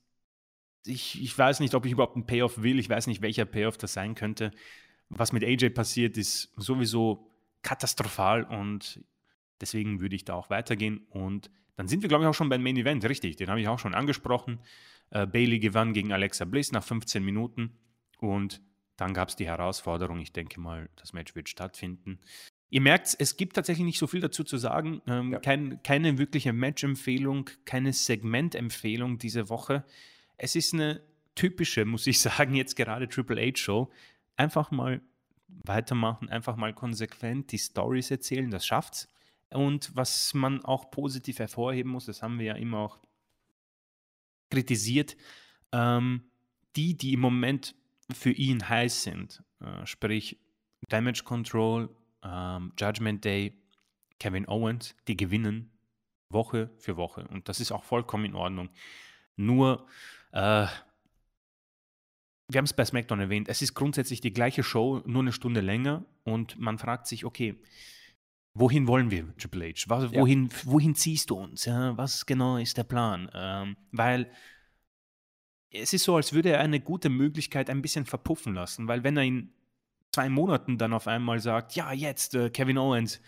ich, 0.86 1.20
ich 1.20 1.36
weiß 1.36 1.60
nicht, 1.60 1.74
ob 1.74 1.84
ich 1.86 1.92
überhaupt 1.92 2.14
einen 2.14 2.26
Payoff 2.26 2.62
will. 2.62 2.78
Ich 2.78 2.88
weiß 2.88 3.08
nicht, 3.08 3.20
welcher 3.20 3.44
Payoff 3.44 3.78
das 3.78 3.92
sein 3.92 4.14
könnte. 4.14 4.52
Was 5.08 5.32
mit 5.32 5.42
AJ 5.42 5.70
passiert, 5.70 6.16
ist 6.16 6.52
sowieso 6.56 7.30
katastrophal 7.62 8.44
und 8.44 9.04
Deswegen 9.60 10.00
würde 10.00 10.16
ich 10.16 10.24
da 10.24 10.34
auch 10.34 10.50
weitergehen. 10.50 11.06
Und 11.10 11.50
dann 11.76 11.88
sind 11.88 12.02
wir, 12.02 12.08
glaube 12.08 12.24
ich, 12.24 12.28
auch 12.28 12.34
schon 12.34 12.48
beim 12.48 12.62
Main 12.62 12.76
Event. 12.76 13.04
Richtig, 13.08 13.36
den 13.36 13.48
habe 13.48 13.60
ich 13.60 13.68
auch 13.68 13.78
schon 13.78 13.94
angesprochen. 13.94 14.60
Äh, 15.10 15.26
Bailey 15.26 15.58
gewann 15.58 15.92
gegen 15.92 16.12
Alexa 16.12 16.44
Bliss 16.44 16.72
nach 16.72 16.84
15 16.84 17.24
Minuten. 17.24 17.78
Und 18.18 18.60
dann 18.96 19.14
gab 19.14 19.28
es 19.28 19.36
die 19.36 19.46
Herausforderung. 19.46 20.18
Ich 20.20 20.32
denke 20.32 20.60
mal, 20.60 20.88
das 20.96 21.12
Match 21.12 21.34
wird 21.34 21.48
stattfinden. 21.48 22.18
Ihr 22.70 22.80
merkt, 22.80 23.16
es 23.18 23.36
gibt 23.36 23.56
tatsächlich 23.56 23.86
nicht 23.86 23.98
so 23.98 24.06
viel 24.06 24.20
dazu 24.20 24.44
zu 24.44 24.58
sagen. 24.58 25.00
Ähm, 25.06 25.32
ja. 25.32 25.38
kein, 25.38 25.82
keine 25.82 26.18
wirkliche 26.18 26.52
Match-Empfehlung, 26.52 27.48
keine 27.64 27.92
Segment-Empfehlung 27.92 29.18
diese 29.18 29.48
Woche. 29.48 29.84
Es 30.36 30.54
ist 30.54 30.74
eine 30.74 31.00
typische, 31.34 31.84
muss 31.84 32.06
ich 32.06 32.20
sagen, 32.20 32.54
jetzt 32.54 32.76
gerade 32.76 33.08
Triple 33.08 33.40
H-Show. 33.40 33.90
Einfach 34.36 34.70
mal 34.70 35.00
weitermachen, 35.48 36.28
einfach 36.28 36.56
mal 36.56 36.74
konsequent 36.74 37.52
die 37.52 37.58
Stories 37.58 38.10
erzählen, 38.10 38.50
das 38.50 38.66
schafft's. 38.66 39.08
Und 39.50 39.94
was 39.94 40.34
man 40.34 40.64
auch 40.64 40.90
positiv 40.90 41.38
hervorheben 41.38 41.90
muss, 41.90 42.06
das 42.06 42.22
haben 42.22 42.38
wir 42.38 42.46
ja 42.46 42.54
immer 42.54 42.78
auch 42.78 42.98
kritisiert, 44.50 45.16
ähm, 45.72 46.30
die, 46.76 46.96
die 46.96 47.14
im 47.14 47.20
Moment 47.20 47.74
für 48.12 48.30
ihn 48.30 48.68
heiß 48.68 49.02
sind, 49.02 49.42
äh, 49.60 49.86
sprich 49.86 50.38
Damage 50.88 51.24
Control, 51.24 51.94
ähm, 52.22 52.72
Judgment 52.78 53.24
Day, 53.24 53.58
Kevin 54.18 54.48
Owens, 54.48 54.94
die 55.06 55.16
gewinnen 55.16 55.70
Woche 56.30 56.70
für 56.78 56.96
Woche. 56.96 57.26
Und 57.28 57.48
das 57.48 57.60
ist 57.60 57.72
auch 57.72 57.84
vollkommen 57.84 58.26
in 58.26 58.34
Ordnung. 58.34 58.70
Nur, 59.36 59.86
äh, 60.32 60.66
wir 62.50 62.58
haben 62.58 62.64
es 62.64 62.72
bei 62.72 62.84
SmackDown 62.84 63.20
erwähnt, 63.20 63.48
es 63.48 63.62
ist 63.62 63.74
grundsätzlich 63.74 64.20
die 64.20 64.32
gleiche 64.32 64.62
Show, 64.62 65.02
nur 65.06 65.22
eine 65.22 65.32
Stunde 65.32 65.60
länger. 65.60 66.04
Und 66.24 66.58
man 66.58 66.78
fragt 66.78 67.06
sich, 67.06 67.24
okay, 67.24 67.60
wohin 68.58 68.86
wollen 68.86 69.10
wir, 69.10 69.36
Triple 69.36 69.68
H? 69.70 69.84
Was, 69.88 70.12
wohin, 70.12 70.46
ja. 70.46 70.56
wohin 70.64 70.94
ziehst 70.94 71.30
du 71.30 71.36
uns? 71.36 71.64
Ja, 71.64 71.96
was 71.96 72.26
genau 72.26 72.56
ist 72.56 72.76
der 72.76 72.84
Plan? 72.84 73.30
Ähm, 73.34 73.76
weil 73.92 74.30
es 75.70 75.92
ist 75.92 76.04
so, 76.04 76.16
als 76.16 76.32
würde 76.32 76.50
er 76.50 76.60
eine 76.60 76.80
gute 76.80 77.08
Möglichkeit 77.08 77.70
ein 77.70 77.82
bisschen 77.82 78.06
verpuffen 78.06 78.54
lassen, 78.54 78.88
weil 78.88 79.04
wenn 79.04 79.16
er 79.16 79.24
in 79.24 79.52
zwei 80.12 80.28
Monaten 80.28 80.78
dann 80.78 80.92
auf 80.92 81.06
einmal 81.06 81.40
sagt, 81.40 81.74
ja, 81.74 81.92
jetzt, 81.92 82.34
äh, 82.34 82.50
Kevin 82.50 82.78
Owens, 82.78 83.20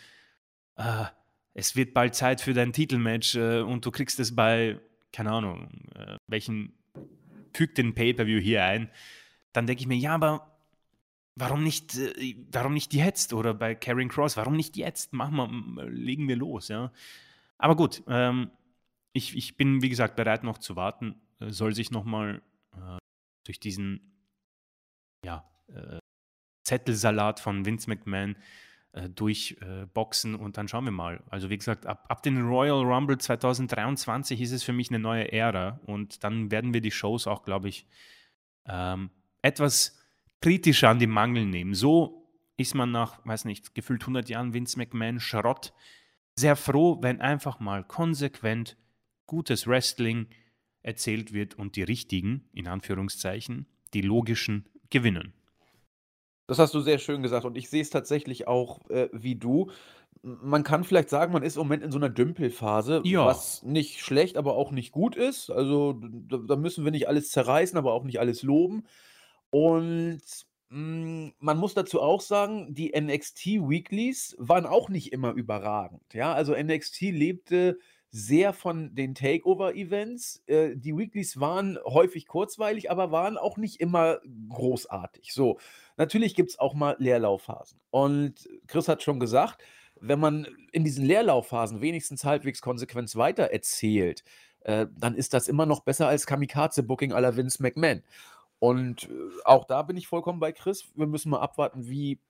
äh, 0.76 1.04
es 1.52 1.76
wird 1.76 1.92
bald 1.92 2.14
Zeit 2.14 2.40
für 2.40 2.54
dein 2.54 2.72
Titelmatch 2.72 3.34
äh, 3.34 3.60
und 3.60 3.84
du 3.84 3.90
kriegst 3.90 4.18
es 4.20 4.34
bei 4.34 4.80
keine 5.12 5.32
Ahnung, 5.32 5.68
äh, 5.94 6.16
welchen, 6.26 6.72
fügt 7.52 7.78
den 7.78 7.94
Pay-Per-View 7.94 8.40
hier 8.40 8.64
ein, 8.64 8.90
dann 9.52 9.66
denke 9.66 9.80
ich 9.80 9.88
mir, 9.88 9.96
ja, 9.96 10.14
aber 10.14 10.49
warum 11.34 11.64
nicht, 11.64 11.96
äh, 11.96 12.36
warum 12.52 12.74
nicht 12.74 12.94
jetzt? 12.94 13.32
Oder 13.32 13.54
bei 13.54 13.74
Karen 13.74 14.08
Cross, 14.08 14.36
warum 14.36 14.56
nicht 14.56 14.76
jetzt? 14.76 15.12
Machen 15.12 15.36
wir, 15.36 15.84
legen 15.88 16.28
wir 16.28 16.36
los, 16.36 16.68
ja. 16.68 16.92
Aber 17.58 17.76
gut, 17.76 18.02
ähm, 18.08 18.50
ich, 19.12 19.36
ich 19.36 19.56
bin, 19.56 19.82
wie 19.82 19.88
gesagt, 19.88 20.16
bereit 20.16 20.44
noch 20.44 20.58
zu 20.58 20.76
warten. 20.76 21.20
Äh, 21.40 21.50
soll 21.50 21.74
sich 21.74 21.90
nochmal 21.90 22.42
äh, 22.72 22.98
durch 23.44 23.60
diesen 23.60 24.14
ja, 25.24 25.48
äh, 25.68 25.98
Zettelsalat 26.64 27.40
von 27.40 27.66
Vince 27.66 27.88
McMahon 27.90 28.36
äh, 28.92 29.08
durchboxen 29.08 30.34
und 30.34 30.56
dann 30.56 30.68
schauen 30.68 30.84
wir 30.84 30.92
mal. 30.92 31.22
Also 31.28 31.50
wie 31.50 31.58
gesagt, 31.58 31.86
ab, 31.86 32.06
ab 32.08 32.22
den 32.22 32.42
Royal 32.42 32.82
Rumble 32.82 33.18
2023 33.18 34.40
ist 34.40 34.52
es 34.52 34.62
für 34.62 34.72
mich 34.72 34.90
eine 34.90 34.98
neue 34.98 35.30
Ära 35.32 35.80
und 35.86 36.24
dann 36.24 36.50
werden 36.50 36.74
wir 36.74 36.80
die 36.80 36.90
Shows 36.90 37.26
auch, 37.26 37.42
glaube 37.42 37.68
ich, 37.68 37.86
ähm, 38.66 39.10
etwas 39.42 39.99
kritischer 40.40 40.88
an 40.90 40.98
die 40.98 41.06
Mangel 41.06 41.46
nehmen. 41.46 41.74
So 41.74 42.26
ist 42.56 42.74
man 42.74 42.90
nach, 42.90 43.24
weiß 43.26 43.44
nicht, 43.46 43.74
gefühlt 43.74 44.02
100 44.02 44.28
Jahren 44.28 44.54
Vince 44.54 44.78
McMahon 44.78 45.20
Schrott 45.20 45.72
sehr 46.36 46.56
froh, 46.56 46.98
wenn 47.02 47.20
einfach 47.20 47.60
mal 47.60 47.84
konsequent 47.84 48.76
gutes 49.26 49.66
Wrestling 49.66 50.28
erzählt 50.82 51.32
wird 51.32 51.58
und 51.58 51.76
die 51.76 51.82
richtigen, 51.82 52.48
in 52.52 52.66
Anführungszeichen, 52.66 53.66
die 53.92 54.00
logischen 54.00 54.66
gewinnen. 54.88 55.34
Das 56.46 56.58
hast 56.58 56.74
du 56.74 56.80
sehr 56.80 56.98
schön 56.98 57.22
gesagt 57.22 57.44
und 57.44 57.56
ich 57.56 57.68
sehe 57.68 57.82
es 57.82 57.90
tatsächlich 57.90 58.48
auch 58.48 58.88
äh, 58.90 59.08
wie 59.12 59.36
du. 59.36 59.70
Man 60.22 60.64
kann 60.64 60.84
vielleicht 60.84 61.08
sagen, 61.08 61.32
man 61.32 61.42
ist 61.42 61.56
im 61.56 61.62
Moment 61.62 61.82
in 61.82 61.92
so 61.92 61.98
einer 61.98 62.08
Dümpelphase, 62.08 63.02
Ja. 63.04 63.24
was 63.26 63.62
nicht 63.62 64.00
schlecht, 64.00 64.36
aber 64.36 64.54
auch 64.56 64.70
nicht 64.72 64.90
gut 64.92 65.16
ist. 65.16 65.50
Also 65.50 66.00
da, 66.02 66.38
da 66.38 66.56
müssen 66.56 66.84
wir 66.84 66.90
nicht 66.90 67.08
alles 67.08 67.30
zerreißen, 67.30 67.78
aber 67.78 67.92
auch 67.92 68.04
nicht 68.04 68.18
alles 68.20 68.42
loben. 68.42 68.84
Und 69.50 70.22
hm, 70.70 71.32
man 71.38 71.58
muss 71.58 71.74
dazu 71.74 72.00
auch 72.00 72.20
sagen, 72.20 72.74
die 72.74 72.92
NXT 72.98 73.46
Weeklies 73.68 74.36
waren 74.38 74.66
auch 74.66 74.88
nicht 74.88 75.12
immer 75.12 75.32
überragend. 75.32 76.14
Ja, 76.14 76.32
also 76.32 76.54
NXT 76.54 77.02
lebte 77.02 77.78
sehr 78.12 78.52
von 78.52 78.94
den 78.94 79.14
Takeover-Events. 79.14 80.42
Äh, 80.46 80.76
die 80.76 80.96
Weeklies 80.96 81.38
waren 81.38 81.78
häufig 81.84 82.26
kurzweilig, 82.26 82.90
aber 82.90 83.12
waren 83.12 83.36
auch 83.36 83.56
nicht 83.56 83.80
immer 83.80 84.20
großartig. 84.48 85.32
So, 85.32 85.58
natürlich 85.96 86.34
gibt 86.34 86.50
es 86.50 86.58
auch 86.58 86.74
mal 86.74 86.96
Leerlaufphasen. 86.98 87.80
Und 87.90 88.48
Chris 88.66 88.88
hat 88.88 89.02
schon 89.02 89.20
gesagt, 89.20 89.62
wenn 90.00 90.18
man 90.18 90.46
in 90.72 90.84
diesen 90.84 91.04
Leerlaufphasen 91.04 91.80
wenigstens 91.80 92.24
halbwegs 92.24 92.62
konsequent 92.62 93.14
weiter 93.16 93.44
erzählt, 93.44 94.24
äh, 94.60 94.86
dann 94.96 95.14
ist 95.14 95.34
das 95.34 95.48
immer 95.48 95.66
noch 95.66 95.80
besser 95.80 96.08
als 96.08 96.26
Kamikaze-Booking 96.26 97.12
aller 97.12 97.36
Vince 97.36 97.62
McMahon. 97.62 98.02
Und 98.60 99.08
äh, 99.08 99.12
auch 99.44 99.64
da 99.64 99.82
bin 99.82 99.96
ich 99.96 100.06
vollkommen 100.06 100.38
bei 100.38 100.52
Chris. 100.52 100.84
Wir 100.94 101.06
müssen 101.06 101.30
mal 101.30 101.40
abwarten, 101.40 101.88
wie 101.88 102.20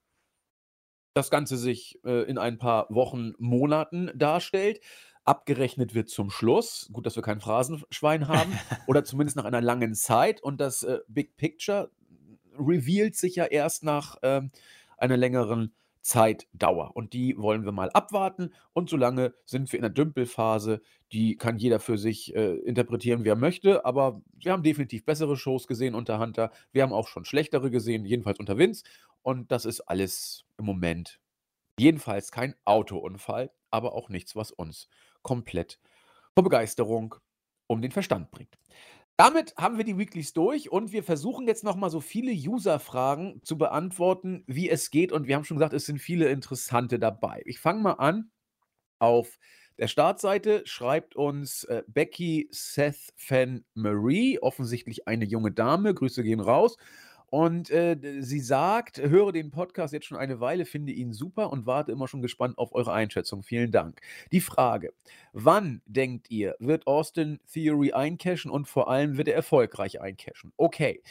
das 1.12 1.28
Ganze 1.28 1.58
sich 1.58 2.00
äh, 2.04 2.22
in 2.22 2.38
ein 2.38 2.56
paar 2.56 2.86
Wochen, 2.88 3.34
Monaten 3.38 4.10
darstellt. 4.14 4.80
Abgerechnet 5.24 5.94
wird 5.94 6.08
zum 6.08 6.30
Schluss. 6.30 6.88
Gut, 6.92 7.04
dass 7.04 7.16
wir 7.16 7.22
kein 7.22 7.40
Phrasenschwein 7.40 8.28
haben. 8.28 8.58
oder 8.86 9.04
zumindest 9.04 9.36
nach 9.36 9.44
einer 9.44 9.60
langen 9.60 9.94
Zeit. 9.94 10.40
Und 10.40 10.60
das 10.60 10.84
äh, 10.84 11.00
Big 11.08 11.36
Picture 11.36 11.90
revealt 12.56 13.16
sich 13.16 13.36
ja 13.36 13.44
erst 13.44 13.82
nach 13.82 14.16
ähm, 14.22 14.50
einer 14.96 15.16
längeren 15.16 15.74
Zeitdauer. 16.02 16.96
Und 16.96 17.12
die 17.12 17.36
wollen 17.36 17.64
wir 17.64 17.72
mal 17.72 17.90
abwarten. 17.90 18.54
Und 18.72 18.88
solange 18.88 19.34
sind 19.44 19.70
wir 19.72 19.78
in 19.78 19.82
der 19.82 19.90
Dümpelphase. 19.90 20.80
Die 21.12 21.36
kann 21.36 21.58
jeder 21.58 21.80
für 21.80 21.98
sich 21.98 22.34
äh, 22.34 22.56
interpretieren, 22.56 23.24
wie 23.24 23.28
er 23.28 23.36
möchte. 23.36 23.84
Aber 23.84 24.22
wir 24.32 24.52
haben 24.52 24.62
definitiv 24.62 25.04
bessere 25.04 25.36
Shows 25.36 25.66
gesehen 25.66 25.94
unter 25.94 26.18
Hunter. 26.18 26.50
Wir 26.72 26.82
haben 26.82 26.92
auch 26.92 27.08
schon 27.08 27.24
schlechtere 27.24 27.70
gesehen, 27.70 28.04
jedenfalls 28.04 28.38
unter 28.38 28.58
Vince. 28.58 28.84
Und 29.22 29.52
das 29.52 29.64
ist 29.64 29.80
alles 29.82 30.44
im 30.56 30.64
Moment 30.64 31.20
jedenfalls 31.80 32.30
kein 32.30 32.54
Autounfall, 32.64 33.50
aber 33.70 33.94
auch 33.94 34.10
nichts, 34.10 34.36
was 34.36 34.52
uns 34.52 34.88
komplett 35.22 35.80
vor 36.34 36.44
Begeisterung 36.44 37.14
um 37.66 37.80
den 37.80 37.90
Verstand 37.90 38.30
bringt. 38.30 38.59
Damit 39.20 39.54
haben 39.58 39.76
wir 39.76 39.84
die 39.84 39.98
Weeklies 39.98 40.32
durch 40.32 40.72
und 40.72 40.92
wir 40.92 41.02
versuchen 41.02 41.46
jetzt 41.46 41.62
nochmal 41.62 41.90
so 41.90 42.00
viele 42.00 42.32
User-Fragen 42.32 43.42
zu 43.44 43.58
beantworten, 43.58 44.44
wie 44.46 44.70
es 44.70 44.90
geht. 44.90 45.12
Und 45.12 45.26
wir 45.26 45.36
haben 45.36 45.44
schon 45.44 45.58
gesagt, 45.58 45.74
es 45.74 45.84
sind 45.84 45.98
viele 45.98 46.30
interessante 46.30 46.98
dabei. 46.98 47.42
Ich 47.44 47.60
fange 47.60 47.82
mal 47.82 47.92
an. 47.92 48.30
Auf 48.98 49.38
der 49.76 49.88
Startseite 49.88 50.62
schreibt 50.64 51.16
uns 51.16 51.64
äh, 51.64 51.82
Becky 51.86 52.48
Seth 52.50 53.12
Fan 53.14 53.66
Marie, 53.74 54.38
offensichtlich 54.38 55.06
eine 55.06 55.26
junge 55.26 55.52
Dame. 55.52 55.92
Grüße 55.92 56.22
gehen 56.22 56.40
raus. 56.40 56.78
Und 57.30 57.70
äh, 57.70 57.96
sie 58.20 58.40
sagt, 58.40 58.98
höre 58.98 59.30
den 59.30 59.52
Podcast 59.52 59.92
jetzt 59.92 60.06
schon 60.06 60.18
eine 60.18 60.40
Weile, 60.40 60.66
finde 60.66 60.92
ihn 60.92 61.12
super 61.12 61.50
und 61.50 61.64
warte 61.64 61.92
immer 61.92 62.08
schon 62.08 62.22
gespannt 62.22 62.58
auf 62.58 62.74
eure 62.74 62.92
Einschätzung. 62.92 63.44
Vielen 63.44 63.70
Dank. 63.70 64.00
Die 64.32 64.40
Frage, 64.40 64.92
wann 65.32 65.80
denkt 65.86 66.28
ihr, 66.30 66.56
wird 66.58 66.88
Austin 66.88 67.38
Theory 67.52 67.92
eincashen 67.92 68.50
und 68.50 68.66
vor 68.66 68.90
allem 68.90 69.16
wird 69.16 69.28
er 69.28 69.36
erfolgreich 69.36 70.00
eincashen? 70.00 70.52
Okay. 70.56 71.02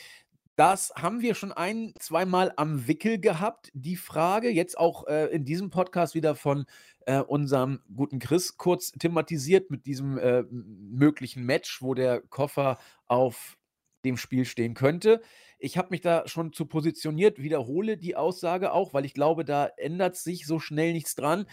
Das 0.57 0.91
haben 0.97 1.21
wir 1.21 1.35
schon 1.35 1.53
ein, 1.53 1.93
zweimal 2.01 2.51
am 2.57 2.85
Wickel 2.85 3.17
gehabt, 3.17 3.71
die 3.73 3.95
Frage. 3.95 4.49
Jetzt 4.49 4.77
auch 4.77 5.07
äh, 5.07 5.27
in 5.27 5.45
diesem 5.45 5.69
Podcast 5.69 6.15
wieder 6.15 6.35
von 6.35 6.65
äh, 7.05 7.19
unserem 7.19 7.79
guten 7.95 8.19
Chris 8.19 8.57
kurz 8.57 8.91
thematisiert 8.91 9.71
mit 9.71 9.85
diesem 9.85 10.17
äh, 10.17 10.43
möglichen 10.51 11.45
Match, 11.45 11.81
wo 11.81 11.93
der 11.93 12.19
Koffer 12.19 12.77
auf 13.07 13.57
dem 14.03 14.17
Spiel 14.17 14.43
stehen 14.43 14.73
könnte. 14.73 15.21
Ich 15.59 15.77
habe 15.77 15.89
mich 15.91 16.01
da 16.01 16.27
schon 16.27 16.53
zu 16.53 16.65
positioniert, 16.65 17.41
wiederhole 17.41 17.97
die 17.97 18.15
Aussage 18.15 18.71
auch, 18.71 18.93
weil 18.93 19.05
ich 19.05 19.13
glaube, 19.13 19.45
da 19.45 19.65
ändert 19.77 20.15
sich 20.15 20.47
so 20.47 20.59
schnell 20.59 20.93
nichts 20.93 21.15
dran. 21.15 21.45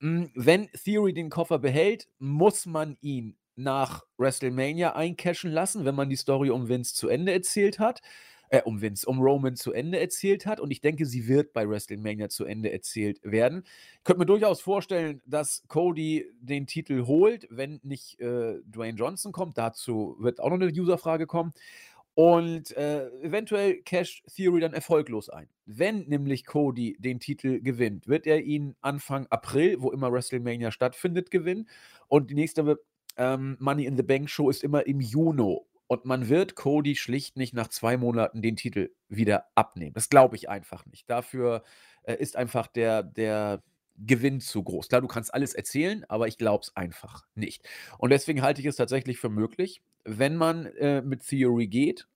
Hm, 0.00 0.30
wenn 0.34 0.68
Theory 0.72 1.12
den 1.12 1.28
Koffer 1.28 1.58
behält, 1.58 2.08
muss 2.18 2.66
man 2.66 2.96
ihn 3.00 3.36
nach 3.56 4.04
WrestleMania 4.16 4.94
eincashen 4.94 5.50
lassen, 5.50 5.84
wenn 5.84 5.96
man 5.96 6.08
die 6.08 6.16
Story 6.16 6.50
um 6.50 6.68
Vince 6.68 6.94
zu 6.94 7.08
Ende 7.08 7.32
erzählt 7.32 7.80
hat. 7.80 8.00
Äh, 8.50 8.62
um 8.62 8.80
Vince, 8.80 9.06
um 9.06 9.20
Roman 9.20 9.56
zu 9.56 9.72
Ende 9.72 10.00
erzählt 10.00 10.46
hat. 10.46 10.58
Und 10.58 10.70
ich 10.70 10.80
denke, 10.80 11.04
sie 11.04 11.28
wird 11.28 11.52
bei 11.52 11.68
WrestleMania 11.68 12.30
zu 12.30 12.46
Ende 12.46 12.72
erzählt 12.72 13.20
werden. 13.22 13.64
Ich 13.98 14.04
könnte 14.04 14.20
mir 14.20 14.26
durchaus 14.26 14.62
vorstellen, 14.62 15.20
dass 15.26 15.64
Cody 15.68 16.32
den 16.40 16.66
Titel 16.66 17.04
holt, 17.06 17.46
wenn 17.50 17.78
nicht 17.82 18.18
äh, 18.20 18.60
Dwayne 18.64 18.96
Johnson 18.96 19.32
kommt. 19.32 19.58
Dazu 19.58 20.16
wird 20.18 20.40
auch 20.40 20.48
noch 20.48 20.58
eine 20.58 20.72
Userfrage 20.72 21.26
kommen. 21.26 21.52
Und 22.18 22.76
äh, 22.76 23.06
eventuell 23.22 23.80
Cash 23.82 24.24
Theory 24.34 24.58
dann 24.58 24.74
erfolglos 24.74 25.28
ein. 25.30 25.48
Wenn 25.66 26.00
nämlich 26.08 26.44
Cody 26.44 26.96
den 26.98 27.20
Titel 27.20 27.60
gewinnt, 27.60 28.08
wird 28.08 28.26
er 28.26 28.42
ihn 28.42 28.74
Anfang 28.80 29.28
April, 29.28 29.76
wo 29.78 29.92
immer 29.92 30.10
WrestleMania 30.10 30.72
stattfindet, 30.72 31.30
gewinnen. 31.30 31.68
Und 32.08 32.28
die 32.28 32.34
nächste 32.34 32.80
ähm, 33.16 33.56
Money 33.60 33.84
in 33.84 33.96
the 33.96 34.02
Bank 34.02 34.28
Show 34.28 34.50
ist 34.50 34.64
immer 34.64 34.84
im 34.88 35.00
Juni. 35.00 35.58
Und 35.86 36.06
man 36.06 36.28
wird 36.28 36.56
Cody 36.56 36.96
schlicht 36.96 37.36
nicht 37.36 37.54
nach 37.54 37.68
zwei 37.68 37.96
Monaten 37.96 38.42
den 38.42 38.56
Titel 38.56 38.90
wieder 39.08 39.44
abnehmen. 39.54 39.94
Das 39.94 40.08
glaube 40.08 40.34
ich 40.34 40.48
einfach 40.48 40.86
nicht. 40.86 41.08
Dafür 41.08 41.62
äh, 42.02 42.16
ist 42.16 42.34
einfach 42.34 42.66
der, 42.66 43.04
der 43.04 43.62
Gewinn 43.96 44.40
zu 44.40 44.64
groß. 44.64 44.88
Klar, 44.88 45.02
du 45.02 45.06
kannst 45.06 45.32
alles 45.32 45.54
erzählen, 45.54 46.04
aber 46.08 46.26
ich 46.26 46.36
glaube 46.36 46.62
es 46.64 46.74
einfach 46.74 47.26
nicht. 47.36 47.68
Und 47.96 48.10
deswegen 48.10 48.42
halte 48.42 48.60
ich 48.60 48.66
es 48.66 48.74
tatsächlich 48.74 49.18
für 49.18 49.28
möglich, 49.28 49.82
wenn 50.04 50.36
man 50.36 50.66
äh, 50.66 51.02
mit 51.02 51.26
Theory 51.26 51.66
geht 51.66 52.08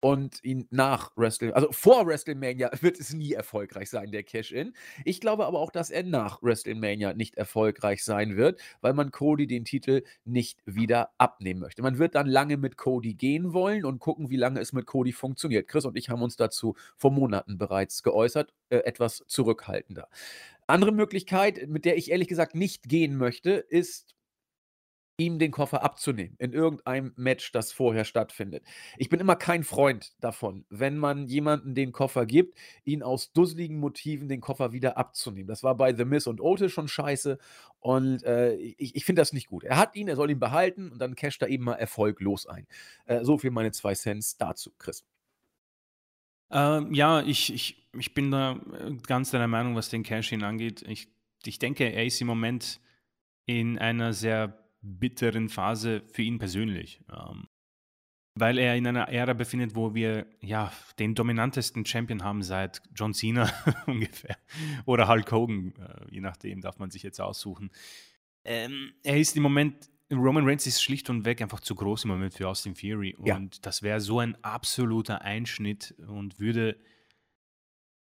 und 0.00 0.44
ihn 0.44 0.68
nach 0.70 1.10
WrestleMania, 1.16 1.56
also 1.56 1.72
vor 1.72 2.06
WrestleMania 2.06 2.70
wird 2.80 3.00
es 3.00 3.12
nie 3.12 3.32
erfolgreich 3.32 3.90
sein, 3.90 4.10
der 4.12 4.22
Cash-In. 4.22 4.74
Ich 5.04 5.20
glaube 5.20 5.46
aber 5.46 5.58
auch, 5.58 5.70
dass 5.70 5.90
er 5.90 6.02
nach 6.02 6.42
WrestleMania 6.42 7.14
nicht 7.14 7.36
erfolgreich 7.36 8.04
sein 8.04 8.36
wird, 8.36 8.60
weil 8.80 8.92
man 8.92 9.10
Cody 9.10 9.46
den 9.46 9.64
Titel 9.64 10.02
nicht 10.24 10.60
wieder 10.66 11.10
abnehmen 11.18 11.60
möchte. 11.60 11.82
Man 11.82 11.98
wird 11.98 12.14
dann 12.14 12.26
lange 12.26 12.56
mit 12.56 12.76
Cody 12.76 13.14
gehen 13.14 13.52
wollen 13.52 13.84
und 13.84 13.98
gucken, 13.98 14.30
wie 14.30 14.36
lange 14.36 14.60
es 14.60 14.72
mit 14.72 14.86
Cody 14.86 15.12
funktioniert. 15.12 15.68
Chris 15.68 15.84
und 15.84 15.96
ich 15.96 16.10
haben 16.10 16.22
uns 16.22 16.36
dazu 16.36 16.76
vor 16.96 17.10
Monaten 17.10 17.58
bereits 17.58 18.02
geäußert, 18.02 18.52
äh, 18.68 18.78
etwas 18.78 19.24
zurückhaltender. 19.26 20.08
Andere 20.66 20.92
Möglichkeit, 20.92 21.68
mit 21.68 21.84
der 21.84 21.96
ich 21.96 22.10
ehrlich 22.10 22.28
gesagt 22.28 22.54
nicht 22.54 22.88
gehen 22.88 23.16
möchte, 23.16 23.52
ist 23.52 24.15
ihm 25.18 25.38
den 25.38 25.50
Koffer 25.50 25.82
abzunehmen 25.82 26.36
in 26.38 26.52
irgendeinem 26.52 27.12
Match, 27.16 27.52
das 27.52 27.72
vorher 27.72 28.04
stattfindet. 28.04 28.64
Ich 28.98 29.08
bin 29.08 29.20
immer 29.20 29.36
kein 29.36 29.64
Freund 29.64 30.12
davon, 30.20 30.66
wenn 30.68 30.98
man 30.98 31.26
jemanden 31.26 31.74
den 31.74 31.92
Koffer 31.92 32.26
gibt, 32.26 32.58
ihn 32.84 33.02
aus 33.02 33.32
dusseligen 33.32 33.78
Motiven 33.78 34.28
den 34.28 34.40
Koffer 34.40 34.72
wieder 34.72 34.98
abzunehmen. 34.98 35.48
Das 35.48 35.62
war 35.62 35.74
bei 35.74 35.94
The 35.94 36.04
Miz 36.04 36.26
und 36.26 36.40
Otis 36.40 36.72
schon 36.72 36.88
scheiße 36.88 37.38
und 37.80 38.22
äh, 38.24 38.54
ich, 38.54 38.94
ich 38.94 39.04
finde 39.04 39.22
das 39.22 39.32
nicht 39.32 39.48
gut. 39.48 39.64
Er 39.64 39.78
hat 39.78 39.96
ihn, 39.96 40.08
er 40.08 40.16
soll 40.16 40.30
ihn 40.30 40.40
behalten 40.40 40.90
und 40.90 40.98
dann 40.98 41.14
casht 41.14 41.40
er 41.42 41.48
eben 41.48 41.64
mal 41.64 41.74
erfolglos 41.74 42.46
ein. 42.46 42.66
Äh, 43.06 43.24
so 43.24 43.38
viel 43.38 43.50
meine 43.50 43.72
zwei 43.72 43.94
Cents 43.94 44.36
dazu, 44.36 44.72
Chris. 44.78 45.04
Ähm, 46.50 46.92
ja, 46.94 47.22
ich, 47.22 47.52
ich, 47.52 47.88
ich 47.98 48.14
bin 48.14 48.30
da 48.30 48.52
äh, 48.52 48.94
ganz 49.06 49.30
deiner 49.30 49.48
Meinung, 49.48 49.74
was 49.74 49.88
den 49.88 50.02
Cash-In 50.02 50.44
angeht. 50.44 50.82
Ich, 50.86 51.08
ich 51.44 51.58
denke, 51.58 51.84
er 51.84 52.04
ist 52.04 52.20
im 52.20 52.26
Moment 52.26 52.80
in 53.46 53.78
einer 53.78 54.12
sehr 54.12 54.65
bitteren 54.86 55.48
Phase 55.48 56.02
für 56.12 56.22
ihn 56.22 56.38
persönlich. 56.38 57.00
Ähm, 57.10 57.48
weil 58.38 58.58
er 58.58 58.76
in 58.76 58.86
einer 58.86 59.08
Ära 59.08 59.32
befindet, 59.32 59.74
wo 59.74 59.94
wir 59.94 60.26
ja 60.40 60.70
den 60.98 61.14
dominantesten 61.14 61.86
Champion 61.86 62.22
haben 62.22 62.42
seit 62.42 62.82
John 62.94 63.14
Cena 63.14 63.50
ungefähr 63.86 64.36
oder 64.84 65.08
Hulk 65.08 65.32
Hogan, 65.32 65.72
äh, 65.78 66.14
je 66.14 66.20
nachdem 66.20 66.60
darf 66.60 66.78
man 66.78 66.90
sich 66.90 67.02
jetzt 67.02 67.20
aussuchen. 67.20 67.70
Ähm, 68.44 68.92
er 69.02 69.18
ist 69.18 69.36
im 69.36 69.42
Moment, 69.42 69.90
Roman 70.12 70.46
Reigns 70.46 70.66
ist 70.66 70.82
schlicht 70.82 71.08
und 71.08 71.24
weg 71.24 71.40
einfach 71.40 71.60
zu 71.60 71.74
groß 71.74 72.04
im 72.04 72.10
Moment 72.10 72.34
für 72.34 72.46
Austin 72.46 72.76
Fury 72.76 73.14
und 73.14 73.26
ja. 73.26 73.40
das 73.62 73.82
wäre 73.82 74.00
so 74.00 74.20
ein 74.20 74.36
absoluter 74.44 75.22
Einschnitt 75.22 75.94
und 76.06 76.38
würde 76.38 76.78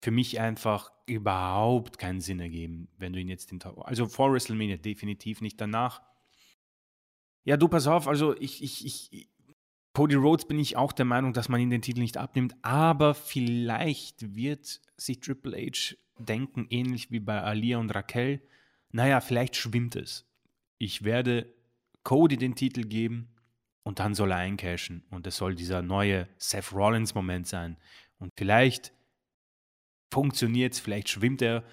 für 0.01 0.11
mich 0.11 0.39
einfach 0.39 0.91
überhaupt 1.05 1.99
keinen 1.99 2.21
Sinn 2.21 2.39
ergeben, 2.39 2.87
wenn 2.97 3.13
du 3.13 3.19
ihn 3.19 3.27
jetzt 3.27 3.51
den 3.51 3.61
also 3.61 4.07
vor 4.07 4.31
WrestleMania 4.31 4.77
definitiv 4.77 5.41
nicht 5.41 5.59
danach. 5.59 6.01
Ja, 7.43 7.57
du 7.57 7.67
pass 7.67 7.87
auf, 7.87 8.07
also 8.07 8.35
ich, 8.37 8.63
ich, 8.63 8.85
ich, 8.85 9.29
Cody 9.93 10.15
Rhodes 10.15 10.47
bin 10.47 10.59
ich 10.59 10.77
auch 10.77 10.91
der 10.93 11.05
Meinung, 11.05 11.33
dass 11.33 11.49
man 11.49 11.59
ihn 11.59 11.69
den 11.69 11.81
Titel 11.81 11.99
nicht 11.99 12.17
abnimmt, 12.17 12.55
aber 12.61 13.13
vielleicht 13.13 14.35
wird 14.35 14.81
sich 14.97 15.19
Triple 15.19 15.57
H 15.57 15.95
denken, 16.19 16.67
ähnlich 16.69 17.11
wie 17.11 17.19
bei 17.19 17.41
Alia 17.41 17.77
und 17.77 17.93
Raquel, 17.93 18.41
naja, 18.91 19.21
vielleicht 19.21 19.55
schwimmt 19.55 19.95
es. 19.95 20.27
Ich 20.77 21.03
werde 21.03 21.53
Cody 22.03 22.37
den 22.37 22.55
Titel 22.55 22.83
geben 22.83 23.35
und 23.83 23.99
dann 23.99 24.13
soll 24.13 24.31
er 24.31 24.37
eincashen 24.37 25.03
und 25.09 25.27
es 25.27 25.37
soll 25.37 25.55
dieser 25.55 25.81
neue 25.81 26.27
Seth 26.37 26.73
Rollins 26.73 27.15
Moment 27.15 27.47
sein. 27.47 27.77
Und 28.19 28.31
vielleicht 28.37 28.93
funktioniert 30.11 30.73
es, 30.73 30.79
vielleicht 30.79 31.09
schwimmt 31.09 31.41
er. 31.41 31.63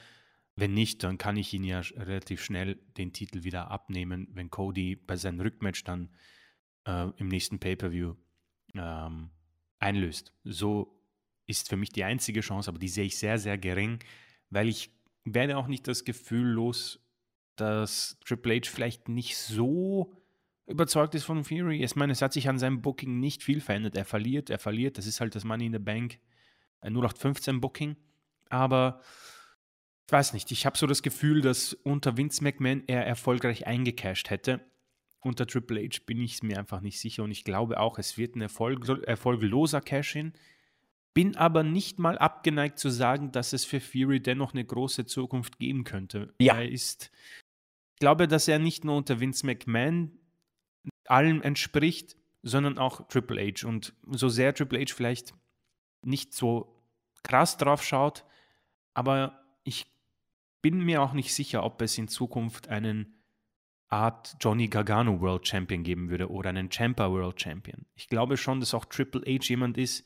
Wenn 0.60 0.74
nicht, 0.74 1.05
dann 1.05 1.18
kann 1.18 1.36
ich 1.36 1.55
ihn 1.55 1.62
ja 1.62 1.78
relativ 1.78 2.43
schnell 2.43 2.80
den 2.97 3.12
Titel 3.12 3.44
wieder 3.44 3.70
abnehmen, 3.70 4.26
wenn 4.32 4.51
Cody 4.51 4.97
bei 4.97 5.14
seinem 5.14 5.39
Rückmatch 5.39 5.85
dann 5.85 6.09
äh, 6.85 7.10
im 7.16 7.28
nächsten 7.28 7.60
Pay-per-view 7.60 8.16
ähm, 8.74 9.30
einlöst. 9.78 10.32
So 10.43 11.01
ist 11.47 11.68
für 11.68 11.76
mich 11.76 11.90
die 11.90 12.02
einzige 12.02 12.40
Chance, 12.40 12.70
aber 12.70 12.80
die 12.80 12.89
sehe 12.89 13.05
ich 13.05 13.16
sehr, 13.18 13.39
sehr 13.39 13.56
gering, 13.56 14.01
weil 14.51 14.68
ich 14.68 14.90
werde 15.24 15.56
auch 15.59 15.68
nicht 15.68 15.86
das 15.86 16.05
Gefühl 16.05 16.48
los, 16.48 17.06
dass 17.55 18.18
Triple 18.24 18.56
H 18.56 18.68
vielleicht 18.68 19.09
nicht 19.09 19.36
so 19.36 20.12
überzeugt 20.66 21.14
ist 21.14 21.22
von 21.22 21.44
Fury. 21.44 21.85
Ich 21.85 21.94
meine, 21.94 22.12
es 22.12 22.20
hat 22.20 22.32
sich 22.32 22.48
an 22.48 22.59
seinem 22.59 22.82
Booking 22.82 23.20
nicht 23.20 23.44
viel 23.44 23.60
verändert. 23.60 23.94
Er 23.94 24.05
verliert, 24.05 24.51
er 24.51 24.59
verliert. 24.59 24.98
Das 24.98 25.06
ist 25.06 25.20
halt 25.20 25.36
das 25.36 25.44
Money 25.44 25.66
in 25.66 25.72
the 25.72 25.78
Bank 25.78 26.18
0815 26.80 27.60
Booking. 27.60 27.94
Aber 28.51 29.01
ich 30.09 30.12
weiß 30.12 30.32
nicht, 30.32 30.51
ich 30.51 30.66
habe 30.66 30.76
so 30.76 30.86
das 30.86 31.02
Gefühl, 31.02 31.43
dass 31.43 31.74
unter 31.74 32.16
Vince 32.16 32.43
McMahon 32.43 32.82
er 32.89 33.06
erfolgreich 33.06 33.66
eingecashed 33.66 34.30
hätte 34.30 34.60
unter 35.20 35.47
Triple 35.47 35.82
H 35.82 36.01
bin 36.06 36.20
ich 36.20 36.43
mir 36.43 36.59
einfach 36.59 36.80
nicht 36.80 37.01
sicher 37.01 37.22
und 37.24 37.30
ich 37.30 37.44
glaube 37.44 37.80
auch, 37.80 37.98
es 37.98 38.18
wird 38.18 38.36
ein 38.36 38.40
Erfolg, 38.40 38.89
erfolgloser 39.06 39.80
Cash-In. 39.80 40.32
Bin 41.14 41.36
aber 41.36 41.62
nicht 41.64 41.98
mal 41.98 42.16
abgeneigt 42.18 42.78
zu 42.78 42.90
sagen, 42.90 43.32
dass 43.32 43.52
es 43.52 43.64
für 43.64 43.80
Fury 43.80 44.20
dennoch 44.20 44.52
eine 44.52 44.64
große 44.64 45.06
Zukunft 45.06 45.59
geben 45.59 45.85
könnte. 45.85 46.35
Ja. 46.40 46.59
Er 46.59 46.70
ist, 46.70 47.10
ich 47.94 48.01
glaube, 48.01 48.28
dass 48.28 48.47
er 48.47 48.59
nicht 48.59 48.85
nur 48.85 48.97
unter 48.97 49.18
Vince 49.18 49.44
McMahon 49.44 50.12
allem 51.06 51.43
entspricht, 51.43 52.16
sondern 52.43 52.78
auch 52.78 53.09
Triple 53.09 53.40
H. 53.40 53.66
Und 53.66 53.94
so 54.06 54.28
sehr 54.28 54.55
Triple 54.55 54.80
H 54.80 54.94
vielleicht 54.94 55.35
nicht 56.02 56.32
so 56.32 56.80
krass 57.24 57.56
drauf 57.56 57.82
schaut, 57.82 58.24
aber 58.94 59.43
ich 59.64 59.86
bin 60.62 60.85
mir 60.85 61.02
auch 61.02 61.12
nicht 61.12 61.32
sicher, 61.35 61.64
ob 61.64 61.80
es 61.82 61.98
in 61.98 62.09
Zukunft 62.09 62.68
einen 62.68 63.14
Art 63.89 64.36
Johnny 64.40 64.68
Gargano 64.68 65.20
World 65.20 65.47
Champion 65.48 65.82
geben 65.82 66.10
würde 66.10 66.30
oder 66.30 66.51
einen 66.51 66.70
Champa 66.70 67.10
World 67.10 67.40
Champion. 67.40 67.86
Ich 67.94 68.09
glaube 68.09 68.36
schon, 68.36 68.60
dass 68.60 68.74
auch 68.74 68.85
Triple 68.85 69.22
H 69.22 69.48
jemand 69.48 69.78
ist, 69.78 70.05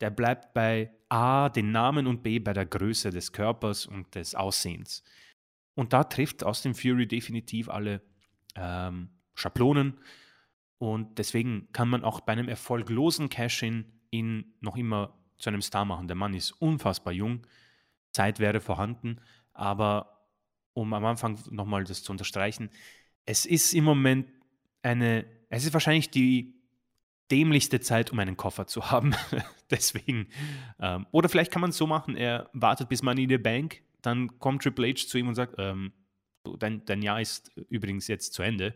der 0.00 0.10
bleibt 0.10 0.54
bei 0.54 0.92
A, 1.08 1.48
den 1.48 1.72
Namen 1.72 2.06
und 2.06 2.22
B, 2.22 2.38
bei 2.38 2.52
der 2.52 2.66
Größe 2.66 3.10
des 3.10 3.32
Körpers 3.32 3.86
und 3.86 4.14
des 4.14 4.34
Aussehens. 4.34 5.02
Und 5.74 5.92
da 5.92 6.04
trifft 6.04 6.44
Austin 6.44 6.74
Fury 6.74 7.06
definitiv 7.08 7.68
alle 7.68 8.02
ähm, 8.54 9.10
Schablonen. 9.34 9.98
Und 10.78 11.18
deswegen 11.18 11.68
kann 11.72 11.88
man 11.88 12.04
auch 12.04 12.20
bei 12.20 12.32
einem 12.32 12.48
erfolglosen 12.48 13.28
Cash-In 13.28 13.84
ihn 14.10 14.54
noch 14.60 14.76
immer 14.76 15.14
zu 15.38 15.50
einem 15.50 15.62
Star 15.62 15.84
machen. 15.84 16.06
Der 16.06 16.16
Mann 16.16 16.34
ist 16.34 16.52
unfassbar 16.52 17.12
jung, 17.12 17.46
Zeit 18.12 18.38
wäre 18.38 18.60
vorhanden, 18.60 19.20
aber 19.58 20.24
um 20.72 20.92
am 20.94 21.04
Anfang 21.04 21.38
nochmal 21.50 21.84
das 21.84 22.02
zu 22.02 22.12
unterstreichen, 22.12 22.70
es 23.26 23.44
ist 23.44 23.74
im 23.74 23.84
Moment 23.84 24.28
eine, 24.82 25.26
es 25.50 25.64
ist 25.64 25.72
wahrscheinlich 25.72 26.10
die 26.10 26.54
dämlichste 27.30 27.80
Zeit, 27.80 28.10
um 28.10 28.18
einen 28.20 28.36
Koffer 28.36 28.66
zu 28.66 28.90
haben. 28.90 29.14
Deswegen, 29.70 30.28
ähm, 30.80 31.06
oder 31.10 31.28
vielleicht 31.28 31.50
kann 31.50 31.60
man 31.60 31.70
es 31.70 31.76
so 31.76 31.86
machen, 31.86 32.16
er 32.16 32.48
wartet 32.52 32.88
bis 32.88 33.02
Money 33.02 33.24
in 33.24 33.28
the 33.28 33.38
Bank, 33.38 33.82
dann 34.00 34.38
kommt 34.38 34.62
Triple 34.62 34.88
H 34.88 35.08
zu 35.08 35.18
ihm 35.18 35.28
und 35.28 35.34
sagt, 35.34 35.56
ähm, 35.58 35.92
dein, 36.58 36.84
dein 36.86 37.02
Jahr 37.02 37.20
ist 37.20 37.50
übrigens 37.68 38.06
jetzt 38.06 38.32
zu 38.32 38.42
Ende, 38.42 38.74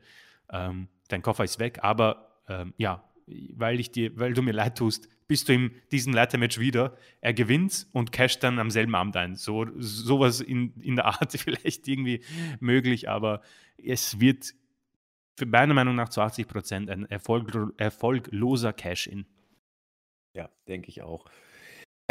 ähm, 0.50 0.88
dein 1.08 1.22
Koffer 1.22 1.44
ist 1.44 1.60
weg, 1.60 1.78
aber 1.82 2.42
ähm, 2.48 2.74
ja, 2.76 3.04
weil, 3.54 3.80
ich 3.80 3.92
dir, 3.92 4.18
weil 4.18 4.34
du 4.34 4.42
mir 4.42 4.52
leid 4.52 4.76
tust, 4.76 5.08
bist 5.32 5.48
du 5.48 5.54
in 5.54 5.70
diesem 5.90 6.12
Leitermatch 6.12 6.58
wieder. 6.58 6.94
Er 7.22 7.32
gewinnt 7.32 7.86
und 7.92 8.12
casht 8.12 8.42
dann 8.42 8.58
am 8.58 8.70
selben 8.70 8.94
Abend 8.94 9.16
ein. 9.16 9.34
So, 9.36 9.66
sowas 9.78 10.42
in, 10.42 10.74
in 10.82 10.96
der 10.96 11.06
Art 11.06 11.32
vielleicht 11.38 11.88
irgendwie 11.88 12.22
möglich, 12.60 13.08
aber 13.08 13.40
es 13.82 14.20
wird 14.20 14.52
für 15.38 15.46
meiner 15.46 15.72
Meinung 15.72 15.94
nach 15.94 16.10
zu 16.10 16.20
80 16.20 16.46
Prozent 16.46 16.90
ein 16.90 17.06
Erfolg, 17.06 17.50
erfolgloser 17.78 18.74
Cash-In. 18.74 19.24
Ja, 20.34 20.50
denke 20.68 20.90
ich 20.90 21.00
auch. 21.00 21.24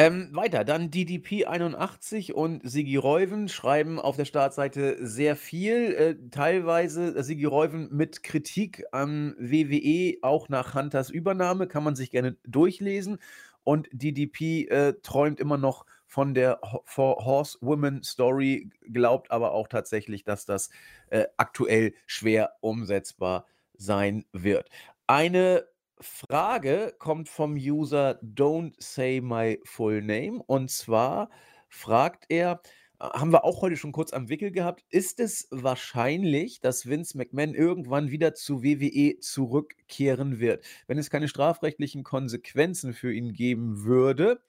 Ähm, 0.03 0.29
weiter, 0.31 0.63
dann 0.63 0.89
DDP81 0.89 2.31
und 2.31 2.67
Sigi 2.67 2.95
Reuven 2.95 3.47
schreiben 3.47 3.99
auf 3.99 4.15
der 4.15 4.25
Startseite 4.25 4.97
sehr 5.05 5.35
viel, 5.35 5.93
äh, 5.93 6.15
teilweise 6.31 7.15
äh, 7.15 7.21
Sigi 7.21 7.45
Reuven 7.45 7.87
mit 7.95 8.23
Kritik 8.23 8.83
an 8.93 9.35
WWE, 9.37 10.17
auch 10.23 10.49
nach 10.49 10.73
Hunters 10.73 11.11
Übernahme, 11.11 11.67
kann 11.67 11.83
man 11.83 11.95
sich 11.95 12.09
gerne 12.09 12.35
durchlesen. 12.47 13.19
Und 13.63 13.89
DDP 13.91 14.65
äh, 14.69 14.93
träumt 15.03 15.39
immer 15.39 15.59
noch 15.59 15.85
von 16.07 16.33
der 16.33 16.59
Four 16.85 17.23
Horsewoman 17.23 18.01
Story, 18.01 18.71
glaubt 18.91 19.29
aber 19.29 19.51
auch 19.51 19.67
tatsächlich, 19.67 20.23
dass 20.23 20.47
das 20.47 20.71
äh, 21.11 21.25
aktuell 21.37 21.93
schwer 22.07 22.53
umsetzbar 22.61 23.45
sein 23.77 24.25
wird. 24.31 24.67
Eine 25.05 25.67
Frage 26.01 26.95
kommt 26.97 27.29
vom 27.29 27.53
User 27.53 28.19
Don't 28.23 28.73
Say 28.79 29.21
My 29.21 29.59
Full 29.63 30.01
Name. 30.01 30.41
Und 30.45 30.71
zwar 30.71 31.29
fragt 31.69 32.25
er, 32.29 32.61
äh, 32.99 33.05
haben 33.05 33.31
wir 33.31 33.43
auch 33.43 33.61
heute 33.61 33.77
schon 33.77 33.91
kurz 33.91 34.11
am 34.13 34.29
Wickel 34.29 34.51
gehabt, 34.51 34.83
ist 34.89 35.19
es 35.19 35.47
wahrscheinlich, 35.51 36.59
dass 36.59 36.87
Vince 36.87 37.17
McMahon 37.17 37.53
irgendwann 37.53 38.11
wieder 38.11 38.33
zu 38.33 38.63
WWE 38.63 39.19
zurückkehren 39.19 40.39
wird, 40.39 40.63
wenn 40.87 40.97
es 40.97 41.09
keine 41.09 41.27
strafrechtlichen 41.27 42.03
Konsequenzen 42.03 42.93
für 42.93 43.13
ihn 43.13 43.33
geben 43.33 43.83
würde? 43.83 44.41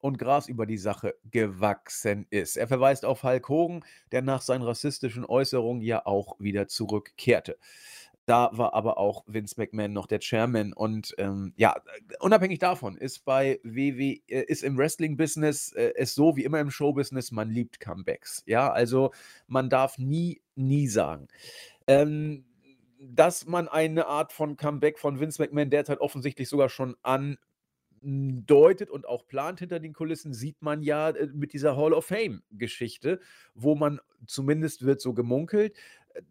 und 0.00 0.18
Gras 0.18 0.48
über 0.48 0.66
die 0.66 0.78
Sache 0.78 1.16
gewachsen 1.30 2.26
ist. 2.30 2.56
Er 2.56 2.68
verweist 2.68 3.04
auf 3.04 3.22
Hulk 3.22 3.48
Hogan, 3.48 3.84
der 4.12 4.22
nach 4.22 4.40
seinen 4.40 4.62
rassistischen 4.62 5.24
Äußerungen 5.24 5.82
ja 5.82 6.04
auch 6.04 6.36
wieder 6.38 6.68
zurückkehrte. 6.68 7.58
Da 8.26 8.50
war 8.52 8.74
aber 8.74 8.98
auch 8.98 9.22
Vince 9.28 9.54
McMahon 9.56 9.92
noch 9.92 10.06
der 10.06 10.18
Chairman. 10.18 10.72
Und 10.72 11.14
ähm, 11.16 11.52
ja, 11.56 11.76
unabhängig 12.18 12.58
davon 12.58 12.96
ist 12.96 13.24
bei 13.24 13.60
WW, 13.62 14.20
äh, 14.26 14.42
ist 14.42 14.64
im 14.64 14.76
Wrestling-Business 14.76 15.72
äh, 15.72 15.92
es 15.94 16.14
so 16.14 16.36
wie 16.36 16.42
immer 16.42 16.60
im 16.60 16.72
Show-Business, 16.72 17.30
man 17.30 17.48
liebt 17.50 17.78
Comebacks. 17.78 18.42
Ja, 18.46 18.72
also 18.72 19.12
man 19.46 19.70
darf 19.70 19.96
nie, 19.98 20.42
nie 20.56 20.88
sagen. 20.88 21.28
Ähm, 21.86 22.44
dass 22.98 23.46
man 23.46 23.68
eine 23.68 24.06
Art 24.06 24.32
von 24.32 24.56
Comeback 24.56 24.98
von 24.98 25.20
Vince 25.20 25.40
McMahon 25.40 25.70
derzeit 25.70 26.00
offensichtlich 26.00 26.48
sogar 26.48 26.68
schon 26.68 26.96
andeutet 27.02 28.90
und 28.90 29.06
auch 29.06 29.26
plant 29.28 29.60
hinter 29.60 29.78
den 29.78 29.92
Kulissen, 29.92 30.34
sieht 30.34 30.62
man 30.62 30.82
ja 30.82 31.10
äh, 31.10 31.28
mit 31.32 31.52
dieser 31.52 31.76
Hall 31.76 31.92
of 31.92 32.06
Fame-Geschichte, 32.06 33.20
wo 33.54 33.76
man 33.76 34.00
zumindest 34.26 34.84
wird 34.84 35.00
so 35.00 35.14
gemunkelt, 35.14 35.76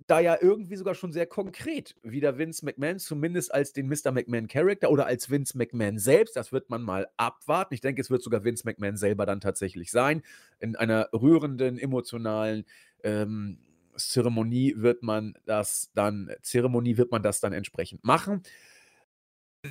da 0.08 0.20
ja 0.20 0.38
irgendwie 0.40 0.76
sogar 0.76 0.96
schon 0.96 1.12
sehr 1.12 1.26
konkret 1.26 1.96
wieder 2.04 2.38
Vince 2.38 2.66
McMahon, 2.66 3.00
zumindest 3.00 3.54
als 3.54 3.74
den 3.74 3.88
Mr. 3.88 4.12
McMahon-Charakter 4.12 4.90
oder 4.90 5.06
als 5.06 5.30
Vince 5.30 5.58
McMahon 5.58 6.00
selbst, 6.00 6.36
das 6.36 6.52
wird 6.52 6.70
man 6.70 6.82
mal 6.82 7.08
abwarten. 7.18 7.74
Ich 7.74 7.82
denke, 7.82 8.02
es 8.02 8.10
wird 8.10 8.24
sogar 8.24 8.44
Vince 8.44 8.64
McMahon 8.66 8.98
selber 8.98 9.26
dann 9.26 9.42
tatsächlich 9.42 9.92
sein. 9.92 10.24
In 10.60 10.76
einer 10.76 11.10
rührenden, 11.14 11.78
emotionalen 11.78 12.66
ähm, 13.04 13.60
Zeremonie 13.96 14.76
wird 14.78 15.04
man 15.04 15.38
das 15.46 15.92
dann, 15.94 16.32
Zeremonie 16.42 16.98
wird 16.98 17.12
man 17.12 17.24
das 17.24 17.40
dann 17.40 17.54
entsprechend 17.54 18.04
machen. 18.04 18.44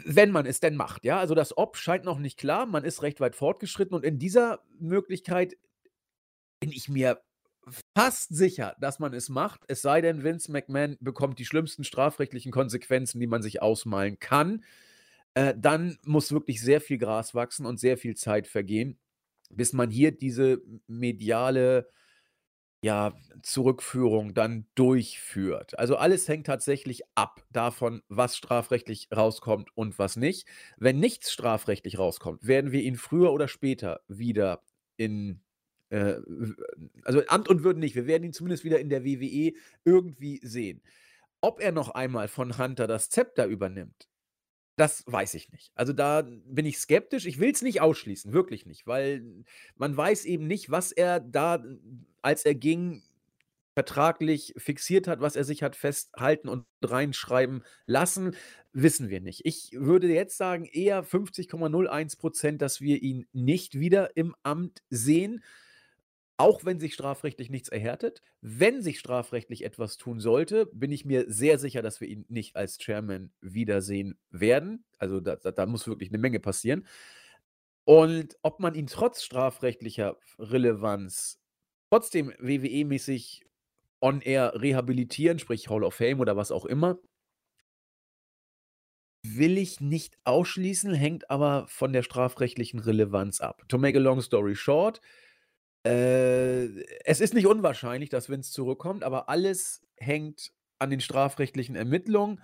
Wenn 0.04 0.30
man 0.30 0.46
es 0.46 0.60
denn 0.60 0.76
macht, 0.76 1.04
ja. 1.04 1.18
Also 1.18 1.34
das 1.34 1.56
Ob 1.56 1.76
scheint 1.76 2.04
noch 2.04 2.18
nicht 2.18 2.38
klar, 2.38 2.66
man 2.66 2.84
ist 2.84 3.02
recht 3.02 3.20
weit 3.20 3.36
fortgeschritten 3.36 3.94
und 3.94 4.04
in 4.04 4.18
dieser 4.18 4.60
Möglichkeit 4.78 5.56
bin 6.60 6.72
ich 6.72 6.88
mir 6.88 7.20
fast 7.96 8.34
sicher, 8.34 8.76
dass 8.80 8.98
man 8.98 9.14
es 9.14 9.28
macht, 9.28 9.62
es 9.68 9.82
sei 9.82 10.00
denn, 10.00 10.24
Vince 10.24 10.50
McMahon 10.50 10.96
bekommt 11.00 11.38
die 11.38 11.44
schlimmsten 11.44 11.84
strafrechtlichen 11.84 12.52
Konsequenzen, 12.52 13.20
die 13.20 13.26
man 13.26 13.42
sich 13.42 13.62
ausmalen 13.62 14.18
kann. 14.18 14.64
Äh, 15.34 15.54
dann 15.56 15.98
muss 16.04 16.32
wirklich 16.32 16.60
sehr 16.60 16.80
viel 16.80 16.98
Gras 16.98 17.34
wachsen 17.34 17.66
und 17.66 17.80
sehr 17.80 17.96
viel 17.98 18.16
Zeit 18.16 18.46
vergehen, 18.46 18.98
bis 19.50 19.72
man 19.72 19.90
hier 19.90 20.12
diese 20.12 20.62
mediale 20.86 21.88
ja, 22.84 23.14
Zurückführung 23.42 24.34
dann 24.34 24.66
durchführt. 24.74 25.78
Also 25.78 25.96
alles 25.96 26.28
hängt 26.28 26.46
tatsächlich 26.46 27.02
ab 27.14 27.42
davon, 27.50 28.02
was 28.08 28.36
strafrechtlich 28.36 29.08
rauskommt 29.10 29.70
und 29.74 29.98
was 29.98 30.16
nicht. 30.16 30.46
Wenn 30.76 31.00
nichts 31.00 31.32
strafrechtlich 31.32 31.98
rauskommt, 31.98 32.46
werden 32.46 32.72
wir 32.72 32.82
ihn 32.82 32.96
früher 32.96 33.32
oder 33.32 33.48
später 33.48 34.02
wieder 34.06 34.62
in 34.98 35.40
äh, 35.90 36.16
also 37.02 37.22
Amt 37.26 37.48
und 37.48 37.64
Würden 37.64 37.80
nicht. 37.80 37.94
Wir 37.94 38.06
werden 38.06 38.24
ihn 38.24 38.32
zumindest 38.32 38.64
wieder 38.64 38.80
in 38.80 38.88
der 38.88 39.04
WWE 39.04 39.52
irgendwie 39.84 40.40
sehen. 40.42 40.82
Ob 41.40 41.60
er 41.60 41.72
noch 41.72 41.90
einmal 41.90 42.28
von 42.28 42.58
Hunter 42.58 42.86
das 42.86 43.10
Zepter 43.10 43.46
übernimmt, 43.46 44.08
das 44.76 45.04
weiß 45.06 45.34
ich 45.34 45.52
nicht. 45.52 45.72
Also 45.74 45.92
da 45.92 46.22
bin 46.22 46.66
ich 46.66 46.78
skeptisch. 46.78 47.26
Ich 47.26 47.38
will 47.38 47.52
es 47.52 47.62
nicht 47.62 47.80
ausschließen, 47.80 48.32
wirklich 48.32 48.66
nicht, 48.66 48.86
weil 48.86 49.24
man 49.76 49.96
weiß 49.96 50.24
eben 50.24 50.46
nicht, 50.46 50.70
was 50.70 50.90
er 50.90 51.20
da, 51.20 51.62
als 52.22 52.44
er 52.44 52.54
ging, 52.54 53.02
vertraglich 53.74 54.54
fixiert 54.56 55.08
hat, 55.08 55.20
was 55.20 55.36
er 55.36 55.44
sich 55.44 55.62
hat 55.62 55.76
festhalten 55.76 56.48
und 56.48 56.64
reinschreiben 56.82 57.64
lassen, 57.86 58.36
wissen 58.72 59.10
wir 59.10 59.20
nicht. 59.20 59.42
Ich 59.44 59.72
würde 59.72 60.06
jetzt 60.08 60.36
sagen, 60.36 60.64
eher 60.64 61.04
50,01 61.04 62.18
Prozent, 62.18 62.62
dass 62.62 62.80
wir 62.80 63.02
ihn 63.02 63.26
nicht 63.32 63.78
wieder 63.78 64.16
im 64.16 64.34
Amt 64.44 64.82
sehen. 64.90 65.42
Auch 66.36 66.64
wenn 66.64 66.80
sich 66.80 66.94
strafrechtlich 66.94 67.48
nichts 67.48 67.68
erhärtet. 67.68 68.20
Wenn 68.40 68.82
sich 68.82 68.98
strafrechtlich 68.98 69.64
etwas 69.64 69.98
tun 69.98 70.18
sollte, 70.18 70.66
bin 70.66 70.90
ich 70.90 71.04
mir 71.04 71.26
sehr 71.28 71.58
sicher, 71.58 71.80
dass 71.80 72.00
wir 72.00 72.08
ihn 72.08 72.24
nicht 72.28 72.56
als 72.56 72.78
Chairman 72.78 73.32
wiedersehen 73.40 74.18
werden. 74.30 74.84
Also 74.98 75.20
da, 75.20 75.36
da, 75.36 75.52
da 75.52 75.66
muss 75.66 75.86
wirklich 75.86 76.10
eine 76.10 76.18
Menge 76.18 76.40
passieren. 76.40 76.86
Und 77.84 78.36
ob 78.42 78.60
man 78.60 78.74
ihn 78.74 78.86
trotz 78.86 79.22
strafrechtlicher 79.22 80.16
Relevanz 80.38 81.40
trotzdem 81.90 82.32
WWE-mäßig 82.40 83.42
on-air 84.00 84.60
rehabilitieren, 84.60 85.38
sprich 85.38 85.68
Hall 85.70 85.84
of 85.84 85.94
Fame 85.94 86.20
oder 86.20 86.36
was 86.36 86.50
auch 86.50 86.64
immer, 86.64 86.98
will 89.24 89.58
ich 89.58 89.80
nicht 89.80 90.18
ausschließen, 90.24 90.92
hängt 90.92 91.30
aber 91.30 91.66
von 91.68 91.92
der 91.92 92.02
strafrechtlichen 92.02 92.80
Relevanz 92.80 93.40
ab. 93.40 93.62
To 93.68 93.78
make 93.78 93.96
a 93.96 94.00
long 94.00 94.20
story 94.20 94.54
short, 94.54 95.00
äh, 95.84 96.64
es 97.04 97.20
ist 97.20 97.34
nicht 97.34 97.46
unwahrscheinlich, 97.46 98.10
dass 98.10 98.28
Vince 98.28 98.52
zurückkommt, 98.52 99.04
aber 99.04 99.28
alles 99.28 99.86
hängt 99.96 100.52
an 100.78 100.90
den 100.90 101.00
strafrechtlichen 101.00 101.76
Ermittlungen. 101.76 102.40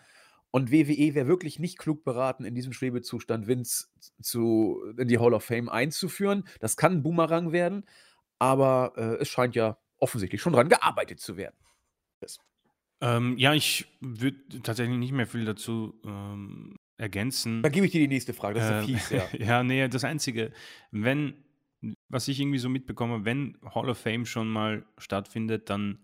Und 0.53 0.73
WWE 0.73 1.15
wäre 1.15 1.29
wirklich 1.29 1.61
nicht 1.61 1.79
klug 1.79 2.03
beraten, 2.03 2.45
in 2.45 2.57
diesem 2.57 2.73
Schwebezustand 2.73 3.47
Vince 3.47 3.87
zu, 4.21 4.83
in 4.99 5.07
die 5.07 5.19
Hall 5.19 5.33
of 5.33 5.45
Fame 5.45 5.69
einzuführen. 5.69 6.45
Das 6.59 6.77
kann 6.77 6.95
ein 6.95 7.03
Boomerang 7.03 7.53
werden, 7.53 7.85
aber 8.41 8.95
äh, 8.97 9.23
es 9.23 9.29
scheint 9.29 9.55
ja 9.55 9.79
offensichtlich 9.99 10.41
schon 10.41 10.53
dran 10.53 10.69
gearbeitet 10.69 11.21
zu 11.21 11.37
werden. 11.37 11.57
Ähm, 13.01 13.39
ja, 13.39 13.55
ich 13.55 13.87
würde 14.01 14.39
tatsächlich 14.63 14.99
nicht 14.99 15.13
mehr 15.13 15.27
viel 15.27 15.45
dazu 15.45 15.95
ähm, 16.05 16.77
ergänzen. 16.99 17.63
Dann 17.63 17.73
gebe 17.73 17.87
ich 17.87 17.93
dir 17.93 18.01
die 18.01 18.09
nächste 18.09 18.35
Frage, 18.35 18.59
das 18.59 18.65
ist 18.65 18.89
Ähm, 18.89 18.99
fies, 18.99 19.11
ja. 19.11 19.29
ja, 19.39 19.63
nee, 19.63 19.89
das 19.89 20.05
Einzige, 20.05 20.53
wenn 20.91 21.35
was 22.09 22.29
ich 22.29 22.41
irgendwie 22.41 22.59
so 22.59 22.69
mitbekomme, 22.69 23.25
wenn 23.25 23.59
Hall 23.75 23.89
of 23.89 23.99
Fame 23.99 24.27
schon 24.27 24.49
mal 24.49 24.87
stattfindet, 24.99 25.71
dann 25.71 25.99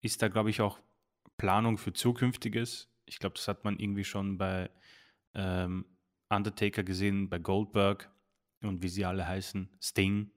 ist 0.00 0.22
da, 0.22 0.28
glaube 0.28 0.50
ich, 0.50 0.60
auch 0.60 0.78
Planung 1.36 1.78
für 1.78 1.92
Zukünftiges. 1.92 2.88
Ich 3.06 3.18
glaube, 3.18 3.34
das 3.34 3.48
hat 3.48 3.64
man 3.64 3.78
irgendwie 3.78 4.04
schon 4.04 4.38
bei 4.38 4.70
ähm, 5.34 5.84
Undertaker 6.28 6.84
gesehen, 6.84 7.28
bei 7.28 7.38
Goldberg 7.38 8.10
und 8.62 8.82
wie 8.82 8.88
sie 8.88 9.04
alle 9.04 9.26
heißen, 9.26 9.68
Sting. 9.80 10.30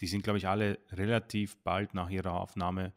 Die 0.00 0.06
sind, 0.06 0.22
glaube 0.22 0.38
ich, 0.38 0.48
alle 0.48 0.78
relativ 0.92 1.56
bald 1.58 1.92
nach 1.92 2.08
ihrer 2.08 2.32
Aufnahme 2.32 2.94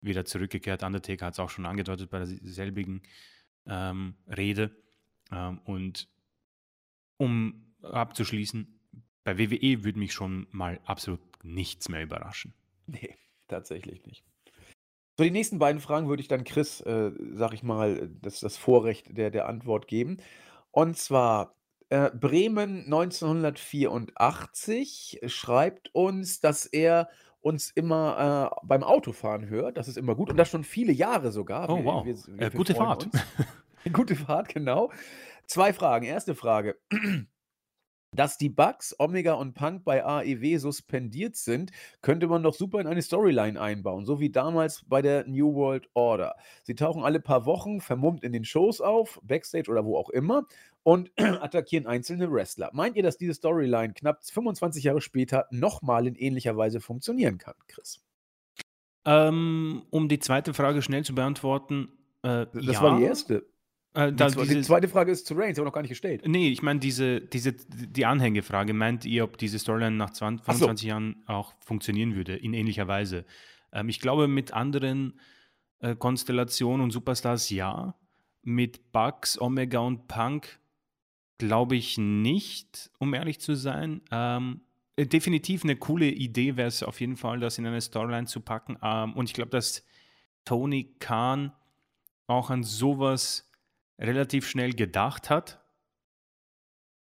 wieder 0.00 0.24
zurückgekehrt. 0.24 0.82
Undertaker 0.82 1.26
hat 1.26 1.34
es 1.34 1.40
auch 1.40 1.50
schon 1.50 1.66
angedeutet 1.66 2.10
bei 2.10 2.18
derselbigen 2.18 3.02
ähm, 3.66 4.14
Rede. 4.26 4.70
Ähm, 5.30 5.58
und 5.64 6.08
um 7.16 7.74
abzuschließen, 7.82 8.77
bei 9.24 9.38
WWE 9.38 9.84
würde 9.84 9.98
mich 9.98 10.12
schon 10.12 10.46
mal 10.50 10.80
absolut 10.84 11.20
nichts 11.44 11.88
mehr 11.88 12.02
überraschen. 12.02 12.54
Nee, 12.86 13.14
tatsächlich 13.48 14.04
nicht. 14.06 14.24
So, 15.16 15.24
die 15.24 15.30
nächsten 15.30 15.58
beiden 15.58 15.80
Fragen 15.80 16.08
würde 16.08 16.22
ich 16.22 16.28
dann 16.28 16.44
Chris, 16.44 16.80
äh, 16.82 17.10
sag 17.34 17.52
ich 17.52 17.62
mal, 17.62 18.08
das, 18.22 18.40
das 18.40 18.56
Vorrecht 18.56 19.16
der, 19.16 19.30
der 19.30 19.48
Antwort 19.48 19.88
geben. 19.88 20.18
Und 20.70 20.96
zwar, 20.96 21.54
äh, 21.88 22.10
Bremen 22.12 22.84
1984 22.84 25.20
schreibt 25.26 25.94
uns, 25.94 26.40
dass 26.40 26.66
er 26.66 27.08
uns 27.40 27.70
immer 27.70 28.50
äh, 28.62 28.66
beim 28.66 28.82
Autofahren 28.82 29.48
hört. 29.48 29.76
Das 29.76 29.88
ist 29.88 29.96
immer 29.96 30.14
gut. 30.14 30.30
Und 30.30 30.36
das 30.36 30.50
schon 30.50 30.64
viele 30.64 30.92
Jahre 30.92 31.32
sogar. 31.32 31.68
Oh, 31.70 31.78
Wir- 31.78 31.84
wow. 31.84 32.04
wir- 32.06 32.16
wir- 32.16 32.34
äh, 32.34 32.40
wir 32.40 32.50
gute 32.50 32.74
freuen 32.74 33.00
Fahrt. 33.00 33.08
Gute 33.92 34.16
Fahrt, 34.16 34.48
genau. 34.52 34.90
Zwei 35.46 35.72
Fragen. 35.72 36.04
Erste 36.04 36.34
Frage. 36.34 36.76
Dass 38.14 38.38
die 38.38 38.48
Bugs, 38.48 38.94
Omega 38.98 39.34
und 39.34 39.54
Punk 39.54 39.84
bei 39.84 40.04
AEW 40.04 40.58
suspendiert 40.58 41.36
sind, 41.36 41.72
könnte 42.00 42.26
man 42.26 42.42
doch 42.42 42.54
super 42.54 42.80
in 42.80 42.86
eine 42.86 43.02
Storyline 43.02 43.60
einbauen, 43.60 44.06
so 44.06 44.18
wie 44.18 44.30
damals 44.30 44.82
bei 44.86 45.02
der 45.02 45.26
New 45.26 45.54
World 45.54 45.88
Order. 45.94 46.34
Sie 46.62 46.74
tauchen 46.74 47.02
alle 47.04 47.20
paar 47.20 47.44
Wochen 47.44 47.80
vermummt 47.80 48.24
in 48.24 48.32
den 48.32 48.44
Shows 48.44 48.80
auf, 48.80 49.20
Backstage 49.22 49.70
oder 49.70 49.84
wo 49.84 49.96
auch 49.96 50.08
immer, 50.08 50.46
und 50.82 51.12
attackieren 51.16 51.86
einzelne 51.86 52.32
Wrestler. 52.32 52.70
Meint 52.72 52.96
ihr, 52.96 53.02
dass 53.02 53.18
diese 53.18 53.34
Storyline 53.34 53.92
knapp 53.92 54.24
25 54.24 54.84
Jahre 54.84 55.02
später 55.02 55.46
nochmal 55.50 56.06
in 56.06 56.14
ähnlicher 56.14 56.56
Weise 56.56 56.80
funktionieren 56.80 57.36
kann, 57.36 57.54
Chris? 57.66 58.00
ähm, 59.08 59.84
um 59.90 60.08
die 60.08 60.18
zweite 60.18 60.52
Frage 60.52 60.82
schnell 60.82 61.02
zu 61.02 61.14
beantworten. 61.14 61.88
Äh, 62.22 62.46
Das 62.52 62.64
ja, 62.66 62.82
war 62.82 62.98
die 62.98 63.04
erste. 63.04 63.46
Äh, 63.94 64.12
Die, 64.12 64.22
zwe- 64.22 64.42
die 64.42 64.48
diese, 64.48 64.60
zweite 64.62 64.88
Frage 64.88 65.10
ist 65.12 65.26
zu 65.26 65.34
Reigns, 65.34 65.58
aber 65.58 65.66
noch 65.66 65.72
gar 65.72 65.80
nicht 65.82 65.88
gestellt. 65.90 66.22
nee, 66.26 66.48
ich 66.50 66.62
meine 66.62 66.78
diese, 66.80 67.20
diese, 67.20 67.52
die 67.52 68.04
Anhängefrage. 68.06 68.72
Meint 68.74 69.04
ihr, 69.04 69.24
ob 69.24 69.38
diese 69.38 69.58
Storyline 69.58 69.96
nach 69.96 70.10
20, 70.10 70.46
Ach 70.46 70.52
so. 70.54 70.58
25 70.66 70.88
Jahren 70.88 71.16
auch 71.26 71.54
funktionieren 71.60 72.14
würde, 72.14 72.36
in 72.36 72.52
ähnlicher 72.54 72.86
Weise? 72.88 73.24
Ähm, 73.72 73.88
ich 73.88 74.00
glaube, 74.00 74.28
mit 74.28 74.52
anderen 74.52 75.18
äh, 75.80 75.94
Konstellationen 75.96 76.82
und 76.82 76.90
Superstars 76.90 77.50
ja. 77.50 77.94
Mit 78.42 78.92
Bugs, 78.92 79.38
Omega 79.40 79.80
und 79.80 80.06
Punk 80.08 80.58
glaube 81.38 81.76
ich 81.76 81.98
nicht, 81.98 82.90
um 82.98 83.14
ehrlich 83.14 83.40
zu 83.40 83.54
sein. 83.54 84.00
Ähm, 84.10 84.60
äh, 84.96 85.06
definitiv 85.06 85.64
eine 85.64 85.76
coole 85.76 86.08
Idee 86.10 86.56
wäre 86.56 86.68
es 86.68 86.82
auf 86.82 87.00
jeden 87.00 87.16
Fall, 87.16 87.40
das 87.40 87.58
in 87.58 87.66
eine 87.66 87.80
Storyline 87.80 88.26
zu 88.26 88.40
packen. 88.40 88.76
Ähm, 88.82 89.12
und 89.14 89.26
ich 89.28 89.34
glaube, 89.34 89.50
dass 89.50 89.84
Tony 90.44 90.94
Khan 90.98 91.52
auch 92.26 92.50
an 92.50 92.62
sowas 92.64 93.47
relativ 93.98 94.48
schnell 94.48 94.72
gedacht 94.72 95.30
hat, 95.30 95.60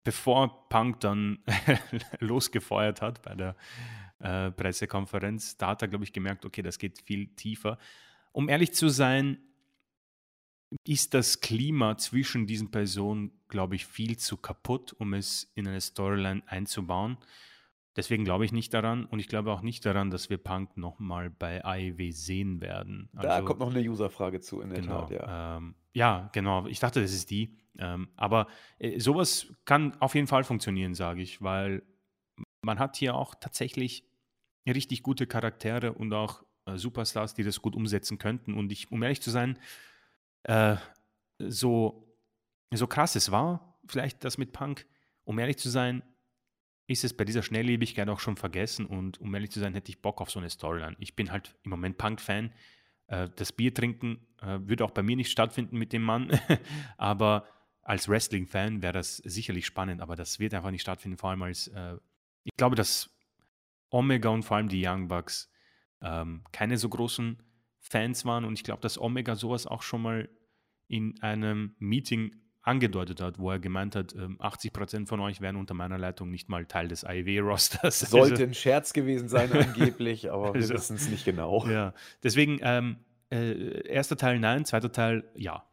bevor 0.04 0.70
Punk 0.70 1.00
dann 1.02 1.40
losgefeuert 2.20 3.02
hat 3.02 3.22
bei 3.22 3.36
der 3.36 3.56
äh, 4.20 4.52
Pressekonferenz. 4.52 5.58
Da 5.58 5.68
hat 5.68 5.82
er, 5.82 5.88
glaube 5.88 6.06
ich, 6.06 6.14
gemerkt, 6.14 6.46
okay, 6.46 6.62
das 6.62 6.80
geht 6.80 7.02
viel 7.02 7.28
tiefer. 7.36 7.78
Um 8.32 8.50
ehrlich 8.50 8.74
zu 8.74 8.90
sein, 8.90 9.38
ist 10.86 11.14
das 11.14 11.40
Klima 11.40 11.98
zwischen 11.98 12.46
diesen 12.46 12.72
Personen, 12.72 13.32
glaube 13.48 13.76
ich, 13.76 13.86
viel 13.86 14.18
zu 14.18 14.38
kaputt, 14.38 14.94
um 14.94 15.14
es 15.14 15.52
in 15.56 15.68
eine 15.68 15.82
Storyline 15.82 16.44
einzubauen. 16.46 17.18
Deswegen 17.98 18.24
glaube 18.24 18.46
ich 18.46 18.52
nicht 18.52 18.74
daran 18.74 19.06
und 19.06 19.20
ich 19.20 19.28
glaube 19.28 19.52
auch 19.52 19.62
nicht 19.62 19.84
daran, 19.86 20.12
dass 20.12 20.30
wir 20.30 20.38
Punk 20.38 20.78
nochmal 20.78 21.30
bei 21.32 21.66
AEW 21.66 22.12
sehen 22.12 22.62
werden. 22.62 23.10
Da 23.14 23.22
Also- 23.30 23.46
kommt 23.46 23.60
noch 23.60 23.74
eine 23.76 23.82
User-Frage 23.82 24.40
zu, 24.40 24.62
in 24.62 24.70
der 24.70 24.82
Genau. 24.82 25.02
Tat, 25.02 25.10
ja. 25.12 25.58
Ähm, 25.58 25.76
ja, 25.94 26.30
genau. 26.32 26.68
Ich 26.68 26.80
dachte, 26.80 27.02
das 27.02 27.12
ist 27.12 27.32
die. 27.32 27.58
Ähm, 27.80 28.08
aber 28.16 28.48
äh, 28.80 29.00
sowas 29.00 29.48
kann 29.66 30.00
auf 30.00 30.14
jeden 30.16 30.28
Fall 30.28 30.44
funktionieren, 30.44 30.94
sage 30.94 31.22
ich, 31.24 31.42
weil 31.42 31.82
man 32.62 32.80
hat 32.80 32.96
hier 32.96 33.16
auch 33.16 33.36
tatsächlich 33.36 34.04
richtig 34.68 35.02
gute 35.04 35.26
Charaktere 35.28 35.94
und 35.94 36.14
auch 36.14 36.44
äh, 36.66 36.78
Superstars, 36.78 37.34
die 37.34 37.44
das 37.44 37.62
gut 37.62 37.76
umsetzen 37.76 38.18
könnten. 38.20 38.54
Und 38.54 38.72
ich, 38.72 38.92
um 38.92 39.02
ehrlich 39.02 39.22
zu 39.22 39.32
sein, 39.32 39.58
äh, 40.44 40.76
so, 41.40 42.16
so 42.74 42.86
krass 42.88 43.16
es 43.16 43.32
war, 43.32 43.80
vielleicht 43.88 44.24
das 44.24 44.38
mit 44.38 44.52
Punk, 44.54 44.86
um 45.24 45.40
ehrlich 45.40 45.58
zu 45.58 45.70
sein, 45.70 46.04
ist 46.88 47.04
es 47.04 47.16
bei 47.16 47.26
dieser 47.26 47.44
Schnelllebigkeit 47.44 48.08
auch 48.10 48.20
schon 48.20 48.38
vergessen 48.38 48.86
und 48.86 49.20
um 49.20 49.34
ehrlich 49.34 49.52
zu 49.52 49.60
sein, 49.60 49.74
hätte 49.74 49.90
ich 49.90 50.02
Bock 50.02 50.22
auf 50.22 50.32
so 50.32 50.40
eine 50.40 50.50
Storyline. 50.50 50.96
Ich 51.00 51.16
bin 51.16 51.32
halt 51.32 51.56
im 51.64 51.72
Moment 51.72 51.98
Punk-Fan. 51.98 52.52
Äh, 53.08 53.30
das 53.36 53.52
Bier 53.52 53.74
trinken 53.74 54.26
äh, 54.42 54.60
würde 54.62 54.86
auch 54.86 54.92
bei 54.92 55.04
mir 55.04 55.16
nicht 55.16 55.32
stattfinden 55.32 55.78
mit 55.78 55.94
dem 55.94 56.04
Mann, 56.04 56.40
aber 56.98 57.48
als 57.82 58.10
Wrestling-Fan 58.10 58.82
wäre 58.82 58.94
das 58.94 59.18
sicherlich 59.18 59.66
spannend, 59.66 60.02
aber 60.02 60.16
das 60.16 60.40
wird 60.40 60.54
einfach 60.54 60.72
nicht 60.72 60.82
stattfinden, 60.82 61.18
vor 61.18 61.30
allem 61.30 61.44
als, 61.44 61.68
äh, 61.68 61.98
ich 62.44 62.52
glaube, 62.58 62.76
dass 62.76 63.10
Omega 63.90 64.30
und 64.30 64.44
vor 64.44 64.58
allem 64.58 64.70
die 64.70 64.86
Young 64.86 65.08
Bucks 65.08 65.50
ähm, 66.02 66.44
keine 66.52 66.78
so 66.78 66.90
großen 66.90 67.42
Fans 67.80 68.26
waren. 68.26 68.46
Und 68.46 68.54
ich 68.54 68.64
glaube, 68.64 68.82
dass 68.82 68.98
Omega 68.98 69.36
sowas 69.36 69.68
auch 69.68 69.82
schon 69.82 70.02
mal 70.02 70.30
in 70.88 71.22
einem 71.22 71.76
Meeting 71.80 72.36
angedeutet 72.68 73.22
hat, 73.22 73.40
wo 73.40 73.52
er 73.52 73.60
gemeint 73.60 73.96
hat, 73.96 74.16
80 74.40 74.70
ähm, 74.70 74.74
Prozent 74.74 75.10
von 75.10 75.20
euch 75.20 75.42
wären 75.42 75.56
unter 75.56 75.74
meiner 75.74 75.98
Leitung 75.98 76.30
nicht 76.30 76.50
mal 76.50 76.66
Teil 76.66 76.88
des 76.88 77.04
AEW-Rosters. 77.04 78.00
Sollte 78.12 78.34
also, 78.34 78.44
ein 78.44 78.54
Scherz 78.54 78.94
gewesen 78.94 79.30
sein 79.30 79.52
angeblich, 79.54 80.32
aber 80.32 80.54
wir 80.54 80.62
also, 80.62 80.74
wissen 80.74 80.98
es 80.98 81.10
nicht 81.10 81.26
genau. 81.26 81.66
Ja, 81.68 81.94
deswegen 82.24 82.60
ähm, 82.62 82.98
äh, 83.32 83.88
erster 83.88 84.18
Teil 84.18 84.40
nein, 84.40 84.66
zweiter 84.66 84.92
Teil 84.92 85.24
ja. 85.36 85.67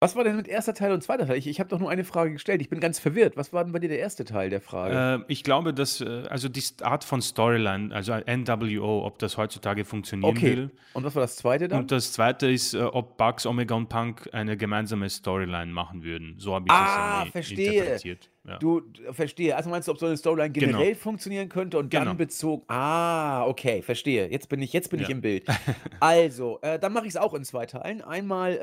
Was 0.00 0.14
war 0.14 0.22
denn 0.22 0.36
mit 0.36 0.46
erster 0.46 0.74
Teil 0.74 0.92
und 0.92 1.02
zweiter 1.02 1.26
Teil? 1.26 1.38
Ich, 1.38 1.48
ich 1.48 1.58
habe 1.58 1.68
doch 1.68 1.80
nur 1.80 1.90
eine 1.90 2.04
Frage 2.04 2.32
gestellt. 2.32 2.60
Ich 2.60 2.68
bin 2.68 2.78
ganz 2.78 3.00
verwirrt. 3.00 3.36
Was 3.36 3.52
war 3.52 3.64
denn 3.64 3.72
bei 3.72 3.80
dir 3.80 3.88
der 3.88 3.98
erste 3.98 4.24
Teil 4.24 4.48
der 4.48 4.60
Frage? 4.60 5.24
Äh, 5.26 5.32
ich 5.32 5.42
glaube, 5.42 5.74
dass, 5.74 6.00
äh, 6.00 6.22
also 6.30 6.48
die 6.48 6.62
Art 6.82 7.02
von 7.02 7.20
Storyline, 7.20 7.92
also 7.92 8.14
NWO, 8.14 9.04
ob 9.04 9.18
das 9.18 9.36
heutzutage 9.36 9.84
funktionieren 9.84 10.30
okay. 10.30 10.56
will. 10.56 10.70
Und 10.92 11.02
was 11.02 11.16
war 11.16 11.22
das 11.22 11.34
zweite 11.34 11.66
dann? 11.66 11.80
Und 11.80 11.90
das 11.90 12.12
zweite 12.12 12.48
ist, 12.48 12.74
äh, 12.74 12.82
ob 12.82 13.16
Bugs, 13.16 13.44
Omega 13.44 13.74
und 13.74 13.88
Punk 13.88 14.28
eine 14.32 14.56
gemeinsame 14.56 15.10
Storyline 15.10 15.72
machen 15.72 16.04
würden. 16.04 16.36
So 16.38 16.54
habe 16.54 16.66
ich 16.68 16.72
ah, 16.72 17.24
das 17.24 17.32
verstehe. 17.32 17.72
interpretiert. 17.72 18.30
Ja. 18.48 18.58
Du, 18.58 18.82
verstehe. 19.12 19.54
Also 19.54 19.68
meinst 19.68 19.88
du, 19.88 19.92
ob 19.92 19.98
so 19.98 20.06
eine 20.06 20.16
Storyline 20.16 20.50
genau. 20.50 20.66
generell 20.66 20.92
genau. 20.92 21.00
funktionieren 21.00 21.48
könnte 21.48 21.78
und 21.78 21.90
genau. 21.90 22.06
dann 22.06 22.16
bezogen. 22.16 22.64
Ah, 22.68 23.46
okay, 23.46 23.82
verstehe. 23.82 24.30
Jetzt 24.30 24.48
bin 24.48 24.62
ich, 24.62 24.72
jetzt 24.72 24.90
bin 24.90 25.00
ja. 25.00 25.04
ich 25.04 25.10
im 25.10 25.20
Bild. 25.20 25.46
also, 26.00 26.58
äh, 26.62 26.78
dann 26.78 26.92
mache 26.92 27.04
ich 27.04 27.10
es 27.10 27.16
auch 27.16 27.34
in 27.34 27.44
zwei 27.44 27.66
Teilen. 27.66 28.00
Einmal 28.00 28.54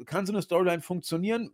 äh, 0.00 0.04
kann 0.04 0.26
so 0.26 0.32
eine 0.32 0.42
Storyline 0.42 0.82
funktionieren. 0.82 1.50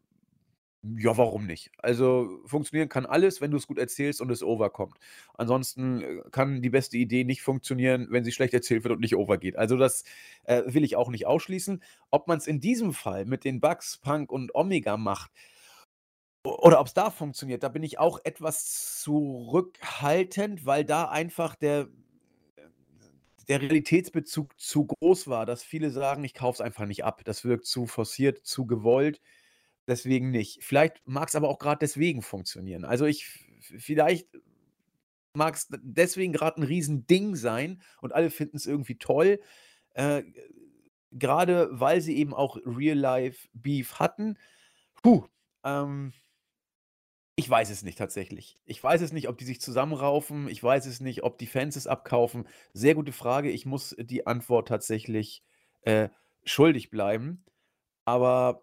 Ja, 0.83 1.15
warum 1.19 1.47
nicht? 1.47 1.71
Also 1.79 2.41
funktionieren 2.47 2.89
kann 2.89 3.05
alles, 3.05 3.43
wenn 3.43 3.51
du 3.51 3.59
es 3.59 3.67
gut 3.67 3.79
erzählst 3.79 4.23
und 4.23 4.31
es 4.31 4.43
overkommt. 4.43 4.97
Ansonsten 5.35 6.01
äh, 6.01 6.23
kann 6.31 6.63
die 6.63 6.71
beste 6.71 6.97
Idee 6.97 7.25
nicht 7.25 7.43
funktionieren, 7.43 8.07
wenn 8.11 8.25
sie 8.25 8.33
schlecht 8.33 8.55
erzählt 8.55 8.85
wird 8.85 8.95
und 8.95 9.01
nicht 9.01 9.15
overgeht. 9.15 9.57
Also 9.57 9.77
das 9.77 10.05
äh, 10.45 10.63
will 10.67 10.85
ich 10.85 10.97
auch 10.97 11.11
nicht 11.11 11.27
ausschließen. 11.27 11.83
Ob 12.11 12.29
man 12.29 12.39
es 12.39 12.47
in 12.47 12.61
diesem 12.61 12.95
Fall 12.95 13.27
mit 13.27 13.45
den 13.45 13.61
Bugs, 13.61 13.99
Punk 13.99 14.33
und 14.33 14.55
Omega 14.55 14.97
macht, 14.97 15.31
oder 16.45 16.81
ob 16.81 16.87
es 16.87 16.95
da 16.95 17.11
funktioniert, 17.11 17.63
da 17.63 17.69
bin 17.69 17.83
ich 17.83 17.99
auch 17.99 18.19
etwas 18.25 19.01
zurückhaltend, 19.03 20.65
weil 20.67 20.85
da 20.85 21.05
einfach 21.07 21.55
der 21.57 21.89
der 23.49 23.61
Realitätsbezug 23.63 24.59
zu 24.61 24.87
groß 24.87 25.27
war, 25.29 25.47
dass 25.47 25.63
viele 25.63 25.91
sagen: 25.91 26.25
„Ich 26.25 26.35
kaufe 26.35 26.57
es 26.57 26.61
einfach 26.61 26.87
nicht 26.87 27.05
ab. 27.05 27.23
Das 27.25 27.45
wirkt 27.45 27.67
zu 27.67 27.87
forciert, 27.87 28.39
zu 28.47 28.67
gewollt, 28.67 29.21
deswegen 29.89 30.31
nicht.“ 30.31 30.63
Vielleicht 30.65 31.03
mag 31.07 31.29
es 31.29 31.35
aber 31.37 31.49
auch 31.49 31.59
gerade 31.59 31.81
deswegen 31.81 32.23
funktionieren. 32.23 32.85
Also, 32.85 33.07
ich 33.07 33.27
vielleicht 33.79 34.29
mag 35.35 35.55
es 35.55 35.69
deswegen 35.83 36.33
gerade 36.33 36.61
ein 36.61 36.65
Riesending 36.65 37.37
sein 37.37 37.83
und 38.01 38.13
alle 38.15 38.31
finden 38.31 38.57
es 38.57 38.67
irgendwie 38.67 38.99
toll, 38.99 39.41
äh, 39.95 40.25
grade 41.19 41.69
weil 41.73 42.01
sie 42.01 42.17
eben 42.17 42.35
auch 42.35 42.57
Real 42.65 42.99
Life 42.99 43.49
Beef 43.53 43.95
hatten. 44.01 44.39
Puh, 45.03 45.27
ähm 45.65 46.13
ich 47.41 47.49
weiß 47.49 47.71
es 47.71 47.83
nicht 47.83 47.97
tatsächlich. 47.97 48.59
Ich 48.67 48.85
weiß 48.85 49.01
es 49.01 49.13
nicht, 49.13 49.27
ob 49.27 49.39
die 49.39 49.47
sich 49.47 49.63
zusammenraufen. 49.63 50.47
Ich 50.51 50.63
weiß 50.63 50.85
es 50.85 51.01
nicht, 51.01 51.23
ob 51.23 51.39
die 51.39 51.47
Fans 51.47 51.75
es 51.75 51.87
abkaufen. 51.87 52.47
Sehr 52.75 52.95
gute 52.95 53.13
Frage. 53.13 53.51
Ich 53.51 53.65
muss 53.65 53.97
die 53.99 54.27
Antwort 54.27 54.69
tatsächlich 54.69 55.43
äh, 55.81 56.11
schuldig 56.45 56.91
bleiben. 56.91 57.43
Aber 58.05 58.63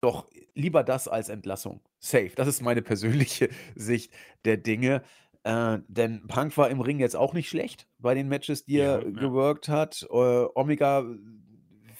doch 0.00 0.28
lieber 0.54 0.84
das 0.84 1.08
als 1.08 1.30
Entlassung. 1.30 1.80
Safe. 1.98 2.30
Das 2.36 2.46
ist 2.46 2.62
meine 2.62 2.80
persönliche 2.80 3.48
Sicht 3.74 4.12
der 4.44 4.56
Dinge. 4.56 5.02
Äh, 5.42 5.78
denn 5.88 6.28
Punk 6.28 6.56
war 6.56 6.70
im 6.70 6.80
Ring 6.80 7.00
jetzt 7.00 7.16
auch 7.16 7.34
nicht 7.34 7.48
schlecht 7.48 7.88
bei 7.98 8.14
den 8.14 8.28
Matches, 8.28 8.64
die 8.64 8.78
er 8.78 9.02
ja. 9.02 9.10
geworkt 9.10 9.68
hat. 9.68 10.06
Äh, 10.08 10.14
Omega 10.14 11.04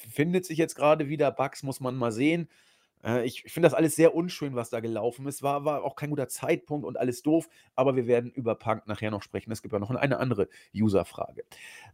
findet 0.09 0.47
sich 0.47 0.59
jetzt 0.59 0.77
gerade 0.77 1.09
wieder. 1.09 1.33
Bugs 1.33 1.65
muss 1.65 1.81
man 1.81 1.97
mal 1.97 2.13
sehen. 2.13 2.49
Äh, 3.05 3.25
ich 3.25 3.43
finde 3.43 3.67
das 3.67 3.75
alles 3.75 3.97
sehr 3.97 4.15
unschön, 4.15 4.55
was 4.55 4.71
da 4.71 4.81
gelaufen 4.81 5.27
ist. 5.27 5.43
War, 5.43 5.65
war 5.65 5.85
auch 5.85 5.97
kein 5.97 6.11
guter 6.11 6.29
Zeitpunkt 6.29 6.87
und 6.87 6.99
alles 6.99 7.23
doof, 7.23 7.49
aber 7.75 7.97
wir 7.97 8.07
werden 8.07 8.31
über 8.31 8.55
Punk 8.55 8.87
nachher 8.87 9.11
noch 9.11 9.23
sprechen. 9.23 9.51
Es 9.53 9.63
gibt 9.63 9.73
ja 9.73 9.79
noch 9.79 9.91
eine 9.91 10.19
andere 10.19 10.49
User-Frage. 10.75 11.45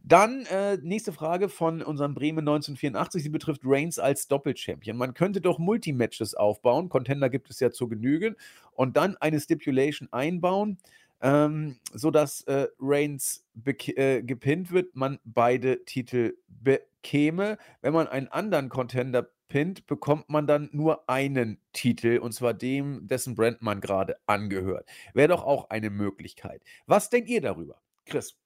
Dann 0.03 0.45
äh, 0.45 0.77
nächste 0.77 1.11
Frage 1.11 1.49
von 1.49 1.81
unserem 1.81 2.13
Bremen 2.13 2.39
1984. 2.39 3.23
Sie 3.23 3.29
betrifft 3.29 3.61
Reigns 3.63 3.99
als 3.99 4.27
Doppelchampion. 4.27 4.97
Man 4.97 5.13
könnte 5.13 5.41
doch 5.41 5.59
Multimatches 5.59 6.35
aufbauen. 6.35 6.89
Contender 6.89 7.29
gibt 7.29 7.49
es 7.49 7.59
ja 7.59 7.71
zur 7.71 7.89
Genüge. 7.89 8.35
Und 8.73 8.97
dann 8.97 9.17
eine 9.17 9.39
Stipulation 9.39 10.07
einbauen. 10.11 10.77
Ähm, 11.21 11.75
sodass 11.91 12.43
äh, 12.43 12.67
Reigns 12.79 13.45
äh, 13.65 14.23
gepinnt 14.23 14.71
wird, 14.71 14.95
man 14.95 15.19
beide 15.25 15.83
Titel 15.83 16.37
bekäme. 16.47 17.57
Wenn 17.81 17.91
man 17.91 18.07
einen 18.07 18.29
anderen 18.29 18.69
Contender 18.69 19.29
pinnt, 19.49 19.87
bekommt 19.87 20.29
man 20.29 20.47
dann 20.47 20.69
nur 20.71 21.09
einen 21.09 21.59
Titel, 21.73 22.19
und 22.19 22.31
zwar 22.31 22.53
dem, 22.53 23.07
dessen 23.07 23.35
Brand 23.35 23.61
man 23.61 23.81
gerade 23.81 24.15
angehört. 24.25 24.87
Wäre 25.13 25.27
doch 25.27 25.43
auch 25.43 25.69
eine 25.69 25.89
Möglichkeit. 25.89 26.63
Was 26.85 27.09
denkt 27.09 27.29
ihr 27.29 27.41
darüber, 27.41 27.81
Chris? 28.05 28.37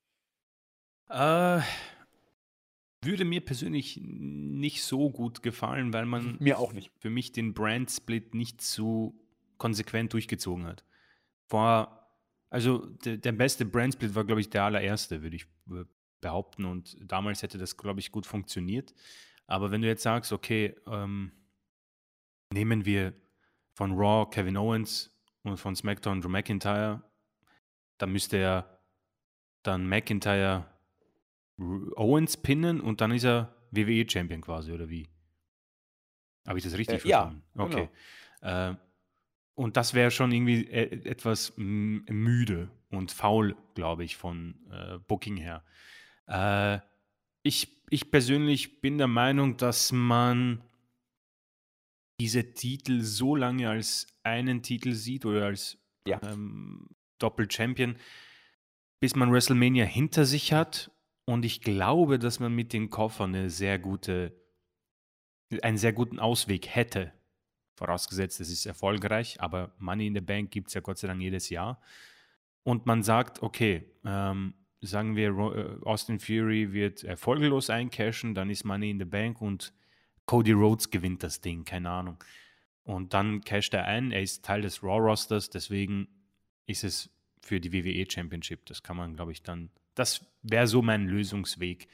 Äh, 1.10 1.62
würde 3.02 3.26
mir 3.26 3.42
persönlich 3.42 4.00
nicht 4.02 4.84
so 4.84 5.10
gut 5.12 5.44
gefallen, 5.44 5.94
weil 5.94 6.06
man 6.06 6.38
mir 6.40 6.58
auch 6.58 6.74
nicht. 6.74 6.92
für 7.00 7.10
mich 7.10 7.32
den 7.32 7.54
Brand 7.54 7.92
Split 7.92 8.34
nicht 8.34 8.62
so 8.62 9.14
konsequent 9.58 10.14
durchgezogen 10.14 10.66
hat. 10.66 10.84
Vor, 11.48 12.10
also 12.50 12.86
der, 13.06 13.18
der 13.18 13.34
beste 13.34 13.66
Brand 13.66 13.94
Split 13.94 14.16
war, 14.16 14.24
glaube 14.24 14.42
ich, 14.42 14.50
der 14.50 14.64
allererste, 14.64 15.22
würde 15.22 15.36
ich 15.36 15.46
behaupten. 16.22 16.66
Und 16.66 16.98
damals 17.00 17.44
hätte 17.44 17.58
das, 17.58 17.78
glaube 17.78 18.00
ich, 18.00 18.12
gut 18.12 18.26
funktioniert. 18.26 18.94
Aber 19.54 19.70
wenn 19.70 19.84
du 19.84 19.88
jetzt 19.88 20.02
sagst, 20.02 20.32
okay, 20.32 20.76
ähm, 20.88 21.32
nehmen 22.52 22.86
wir 22.86 23.14
von 23.76 23.92
Raw 23.92 24.28
Kevin 24.32 24.58
Owens 24.58 25.16
und 25.44 25.58
von 25.58 25.76
SmackDown 25.76 26.22
Drew 26.22 26.30
McIntyre, 26.30 27.04
dann 28.00 28.12
müsste 28.12 28.38
er 28.38 28.80
dann 29.62 29.88
McIntyre 29.88 30.66
Owens 31.60 32.36
pinnen 32.36 32.82
und 32.82 33.00
dann 33.00 33.12
ist 33.12 33.26
er 33.26 33.56
WWE-Champion 33.70 34.42
quasi, 34.42 34.72
oder 34.72 34.90
wie? 34.90 35.08
Habe 36.48 36.58
ich 36.58 36.64
das 36.64 36.76
richtig 36.76 36.96
äh, 36.96 37.00
verstanden? 37.02 37.44
Ja, 37.54 37.64
okay. 37.64 37.90
Genau. 38.42 38.72
Äh, 38.72 38.76
und 39.54 39.78
das 39.78 39.94
wäre 39.94 40.10
schon 40.10 40.32
irgendwie 40.32 40.66
e 40.66 41.08
etwas 41.08 41.54
müde 41.58 42.72
und 42.90 43.12
faul, 43.12 43.56
glaube 43.76 44.04
ich, 44.04 44.18
von 44.18 44.56
äh, 44.72 44.98
Booking 44.98 45.38
her. 45.38 45.64
Äh, 46.26 46.80
ich, 47.44 47.83
ich 47.94 48.10
persönlich 48.10 48.82
bin 48.82 48.98
der 48.98 49.08
Meinung, 49.08 49.56
dass 49.56 49.92
man 49.92 50.64
diese 52.20 52.54
Titel 52.54 53.02
so 53.02 53.36
lange 53.36 53.70
als 53.70 54.08
einen 54.24 54.64
Titel 54.64 54.94
sieht 54.94 55.26
oder 55.26 55.46
als 55.46 55.78
ja. 56.08 56.20
ähm, 56.24 56.90
Doppel-Champion, 57.20 57.98
bis 59.00 59.16
man 59.16 59.32
WrestleMania 59.32 59.86
hinter 59.86 60.26
sich 60.26 60.54
hat. 60.54 60.90
Und 61.26 61.46
ich 61.46 61.62
glaube, 61.62 62.18
dass 62.18 62.40
man 62.40 62.56
mit 62.56 62.74
den 62.74 62.90
Koffern 62.90 63.36
eine 63.36 63.52
sehr 63.52 63.78
gute, 63.78 64.36
einen 65.62 65.78
sehr 65.78 65.94
guten 65.94 66.20
Ausweg 66.20 66.68
hätte. 66.68 67.14
Vorausgesetzt, 67.76 68.42
es 68.42 68.50
ist 68.50 68.66
erfolgreich, 68.66 69.40
aber 69.40 69.76
Money 69.78 70.08
in 70.08 70.16
the 70.16 70.22
Bank 70.22 70.50
gibt 70.50 70.70
es 70.70 70.74
ja 70.74 70.82
Gott 70.82 70.98
sei 70.98 71.08
Dank 71.08 71.22
jedes 71.22 71.50
Jahr. 71.50 71.80
Und 72.64 72.88
man 72.88 73.04
sagt, 73.04 73.44
okay, 73.44 73.92
ähm, 74.04 74.56
sagen 74.88 75.16
wir, 75.16 75.30
äh, 75.30 75.86
Austin 75.86 76.20
Fury 76.20 76.74
wird 76.74 77.04
erfolglos 77.04 77.70
eincashen, 77.70 78.36
dann 78.36 78.50
ist 78.50 78.64
Money 78.64 78.92
in 78.92 79.00
the 79.00 79.06
Bank 79.06 79.42
und 79.42 79.74
Cody 80.26 80.52
Rhodes 80.52 80.90
gewinnt 80.90 81.24
das 81.24 81.42
Ding, 81.42 81.66
keine 81.66 81.90
Ahnung. 81.90 82.24
Und 82.84 83.14
dann 83.14 83.42
casht 83.42 83.74
er 83.74 83.86
ein, 83.86 84.12
er 84.12 84.22
ist 84.22 84.44
Teil 84.44 84.62
des 84.62 84.84
Raw-Rosters, 84.84 85.50
deswegen 85.50 86.08
ist 86.66 86.84
es 86.84 87.10
für 87.42 87.60
die 87.60 87.74
WWE 87.74 88.10
Championship. 88.10 88.66
Das 88.66 88.84
kann 88.84 88.98
man, 88.98 89.16
glaube 89.16 89.32
ich, 89.32 89.42
dann, 89.42 89.70
das 89.96 90.26
wäre 90.42 90.68
so 90.68 90.82
mein 90.82 91.08
Lösungsweg. 91.08 91.88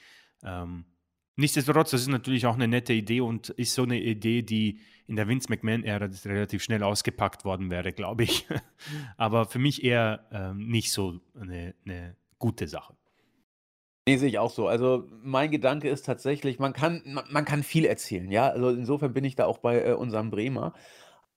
Ähm, 0.43 0.85
nichtsdestotrotz, 1.35 1.91
das 1.91 2.01
ist 2.01 2.07
natürlich 2.07 2.45
auch 2.45 2.55
eine 2.55 2.67
nette 2.67 2.93
Idee 2.93 3.21
und 3.21 3.49
ist 3.49 3.73
so 3.73 3.83
eine 3.83 4.01
Idee, 4.01 4.41
die 4.41 4.79
in 5.07 5.15
der 5.15 5.27
Vince 5.27 5.49
McMahon-Ära 5.49 6.09
relativ 6.25 6.63
schnell 6.63 6.83
ausgepackt 6.83 7.45
worden 7.45 7.71
wäre, 7.71 7.93
glaube 7.93 8.23
ich. 8.23 8.47
Aber 9.17 9.45
für 9.45 9.59
mich 9.59 9.83
eher 9.83 10.27
ähm, 10.31 10.67
nicht 10.69 10.91
so 10.91 11.19
eine, 11.39 11.73
eine 11.85 12.15
gute 12.39 12.67
Sache. 12.67 12.95
Nee, 14.07 14.17
sehe 14.17 14.29
ich 14.29 14.39
auch 14.39 14.49
so. 14.49 14.67
Also 14.67 15.07
mein 15.21 15.51
Gedanke 15.51 15.87
ist 15.89 16.05
tatsächlich, 16.05 16.57
man 16.57 16.73
kann, 16.73 17.03
man, 17.05 17.25
man 17.29 17.45
kann 17.45 17.61
viel 17.61 17.85
erzählen, 17.85 18.31
ja. 18.31 18.49
Also 18.49 18.69
insofern 18.69 19.13
bin 19.13 19.23
ich 19.23 19.35
da 19.35 19.45
auch 19.45 19.59
bei 19.59 19.83
äh, 19.83 19.93
unserem 19.93 20.31
Bremer. 20.31 20.73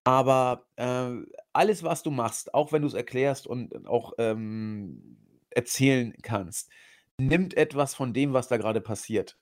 Aber 0.04 0.66
äh, 0.76 1.10
alles, 1.52 1.82
was 1.82 2.02
du 2.02 2.10
machst, 2.10 2.54
auch 2.54 2.72
wenn 2.72 2.82
du 2.82 2.88
es 2.88 2.94
erklärst 2.94 3.46
und 3.46 3.86
auch 3.86 4.14
ähm, 4.18 5.18
erzählen 5.50 6.14
kannst, 6.22 6.70
nimmt 7.18 7.56
etwas 7.56 7.94
von 7.94 8.14
dem, 8.14 8.32
was 8.32 8.48
da 8.48 8.56
gerade 8.56 8.80
passiert. 8.80 9.36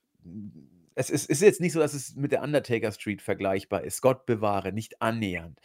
Es 0.95 1.09
ist, 1.09 1.31
ist 1.31 1.41
jetzt 1.41 1.61
nicht 1.61 1.73
so, 1.73 1.79
dass 1.79 1.95
es 1.95 2.17
mit 2.17 2.33
der 2.33 2.43
Undertaker 2.43 2.93
Street 2.93 3.23
vergleichbar 3.23 3.85
ist. 3.85 4.03
Gott 4.03 4.27
bewahre, 4.27 4.73
nicht 4.73 5.01
annähernd. 5.01 5.61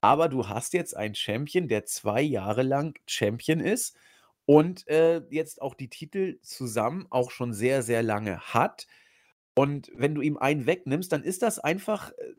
Aber 0.00 0.28
du 0.28 0.48
hast 0.48 0.72
jetzt 0.72 0.96
einen 0.96 1.14
Champion, 1.14 1.68
der 1.68 1.84
zwei 1.84 2.22
Jahre 2.22 2.62
lang 2.62 2.98
Champion 3.06 3.60
ist 3.60 3.96
und 4.50 4.88
äh, 4.88 5.22
jetzt 5.30 5.62
auch 5.62 5.74
die 5.74 5.88
Titel 5.88 6.40
zusammen 6.42 7.06
auch 7.10 7.30
schon 7.30 7.52
sehr, 7.52 7.84
sehr 7.84 8.02
lange 8.02 8.40
hat. 8.40 8.88
Und 9.54 9.92
wenn 9.94 10.12
du 10.16 10.22
ihm 10.22 10.38
einen 10.38 10.66
wegnimmst, 10.66 11.12
dann 11.12 11.22
ist 11.22 11.42
das 11.42 11.60
einfach, 11.60 12.10
äh, 12.10 12.32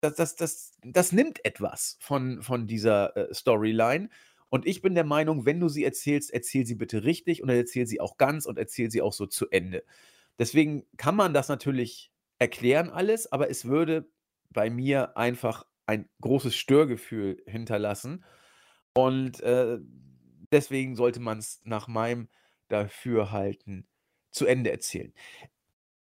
das, 0.00 0.14
das, 0.14 0.36
das, 0.36 0.72
das 0.82 1.12
nimmt 1.12 1.44
etwas 1.44 1.98
von, 2.00 2.40
von 2.40 2.66
dieser 2.66 3.14
äh, 3.18 3.34
Storyline. 3.34 4.08
Und 4.48 4.66
ich 4.66 4.80
bin 4.80 4.94
der 4.94 5.04
Meinung, 5.04 5.44
wenn 5.44 5.60
du 5.60 5.68
sie 5.68 5.84
erzählst, 5.84 6.32
erzähl 6.32 6.64
sie 6.64 6.76
bitte 6.76 7.04
richtig 7.04 7.42
und 7.42 7.50
erzähl 7.50 7.86
sie 7.86 8.00
auch 8.00 8.16
ganz 8.16 8.46
und 8.46 8.56
erzähl 8.56 8.90
sie 8.90 9.02
auch 9.02 9.12
so 9.12 9.26
zu 9.26 9.50
Ende. 9.50 9.84
Deswegen 10.38 10.86
kann 10.96 11.16
man 11.16 11.34
das 11.34 11.50
natürlich 11.50 12.10
erklären 12.38 12.88
alles, 12.88 13.30
aber 13.30 13.50
es 13.50 13.66
würde 13.66 14.08
bei 14.48 14.70
mir 14.70 15.18
einfach 15.18 15.66
ein 15.84 16.08
großes 16.22 16.56
Störgefühl 16.56 17.42
hinterlassen. 17.46 18.24
Und 18.94 19.40
äh, 19.42 19.80
deswegen 20.52 20.96
sollte 20.96 21.20
man 21.20 21.38
es 21.38 21.60
nach 21.64 21.88
meinem 21.88 22.28
Dafürhalten 22.68 23.86
zu 24.30 24.46
Ende 24.46 24.70
erzählen. 24.70 25.12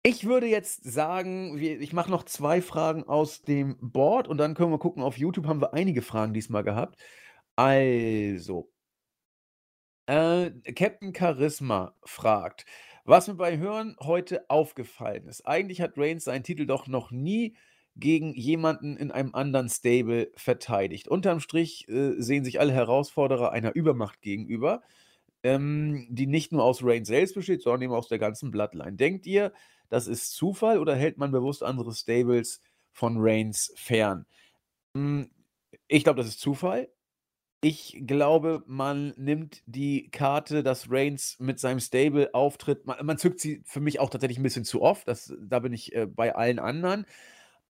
Ich 0.05 0.25
würde 0.25 0.47
jetzt 0.47 0.83
sagen, 0.85 1.57
ich 1.59 1.93
mache 1.93 2.11
noch 2.11 2.25
zwei 2.25 2.61
Fragen 2.61 3.05
aus 3.05 3.43
dem 3.43 3.77
Board 3.81 4.27
und 4.27 4.39
dann 4.39 4.55
können 4.55 4.73
wir 4.73 4.79
gucken. 4.79 5.03
Auf 5.03 5.17
YouTube 5.17 5.47
haben 5.47 5.61
wir 5.61 5.75
einige 5.75 6.03
Fragen 6.03 6.35
diesmal 6.35 6.65
gehabt. 6.65 7.01
Also, 7.55 8.73
äh, 10.07 10.51
Captain 10.75 11.15
Charisma 11.15 11.95
fragt, 12.05 12.67
was 13.05 13.29
mir 13.29 13.35
bei 13.35 13.59
Hören 13.59 13.97
heute 14.01 14.49
aufgefallen 14.51 15.29
ist. 15.29 15.47
Eigentlich 15.47 15.81
hat 15.81 15.97
Reigns 15.97 16.25
seinen 16.25 16.45
Titel 16.45 16.67
doch 16.67 16.89
noch 16.89 17.11
nie 17.13 17.57
gegen 17.97 18.35
jemanden 18.35 18.97
in 18.97 19.11
einem 19.11 19.35
anderen 19.35 19.69
Stable 19.69 20.31
verteidigt. 20.37 21.09
Unterm 21.09 21.41
Strich 21.41 21.89
äh, 21.89 22.15
sehen 22.21 22.45
sich 22.45 22.61
alle 22.61 22.73
Herausforderer 22.73 23.53
einer 23.53 23.75
Übermacht 23.75 24.23
gegenüber, 24.23 24.83
ähm, 25.43 26.07
die 26.09 26.27
nicht 26.27 26.53
nur 26.53 26.65
aus 26.65 26.83
Reigns 26.83 27.09
selbst 27.09 27.35
besteht, 27.35 27.63
sondern 27.63 27.83
eben 27.83 27.93
aus 27.93 28.09
der 28.09 28.19
ganzen 28.19 28.51
Bloodline. 28.51 28.95
Denkt 28.95 29.27
ihr, 29.27 29.53
das 29.89 30.07
ist 30.07 30.33
Zufall 30.33 30.79
oder 30.79 30.97
hält 30.97 31.19
man 31.19 31.33
bewusst 31.33 31.63
andere 31.63 31.93
Stables 31.93 32.63
von 32.93 33.17
Reigns 33.19 33.73
fern? 33.77 34.27
Hm, 34.97 35.31
ich 35.89 36.05
glaube, 36.05 36.19
das 36.19 36.29
ist 36.29 36.41
Zufall. 36.41 36.89
Ich 37.65 38.03
glaube, 38.07 38.65
man 38.67 39.15
nimmt 39.17 39.63
die 39.67 40.11
Karte, 40.11 40.63
dass 40.63 40.91
Reigns 40.91 41.37
mit 41.39 41.61
seinem 41.61 41.79
Stable 41.79 42.35
auftritt. 42.35 42.87
Man, 42.87 43.05
man 43.07 43.19
zückt 43.19 43.39
sie 43.41 43.63
für 43.65 43.81
mich 43.81 44.01
auch 44.01 44.11
tatsächlich 44.11 44.39
ein 44.39 44.43
bisschen 44.43 44.65
zu 44.65 44.83
oft. 44.83 45.07
Das, 45.07 45.33
da 45.41 45.61
bin 45.61 45.73
ich 45.73 45.95
äh, 45.95 46.07
bei 46.07 46.35
allen 46.35 46.59
anderen. 46.59 47.07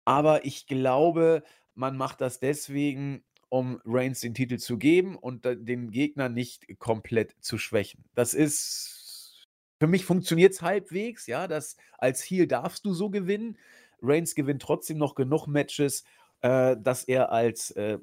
Aber 0.06 0.46
ich 0.46 0.66
glaube, 0.66 1.42
man 1.74 1.98
macht 1.98 2.22
das 2.22 2.40
deswegen, 2.40 3.22
um 3.50 3.82
Reigns 3.84 4.20
den 4.20 4.32
Titel 4.34 4.56
zu 4.56 4.78
geben 4.78 5.16
und 5.16 5.44
den 5.44 5.90
Gegner 5.90 6.30
nicht 6.30 6.78
komplett 6.78 7.36
zu 7.40 7.58
schwächen. 7.58 8.04
Das 8.14 8.32
ist, 8.32 9.46
für 9.78 9.86
mich 9.86 10.06
funktioniert 10.06 10.54
es 10.54 10.62
halbwegs, 10.62 11.26
ja, 11.26 11.46
das 11.46 11.76
als 11.98 12.22
Heel 12.22 12.46
darfst 12.46 12.86
du 12.86 12.94
so 12.94 13.10
gewinnen. 13.10 13.58
Reigns 14.00 14.34
gewinnt 14.34 14.62
trotzdem 14.62 14.98
noch 14.98 15.14
genug 15.14 15.46
Matches, 15.46 16.04
äh, 16.40 16.76
dass 16.80 17.04
er 17.04 17.32
als 17.32 17.72
äh, 17.72 17.98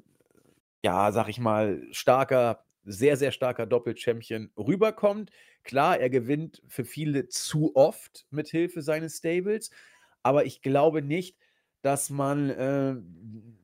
ja, 0.84 1.10
sag 1.12 1.28
ich 1.28 1.40
mal, 1.40 1.82
starker, 1.92 2.62
sehr, 2.84 3.16
sehr 3.16 3.32
starker 3.32 3.64
Doppel-Champion 3.64 4.50
rüberkommt. 4.58 5.30
Klar, 5.62 5.98
er 5.98 6.10
gewinnt 6.10 6.62
für 6.68 6.84
viele 6.84 7.28
zu 7.28 7.74
oft 7.74 8.26
mit 8.30 8.48
Hilfe 8.50 8.82
seines 8.82 9.16
Stables, 9.16 9.70
aber 10.22 10.44
ich 10.44 10.60
glaube 10.60 11.00
nicht, 11.00 11.38
dass 11.84 12.08
man, 12.08 12.48
äh, 12.48 12.96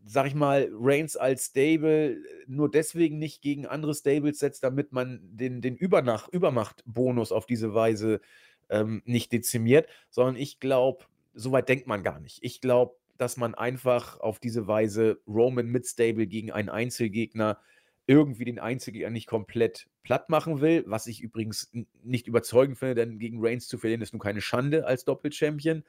sag 0.04 0.26
ich 0.26 0.34
mal, 0.34 0.68
Reigns 0.72 1.16
als 1.16 1.46
Stable 1.46 2.18
nur 2.46 2.70
deswegen 2.70 3.18
nicht 3.18 3.40
gegen 3.40 3.64
andere 3.64 3.94
Stables 3.94 4.38
setzt, 4.38 4.62
damit 4.62 4.92
man 4.92 5.20
den, 5.22 5.62
den 5.62 5.74
Übermacht-Bonus 5.74 7.32
auf 7.32 7.46
diese 7.46 7.72
Weise 7.72 8.20
ähm, 8.68 9.00
nicht 9.06 9.32
dezimiert, 9.32 9.88
sondern 10.10 10.36
ich 10.36 10.60
glaube, 10.60 11.06
so 11.32 11.50
weit 11.52 11.70
denkt 11.70 11.86
man 11.86 12.02
gar 12.02 12.20
nicht. 12.20 12.40
Ich 12.42 12.60
glaube, 12.60 12.94
dass 13.16 13.38
man 13.38 13.54
einfach 13.54 14.20
auf 14.20 14.38
diese 14.38 14.66
Weise 14.66 15.20
Roman 15.26 15.66
mit 15.66 15.86
Stable 15.86 16.26
gegen 16.26 16.52
einen 16.52 16.68
Einzelgegner 16.68 17.58
irgendwie 18.06 18.44
den 18.44 18.58
Einzelgegner 18.58 19.10
nicht 19.10 19.28
komplett 19.28 19.88
platt 20.02 20.28
machen 20.28 20.60
will, 20.60 20.84
was 20.86 21.06
ich 21.06 21.22
übrigens 21.22 21.72
nicht 22.02 22.26
überzeugend 22.26 22.76
finde, 22.76 22.96
denn 22.96 23.18
gegen 23.18 23.38
Reigns 23.40 23.66
zu 23.66 23.78
verlieren 23.78 24.02
ist 24.02 24.12
nun 24.12 24.20
keine 24.20 24.42
Schande 24.42 24.86
als 24.86 25.04
Doppelchampion. 25.06 25.84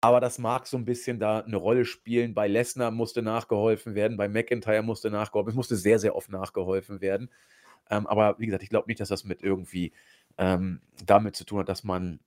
Aber 0.00 0.20
das 0.20 0.38
mag 0.38 0.66
so 0.66 0.76
ein 0.76 0.84
bisschen 0.84 1.18
da 1.18 1.40
eine 1.40 1.56
Rolle 1.56 1.84
spielen. 1.84 2.34
Bei 2.34 2.48
Lesnar 2.48 2.90
musste 2.90 3.22
nachgeholfen 3.22 3.94
werden, 3.94 4.16
bei 4.16 4.28
McIntyre 4.28 4.82
musste 4.82 5.10
nachgeholfen 5.10 5.46
werden. 5.46 5.52
Es 5.52 5.56
musste 5.56 5.76
sehr, 5.76 5.98
sehr 5.98 6.16
oft 6.16 6.30
nachgeholfen 6.30 7.00
werden. 7.00 7.30
Ähm, 7.90 8.06
aber 8.06 8.38
wie 8.38 8.46
gesagt, 8.46 8.62
ich 8.62 8.70
glaube 8.70 8.88
nicht, 8.88 9.00
dass 9.00 9.08
das 9.08 9.24
mit 9.24 9.42
irgendwie 9.42 9.92
ähm, 10.38 10.80
damit 11.04 11.36
zu 11.36 11.44
tun 11.44 11.60
hat, 11.60 11.68
dass 11.68 11.84
man 11.84 12.20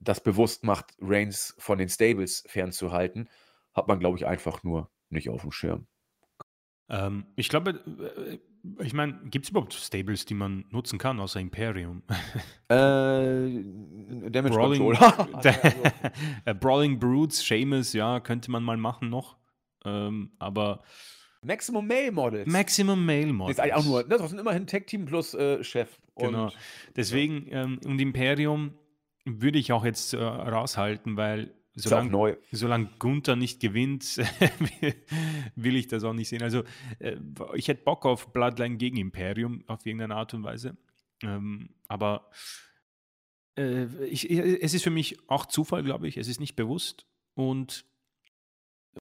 das 0.00 0.22
bewusst 0.22 0.64
macht, 0.64 0.94
Reigns 1.00 1.54
von 1.58 1.78
den 1.78 1.88
Stables 1.88 2.44
fernzuhalten, 2.46 3.28
hat 3.74 3.88
man, 3.88 3.98
glaube 3.98 4.16
ich, 4.16 4.26
einfach 4.26 4.62
nur 4.62 4.90
nicht 5.10 5.28
auf 5.28 5.42
dem 5.42 5.52
Schirm. 5.52 5.86
Ähm, 6.88 7.26
ich 7.36 7.48
glaube, 7.48 7.70
äh, 7.70 8.38
ich 8.80 8.92
meine, 8.92 9.18
gibt 9.24 9.44
es 9.46 9.50
überhaupt 9.50 9.72
Stables, 9.72 10.24
die 10.24 10.34
man 10.34 10.64
nutzen 10.70 10.98
kann, 10.98 11.20
außer 11.20 11.40
Imperium? 11.40 12.02
Äh, 12.70 13.64
Damage 14.28 14.54
Brawling, 14.54 14.82
Control. 14.82 15.32
äh, 16.44 16.52
Brawling 16.52 16.98
Brutes, 16.98 17.40
Seamus, 17.40 17.94
ja, 17.94 18.20
könnte 18.20 18.50
man 18.50 18.62
mal 18.62 18.76
machen 18.76 19.08
noch. 19.08 19.38
Ähm, 19.86 20.32
aber 20.38 20.82
Maximum 21.42 21.86
Male 21.86 22.12
Models. 22.12 22.46
Maximum 22.46 23.06
Male 23.06 23.32
Models. 23.32 23.56
Ist 23.56 23.62
eigentlich 23.62 23.74
auch 23.74 23.84
nur, 23.86 24.02
ne, 24.02 24.18
das 24.18 24.28
sind 24.28 24.38
immerhin 24.38 24.66
Tech 24.66 24.84
Team 24.84 25.06
plus 25.06 25.32
äh, 25.32 25.64
Chef. 25.64 25.88
Genau. 26.16 26.52
Deswegen, 26.94 27.46
ähm, 27.50 27.80
und 27.86 27.98
Imperium 27.98 28.74
würde 29.24 29.58
ich 29.58 29.72
auch 29.72 29.84
jetzt 29.84 30.12
äh, 30.12 30.22
raushalten, 30.22 31.16
weil 31.16 31.54
solange 31.78 32.10
neu. 32.10 32.36
solange 32.50 32.90
Gunther 32.98 33.36
nicht 33.36 33.60
gewinnt, 33.60 34.16
will 35.56 35.76
ich 35.76 35.86
das 35.86 36.04
auch 36.04 36.12
nicht 36.12 36.28
sehen. 36.28 36.42
Also 36.42 36.64
äh, 36.98 37.16
ich 37.54 37.68
hätte 37.68 37.84
Bock 37.84 38.04
auf 38.04 38.32
Bloodline 38.32 38.76
gegen 38.76 38.96
Imperium 38.96 39.64
auf 39.66 39.86
irgendeine 39.86 40.16
Art 40.16 40.34
und 40.34 40.42
Weise. 40.44 40.76
Ähm, 41.22 41.70
aber 41.88 42.30
äh, 43.56 43.86
ich, 44.06 44.30
es 44.30 44.74
ist 44.74 44.82
für 44.82 44.90
mich 44.90 45.18
auch 45.28 45.46
Zufall, 45.46 45.82
glaube 45.82 46.08
ich. 46.08 46.16
Es 46.16 46.28
ist 46.28 46.40
nicht 46.40 46.56
bewusst. 46.56 47.06
Und 47.34 47.84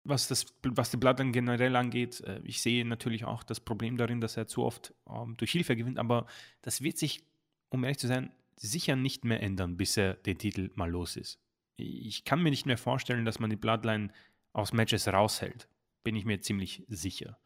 was, 0.04 0.28
das, 0.28 0.46
was 0.64 0.92
die 0.92 0.98
Bloodline 0.98 1.32
generell 1.32 1.76
angeht, 1.76 2.22
äh, 2.22 2.42
ich 2.44 2.62
sehe 2.62 2.86
natürlich 2.86 3.26
auch 3.26 3.44
das 3.44 3.60
Problem 3.60 3.98
darin, 3.98 4.22
dass 4.22 4.38
er 4.38 4.48
zu 4.48 4.64
oft 4.64 4.94
ähm, 5.10 5.36
durch 5.38 5.52
Hilfe 5.52 5.76
gewinnt. 5.76 5.98
Aber 5.98 6.28
das 6.62 6.82
wird 6.82 6.98
sich, 6.98 7.24
um 7.70 7.84
ehrlich 7.84 7.98
zu 7.98 8.08
sein, 8.08 8.32
sicher 8.56 8.96
nicht 8.96 9.26
mehr 9.26 9.42
ändern, 9.42 9.78
bis 9.78 9.98
er 9.98 10.14
den 10.14 10.38
Titel 10.38 10.72
mal 10.76 10.90
los 10.90 11.16
ist 11.16 11.40
ich 11.78 12.24
kann 12.26 12.42
mir 12.42 12.50
nicht 12.50 12.66
mehr 12.66 12.78
vorstellen, 12.78 13.26
dass 13.26 13.40
man 13.40 13.50
die 13.50 13.56
Bloodline 13.56 14.12
aus 14.54 14.74
Matches 14.74 15.08
raushält. 15.08 15.68
Bin 16.04 16.16
ich 16.16 16.26
mir 16.26 16.42
ziemlich 16.42 16.84
sicher. 16.88 17.40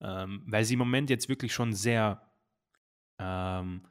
Ähm, 0.00 0.42
weil 0.46 0.64
sie 0.64 0.74
im 0.74 0.78
Moment 0.78 1.10
jetzt 1.10 1.28
wirklich 1.28 1.52
schon 1.52 1.72
sehr 1.72 2.30
ähm, 3.18 3.86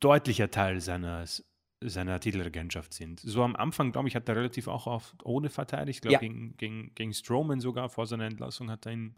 deutlicher 0.00 0.50
Teil 0.50 0.80
seines, 0.80 1.44
seiner 1.82 2.20
Titelregentschaft 2.20 2.92
sind. 2.94 3.20
So 3.20 3.42
am 3.42 3.56
Anfang, 3.56 3.92
glaube 3.92 4.08
ich, 4.08 4.16
hat 4.16 4.28
er 4.28 4.36
relativ 4.36 4.68
auch 4.68 4.86
oft 4.86 5.24
ohne 5.24 5.48
verteidigt. 5.50 5.98
Ich 5.98 6.00
glaube, 6.02 6.14
Ja. 6.14 6.18
gegen, 6.20 6.56
gegen, 6.56 6.94
gegen 6.94 7.12
Strowman 7.14 7.60
sogar 7.60 7.88
vor 7.88 8.06
seiner 8.06 8.26
Entlassung 8.26 8.70
hat 8.70 8.86
er 8.86 8.92
ihn 8.92 9.16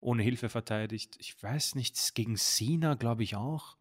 ohne 0.00 0.22
Hilfe 0.22 0.48
verteidigt. 0.48 1.16
Ich 1.18 1.40
weiß 1.42 1.74
nicht, 1.74 2.14
gegen 2.14 2.36
Cena, 2.36 2.94
glaube 2.94 3.22
ich 3.24 3.36
auch. 3.36 3.76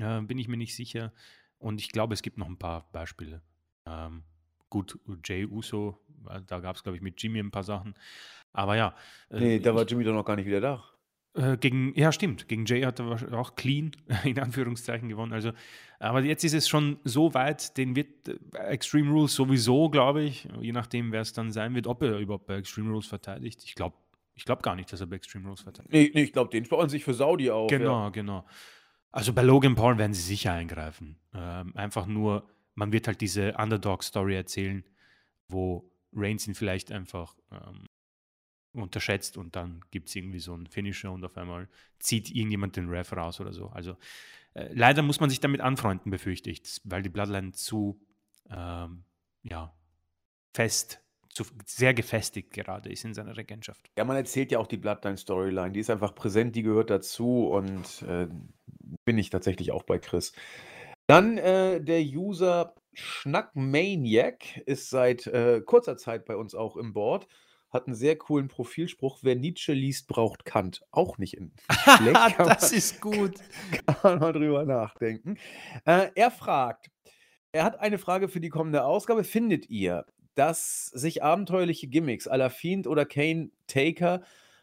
Äh, 0.00 0.22
bin 0.22 0.38
ich 0.38 0.48
mir 0.48 0.56
nicht 0.56 0.74
sicher. 0.74 1.12
Und 1.58 1.80
ich 1.80 1.90
glaube, 1.90 2.14
es 2.14 2.22
gibt 2.22 2.38
noch 2.38 2.48
ein 2.48 2.58
paar 2.58 2.90
Beispiele. 2.92 3.42
Ähm, 3.86 4.22
gut, 4.70 4.98
Jay 5.24 5.46
Uso, 5.46 5.98
äh, 6.28 6.40
da 6.46 6.60
gab 6.60 6.76
es, 6.76 6.82
glaube 6.82 6.96
ich, 6.96 7.02
mit 7.02 7.20
Jimmy 7.22 7.38
ein 7.40 7.50
paar 7.50 7.64
Sachen. 7.64 7.94
Aber 8.52 8.76
ja. 8.76 8.94
äh, 9.30 9.38
Nee, 9.40 9.58
da 9.60 9.74
war 9.74 9.84
Jimmy 9.84 10.04
doch 10.04 10.12
noch 10.14 10.24
gar 10.24 10.36
nicht 10.36 10.46
wieder 10.46 10.60
da. 10.60 10.84
äh, 11.34 11.56
gegen, 11.58 11.92
ja, 11.98 12.10
stimmt. 12.12 12.48
Gegen 12.48 12.64
Jay 12.66 12.82
hat 12.82 12.98
er 13.00 13.32
auch 13.38 13.54
clean, 13.54 13.92
in 14.24 14.38
Anführungszeichen, 14.38 15.08
gewonnen. 15.08 15.32
Also, 15.32 15.52
aber 15.98 16.22
jetzt 16.22 16.44
ist 16.44 16.54
es 16.54 16.68
schon 16.68 16.98
so 17.04 17.34
weit, 17.34 17.76
den 17.76 17.94
wird 17.96 18.28
äh, 18.28 18.36
Extreme 18.68 19.10
Rules 19.10 19.34
sowieso, 19.34 19.88
glaube 19.90 20.22
ich, 20.22 20.48
je 20.60 20.72
nachdem, 20.72 21.12
wer 21.12 21.20
es 21.20 21.32
dann 21.32 21.52
sein 21.52 21.74
wird, 21.74 21.86
ob 21.86 22.02
er 22.02 22.18
überhaupt 22.18 22.46
bei 22.46 22.56
Extreme 22.56 22.90
Rules 22.90 23.06
verteidigt. 23.06 23.62
Ich 23.64 23.74
glaube 23.74 23.96
ich 24.38 24.44
glaub 24.44 24.62
gar 24.62 24.74
nicht, 24.76 24.92
dass 24.92 25.00
er 25.00 25.06
bei 25.06 25.16
Extreme 25.16 25.46
Rules 25.46 25.62
verteidigt. 25.62 25.92
Nee, 25.94 26.10
nee 26.14 26.22
ich 26.24 26.32
glaube, 26.34 26.50
den 26.50 26.64
sparen 26.66 26.90
sich 26.90 27.04
für 27.04 27.14
Saudi 27.14 27.50
auf. 27.50 27.70
Genau, 27.70 28.04
Ja. 28.04 28.08
genau. 28.10 28.44
Also 29.10 29.32
bei 29.32 29.40
Logan 29.40 29.74
Paul 29.76 29.96
werden 29.96 30.12
sie 30.12 30.20
sicher 30.20 30.52
eingreifen. 30.52 31.16
Ähm, 31.34 31.74
einfach 31.74 32.04
nur, 32.04 32.46
man 32.76 32.92
wird 32.92 33.08
halt 33.08 33.20
diese 33.20 33.54
Underdog-Story 33.54 34.36
erzählen, 34.36 34.84
wo 35.48 35.90
Reigns 36.12 36.46
ihn 36.46 36.54
vielleicht 36.54 36.92
einfach 36.92 37.34
ähm, 37.50 37.88
unterschätzt 38.72 39.36
und 39.36 39.56
dann 39.56 39.84
gibt 39.90 40.08
es 40.08 40.14
irgendwie 40.14 40.38
so 40.38 40.52
einen 40.52 40.66
Finisher 40.66 41.10
und 41.10 41.24
auf 41.24 41.36
einmal 41.36 41.68
zieht 41.98 42.30
irgendjemand 42.30 42.76
den 42.76 42.88
Ref 42.88 43.12
raus 43.12 43.40
oder 43.40 43.52
so. 43.52 43.68
Also 43.68 43.96
äh, 44.54 44.68
leider 44.72 45.02
muss 45.02 45.20
man 45.20 45.30
sich 45.30 45.40
damit 45.40 45.60
anfreunden, 45.60 46.10
befürchte 46.10 46.50
ich, 46.50 46.62
weil 46.84 47.02
die 47.02 47.08
Bloodline 47.08 47.52
zu 47.52 48.00
ähm, 48.50 49.04
ja, 49.42 49.74
fest, 50.54 51.00
zu, 51.30 51.44
sehr 51.64 51.94
gefestigt 51.94 52.52
gerade 52.52 52.90
ist 52.90 53.04
in 53.04 53.14
seiner 53.14 53.36
Regentschaft. 53.36 53.90
Ja, 53.96 54.04
man 54.04 54.16
erzählt 54.16 54.52
ja 54.52 54.58
auch 54.58 54.66
die 54.66 54.78
Bloodline-Storyline. 54.78 55.72
Die 55.72 55.80
ist 55.80 55.90
einfach 55.90 56.14
präsent, 56.14 56.56
die 56.56 56.62
gehört 56.62 56.90
dazu 56.90 57.48
und 57.48 58.02
äh, 58.02 58.28
bin 59.04 59.18
ich 59.18 59.30
tatsächlich 59.30 59.72
auch 59.72 59.82
bei 59.82 59.98
Chris. 59.98 60.32
Dann 61.06 61.38
äh, 61.38 61.80
der 61.80 62.00
User 62.00 62.74
Schnackmaniac 62.92 64.56
ist 64.66 64.90
seit 64.90 65.26
äh, 65.26 65.60
kurzer 65.60 65.96
Zeit 65.96 66.24
bei 66.24 66.36
uns 66.36 66.54
auch 66.54 66.76
im 66.76 66.92
Board. 66.92 67.28
Hat 67.70 67.86
einen 67.86 67.94
sehr 67.94 68.16
coolen 68.16 68.48
Profilspruch. 68.48 69.18
Wer 69.22 69.36
Nietzsche 69.36 69.72
liest, 69.72 70.08
braucht 70.08 70.44
Kant. 70.44 70.82
Auch 70.90 71.18
nicht 71.18 71.34
in 71.34 71.52
schlecht. 71.96 72.38
das 72.38 72.72
ist 72.72 73.00
gut. 73.00 73.34
Kann 73.86 73.96
man 74.02 74.18
mal 74.18 74.32
drüber 74.32 74.64
nachdenken. 74.64 75.36
Äh, 75.84 76.08
er 76.14 76.30
fragt, 76.30 76.90
er 77.52 77.64
hat 77.64 77.78
eine 77.80 77.98
Frage 77.98 78.28
für 78.28 78.40
die 78.40 78.48
kommende 78.48 78.84
Ausgabe. 78.84 79.24
Findet 79.24 79.68
ihr, 79.68 80.06
dass 80.34 80.86
sich 80.86 81.22
abenteuerliche 81.22 81.88
Gimmicks 81.88 82.28
à 82.28 82.36
la 82.36 82.48
Fiend 82.48 82.86
oder 82.86 83.04
Kane 83.04 83.50
Taker 83.66 84.22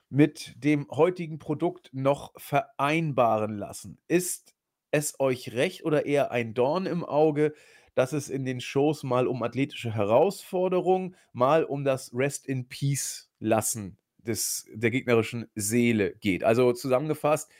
mit 0.09 0.53
dem 0.57 0.87
heutigen 0.89 1.39
Produkt 1.39 1.89
noch 1.93 2.33
vereinbaren 2.37 3.57
lassen? 3.57 3.99
Ist 4.07 4.52
es 4.93 5.19
euch 5.19 5.53
recht 5.53 5.83
oder 5.83 6.05
eher 6.05 6.31
ein 6.31 6.53
Dorn 6.53 6.85
im 6.85 7.03
Auge, 7.03 7.53
dass 7.95 8.13
es 8.13 8.29
in 8.29 8.45
den 8.45 8.61
Shows 8.61 9.03
mal 9.03 9.27
um 9.27 9.43
athletische 9.43 9.93
Herausforderungen, 9.93 11.15
mal 11.33 11.63
um 11.63 11.83
das 11.83 12.11
Rest 12.13 12.47
in 12.47 12.69
Peace 12.69 13.29
lassen 13.39 13.97
des, 14.19 14.67
der 14.71 14.91
gegnerischen 14.91 15.49
Seele 15.55 16.15
geht? 16.15 16.43
Also 16.43 16.73
zusammengefasst, 16.73 17.51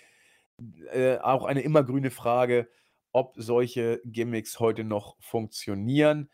äh, 0.92 1.18
auch 1.18 1.46
eine 1.46 1.62
immergrüne 1.62 2.12
Frage, 2.12 2.70
ob 3.12 3.34
solche 3.36 4.02
Gimmicks 4.06 4.60
heute 4.60 4.84
noch 4.84 5.16
funktionieren. 5.20 6.30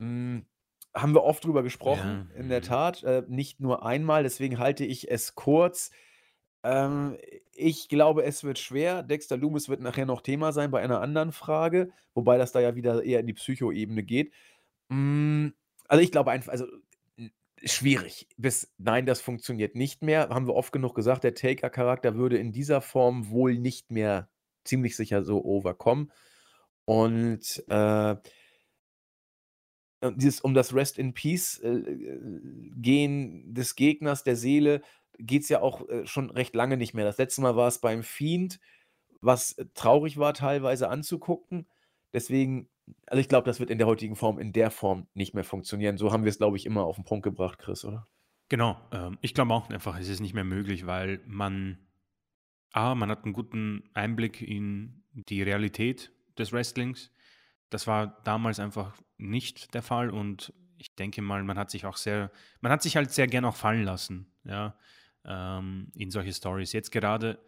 Hm, 0.00 0.46
haben 0.92 1.14
wir 1.14 1.24
oft 1.24 1.44
drüber 1.44 1.62
gesprochen, 1.62 2.30
ja. 2.32 2.40
in 2.40 2.48
der 2.48 2.60
mhm. 2.60 2.64
Tat, 2.64 3.02
äh, 3.04 3.22
nicht 3.28 3.60
nur 3.60 3.84
einmal, 3.84 4.22
deswegen 4.24 4.58
halte 4.58 4.84
ich 4.84 5.10
es 5.10 5.34
kurz. 5.34 5.90
Ähm, 6.64 7.18
ich 7.52 7.88
glaube, 7.88 8.24
es 8.24 8.42
wird 8.42 8.58
schwer. 8.58 9.02
Dexter 9.02 9.36
Loomis 9.36 9.68
wird 9.68 9.80
nachher 9.80 10.06
noch 10.06 10.22
Thema 10.22 10.52
sein 10.52 10.70
bei 10.70 10.82
einer 10.82 11.00
anderen 11.00 11.30
Frage, 11.30 11.92
wobei 12.14 12.38
das 12.38 12.52
da 12.52 12.60
ja 12.60 12.74
wieder 12.74 13.04
eher 13.04 13.20
in 13.20 13.26
die 13.26 13.34
Psychoebene 13.34 14.02
geht. 14.02 14.32
Hm, 14.90 15.54
also 15.86 16.02
ich 16.02 16.10
glaube 16.10 16.30
einfach, 16.32 16.52
also 16.52 16.66
schwierig. 17.64 18.28
Bis 18.36 18.72
nein, 18.78 19.06
das 19.06 19.20
funktioniert 19.20 19.76
nicht 19.76 20.02
mehr. 20.02 20.30
Haben 20.30 20.46
wir 20.46 20.54
oft 20.54 20.72
genug 20.72 20.94
gesagt, 20.94 21.24
der 21.24 21.34
Taker-Charakter 21.34 22.16
würde 22.16 22.38
in 22.38 22.52
dieser 22.52 22.80
Form 22.80 23.30
wohl 23.30 23.58
nicht 23.58 23.90
mehr 23.90 24.28
ziemlich 24.64 24.96
sicher 24.96 25.22
so 25.22 25.44
overkommen. 25.44 26.10
Und 26.86 27.62
äh, 27.68 28.16
dieses 30.16 30.40
um 30.40 30.54
das 30.54 30.74
Rest 30.74 30.98
in 30.98 31.14
Peace 31.14 31.58
äh, 31.60 31.82
gehen 32.76 33.54
des 33.54 33.74
Gegners, 33.74 34.24
der 34.24 34.36
Seele, 34.36 34.82
geht 35.18 35.42
es 35.42 35.48
ja 35.48 35.60
auch 35.60 35.88
äh, 35.88 36.06
schon 36.06 36.30
recht 36.30 36.54
lange 36.54 36.76
nicht 36.76 36.94
mehr. 36.94 37.04
Das 37.04 37.18
letzte 37.18 37.40
Mal 37.42 37.56
war 37.56 37.68
es 37.68 37.80
beim 37.80 38.02
Fiend, 38.02 38.60
was 39.20 39.56
traurig 39.74 40.18
war 40.18 40.34
teilweise 40.34 40.88
anzugucken. 40.88 41.66
Deswegen, 42.12 42.68
also 43.06 43.20
ich 43.20 43.28
glaube, 43.28 43.46
das 43.46 43.60
wird 43.60 43.70
in 43.70 43.78
der 43.78 43.86
heutigen 43.86 44.16
Form, 44.16 44.38
in 44.38 44.52
der 44.52 44.70
Form 44.70 45.06
nicht 45.14 45.34
mehr 45.34 45.44
funktionieren. 45.44 45.96
So 45.96 46.12
haben 46.12 46.24
wir 46.24 46.30
es, 46.30 46.38
glaube 46.38 46.56
ich, 46.56 46.66
immer 46.66 46.84
auf 46.84 46.96
den 46.96 47.04
Punkt 47.04 47.24
gebracht, 47.24 47.58
Chris, 47.58 47.84
oder? 47.84 48.06
Genau, 48.48 48.76
ähm, 48.92 49.18
ich 49.20 49.34
glaube 49.34 49.54
auch 49.54 49.70
einfach, 49.70 49.98
es 49.98 50.08
ist 50.08 50.20
nicht 50.20 50.34
mehr 50.34 50.44
möglich, 50.44 50.86
weil 50.86 51.20
man, 51.26 51.78
A, 52.72 52.94
man 52.94 53.10
hat 53.10 53.24
einen 53.24 53.32
guten 53.32 53.88
Einblick 53.94 54.42
in 54.42 55.02
die 55.12 55.42
Realität 55.42 56.12
des 56.38 56.52
Wrestlings. 56.52 57.10
Das 57.70 57.86
war 57.86 58.20
damals 58.24 58.60
einfach 58.60 58.94
nicht 59.16 59.74
der 59.74 59.82
Fall 59.82 60.10
und 60.10 60.52
ich 60.78 60.94
denke 60.94 61.22
mal, 61.22 61.42
man 61.44 61.58
hat 61.58 61.70
sich 61.70 61.86
auch 61.86 61.96
sehr, 61.96 62.30
man 62.60 62.70
hat 62.70 62.82
sich 62.82 62.96
halt 62.96 63.10
sehr 63.10 63.26
gern 63.26 63.44
auch 63.44 63.56
fallen 63.56 63.84
lassen, 63.84 64.30
ja, 64.44 64.76
ähm, 65.26 65.88
in 65.94 66.10
solche 66.10 66.32
Stories. 66.32 66.72
Jetzt 66.72 66.90
gerade, 66.90 67.38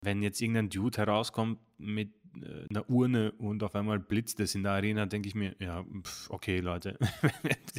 wenn 0.00 0.22
jetzt 0.22 0.40
irgendein 0.40 0.70
Dude 0.70 0.98
herauskommt 0.98 1.58
mit 1.78 2.12
äh, 2.42 2.66
einer 2.70 2.88
Urne 2.88 3.32
und 3.32 3.62
auf 3.62 3.74
einmal 3.74 3.98
blitzt 3.98 4.40
es 4.40 4.54
in 4.54 4.62
der 4.62 4.72
Arena, 4.72 5.06
denke 5.06 5.28
ich 5.28 5.34
mir, 5.34 5.54
ja, 5.58 5.84
pf, 6.02 6.30
okay, 6.30 6.60
Leute, 6.60 6.98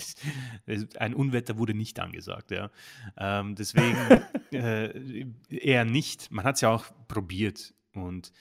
ein 1.00 1.14
Unwetter 1.14 1.58
wurde 1.58 1.74
nicht 1.74 2.00
angesagt, 2.00 2.52
ja. 2.52 2.70
Ähm, 3.18 3.56
deswegen 3.56 3.98
äh, 4.52 5.26
eher 5.50 5.86
nicht. 5.86 6.32
Man 6.32 6.46
hat 6.46 6.56
es 6.56 6.62
ja 6.62 6.70
auch 6.70 6.86
probiert 7.08 7.74
und 7.94 8.32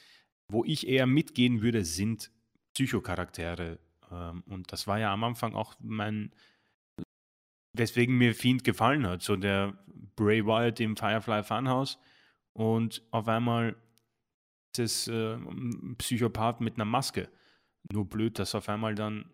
wo 0.48 0.64
ich 0.64 0.88
eher 0.88 1.06
mitgehen 1.06 1.62
würde, 1.62 1.84
sind 1.84 2.30
Psychocharaktere. 2.74 3.78
Ähm, 4.10 4.42
und 4.46 4.72
das 4.72 4.86
war 4.86 4.98
ja 4.98 5.12
am 5.12 5.24
Anfang 5.24 5.54
auch 5.54 5.74
mein, 5.80 6.32
weswegen 7.72 8.16
mir 8.16 8.34
Fiend 8.34 8.64
gefallen 8.64 9.06
hat. 9.06 9.22
So 9.22 9.36
der 9.36 9.78
Bray 10.16 10.44
Wyatt 10.44 10.80
im 10.80 10.96
Firefly 10.96 11.42
Funhouse 11.42 11.98
und 12.52 13.02
auf 13.10 13.28
einmal 13.28 13.76
ist 14.72 14.78
es 14.78 15.08
äh, 15.08 15.34
ein 15.34 15.96
Psychopath 15.98 16.60
mit 16.60 16.74
einer 16.74 16.84
Maske. 16.84 17.28
Nur 17.92 18.08
blöd, 18.08 18.38
dass 18.38 18.54
auf 18.54 18.68
einmal 18.68 18.94
dann 18.94 19.30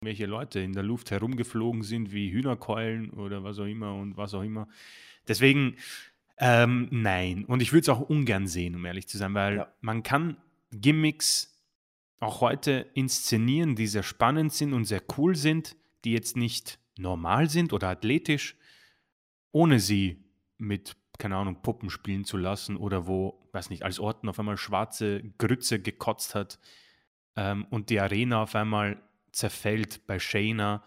welche 0.00 0.26
Leute 0.26 0.60
in 0.60 0.72
der 0.72 0.82
Luft 0.82 1.10
herumgeflogen 1.10 1.82
sind 1.82 2.12
wie 2.12 2.30
Hühnerkeulen 2.30 3.10
oder 3.10 3.42
was 3.42 3.58
auch 3.58 3.66
immer 3.66 3.94
und 3.94 4.16
was 4.16 4.34
auch 4.34 4.42
immer. 4.42 4.68
Deswegen, 5.26 5.76
ähm, 6.38 6.88
nein. 6.90 7.44
Und 7.46 7.62
ich 7.62 7.72
würde 7.72 7.82
es 7.82 7.88
auch 7.88 8.00
ungern 8.00 8.46
sehen, 8.46 8.74
um 8.74 8.84
ehrlich 8.84 9.08
zu 9.08 9.16
sein, 9.16 9.34
weil 9.34 9.56
ja. 9.56 9.72
man 9.80 10.02
kann 10.02 10.36
Gimmicks 10.72 11.54
auch 12.20 12.40
heute 12.40 12.86
inszenieren, 12.94 13.76
die 13.76 13.86
sehr 13.86 14.02
spannend 14.02 14.52
sind 14.52 14.72
und 14.72 14.84
sehr 14.84 15.02
cool 15.16 15.36
sind, 15.36 15.76
die 16.04 16.12
jetzt 16.12 16.36
nicht 16.36 16.78
normal 16.96 17.50
sind 17.50 17.72
oder 17.72 17.88
athletisch, 17.88 18.56
ohne 19.52 19.80
sie 19.80 20.24
mit, 20.58 20.96
keine 21.18 21.36
Ahnung, 21.36 21.62
Puppen 21.62 21.90
spielen 21.90 22.24
zu 22.24 22.36
lassen 22.36 22.76
oder 22.76 23.06
wo, 23.06 23.48
weiß 23.52 23.70
nicht, 23.70 23.82
als 23.82 23.98
Orten 23.98 24.28
auf 24.28 24.38
einmal 24.38 24.56
schwarze 24.56 25.22
Grütze 25.38 25.80
gekotzt 25.80 26.34
hat 26.34 26.58
ähm, 27.36 27.66
und 27.70 27.90
die 27.90 28.00
Arena 28.00 28.42
auf 28.42 28.54
einmal 28.54 29.02
zerfällt 29.32 30.06
bei 30.06 30.18
Shayna 30.18 30.84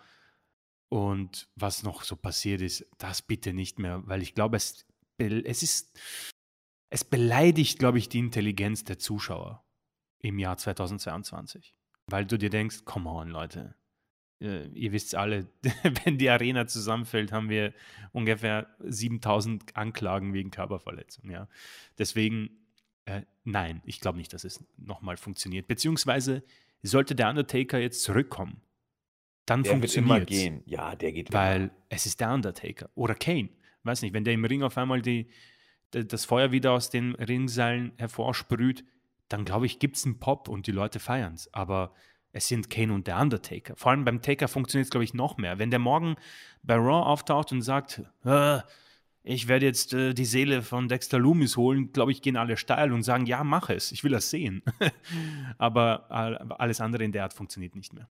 und 0.89 1.49
was 1.55 1.83
noch 1.83 2.03
so 2.03 2.15
passiert 2.15 2.61
ist, 2.61 2.85
das 2.97 3.21
bitte 3.21 3.53
nicht 3.53 3.79
mehr, 3.79 4.01
weil 4.05 4.21
ich 4.21 4.33
glaube, 4.35 4.55
es, 4.57 4.85
es 5.17 5.63
ist, 5.63 5.99
es 6.89 7.03
beleidigt, 7.03 7.79
glaube 7.79 7.97
ich, 7.97 8.07
die 8.07 8.19
Intelligenz 8.19 8.85
der 8.85 8.97
Zuschauer 8.97 9.65
im 10.19 10.39
Jahr 10.39 10.57
2022. 10.57 11.73
Weil 12.07 12.25
du 12.25 12.37
dir 12.37 12.49
denkst, 12.49 12.85
come 12.85 13.09
on, 13.09 13.29
Leute. 13.29 13.75
Äh, 14.39 14.67
ihr 14.69 14.91
wisst 14.91 15.15
alle, 15.15 15.47
wenn 16.05 16.17
die 16.17 16.29
Arena 16.29 16.67
zusammenfällt, 16.67 17.31
haben 17.31 17.49
wir 17.49 17.73
ungefähr 18.11 18.67
7000 18.79 19.75
Anklagen 19.75 20.33
wegen 20.33 20.51
Körperverletzung. 20.51 21.29
Ja? 21.29 21.47
Deswegen, 21.97 22.49
äh, 23.05 23.21
nein, 23.43 23.81
ich 23.85 23.99
glaube 23.99 24.17
nicht, 24.17 24.33
dass 24.33 24.43
es 24.43 24.63
nochmal 24.77 25.17
funktioniert. 25.17 25.67
Beziehungsweise 25.67 26.43
sollte 26.83 27.15
der 27.15 27.29
Undertaker 27.29 27.79
jetzt 27.79 28.03
zurückkommen, 28.03 28.61
dann 29.45 29.63
funktioniert 29.63 30.29
es. 30.29 30.37
gehen. 30.37 30.61
Ja, 30.65 30.95
der 30.95 31.13
geht 31.13 31.31
Weil 31.31 31.63
immer. 31.63 31.71
es 31.89 32.05
ist 32.05 32.19
der 32.19 32.31
Undertaker. 32.31 32.89
Oder 32.95 33.15
Kane. 33.15 33.49
Weiß 33.83 34.01
nicht, 34.01 34.13
wenn 34.13 34.25
der 34.25 34.33
im 34.33 34.43
Ring 34.43 34.61
auf 34.61 34.77
einmal 34.77 35.01
die, 35.01 35.29
das 35.91 36.25
Feuer 36.25 36.51
wieder 36.51 36.73
aus 36.73 36.89
den 36.89 37.15
Ringseilen 37.15 37.93
hervorsprüht, 37.97 38.83
dann 39.29 39.45
glaube 39.45 39.65
ich, 39.65 39.79
gibt 39.79 39.95
es 39.95 40.05
einen 40.05 40.19
Pop 40.19 40.49
und 40.49 40.67
die 40.67 40.71
Leute 40.71 40.99
feiern 40.99 41.33
es. 41.33 41.53
Aber 41.53 41.93
es 42.37 42.47
sind 42.47 42.69
Kane 42.69 42.93
und 42.93 43.07
der 43.07 43.19
Undertaker. 43.19 43.75
Vor 43.75 43.91
allem 43.91 44.05
beim 44.05 44.21
Taker 44.21 44.47
funktioniert 44.47 44.85
es, 44.85 44.91
glaube 44.91 45.03
ich, 45.03 45.15
noch 45.15 45.37
mehr. 45.37 45.57
Wenn 45.57 45.71
der 45.71 45.79
morgen 45.79 46.15
bei 46.61 46.75
Raw 46.75 47.07
auftaucht 47.07 47.51
und 47.51 47.63
sagt, 47.63 48.03
äh, 48.25 48.59
ich 49.23 49.47
werde 49.47 49.65
jetzt 49.65 49.93
äh, 49.93 50.13
die 50.13 50.25
Seele 50.25 50.61
von 50.61 50.87
Dexter 50.87 51.17
Loomis 51.17 51.57
holen, 51.57 51.91
glaube 51.91 52.11
ich, 52.11 52.21
gehen 52.21 52.37
alle 52.37 52.55
steil 52.55 52.93
und 52.93 53.01
sagen, 53.01 53.25
ja, 53.25 53.43
mach 53.43 53.71
es, 53.71 53.91
ich 53.91 54.03
will 54.03 54.11
das 54.11 54.29
sehen. 54.29 54.61
aber 55.57 56.11
alles 56.59 56.79
andere 56.79 57.03
in 57.03 57.11
der 57.11 57.23
Art 57.23 57.33
funktioniert 57.33 57.75
nicht 57.75 57.93
mehr. 57.93 58.07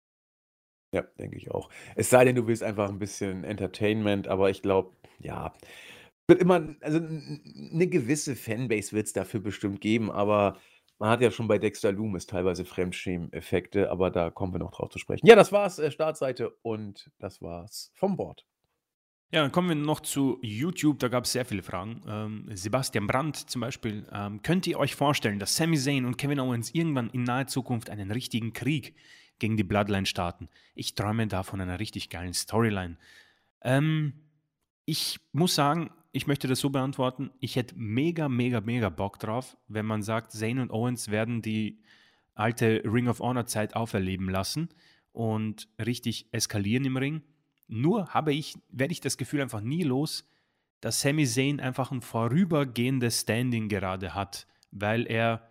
Ja, 0.93 1.03
denke 1.17 1.37
ich 1.37 1.49
auch. 1.51 1.69
Es 1.95 2.09
sei 2.09 2.25
denn, 2.25 2.35
du 2.35 2.47
willst 2.47 2.63
einfach 2.63 2.89
ein 2.89 2.99
bisschen 2.99 3.45
Entertainment, 3.45 4.27
aber 4.27 4.49
ich 4.49 4.61
glaube, 4.61 4.91
ja, 5.19 5.53
wird 6.27 6.41
immer, 6.41 6.75
also 6.81 6.99
eine 6.99 7.87
gewisse 7.87 8.35
Fanbase 8.35 8.91
wird 8.91 9.07
es 9.07 9.13
dafür 9.13 9.39
bestimmt 9.39 9.79
geben, 9.79 10.11
aber 10.11 10.57
man 10.99 11.10
hat 11.10 11.22
ja 11.22 11.32
schon 11.32 11.48
bei 11.48 11.57
Dexter 11.57 11.91
Loomis 11.91 12.26
teilweise 12.26 12.65
Fremdschämen-Effekte, 12.65 13.91
aber 13.91 14.10
da 14.10 14.30
kommen 14.30 14.53
wir 14.53 14.60
noch 14.60 14.72
drauf 14.72 14.90
zu 14.90 14.99
sprechen. 14.99 15.26
Ja, 15.28 15.36
das 15.36 15.52
war's, 15.52 15.80
äh, 15.80 15.91
Startseite 15.91 16.49
und 16.61 17.11
das 17.19 17.41
war's 17.41 17.91
vom 17.94 18.18
Board. 18.18 18.45
Ja, 19.30 19.41
dann 19.41 19.52
kommen 19.52 19.68
wir 19.68 19.76
noch 19.76 19.99
zu 19.99 20.40
YouTube. 20.41 20.99
Da 20.99 21.10
gab 21.10 21.26
es 21.26 21.34
sehr 21.34 21.44
viele 21.44 21.61
Fragen. 21.61 22.02
Ähm, 22.07 22.49
Sebastian 22.53 23.07
Brandt 23.07 23.36
zum 23.36 23.60
Beispiel. 23.60 24.07
Ähm, 24.11 24.41
könnt 24.41 24.65
ihr 24.68 24.80
euch 24.80 24.95
vorstellen, 24.95 25.38
dass 25.38 25.57
Sami 25.57 25.78
Zayn 25.78 26.06
und 26.06 26.18
Kevin 26.18 26.40
Owens 26.40 26.74
irgendwann 26.74 27.10
in 27.10 27.24
naher 27.24 27.48
Zukunft 27.48 27.90
einen 27.90 28.10
richtigen 28.11 28.53
Krieg 28.53 28.95
gegen 29.40 29.57
die 29.57 29.65
Bloodline 29.65 30.06
starten? 30.06 30.48
Ich 30.76 30.95
träume 30.95 31.28
da 31.28 31.44
von 31.44 31.60
einer 31.60 31.80
richtig 31.82 32.10
geilen 32.10 32.34
Storyline. 32.34 32.98
Ähm, 33.61 34.14
ich 34.86 35.19
muss 35.34 35.56
sagen, 35.56 35.91
ich 36.11 36.27
möchte 36.27 36.47
das 36.47 36.59
so 36.59 36.69
beantworten, 36.69 37.31
ich 37.39 37.55
hätte 37.55 37.75
mega, 37.77 38.29
mega, 38.29 38.61
mega 38.61 38.89
Bock 38.89 39.19
drauf, 39.19 39.57
wenn 39.67 39.85
man 39.85 40.01
sagt, 40.01 40.31
Zane 40.31 40.61
und 40.61 40.71
Owens 40.71 41.09
werden 41.09 41.41
die 41.41 41.79
alte 42.35 42.81
Ring 42.85 43.07
of 43.07 43.19
Honor 43.19 43.45
Zeit 43.45 43.75
auferleben 43.75 44.29
lassen 44.29 44.69
und 45.11 45.67
richtig 45.84 46.27
eskalieren 46.31 46.85
im 46.85 46.97
Ring. 46.97 47.21
Nur 47.67 48.13
habe 48.13 48.34
ich, 48.34 48.55
werde 48.69 48.93
ich 48.93 49.01
das 49.01 49.17
Gefühl 49.17 49.41
einfach 49.41 49.61
nie 49.61 49.84
los, 49.84 50.29
dass 50.79 51.01
Sami 51.01 51.25
Zayn 51.25 51.59
einfach 51.59 51.91
ein 51.91 52.01
vorübergehendes 52.01 53.21
Standing 53.21 53.67
gerade 53.67 54.13
hat, 54.13 54.47
weil 54.71 55.07
er 55.07 55.49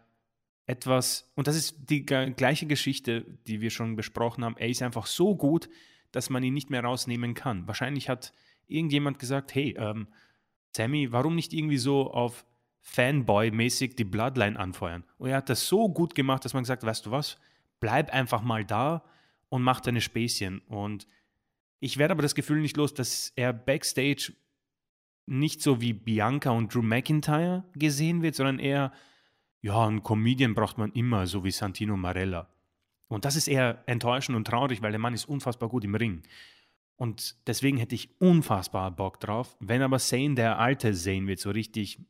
etwas, 0.66 1.30
und 1.34 1.46
das 1.46 1.56
ist 1.56 1.90
die 1.90 2.04
gleiche 2.04 2.66
Geschichte, 2.66 3.24
die 3.46 3.60
wir 3.60 3.70
schon 3.70 3.96
besprochen 3.96 4.44
haben. 4.44 4.56
Er 4.56 4.68
ist 4.68 4.82
einfach 4.82 5.06
so 5.06 5.36
gut, 5.36 5.68
dass 6.12 6.30
man 6.30 6.42
ihn 6.42 6.54
nicht 6.54 6.70
mehr 6.70 6.82
rausnehmen 6.82 7.34
kann. 7.34 7.66
Wahrscheinlich 7.66 8.08
hat 8.08 8.32
irgendjemand 8.66 9.18
gesagt: 9.18 9.54
Hey, 9.54 9.76
ähm, 9.78 10.08
Sammy, 10.76 11.10
warum 11.10 11.34
nicht 11.34 11.52
irgendwie 11.52 11.78
so 11.78 12.10
auf 12.10 12.44
Fanboy-mäßig 12.82 13.96
die 13.96 14.04
Bloodline 14.04 14.58
anfeuern? 14.58 15.04
Und 15.18 15.30
er 15.30 15.38
hat 15.38 15.48
das 15.48 15.66
so 15.66 15.88
gut 15.88 16.14
gemacht, 16.14 16.44
dass 16.44 16.54
man 16.54 16.62
gesagt 16.62 16.82
hat: 16.82 16.88
Weißt 16.88 17.06
du 17.06 17.10
was? 17.10 17.38
Bleib 17.80 18.12
einfach 18.12 18.42
mal 18.42 18.64
da 18.64 19.02
und 19.48 19.62
mach 19.62 19.80
deine 19.80 20.00
Späßchen. 20.00 20.60
Und 20.60 21.06
ich 21.80 21.96
werde 21.98 22.12
aber 22.12 22.22
das 22.22 22.34
Gefühl 22.34 22.60
nicht 22.60 22.76
los, 22.76 22.94
dass 22.94 23.32
er 23.36 23.52
backstage 23.52 24.32
nicht 25.26 25.62
so 25.62 25.80
wie 25.80 25.92
Bianca 25.92 26.50
und 26.50 26.72
Drew 26.72 26.82
McIntyre 26.82 27.64
gesehen 27.74 28.22
wird, 28.22 28.34
sondern 28.34 28.58
eher, 28.58 28.92
ja, 29.60 29.86
einen 29.86 30.02
Comedian 30.02 30.54
braucht 30.54 30.78
man 30.78 30.92
immer, 30.92 31.26
so 31.26 31.42
wie 31.42 31.50
Santino 31.50 31.96
Marella. 31.96 32.48
Und 33.08 33.24
das 33.24 33.36
ist 33.36 33.48
eher 33.48 33.82
enttäuschend 33.86 34.36
und 34.36 34.46
traurig, 34.46 34.82
weil 34.82 34.92
der 34.92 35.00
Mann 35.00 35.14
ist 35.14 35.24
unfassbar 35.24 35.68
gut 35.68 35.84
im 35.84 35.94
Ring. 35.94 36.22
Und 36.96 37.36
deswegen 37.46 37.76
hätte 37.76 37.94
ich 37.94 38.20
unfassbar 38.20 38.90
Bock 38.90 39.20
drauf, 39.20 39.56
wenn 39.60 39.82
aber 39.82 39.98
Zane 39.98 40.34
der 40.34 40.58
alte 40.58 40.94
Zane 40.94 41.26
wird, 41.26 41.38
so 41.38 41.50
richtig 41.50 42.00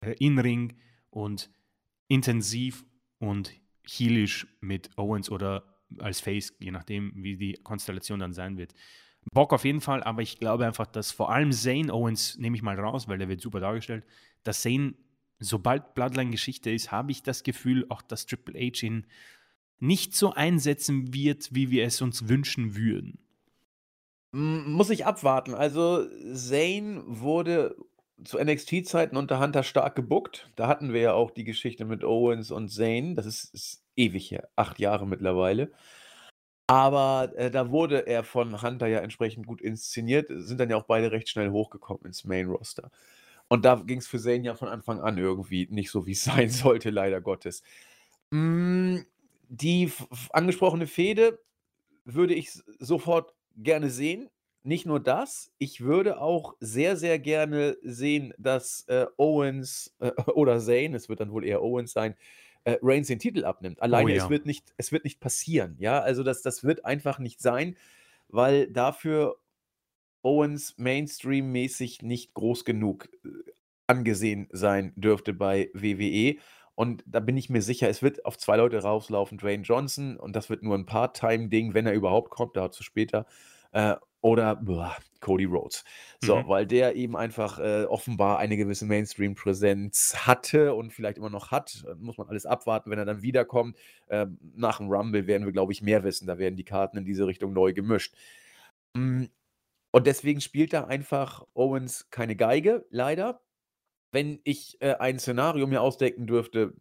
äh, 0.00 0.14
in 0.18 0.38
Ring 0.38 0.76
und 1.08 1.50
intensiv 2.08 2.84
und 3.18 3.52
heelisch 3.86 4.46
mit 4.60 4.90
Owens 4.98 5.30
oder 5.30 5.82
als 5.98 6.20
Face, 6.20 6.54
je 6.60 6.70
nachdem, 6.70 7.12
wie 7.16 7.36
die 7.36 7.54
Konstellation 7.54 8.20
dann 8.20 8.32
sein 8.32 8.58
wird. 8.58 8.74
Bock 9.32 9.52
auf 9.52 9.64
jeden 9.64 9.80
Fall, 9.80 10.02
aber 10.02 10.22
ich 10.22 10.38
glaube 10.38 10.66
einfach, 10.66 10.86
dass 10.86 11.10
vor 11.10 11.30
allem 11.30 11.52
Zane 11.52 11.92
Owens, 11.92 12.38
nehme 12.38 12.56
ich 12.56 12.62
mal 12.62 12.78
raus, 12.78 13.08
weil 13.08 13.18
der 13.18 13.28
wird 13.28 13.40
super 13.40 13.60
dargestellt, 13.60 14.04
dass 14.42 14.62
Zane, 14.62 14.94
sobald 15.38 15.94
Bloodline-Geschichte 15.94 16.70
ist, 16.70 16.92
habe 16.92 17.12
ich 17.12 17.22
das 17.22 17.42
Gefühl, 17.42 17.86
auch 17.88 18.02
dass 18.02 18.26
Triple 18.26 18.58
H 18.58 18.86
ihn 18.86 19.06
nicht 19.78 20.14
so 20.14 20.32
einsetzen 20.32 21.14
wird, 21.14 21.54
wie 21.54 21.70
wir 21.70 21.84
es 21.84 22.02
uns 22.02 22.28
wünschen 22.28 22.76
würden. 22.76 23.18
Muss 24.32 24.90
ich 24.90 25.06
abwarten. 25.06 25.54
Also, 25.54 26.06
Zane 26.34 27.02
wurde 27.06 27.76
zu 28.24 28.38
NXT-Zeiten 28.38 29.16
unter 29.16 29.40
Hunter 29.40 29.62
stark 29.62 29.96
gebuckt. 29.96 30.50
Da 30.56 30.68
hatten 30.68 30.92
wir 30.92 31.00
ja 31.00 31.12
auch 31.14 31.30
die 31.30 31.44
Geschichte 31.44 31.84
mit 31.84 32.04
Owens 32.04 32.50
und 32.50 32.68
Zane. 32.68 33.14
Das 33.14 33.26
ist, 33.26 33.52
ist 33.54 33.82
ewig 33.96 34.30
her, 34.30 34.48
acht 34.56 34.78
Jahre 34.78 35.06
mittlerweile. 35.06 35.72
Aber 36.66 37.32
äh, 37.36 37.50
da 37.50 37.70
wurde 37.72 38.06
er 38.06 38.22
von 38.22 38.62
Hunter 38.62 38.86
ja 38.86 39.00
entsprechend 39.00 39.46
gut 39.46 39.60
inszeniert, 39.60 40.28
sind 40.30 40.60
dann 40.60 40.70
ja 40.70 40.76
auch 40.76 40.84
beide 40.84 41.10
recht 41.10 41.28
schnell 41.28 41.50
hochgekommen 41.50 42.04
ins 42.04 42.24
Main-Roster. 42.24 42.90
Und 43.48 43.64
da 43.64 43.74
ging 43.74 43.98
es 43.98 44.06
für 44.06 44.20
Zane 44.20 44.44
ja 44.44 44.54
von 44.54 44.68
Anfang 44.68 45.00
an 45.00 45.18
irgendwie 45.18 45.66
nicht 45.70 45.90
so, 45.90 46.06
wie 46.06 46.12
es 46.12 46.22
sein 46.24 46.50
sollte, 46.50 46.90
leider 46.90 47.20
Gottes. 47.20 47.64
Mm, 48.30 48.98
die 49.48 49.92
angesprochene 50.32 50.86
Fehde 50.86 51.40
würde 52.04 52.34
ich 52.34 52.52
sofort 52.78 53.34
gerne 53.56 53.90
sehen. 53.90 54.28
Nicht 54.62 54.84
nur 54.84 55.00
das, 55.00 55.50
ich 55.56 55.80
würde 55.80 56.20
auch 56.20 56.54
sehr, 56.60 56.96
sehr 56.96 57.18
gerne 57.18 57.78
sehen, 57.82 58.34
dass 58.36 58.84
äh, 58.88 59.06
Owens 59.16 59.94
äh, 60.00 60.10
oder 60.34 60.60
Zane, 60.60 60.96
es 60.96 61.08
wird 61.08 61.20
dann 61.20 61.32
wohl 61.32 61.44
eher 61.44 61.62
Owens 61.62 61.92
sein, 61.92 62.14
äh, 62.64 62.76
Reigns 62.82 63.08
den 63.08 63.18
Titel 63.18 63.44
abnimmt. 63.44 63.78
Oh 63.80 63.84
Alleine, 63.84 64.10
oh, 64.10 64.14
ja. 64.14 64.24
es, 64.24 64.30
wird 64.30 64.44
nicht, 64.46 64.74
es 64.76 64.92
wird 64.92 65.04
nicht 65.04 65.20
passieren. 65.20 65.76
Ja, 65.78 66.00
also 66.00 66.22
das, 66.22 66.42
das 66.42 66.62
wird 66.62 66.84
einfach 66.84 67.18
nicht 67.18 67.40
sein, 67.40 67.76
weil 68.28 68.66
dafür 68.68 69.36
Owens 70.22 70.76
Mainstream-mäßig 70.76 72.02
nicht 72.02 72.34
groß 72.34 72.64
genug 72.64 73.08
äh, 73.24 73.28
angesehen 73.86 74.48
sein 74.52 74.92
dürfte 74.94 75.32
bei 75.32 75.70
WWE. 75.72 76.38
Und 76.80 77.04
da 77.04 77.20
bin 77.20 77.36
ich 77.36 77.50
mir 77.50 77.60
sicher, 77.60 77.90
es 77.90 78.00
wird 78.00 78.24
auf 78.24 78.38
zwei 78.38 78.56
Leute 78.56 78.78
rauslaufen, 78.78 79.36
Dwayne 79.36 79.64
Johnson, 79.64 80.16
und 80.16 80.34
das 80.34 80.48
wird 80.48 80.62
nur 80.62 80.74
ein 80.74 80.86
Part-Time-Ding, 80.86 81.74
wenn 81.74 81.86
er 81.86 81.92
überhaupt 81.92 82.30
kommt, 82.30 82.56
dazu 82.56 82.82
später. 82.82 83.26
Äh, 83.72 83.96
oder 84.22 84.56
boah, 84.56 84.96
Cody 85.20 85.44
Rhodes. 85.44 85.84
So, 86.22 86.36
mhm. 86.36 86.48
weil 86.48 86.66
der 86.66 86.96
eben 86.96 87.18
einfach 87.18 87.58
äh, 87.58 87.84
offenbar 87.84 88.38
eine 88.38 88.56
gewisse 88.56 88.86
Mainstream-Präsenz 88.86 90.26
hatte 90.26 90.72
und 90.72 90.94
vielleicht 90.94 91.18
immer 91.18 91.28
noch 91.28 91.50
hat. 91.50 91.84
Muss 91.98 92.16
man 92.16 92.28
alles 92.28 92.46
abwarten, 92.46 92.90
wenn 92.90 92.98
er 92.98 93.04
dann 93.04 93.20
wiederkommt. 93.20 93.76
Äh, 94.06 94.28
nach 94.56 94.78
dem 94.78 94.88
Rumble 94.88 95.26
werden 95.26 95.44
wir, 95.44 95.52
glaube 95.52 95.74
ich, 95.74 95.82
mehr 95.82 96.02
wissen. 96.02 96.26
Da 96.26 96.38
werden 96.38 96.56
die 96.56 96.64
Karten 96.64 96.96
in 96.96 97.04
diese 97.04 97.26
Richtung 97.26 97.52
neu 97.52 97.74
gemischt. 97.74 98.14
Mm, 98.96 99.24
und 99.90 100.06
deswegen 100.06 100.40
spielt 100.40 100.72
da 100.72 100.84
einfach 100.84 101.46
Owens 101.52 102.08
keine 102.08 102.36
Geige, 102.36 102.86
leider. 102.88 103.42
Wenn 104.12 104.40
ich 104.44 104.80
äh, 104.80 104.94
ein 104.94 105.18
Szenario 105.18 105.66
mir 105.66 105.82
ausdenken 105.82 106.26
dürfte, 106.26 106.74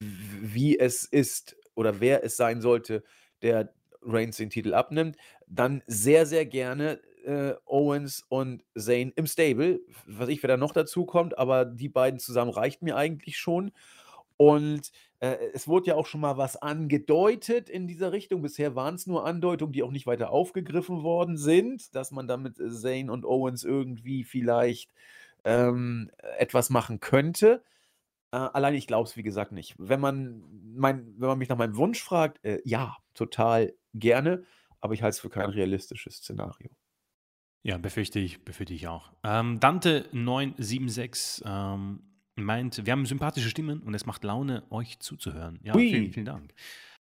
wie 0.00 0.78
es 0.78 1.04
ist 1.04 1.56
oder 1.74 2.00
wer 2.00 2.24
es 2.24 2.36
sein 2.36 2.60
sollte, 2.60 3.04
der 3.42 3.72
Reigns 4.02 4.36
den 4.36 4.50
Titel 4.50 4.74
abnimmt, 4.74 5.16
dann 5.46 5.82
sehr, 5.86 6.26
sehr 6.26 6.46
gerne 6.46 7.00
äh, 7.24 7.54
Owens 7.64 8.24
und 8.28 8.64
Zayn 8.76 9.12
im 9.16 9.26
Stable. 9.26 9.80
Was 10.06 10.28
ich, 10.28 10.42
wer 10.42 10.48
da 10.48 10.56
noch 10.56 10.72
dazu 10.72 11.04
kommt, 11.06 11.36
aber 11.38 11.64
die 11.64 11.88
beiden 11.88 12.20
zusammen 12.20 12.52
reicht 12.52 12.82
mir 12.82 12.96
eigentlich 12.96 13.36
schon. 13.38 13.72
Und 14.36 14.90
äh, 15.20 15.36
es 15.54 15.66
wurde 15.66 15.88
ja 15.88 15.94
auch 15.94 16.06
schon 16.06 16.20
mal 16.20 16.36
was 16.36 16.56
angedeutet 16.56 17.68
in 17.68 17.86
dieser 17.86 18.12
Richtung. 18.12 18.42
Bisher 18.42 18.74
waren 18.74 18.94
es 18.96 19.06
nur 19.06 19.26
Andeutungen, 19.26 19.72
die 19.72 19.82
auch 19.82 19.90
nicht 19.90 20.06
weiter 20.06 20.30
aufgegriffen 20.30 21.02
worden 21.02 21.36
sind, 21.36 21.94
dass 21.94 22.10
man 22.10 22.28
damit 22.28 22.56
Zayn 22.56 23.10
und 23.10 23.24
Owens 23.24 23.64
irgendwie 23.64 24.24
vielleicht 24.24 24.92
ähm, 25.44 26.10
etwas 26.38 26.70
machen 26.70 27.00
könnte. 27.00 27.62
Äh, 28.32 28.36
allein 28.36 28.74
ich 28.74 28.86
glaube 28.86 29.08
es, 29.08 29.16
wie 29.16 29.22
gesagt, 29.22 29.52
nicht. 29.52 29.74
Wenn 29.78 30.00
man, 30.00 30.42
mein, 30.74 31.14
wenn 31.18 31.28
man 31.28 31.38
mich 31.38 31.48
nach 31.48 31.56
meinem 31.56 31.76
Wunsch 31.76 32.02
fragt, 32.02 32.44
äh, 32.44 32.60
ja, 32.64 32.96
total 33.14 33.74
gerne, 33.94 34.44
aber 34.80 34.94
ich 34.94 35.02
halte 35.02 35.14
es 35.14 35.20
für 35.20 35.30
kein 35.30 35.50
realistisches 35.50 36.16
Szenario. 36.16 36.70
Ja, 37.62 37.78
befürchte 37.78 38.18
ich, 38.18 38.44
befürchte 38.44 38.74
ich 38.74 38.86
auch. 38.86 39.12
Ähm, 39.24 39.58
Dante976 39.58 41.42
ähm, 41.44 42.02
meint, 42.44 42.84
wir 42.84 42.92
haben 42.92 43.06
sympathische 43.06 43.48
Stimmen 43.48 43.80
und 43.80 43.94
es 43.94 44.06
macht 44.06 44.24
Laune, 44.24 44.64
euch 44.70 44.98
zuzuhören. 44.98 45.58
Ja, 45.62 45.72
vielen, 45.74 46.12
vielen 46.12 46.26
Dank. 46.26 46.52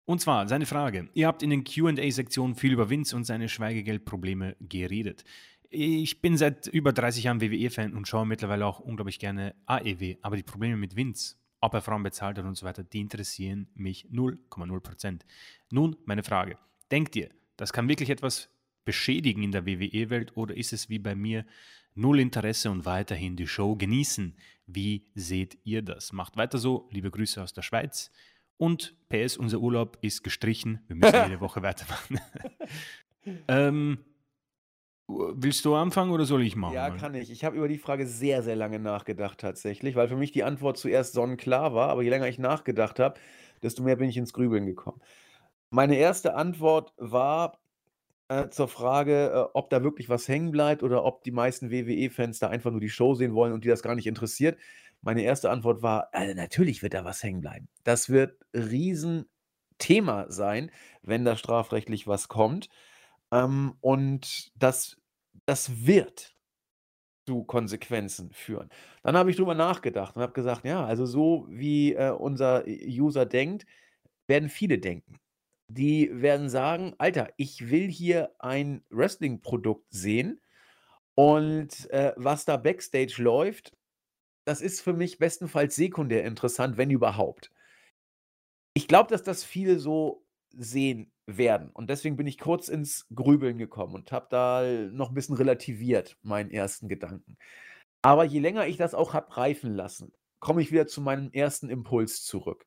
Und 0.05 0.19
zwar 0.19 0.47
seine 0.47 0.65
Frage. 0.65 1.09
Ihr 1.13 1.27
habt 1.27 1.43
in 1.43 1.51
den 1.51 1.63
QA-Sektionen 1.63 2.55
viel 2.55 2.73
über 2.73 2.89
Vince 2.89 3.15
und 3.15 3.23
seine 3.23 3.47
Schweigegeldprobleme 3.47 4.57
geredet. 4.59 5.23
Ich 5.69 6.21
bin 6.21 6.35
seit 6.35 6.67
über 6.67 6.91
30 6.91 7.23
Jahren 7.23 7.39
WWE-Fan 7.39 7.93
und 7.93 8.07
schaue 8.07 8.25
mittlerweile 8.25 8.65
auch 8.65 8.79
unglaublich 8.79 9.19
gerne 9.19 9.55
AEW, 9.67 10.17
aber 10.21 10.35
die 10.35 10.43
Probleme 10.43 10.75
mit 10.75 10.97
Vince, 10.97 11.37
ob 11.61 11.73
er 11.73 11.81
Frauen 11.81 12.03
bezahlt 12.03 12.37
hat 12.37 12.45
und 12.45 12.57
so 12.57 12.65
weiter, 12.65 12.83
die 12.83 12.99
interessieren 12.99 13.67
mich 13.73 14.07
0,0% 14.11 15.21
Nun, 15.71 15.95
meine 16.03 16.23
Frage. 16.23 16.57
Denkt 16.91 17.15
ihr, 17.15 17.29
das 17.55 17.71
kann 17.71 17.87
wirklich 17.87 18.09
etwas 18.09 18.49
beschädigen 18.83 19.43
in 19.43 19.51
der 19.51 19.65
WWE-Welt 19.65 20.35
oder 20.35 20.57
ist 20.57 20.73
es 20.73 20.89
wie 20.89 20.99
bei 20.99 21.15
mir 21.15 21.45
null 21.95 22.19
Interesse 22.19 22.71
und 22.71 22.85
weiterhin 22.85 23.35
die 23.35 23.47
Show 23.47 23.75
genießen? 23.75 24.35
Wie 24.67 25.05
seht 25.15 25.57
ihr 25.63 25.81
das? 25.81 26.13
Macht 26.13 26.37
weiter 26.37 26.57
so. 26.57 26.87
Liebe 26.91 27.11
Grüße 27.11 27.41
aus 27.41 27.53
der 27.53 27.61
Schweiz. 27.61 28.11
Und 28.57 28.95
PS, 29.09 29.37
unser 29.37 29.59
Urlaub 29.59 29.97
ist 30.01 30.23
gestrichen. 30.23 30.81
Wir 30.87 30.95
müssen 30.95 31.23
jede 31.23 31.41
Woche 31.41 31.61
weitermachen. 31.63 32.19
ähm, 33.47 33.97
willst 35.07 35.65
du 35.65 35.75
anfangen 35.75 36.11
oder 36.11 36.25
soll 36.25 36.43
ich 36.43 36.55
machen? 36.55 36.75
Ja, 36.75 36.91
kann 36.91 37.15
ich. 37.15 37.31
Ich 37.31 37.43
habe 37.43 37.57
über 37.57 37.67
die 37.67 37.77
Frage 37.77 38.05
sehr, 38.05 38.43
sehr 38.43 38.55
lange 38.55 38.79
nachgedacht 38.79 39.39
tatsächlich, 39.39 39.95
weil 39.95 40.07
für 40.07 40.15
mich 40.15 40.31
die 40.31 40.43
Antwort 40.43 40.77
zuerst 40.77 41.13
sonnenklar 41.13 41.73
war, 41.73 41.89
aber 41.89 42.03
je 42.03 42.09
länger 42.09 42.27
ich 42.27 42.39
nachgedacht 42.39 42.99
habe, 42.99 43.19
desto 43.61 43.83
mehr 43.83 43.95
bin 43.95 44.09
ich 44.09 44.17
ins 44.17 44.33
Grübeln 44.33 44.65
gekommen. 44.65 45.01
Meine 45.69 45.95
erste 45.95 46.35
Antwort 46.35 46.93
war 46.97 47.60
äh, 48.31 48.49
zur 48.49 48.69
Frage, 48.69 49.31
äh, 49.33 49.49
ob 49.53 49.69
da 49.69 49.83
wirklich 49.83 50.07
was 50.07 50.27
hängen 50.27 50.51
bleibt 50.51 50.83
oder 50.83 51.03
ob 51.03 51.23
die 51.23 51.31
meisten 51.31 51.69
WWE-Fans 51.69 52.39
da 52.39 52.47
einfach 52.47 52.71
nur 52.71 52.79
die 52.79 52.89
Show 52.89 53.13
sehen 53.13 53.33
wollen 53.33 53.51
und 53.51 53.65
die 53.65 53.67
das 53.67 53.83
gar 53.83 53.93
nicht 53.95 54.07
interessiert. 54.07 54.57
Meine 55.01 55.23
erste 55.23 55.49
Antwort 55.49 55.81
war, 55.81 56.09
äh, 56.13 56.33
natürlich 56.33 56.81
wird 56.81 56.93
da 56.93 57.03
was 57.03 57.21
hängen 57.23 57.41
bleiben. 57.41 57.67
Das 57.83 58.09
wird 58.09 58.39
Riesenthema 58.53 60.27
sein, 60.29 60.71
wenn 61.01 61.25
da 61.25 61.35
strafrechtlich 61.35 62.07
was 62.07 62.29
kommt. 62.29 62.69
Ähm, 63.31 63.73
und 63.81 64.53
das, 64.55 64.97
das 65.45 65.85
wird 65.85 66.33
zu 67.27 67.43
Konsequenzen 67.43 68.31
führen. 68.31 68.69
Dann 69.03 69.17
habe 69.17 69.29
ich 69.29 69.35
drüber 69.35 69.55
nachgedacht 69.55 70.15
und 70.15 70.21
habe 70.21 70.33
gesagt, 70.33 70.63
ja, 70.63 70.85
also 70.85 71.05
so 71.05 71.47
wie 71.49 71.95
äh, 71.95 72.11
unser 72.11 72.63
User 72.65 73.25
denkt, 73.25 73.65
werden 74.27 74.49
viele 74.49 74.79
denken 74.79 75.19
die 75.73 76.09
werden 76.13 76.49
sagen: 76.49 76.93
„Alter, 76.97 77.29
ich 77.37 77.69
will 77.69 77.89
hier 77.89 78.31
ein 78.39 78.83
Wrestling-Produkt 78.89 79.85
sehen 79.91 80.41
und, 81.15 81.89
äh, 81.91 82.13
was 82.17 82.45
da 82.45 82.57
backstage 82.57 83.15
läuft, 83.23 83.77
das 84.45 84.61
ist 84.61 84.81
für 84.81 84.93
mich 84.93 85.19
bestenfalls 85.19 85.75
sekundär 85.75 86.25
interessant, 86.25 86.77
wenn 86.77 86.91
überhaupt.“ 86.91 87.51
Ich 88.73 88.87
glaube, 88.87 89.09
dass 89.09 89.23
das 89.23 89.43
viele 89.43 89.79
so 89.79 90.25
sehen 90.53 91.11
werden 91.27 91.69
und 91.71 91.89
deswegen 91.89 92.17
bin 92.17 92.27
ich 92.27 92.37
kurz 92.37 92.67
ins 92.67 93.07
Grübeln 93.13 93.57
gekommen 93.57 93.95
und 93.95 94.11
habe 94.11 94.27
da 94.29 94.63
noch 94.91 95.09
ein 95.09 95.13
bisschen 95.15 95.35
relativiert, 95.35 96.17
meinen 96.23 96.51
ersten 96.51 96.89
Gedanken. 96.89 97.37
Aber 98.01 98.25
je 98.25 98.39
länger 98.39 98.67
ich 98.67 98.77
das 98.77 98.93
auch 98.95 99.13
habe 99.13 99.35
reifen 99.37 99.75
lassen, 99.75 100.13
komme 100.39 100.61
ich 100.61 100.71
wieder 100.71 100.87
zu 100.87 101.01
meinem 101.01 101.31
ersten 101.31 101.69
Impuls 101.69 102.23
zurück. 102.25 102.65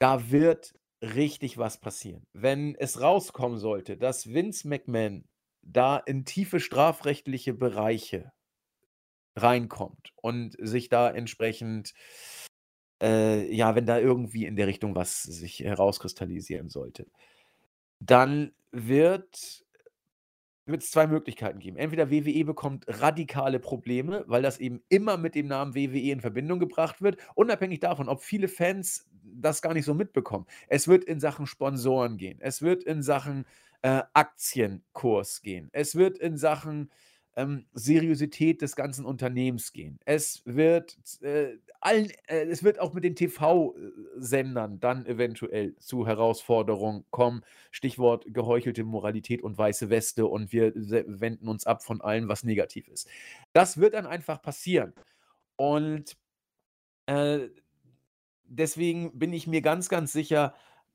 Da 0.00 0.30
wird 0.32 0.74
richtig 1.04 1.58
was 1.58 1.80
passieren. 1.80 2.26
Wenn 2.32 2.74
es 2.76 3.00
rauskommen 3.00 3.58
sollte, 3.58 3.96
dass 3.96 4.32
Vince 4.32 4.68
McMahon 4.68 5.28
da 5.62 5.98
in 5.98 6.24
tiefe 6.24 6.60
strafrechtliche 6.60 7.54
Bereiche 7.54 8.32
reinkommt 9.36 10.12
und 10.16 10.56
sich 10.60 10.88
da 10.88 11.10
entsprechend, 11.10 11.92
äh, 13.02 13.52
ja, 13.52 13.74
wenn 13.74 13.86
da 13.86 13.98
irgendwie 13.98 14.46
in 14.46 14.56
der 14.56 14.66
Richtung 14.66 14.94
was 14.94 15.22
sich 15.22 15.60
herauskristallisieren 15.60 16.68
sollte, 16.68 17.06
dann 18.00 18.52
wird 18.70 19.63
wird 20.66 20.82
es 20.82 20.90
zwei 20.90 21.06
Möglichkeiten 21.06 21.58
geben. 21.58 21.76
Entweder 21.76 22.10
WWE 22.10 22.44
bekommt 22.44 22.84
radikale 22.88 23.58
Probleme, 23.58 24.24
weil 24.26 24.42
das 24.42 24.58
eben 24.58 24.82
immer 24.88 25.16
mit 25.16 25.34
dem 25.34 25.46
Namen 25.46 25.74
WWE 25.74 26.10
in 26.10 26.20
Verbindung 26.20 26.58
gebracht 26.58 27.02
wird, 27.02 27.18
unabhängig 27.34 27.80
davon, 27.80 28.08
ob 28.08 28.22
viele 28.22 28.48
Fans 28.48 29.08
das 29.22 29.62
gar 29.62 29.74
nicht 29.74 29.84
so 29.84 29.94
mitbekommen. 29.94 30.46
Es 30.68 30.88
wird 30.88 31.04
in 31.04 31.20
Sachen 31.20 31.46
Sponsoren 31.46 32.16
gehen. 32.16 32.38
Es 32.40 32.62
wird 32.62 32.84
in 32.84 33.02
Sachen 33.02 33.44
äh, 33.82 34.02
Aktienkurs 34.14 35.42
gehen. 35.42 35.68
Es 35.72 35.94
wird 35.94 36.18
in 36.18 36.38
Sachen 36.38 36.90
ähm, 37.36 37.66
Seriosität 37.72 38.62
des 38.62 38.76
ganzen 38.76 39.04
Unternehmens 39.04 39.72
gehen. 39.72 39.98
Es 40.04 40.42
wird 40.44 40.96
äh, 41.22 41.56
allen, 41.80 42.10
äh, 42.28 42.44
es 42.44 42.62
wird 42.62 42.78
auch 42.78 42.92
mit 42.92 43.04
den 43.04 43.16
TV-Sendern 43.16 44.80
dann 44.80 45.04
eventuell 45.06 45.76
zu 45.76 46.06
Herausforderungen 46.06 47.04
kommen. 47.10 47.42
Stichwort 47.70 48.24
geheuchelte 48.28 48.84
Moralität 48.84 49.42
und 49.42 49.58
weiße 49.58 49.90
Weste 49.90 50.26
und 50.26 50.52
wir 50.52 50.72
wenden 50.74 51.48
uns 51.48 51.66
ab 51.66 51.82
von 51.82 52.00
allem, 52.00 52.28
was 52.28 52.44
negativ 52.44 52.88
ist. 52.88 53.08
Das 53.52 53.78
wird 53.78 53.94
dann 53.94 54.06
einfach 54.06 54.40
passieren. 54.40 54.94
Und 55.56 56.16
äh, 57.06 57.48
deswegen 58.44 59.18
bin 59.18 59.32
ich 59.32 59.46
mir 59.46 59.60
ganz, 59.60 59.88
ganz 59.88 60.12
sicher, 60.12 60.54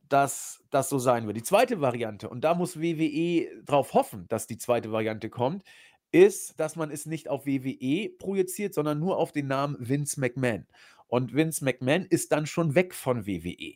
dass 0.10 0.64
das 0.72 0.90
so 0.90 0.98
sein 0.98 1.28
wird. 1.28 1.38
Die 1.38 1.44
zweite 1.44 1.82
Variante, 1.82 2.30
und 2.30 2.44
da 2.44 2.56
muss 2.56 2.82
WWE 2.82 3.64
darauf 3.64 3.94
hoffen, 3.94 4.28
dass 4.28 4.48
die 4.48 4.58
zweite 4.58 4.92
Variante 4.92 5.30
kommt, 5.30 5.64
ist, 6.12 6.60
dass 6.60 6.76
man 6.76 6.92
es 6.92 7.06
nicht 7.06 7.30
auf 7.30 7.46
WWE 7.46 8.10
projiziert, 8.18 8.74
sondern 8.74 9.00
nur 9.00 9.18
auf 9.18 9.32
den 9.32 9.48
Namen 9.48 9.78
Vince 9.80 10.20
McMahon. 10.20 10.66
Und 11.08 11.34
Vince 11.34 11.64
McMahon 11.64 12.06
ist 12.06 12.32
dann 12.32 12.46
schon 12.46 12.76
weg 12.76 12.94
von 12.94 13.26
WWE. 13.26 13.76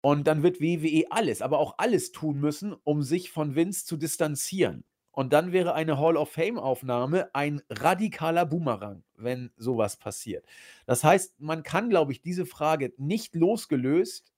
Und 0.00 0.26
dann 0.26 0.42
wird 0.42 0.60
WWE 0.60 1.06
alles, 1.10 1.42
aber 1.42 1.58
auch 1.58 1.74
alles 1.78 2.12
tun 2.12 2.38
müssen, 2.38 2.74
um 2.84 3.02
sich 3.02 3.30
von 3.30 3.56
Vince 3.56 3.84
zu 3.84 3.96
distanzieren. 3.96 4.84
Und 5.10 5.32
dann 5.32 5.50
wäre 5.50 5.74
eine 5.74 5.98
Hall 5.98 6.16
of 6.16 6.30
Fame-Aufnahme 6.30 7.34
ein 7.34 7.62
radikaler 7.70 8.44
Boomerang, 8.44 9.02
wenn 9.14 9.50
sowas 9.56 9.96
passiert. 9.96 10.44
Das 10.84 11.02
heißt, 11.02 11.40
man 11.40 11.62
kann, 11.62 11.88
glaube 11.88 12.12
ich, 12.12 12.20
diese 12.20 12.44
Frage 12.44 12.92
nicht 12.98 13.34
losgelöst 13.34 14.32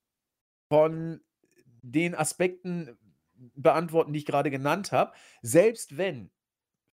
von 0.68 1.20
den 1.82 2.14
Aspekten 2.14 2.96
beantworten, 3.54 4.12
die 4.12 4.20
ich 4.20 4.26
gerade 4.26 4.50
genannt 4.50 4.92
habe. 4.92 5.12
Selbst 5.42 5.96
wenn 5.96 6.30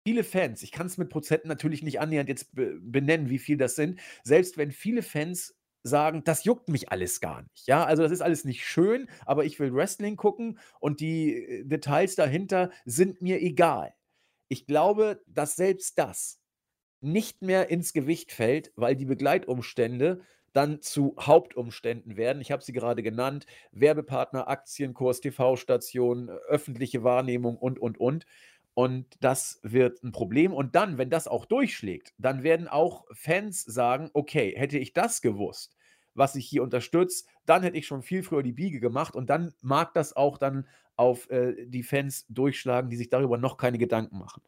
viele 0.05 0.23
Fans, 0.23 0.63
ich 0.63 0.71
kann 0.71 0.87
es 0.87 0.97
mit 0.97 1.09
Prozenten 1.09 1.47
natürlich 1.47 1.83
nicht 1.83 1.99
annähernd 1.99 2.29
jetzt 2.29 2.49
benennen, 2.53 3.29
wie 3.29 3.39
viel 3.39 3.57
das 3.57 3.75
sind, 3.75 3.99
selbst 4.23 4.57
wenn 4.57 4.71
viele 4.71 5.01
Fans 5.01 5.55
sagen, 5.83 6.23
das 6.23 6.45
juckt 6.45 6.69
mich 6.69 6.91
alles 6.91 7.19
gar 7.19 7.41
nicht. 7.43 7.67
Ja, 7.67 7.83
also 7.83 8.03
das 8.03 8.11
ist 8.11 8.21
alles 8.21 8.45
nicht 8.45 8.65
schön, 8.65 9.09
aber 9.25 9.43
ich 9.45 9.59
will 9.59 9.73
Wrestling 9.73 10.15
gucken 10.15 10.59
und 10.79 10.99
die 11.01 11.35
äh, 11.35 11.65
Details 11.65 12.15
dahinter 12.15 12.71
sind 12.85 13.21
mir 13.21 13.41
egal. 13.41 13.93
Ich 14.49 14.65
glaube, 14.65 15.21
dass 15.27 15.55
selbst 15.55 15.97
das 15.99 16.39
nicht 17.01 17.41
mehr 17.41 17.69
ins 17.69 17.93
Gewicht 17.93 18.31
fällt, 18.31 18.71
weil 18.75 18.95
die 18.95 19.05
Begleitumstände 19.05 20.21
dann 20.53 20.81
zu 20.81 21.15
Hauptumständen 21.19 22.15
werden. 22.15 22.41
Ich 22.41 22.51
habe 22.51 22.63
sie 22.63 22.73
gerade 22.73 23.03
genannt: 23.03 23.45
Werbepartner, 23.71 24.47
Aktienkurs, 24.47 25.19
TV-Station, 25.19 26.29
öffentliche 26.29 27.03
Wahrnehmung 27.03 27.57
und, 27.57 27.79
und, 27.79 27.99
und. 27.99 28.25
Und 28.75 29.17
das 29.19 29.59
wird 29.63 30.03
ein 30.03 30.11
Problem. 30.11 30.53
Und 30.53 30.75
dann, 30.75 30.97
wenn 30.97 31.09
das 31.09 31.27
auch 31.27 31.45
durchschlägt, 31.45 32.13
dann 32.17 32.43
werden 32.43 32.67
auch 32.67 33.05
Fans 33.11 33.63
sagen: 33.63 34.09
Okay, 34.13 34.53
hätte 34.57 34.79
ich 34.79 34.93
das 34.93 35.21
gewusst, 35.21 35.77
was 36.15 36.35
ich 36.35 36.47
hier 36.47 36.63
unterstütze, 36.63 37.25
dann 37.45 37.63
hätte 37.63 37.77
ich 37.77 37.85
schon 37.87 38.01
viel 38.01 38.23
früher 38.23 38.43
die 38.43 38.51
Biege 38.51 38.79
gemacht. 38.79 39.15
Und 39.15 39.29
dann 39.29 39.53
mag 39.61 39.93
das 39.93 40.15
auch 40.15 40.37
dann 40.37 40.67
auf 40.95 41.29
äh, 41.29 41.65
die 41.67 41.83
Fans 41.83 42.25
durchschlagen, 42.29 42.89
die 42.89 42.97
sich 42.97 43.09
darüber 43.09 43.37
noch 43.37 43.57
keine 43.57 43.77
Gedanken 43.77 44.17
machen. 44.17 44.41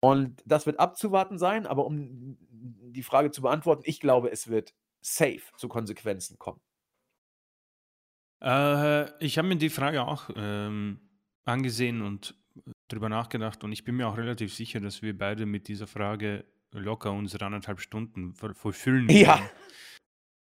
Und 0.00 0.42
das 0.46 0.66
wird 0.66 0.80
abzuwarten 0.80 1.38
sein, 1.38 1.66
aber 1.66 1.86
um 1.86 2.36
die 2.50 3.02
Frage 3.04 3.30
zu 3.30 3.42
beantworten, 3.42 3.82
ich 3.86 4.00
glaube, 4.00 4.32
es 4.32 4.48
wird 4.48 4.74
safe 5.00 5.42
zu 5.56 5.68
Konsequenzen 5.68 6.38
kommen. 6.38 6.60
Äh, 8.42 9.24
ich 9.24 9.38
habe 9.38 9.48
mir 9.48 9.56
die 9.56 9.70
Frage 9.70 10.02
auch 10.04 10.30
ähm, 10.34 11.00
angesehen 11.44 12.02
und 12.02 12.34
darüber 12.92 13.08
nachgedacht 13.08 13.64
und 13.64 13.72
ich 13.72 13.84
bin 13.84 13.96
mir 13.96 14.08
auch 14.08 14.16
relativ 14.16 14.54
sicher, 14.54 14.80
dass 14.80 15.02
wir 15.02 15.16
beide 15.16 15.46
mit 15.46 15.68
dieser 15.68 15.86
Frage 15.86 16.44
locker 16.72 17.12
unsere 17.12 17.44
anderthalb 17.44 17.80
Stunden 17.80 18.34
vollfüllen 18.34 19.08
werden. 19.08 19.20
Ja. 19.44 19.50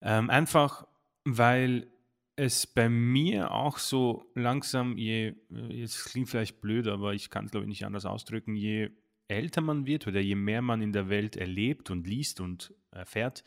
Ähm, 0.01 0.29
einfach, 0.29 0.87
weil 1.25 1.87
es 2.35 2.65
bei 2.65 2.87
mir 2.87 3.51
auch 3.51 3.77
so 3.77 4.31
langsam, 4.33 4.97
je, 4.97 5.35
jetzt 5.49 6.05
klingt 6.05 6.29
vielleicht 6.29 6.61
blöd, 6.61 6.87
aber 6.87 7.13
ich 7.13 7.29
kann 7.29 7.45
es 7.45 7.51
glaube 7.51 7.65
ich 7.65 7.69
nicht 7.69 7.85
anders 7.85 8.05
ausdrücken, 8.05 8.55
je 8.55 8.91
älter 9.27 9.61
man 9.61 9.85
wird 9.85 10.07
oder 10.07 10.19
je 10.19 10.35
mehr 10.35 10.61
man 10.61 10.81
in 10.81 10.93
der 10.93 11.09
Welt 11.09 11.35
erlebt 11.35 11.89
und 11.89 12.07
liest 12.07 12.39
und 12.39 12.73
erfährt, 12.91 13.43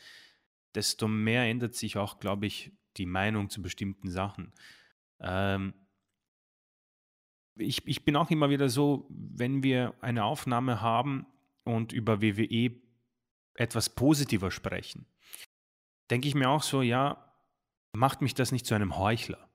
desto 0.75 1.09
mehr 1.09 1.45
ändert 1.45 1.75
sich 1.75 1.97
auch, 1.97 2.21
glaube 2.21 2.47
ich, 2.47 2.73
die 2.97 3.07
Meinung 3.07 3.51
zu 3.51 3.63
bestimmten 3.63 4.11
Sachen. 4.11 4.53
Ähm, 5.21 5.75
ich, 7.57 7.87
ich 7.87 8.05
bin 8.05 8.17
auch 8.17 8.31
immer 8.31 8.51
wieder 8.51 8.69
so, 8.69 9.07
wenn 9.11 9.63
wir 9.63 9.95
eine 10.01 10.25
Aufnahme 10.25 10.81
haben 10.81 11.27
und 11.65 11.93
über 11.93 12.23
WWE 12.23 12.73
etwas 13.55 13.91
positiver 13.91 14.51
sprechen, 14.51 15.07
denke 16.11 16.29
ich 16.29 16.35
mir 16.35 16.49
auch 16.49 16.63
so, 16.63 16.83
ja, 16.83 17.33
macht 17.93 18.23
mich 18.23 18.35
das 18.35 18.53
nicht 18.53 18.67
zu 18.67 18.75
einem 18.75 18.97
Heuchler, 18.97 19.49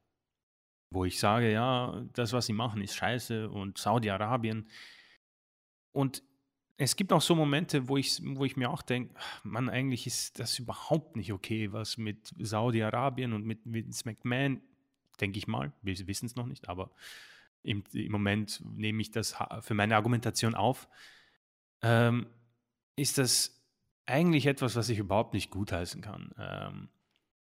wo 0.92 1.06
ich 1.06 1.20
sage, 1.20 1.52
ja, 1.52 2.06
das, 2.14 2.34
was 2.34 2.46
sie 2.46 2.54
machen, 2.54 2.82
ist 2.82 2.96
scheiße 2.96 3.50
und 3.50 3.78
Saudi-Arabien. 3.78 4.70
Und 5.92 6.24
es 6.78 6.96
gibt 6.96 7.12
auch 7.12 7.22
so 7.22 7.36
Momente, 7.36 7.88
wo 7.88 7.98
ich, 7.98 8.22
wo 8.24 8.46
ich 8.46 8.56
mir 8.56 8.70
auch 8.70 8.84
denke, 8.84 9.16
man, 9.44 9.70
eigentlich 9.70 10.06
ist 10.06 10.40
das 10.40 10.60
überhaupt 10.60 11.16
nicht 11.16 11.34
okay, 11.34 11.72
was 11.74 11.98
mit 11.98 12.32
Saudi-Arabien 12.38 13.34
und 13.34 13.46
mit 13.46 13.60
Vince 13.66 14.04
McMahon, 14.06 14.62
denke 15.20 15.40
ich 15.40 15.48
mal, 15.48 15.74
wir 15.82 15.98
wissen 16.08 16.28
es 16.28 16.36
noch 16.36 16.46
nicht, 16.46 16.70
aber 16.70 16.92
im, 17.68 17.84
im 17.94 18.12
Moment 18.12 18.64
nehme 18.66 19.02
ich 19.02 19.12
das 19.12 19.36
für 19.62 19.74
meine 19.74 19.96
Argumentation 19.96 20.56
auf, 20.56 20.88
ähm, 21.82 22.28
ist 22.96 23.18
das 23.18 23.54
eigentlich 24.06 24.46
etwas, 24.46 24.76
was 24.76 24.90
ich 24.90 25.00
überhaupt 25.00 25.34
nicht 25.34 25.52
gutheißen 25.52 26.02
kann. 26.02 26.34
Ähm, 26.40 26.90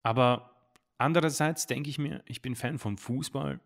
aber 0.02 0.72
andererseits 0.96 1.66
denke 1.66 1.90
ich 1.90 1.98
mir, 1.98 2.22
ich 2.26 2.42
bin 2.42 2.56
Fan 2.56 2.78
von 2.78 2.96
Fußball. 2.96 3.60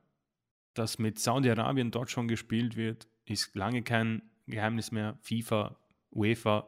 Das 0.74 0.98
mit 0.98 1.18
Saudi-Arabien 1.18 1.90
dort 1.90 2.10
schon 2.10 2.28
gespielt 2.28 2.76
wird, 2.76 3.06
ist 3.24 3.54
lange 3.54 3.82
kein 3.82 4.22
Geheimnis 4.46 4.90
mehr. 4.90 5.16
FIFA, 5.20 5.76
UEFA, 6.10 6.66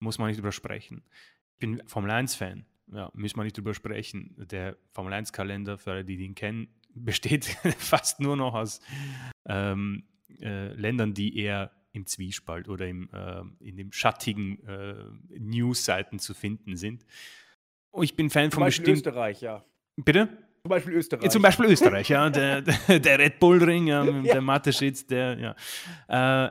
muss 0.00 0.18
man 0.18 0.28
nicht 0.28 0.38
drüber 0.38 0.52
sprechen. 0.52 1.04
Ich 1.52 1.60
bin 1.60 1.86
Formel 1.86 2.10
1-Fan, 2.10 2.64
ja, 2.92 3.10
müssen 3.14 3.36
wir 3.36 3.44
nicht 3.44 3.56
drüber 3.56 3.74
sprechen. 3.74 4.34
Der 4.50 4.76
Formel 4.92 5.12
1-Kalender, 5.12 5.78
für 5.78 5.92
alle, 5.92 6.04
die 6.04 6.16
den 6.16 6.34
kennen, 6.34 6.68
besteht 6.94 7.44
fast 7.78 8.20
nur 8.20 8.36
noch 8.36 8.54
aus 8.54 8.80
ähm, 9.46 10.04
äh, 10.40 10.72
Ländern, 10.74 11.14
die 11.14 11.38
eher 11.38 11.70
im 11.92 12.06
Zwiespalt 12.06 12.68
oder 12.68 12.88
im, 12.88 13.08
äh, 13.12 13.42
in 13.60 13.76
den 13.76 13.92
schattigen 13.92 14.66
äh, 14.66 14.94
News-Seiten 15.38 16.18
zu 16.18 16.34
finden 16.34 16.76
sind. 16.76 17.04
Und 17.90 18.04
ich 18.04 18.16
bin 18.16 18.30
Fan 18.30 18.50
Zum 18.50 18.54
von 18.54 18.62
Beispiel. 18.64 18.94
Österreich, 18.94 19.40
ja. 19.40 19.64
Bitte? 19.96 20.28
Zum 20.62 20.70
Beispiel 20.70 20.94
Österreich. 20.94 21.24
Ja, 21.24 21.30
zum 21.30 21.42
Beispiel 21.42 21.66
Österreich, 21.66 22.08
ja. 22.08 22.30
Der, 22.30 22.62
der, 22.88 23.18
Red 23.18 23.38
Bull-Ring, 23.38 23.86
ja, 23.86 24.04
ja. 24.04 24.22
der 24.22 24.40
Mateschitz, 24.40 25.06
der, 25.06 25.54
ja. 26.08 26.46
Äh, 26.46 26.50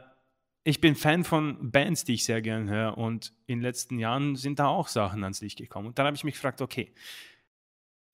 ich 0.63 0.79
bin 0.79 0.95
Fan 0.95 1.25
von 1.25 1.71
Bands, 1.71 2.05
die 2.05 2.13
ich 2.13 2.23
sehr 2.23 2.41
gern 2.41 2.69
höre. 2.69 2.97
Und 2.97 3.33
in 3.47 3.59
den 3.59 3.63
letzten 3.63 3.99
Jahren 3.99 4.37
sind 4.37 4.59
da 4.59 4.67
auch 4.67 4.87
Sachen 4.87 5.23
ans 5.23 5.41
Licht 5.41 5.57
gekommen. 5.57 5.87
Und 5.87 5.99
dann 5.99 6.05
habe 6.05 6.15
ich 6.15 6.23
mich 6.23 6.35
gefragt, 6.35 6.61
okay, 6.61 6.93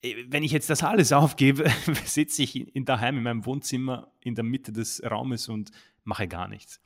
wenn 0.02 0.42
ich 0.42 0.52
jetzt 0.52 0.70
das 0.70 0.82
alles 0.82 1.12
aufgebe, 1.12 1.70
sitze 2.04 2.42
ich 2.42 2.74
in 2.74 2.84
daheim 2.84 3.18
in 3.18 3.22
meinem 3.22 3.44
Wohnzimmer 3.44 4.12
in 4.20 4.34
der 4.34 4.44
Mitte 4.44 4.72
des 4.72 5.02
Raumes 5.02 5.48
und 5.48 5.70
mache 6.04 6.26
gar 6.26 6.48
nichts. 6.48 6.80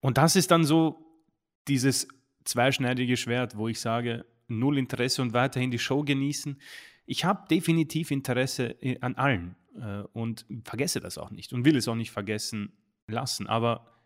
Und 0.00 0.18
das 0.18 0.36
ist 0.36 0.50
dann 0.50 0.64
so 0.64 1.04
dieses 1.66 2.06
zweischneidige 2.44 3.16
Schwert, 3.16 3.56
wo 3.56 3.68
ich 3.68 3.80
sage, 3.80 4.24
null 4.46 4.78
Interesse 4.78 5.22
und 5.22 5.32
weiterhin 5.32 5.70
die 5.70 5.78
Show 5.78 6.02
genießen. 6.02 6.60
Ich 7.04 7.24
habe 7.24 7.46
definitiv 7.48 8.10
Interesse 8.10 8.80
äh, 8.82 8.98
an 9.00 9.16
allen 9.16 9.56
äh, 9.74 10.02
und 10.12 10.46
vergesse 10.64 11.00
das 11.00 11.18
auch 11.18 11.30
nicht 11.30 11.52
und 11.52 11.64
will 11.64 11.76
es 11.76 11.88
auch 11.88 11.94
nicht 11.94 12.10
vergessen 12.10 12.72
lassen. 13.06 13.46
Aber 13.46 14.02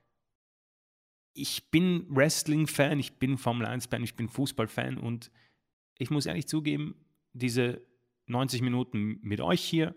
ich 1.35 1.71
bin 1.71 2.07
Wrestling-Fan, 2.09 2.99
ich 2.99 3.15
bin 3.15 3.39
Formel 3.39 3.67
1-Fan, 3.67 4.03
ich 4.03 4.15
bin 4.15 4.29
Fußball-Fan 4.29 4.99
und 4.99 5.31
ich 5.99 6.11
muss 6.11 6.27
ehrlich 6.27 6.49
zugeben, 6.49 6.95
diese 7.33 7.83
90 8.27 8.63
Minuten 8.63 9.19
mit 9.23 9.41
euch 9.41 9.63
hier, 9.63 9.95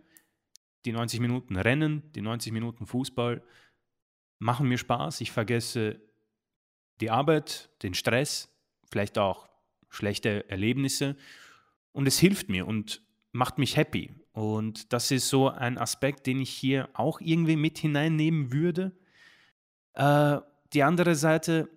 die 0.86 0.92
90 0.92 1.20
Minuten 1.20 1.56
Rennen, 1.58 2.12
die 2.14 2.22
90 2.22 2.52
Minuten 2.52 2.86
Fußball 2.86 3.44
machen 4.40 4.68
mir 4.68 4.78
Spaß. 4.78 5.22
Ich 5.22 5.32
vergesse 5.32 6.02
die 7.02 7.10
Arbeit, 7.10 7.70
den 7.84 7.94
Stress, 7.94 8.50
vielleicht 8.90 9.18
auch 9.18 9.50
schlechte 9.90 10.50
Erlebnisse 10.50 11.16
und 11.92 12.08
es 12.08 12.20
hilft 12.20 12.50
mir 12.50 12.68
und 12.68 13.02
macht 13.32 13.58
mich 13.58 13.78
happy. 13.78 14.14
Und 14.32 14.92
das 14.94 15.12
ist 15.12 15.30
so 15.30 15.50
ein 15.50 15.78
Aspekt, 15.78 16.28
den 16.28 16.40
ich 16.40 16.50
hier 16.50 16.90
auch 16.94 17.22
irgendwie 17.22 17.56
mit 17.56 17.78
hineinnehmen 17.78 18.52
würde. 18.52 18.92
Äh, 19.94 20.40
die 20.74 20.84
andere 20.84 21.16
Seite, 21.16 21.70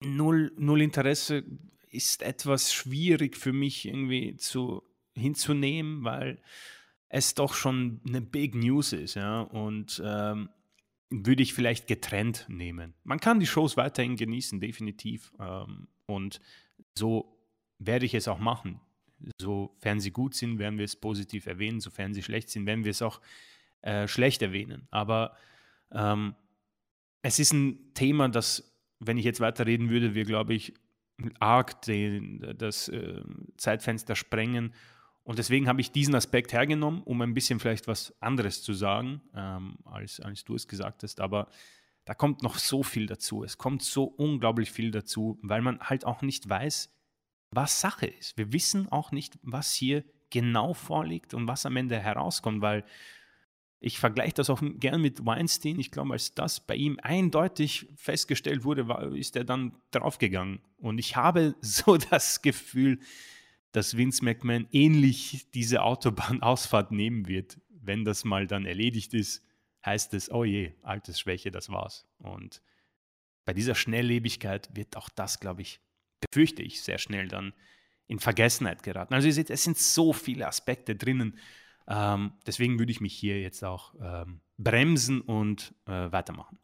null, 0.00 0.52
null 0.56 0.80
Interesse 0.80 1.44
ist 1.90 2.22
etwas 2.22 2.72
schwierig 2.72 3.36
für 3.36 3.52
mich 3.52 3.86
irgendwie 3.86 4.36
zu, 4.36 4.82
hinzunehmen, 5.14 6.04
weil 6.04 6.40
es 7.08 7.34
doch 7.34 7.54
schon 7.54 8.00
eine 8.06 8.20
Big 8.20 8.54
News 8.54 8.92
ist, 8.92 9.14
ja. 9.14 9.40
Und 9.40 10.02
ähm, 10.04 10.50
würde 11.10 11.42
ich 11.42 11.54
vielleicht 11.54 11.86
getrennt 11.86 12.46
nehmen. 12.48 12.94
Man 13.04 13.20
kann 13.20 13.40
die 13.40 13.46
Shows 13.46 13.76
weiterhin 13.76 14.16
genießen, 14.16 14.60
definitiv. 14.60 15.32
Ähm, 15.40 15.88
und 16.06 16.40
so 16.96 17.38
werde 17.78 18.06
ich 18.06 18.14
es 18.14 18.28
auch 18.28 18.38
machen. 18.38 18.80
Sofern 19.40 20.00
sie 20.00 20.10
gut 20.10 20.34
sind, 20.34 20.58
werden 20.58 20.78
wir 20.78 20.84
es 20.84 20.96
positiv 20.96 21.46
erwähnen. 21.46 21.80
Sofern 21.80 22.14
sie 22.14 22.22
schlecht 22.22 22.50
sind, 22.50 22.66
werden 22.66 22.84
wir 22.84 22.90
es 22.90 23.02
auch 23.02 23.20
äh, 23.80 24.06
schlecht 24.06 24.42
erwähnen. 24.42 24.86
Aber 24.90 25.36
ähm, 25.92 26.34
es 27.22 27.38
ist 27.38 27.52
ein 27.52 27.94
Thema, 27.94 28.28
das, 28.28 28.76
wenn 29.00 29.18
ich 29.18 29.24
jetzt 29.24 29.40
weiterreden 29.40 29.90
würde, 29.90 30.14
wir, 30.14 30.24
glaube 30.24 30.54
ich, 30.54 30.74
arg 31.40 31.82
den, 31.82 32.54
das 32.56 32.88
äh, 32.88 33.22
Zeitfenster 33.56 34.14
sprengen 34.16 34.72
und 35.28 35.38
deswegen 35.38 35.68
habe 35.68 35.82
ich 35.82 35.92
diesen 35.92 36.14
Aspekt 36.14 36.54
hergenommen, 36.54 37.02
um 37.02 37.20
ein 37.20 37.34
bisschen 37.34 37.60
vielleicht 37.60 37.86
was 37.86 38.14
anderes 38.22 38.62
zu 38.62 38.72
sagen, 38.72 39.20
ähm, 39.34 39.76
als, 39.84 40.20
als 40.20 40.42
du 40.42 40.54
es 40.54 40.66
gesagt 40.66 41.02
hast. 41.02 41.20
Aber 41.20 41.48
da 42.06 42.14
kommt 42.14 42.42
noch 42.42 42.56
so 42.56 42.82
viel 42.82 43.04
dazu. 43.04 43.44
Es 43.44 43.58
kommt 43.58 43.82
so 43.82 44.04
unglaublich 44.04 44.70
viel 44.70 44.90
dazu, 44.90 45.38
weil 45.42 45.60
man 45.60 45.80
halt 45.80 46.06
auch 46.06 46.22
nicht 46.22 46.48
weiß, 46.48 46.90
was 47.50 47.78
Sache 47.78 48.06
ist. 48.06 48.38
Wir 48.38 48.54
wissen 48.54 48.90
auch 48.90 49.12
nicht, 49.12 49.38
was 49.42 49.74
hier 49.74 50.02
genau 50.30 50.72
vorliegt 50.72 51.34
und 51.34 51.46
was 51.46 51.66
am 51.66 51.76
Ende 51.76 51.98
herauskommt, 52.00 52.62
weil 52.62 52.82
ich 53.80 53.98
vergleiche 53.98 54.34
das 54.34 54.50
auch 54.50 54.60
gern 54.62 55.00
mit 55.00 55.24
Weinstein. 55.24 55.78
Ich 55.78 55.90
glaube, 55.90 56.12
als 56.12 56.34
das 56.34 56.60
bei 56.60 56.74
ihm 56.74 56.98
eindeutig 57.02 57.86
festgestellt 57.94 58.64
wurde, 58.64 58.88
war, 58.88 59.12
ist 59.14 59.36
er 59.36 59.44
dann 59.44 59.76
draufgegangen. 59.92 60.60
Und 60.78 60.98
ich 60.98 61.16
habe 61.16 61.54
so 61.60 61.96
das 61.96 62.42
Gefühl, 62.42 62.98
dass 63.72 63.96
Vince 63.96 64.24
McMahon 64.24 64.66
ähnlich 64.72 65.46
diese 65.52 65.82
Autobahnausfahrt 65.82 66.90
nehmen 66.90 67.28
wird. 67.28 67.58
Wenn 67.68 68.04
das 68.04 68.24
mal 68.24 68.46
dann 68.46 68.66
erledigt 68.66 69.14
ist, 69.14 69.44
heißt 69.84 70.14
es, 70.14 70.30
oh 70.30 70.44
je, 70.44 70.72
Altersschwäche, 70.82 71.50
das 71.50 71.70
war's. 71.70 72.06
Und 72.18 72.60
bei 73.44 73.54
dieser 73.54 73.74
Schnelllebigkeit 73.74 74.74
wird 74.74 74.96
auch 74.96 75.08
das, 75.08 75.38
glaube 75.38 75.62
ich, 75.62 75.80
befürchte 76.20 76.62
ich, 76.62 76.82
sehr 76.82 76.98
schnell 76.98 77.28
dann 77.28 77.52
in 78.08 78.18
Vergessenheit 78.18 78.82
geraten. 78.82 79.14
Also 79.14 79.28
ihr 79.28 79.34
seht, 79.34 79.50
es 79.50 79.62
sind 79.62 79.78
so 79.78 80.12
viele 80.12 80.46
Aspekte 80.48 80.96
drinnen. 80.96 81.38
Ähm, 81.88 82.32
deswegen 82.46 82.78
würde 82.78 82.92
ich 82.92 83.00
mich 83.00 83.14
hier 83.14 83.40
jetzt 83.40 83.64
auch 83.64 83.94
ähm, 84.00 84.40
bremsen 84.58 85.20
und 85.20 85.74
äh, 85.86 86.12
weitermachen. 86.12 86.58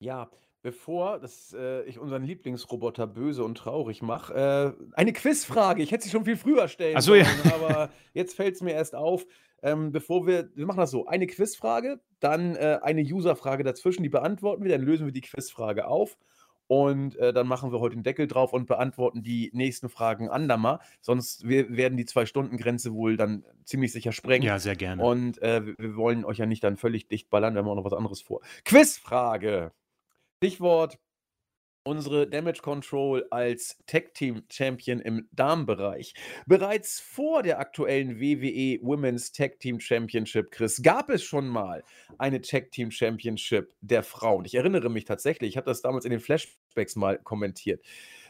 Ja, 0.00 0.30
bevor 0.62 1.20
das, 1.20 1.54
äh, 1.56 1.82
ich 1.84 1.98
unseren 1.98 2.24
Lieblingsroboter 2.24 3.06
böse 3.06 3.44
und 3.44 3.56
traurig 3.56 4.02
mache, 4.02 4.34
äh, 4.34 4.84
eine 4.94 5.12
Quizfrage. 5.12 5.82
Ich 5.82 5.92
hätte 5.92 6.04
sie 6.04 6.10
schon 6.10 6.24
viel 6.24 6.36
früher 6.36 6.68
stellen 6.68 6.96
Ach 6.96 7.02
so, 7.02 7.14
ja. 7.14 7.26
aber 7.54 7.90
jetzt 8.14 8.34
fällt 8.34 8.56
es 8.56 8.60
mir 8.60 8.72
erst 8.72 8.94
auf. 8.94 9.26
Ähm, 9.62 9.90
bevor 9.90 10.26
wir, 10.26 10.50
wir 10.54 10.66
machen 10.66 10.78
das 10.78 10.90
so, 10.90 11.06
eine 11.06 11.26
Quizfrage, 11.26 12.00
dann 12.20 12.54
äh, 12.56 12.78
eine 12.82 13.02
Userfrage 13.02 13.64
dazwischen, 13.64 14.02
die 14.02 14.08
beantworten 14.08 14.62
wir, 14.62 14.70
dann 14.70 14.82
lösen 14.82 15.06
wir 15.06 15.12
die 15.12 15.20
Quizfrage 15.20 15.86
auf 15.86 16.16
und 16.68 17.16
äh, 17.16 17.32
dann 17.32 17.48
machen 17.48 17.72
wir 17.72 17.80
heute 17.80 17.96
den 17.96 18.04
Deckel 18.04 18.28
drauf 18.28 18.52
und 18.52 18.66
beantworten 18.66 19.22
die 19.22 19.50
nächsten 19.54 19.88
Fragen 19.88 20.28
andermal. 20.28 20.78
Sonst 21.00 21.48
wir, 21.48 21.76
werden 21.76 21.96
die 21.96 22.04
Zwei-Stunden-Grenze 22.04 22.92
wohl 22.92 23.16
dann 23.16 23.44
ziemlich 23.64 23.90
sicher 23.90 24.12
sprengen. 24.12 24.46
Ja, 24.46 24.58
sehr 24.58 24.76
gerne. 24.76 25.02
Und 25.02 25.42
äh, 25.42 25.66
wir 25.66 25.96
wollen 25.96 26.24
euch 26.24 26.38
ja 26.38 26.46
nicht 26.46 26.62
dann 26.62 26.76
völlig 26.76 27.08
dicht 27.08 27.30
ballern, 27.30 27.54
wir 27.54 27.60
haben 27.60 27.68
auch 27.68 27.74
noch 27.74 27.84
was 27.84 27.94
anderes 27.94 28.20
vor. 28.20 28.42
Quizfrage. 28.64 29.72
Stichwort 30.36 30.98
unsere 31.84 32.28
Damage 32.28 32.60
Control 32.60 33.26
als 33.30 33.78
Tag 33.86 34.14
Team 34.14 34.42
Champion 34.50 35.00
im 35.00 35.28
Damenbereich. 35.32 36.14
Bereits 36.46 37.00
vor 37.00 37.42
der 37.42 37.58
aktuellen 37.58 38.20
WWE 38.20 38.78
Women's 38.82 39.32
Tag 39.32 39.58
Team 39.60 39.80
Championship, 39.80 40.50
Chris, 40.50 40.82
gab 40.82 41.10
es 41.10 41.22
schon 41.22 41.48
mal 41.48 41.82
eine 42.18 42.40
Tag 42.40 42.70
Team 42.70 42.90
Championship 42.90 43.72
der 43.80 44.02
Frauen. 44.02 44.44
Ich 44.44 44.54
erinnere 44.54 44.90
mich 44.90 45.04
tatsächlich, 45.04 45.50
ich 45.50 45.56
habe 45.56 45.66
das 45.66 45.82
damals 45.82 46.04
in 46.04 46.10
den 46.10 46.20
Flashbacks 46.20 46.96
mal 46.96 47.18
kommentiert. 47.18 47.82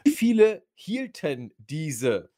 Viele 0.07 0.63
hielten 0.75 1.53
diese? 1.57 2.31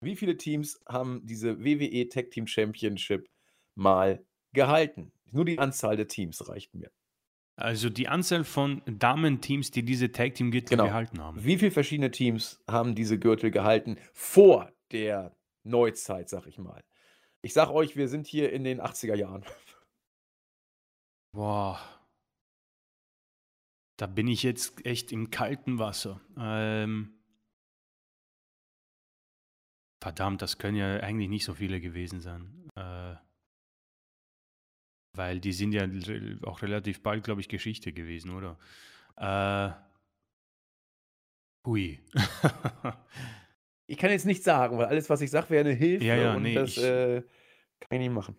Wie 0.00 0.16
viele 0.16 0.36
Teams 0.36 0.80
haben 0.88 1.20
diese 1.24 1.64
WWE 1.64 2.08
Tag 2.08 2.30
Team 2.30 2.46
Championship 2.46 3.28
mal 3.74 4.24
gehalten? 4.52 5.12
Nur 5.30 5.44
die 5.44 5.58
Anzahl 5.58 5.96
der 5.96 6.08
Teams 6.08 6.48
reicht 6.48 6.74
mir. 6.74 6.90
Also 7.56 7.90
die 7.90 8.08
Anzahl 8.08 8.44
von 8.44 8.82
Damenteams, 8.86 9.70
die 9.70 9.84
diese 9.84 10.10
Tag 10.10 10.34
Team 10.34 10.50
Gürtel 10.50 10.70
genau. 10.70 10.84
gehalten 10.84 11.20
haben. 11.20 11.44
Wie 11.44 11.58
viele 11.58 11.70
verschiedene 11.70 12.10
Teams 12.10 12.62
haben 12.68 12.94
diese 12.94 13.18
Gürtel 13.18 13.50
gehalten 13.50 13.98
vor 14.12 14.72
der 14.90 15.36
Neuzeit, 15.62 16.28
sag 16.28 16.46
ich 16.46 16.58
mal? 16.58 16.82
Ich 17.42 17.52
sag 17.52 17.70
euch, 17.70 17.96
wir 17.96 18.08
sind 18.08 18.26
hier 18.26 18.52
in 18.52 18.64
den 18.64 18.80
80er 18.80 19.14
Jahren. 19.14 19.44
Boah. 21.32 21.80
Da 23.98 24.06
bin 24.06 24.28
ich 24.28 24.42
jetzt 24.42 24.84
echt 24.86 25.12
im 25.12 25.30
kalten 25.30 25.78
Wasser. 25.78 26.20
Ähm, 26.38 27.22
verdammt, 30.02 30.40
das 30.42 30.58
können 30.58 30.76
ja 30.76 31.00
eigentlich 31.00 31.28
nicht 31.28 31.44
so 31.44 31.54
viele 31.54 31.80
gewesen 31.80 32.20
sein. 32.20 32.68
Äh, 32.76 33.14
weil 35.14 35.40
die 35.40 35.52
sind 35.52 35.72
ja 35.72 35.86
auch 36.42 36.62
relativ 36.62 37.02
bald, 37.02 37.24
glaube 37.24 37.40
ich, 37.40 37.48
Geschichte 37.48 37.92
gewesen, 37.92 38.30
oder? 38.30 38.58
Äh, 39.16 39.72
hui. 41.66 42.00
ich 43.86 43.98
kann 43.98 44.10
jetzt 44.10 44.26
nichts 44.26 44.44
sagen, 44.44 44.78
weil 44.78 44.86
alles, 44.86 45.10
was 45.10 45.20
ich 45.20 45.30
sage, 45.30 45.50
wäre 45.50 45.66
eine 45.66 45.74
Hilfe 45.74 46.04
ja, 46.04 46.16
ja, 46.16 46.34
und 46.34 46.42
nee, 46.42 46.54
das 46.54 46.76
ich, 46.76 46.82
äh, 46.82 47.22
kann 47.80 47.92
ich 47.92 47.98
nicht 47.98 48.12
machen. 48.12 48.36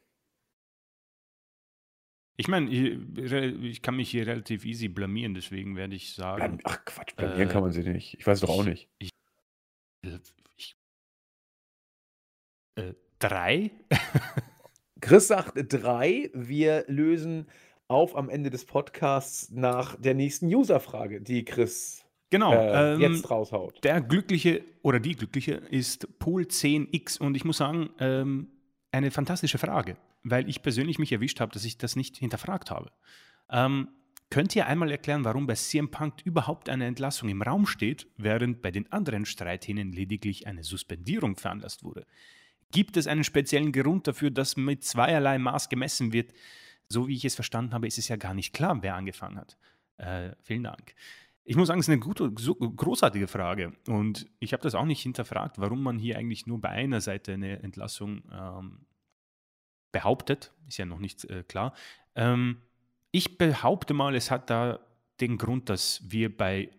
Ich 2.35 2.47
meine, 2.47 2.67
ich 2.71 3.81
kann 3.83 3.95
mich 3.95 4.09
hier 4.09 4.25
relativ 4.25 4.65
easy 4.65 4.87
blamieren, 4.87 5.35
deswegen 5.35 5.75
werde 5.75 5.95
ich 5.95 6.15
sagen. 6.15 6.59
Ach 6.63 6.83
Quatsch, 6.83 7.15
blamieren 7.15 7.49
äh, 7.49 7.51
kann 7.51 7.61
man 7.61 7.71
sie 7.71 7.83
nicht. 7.83 8.15
Ich 8.19 8.25
weiß 8.25 8.39
doch 8.39 8.49
auch 8.49 8.63
nicht. 8.63 8.89
Ich, 8.97 9.11
ich, 10.57 10.75
äh, 12.75 12.93
drei? 13.19 13.71
Chris 15.03 15.27
sagt 15.27 15.57
drei. 15.67 16.31
Wir 16.33 16.85
lösen 16.87 17.47
auf 17.89 18.15
am 18.15 18.29
Ende 18.29 18.49
des 18.49 18.63
Podcasts 18.63 19.51
nach 19.51 19.97
der 19.97 20.13
nächsten 20.13 20.45
Userfrage, 20.47 21.19
die 21.19 21.43
Chris 21.43 22.05
genau, 22.29 22.53
äh, 22.53 22.93
ähm, 22.93 23.01
jetzt 23.01 23.29
raushaut. 23.29 23.83
Der 23.83 23.99
Glückliche 23.99 24.63
oder 24.81 25.01
die 25.01 25.17
Glückliche 25.17 25.55
ist 25.55 26.07
Pool 26.19 26.43
10X 26.43 27.19
und 27.19 27.35
ich 27.35 27.43
muss 27.43 27.57
sagen, 27.57 27.89
ähm, 27.99 28.47
eine 28.93 29.11
fantastische 29.11 29.57
Frage, 29.57 29.97
weil 30.23 30.47
ich 30.47 30.61
persönlich 30.61 30.99
mich 30.99 31.11
erwischt 31.11 31.41
habe, 31.41 31.51
dass 31.51 31.65
ich 31.65 31.77
das 31.77 31.97
nicht 31.97 32.15
hinterfragt 32.15 32.71
habe. 32.71 32.89
Ähm, 33.51 33.89
könnt 34.29 34.55
ihr 34.55 34.67
einmal 34.67 34.89
erklären, 34.89 35.25
warum 35.25 35.47
bei 35.47 35.55
CM 35.55 35.91
Punk 35.91 36.21
überhaupt 36.23 36.69
eine 36.69 36.85
Entlassung 36.85 37.27
im 37.27 37.41
Raum 37.41 37.65
steht, 37.65 38.07
während 38.15 38.61
bei 38.61 38.71
den 38.71 38.89
anderen 38.93 39.25
Streithähnen 39.25 39.91
lediglich 39.91 40.47
eine 40.47 40.63
Suspendierung 40.63 41.35
veranlasst 41.35 41.83
wurde? 41.83 42.05
Gibt 42.73 42.97
es 42.97 43.05
einen 43.05 43.23
speziellen 43.23 43.71
Grund 43.71 44.07
dafür, 44.07 44.31
dass 44.31 44.57
mit 44.57 44.83
zweierlei 44.83 45.37
Maß 45.37 45.69
gemessen 45.69 46.11
wird? 46.11 46.33
So 46.89 47.07
wie 47.07 47.15
ich 47.15 47.23
es 47.23 47.35
verstanden 47.35 47.73
habe, 47.73 47.85
ist 47.85 47.99
es 47.99 48.07
ja 48.07 48.15
gar 48.15 48.33
nicht 48.33 48.51
klar, 48.51 48.81
wer 48.81 48.95
angefangen 48.95 49.37
hat. 49.37 49.57
Äh, 49.97 50.31
vielen 50.41 50.63
Dank. 50.63 50.95
Ich 51.45 51.55
muss 51.55 51.67
sagen, 51.67 51.79
es 51.79 51.87
ist 51.87 51.91
eine 51.91 51.99
gute, 51.99 52.33
so, 52.35 52.55
großartige 52.55 53.27
Frage. 53.27 53.73
Und 53.87 54.27
ich 54.39 54.53
habe 54.53 54.63
das 54.63 54.73
auch 54.73 54.85
nicht 54.85 55.03
hinterfragt, 55.03 55.59
warum 55.59 55.83
man 55.83 55.99
hier 55.99 56.17
eigentlich 56.17 56.47
nur 56.47 56.59
bei 56.59 56.69
einer 56.69 56.99
Seite 56.99 57.33
eine 57.33 57.61
Entlassung 57.61 58.23
ähm, 58.31 58.85
behauptet. 59.91 60.51
Ist 60.67 60.77
ja 60.77 60.85
noch 60.85 60.99
nicht 60.99 61.25
äh, 61.25 61.43
klar. 61.43 61.75
Ähm, 62.15 62.63
ich 63.11 63.37
behaupte 63.37 63.93
mal, 63.93 64.15
es 64.15 64.31
hat 64.31 64.49
da 64.49 64.79
den 65.21 65.37
Grund, 65.37 65.69
dass 65.69 66.01
wir 66.07 66.35
bei 66.35 66.71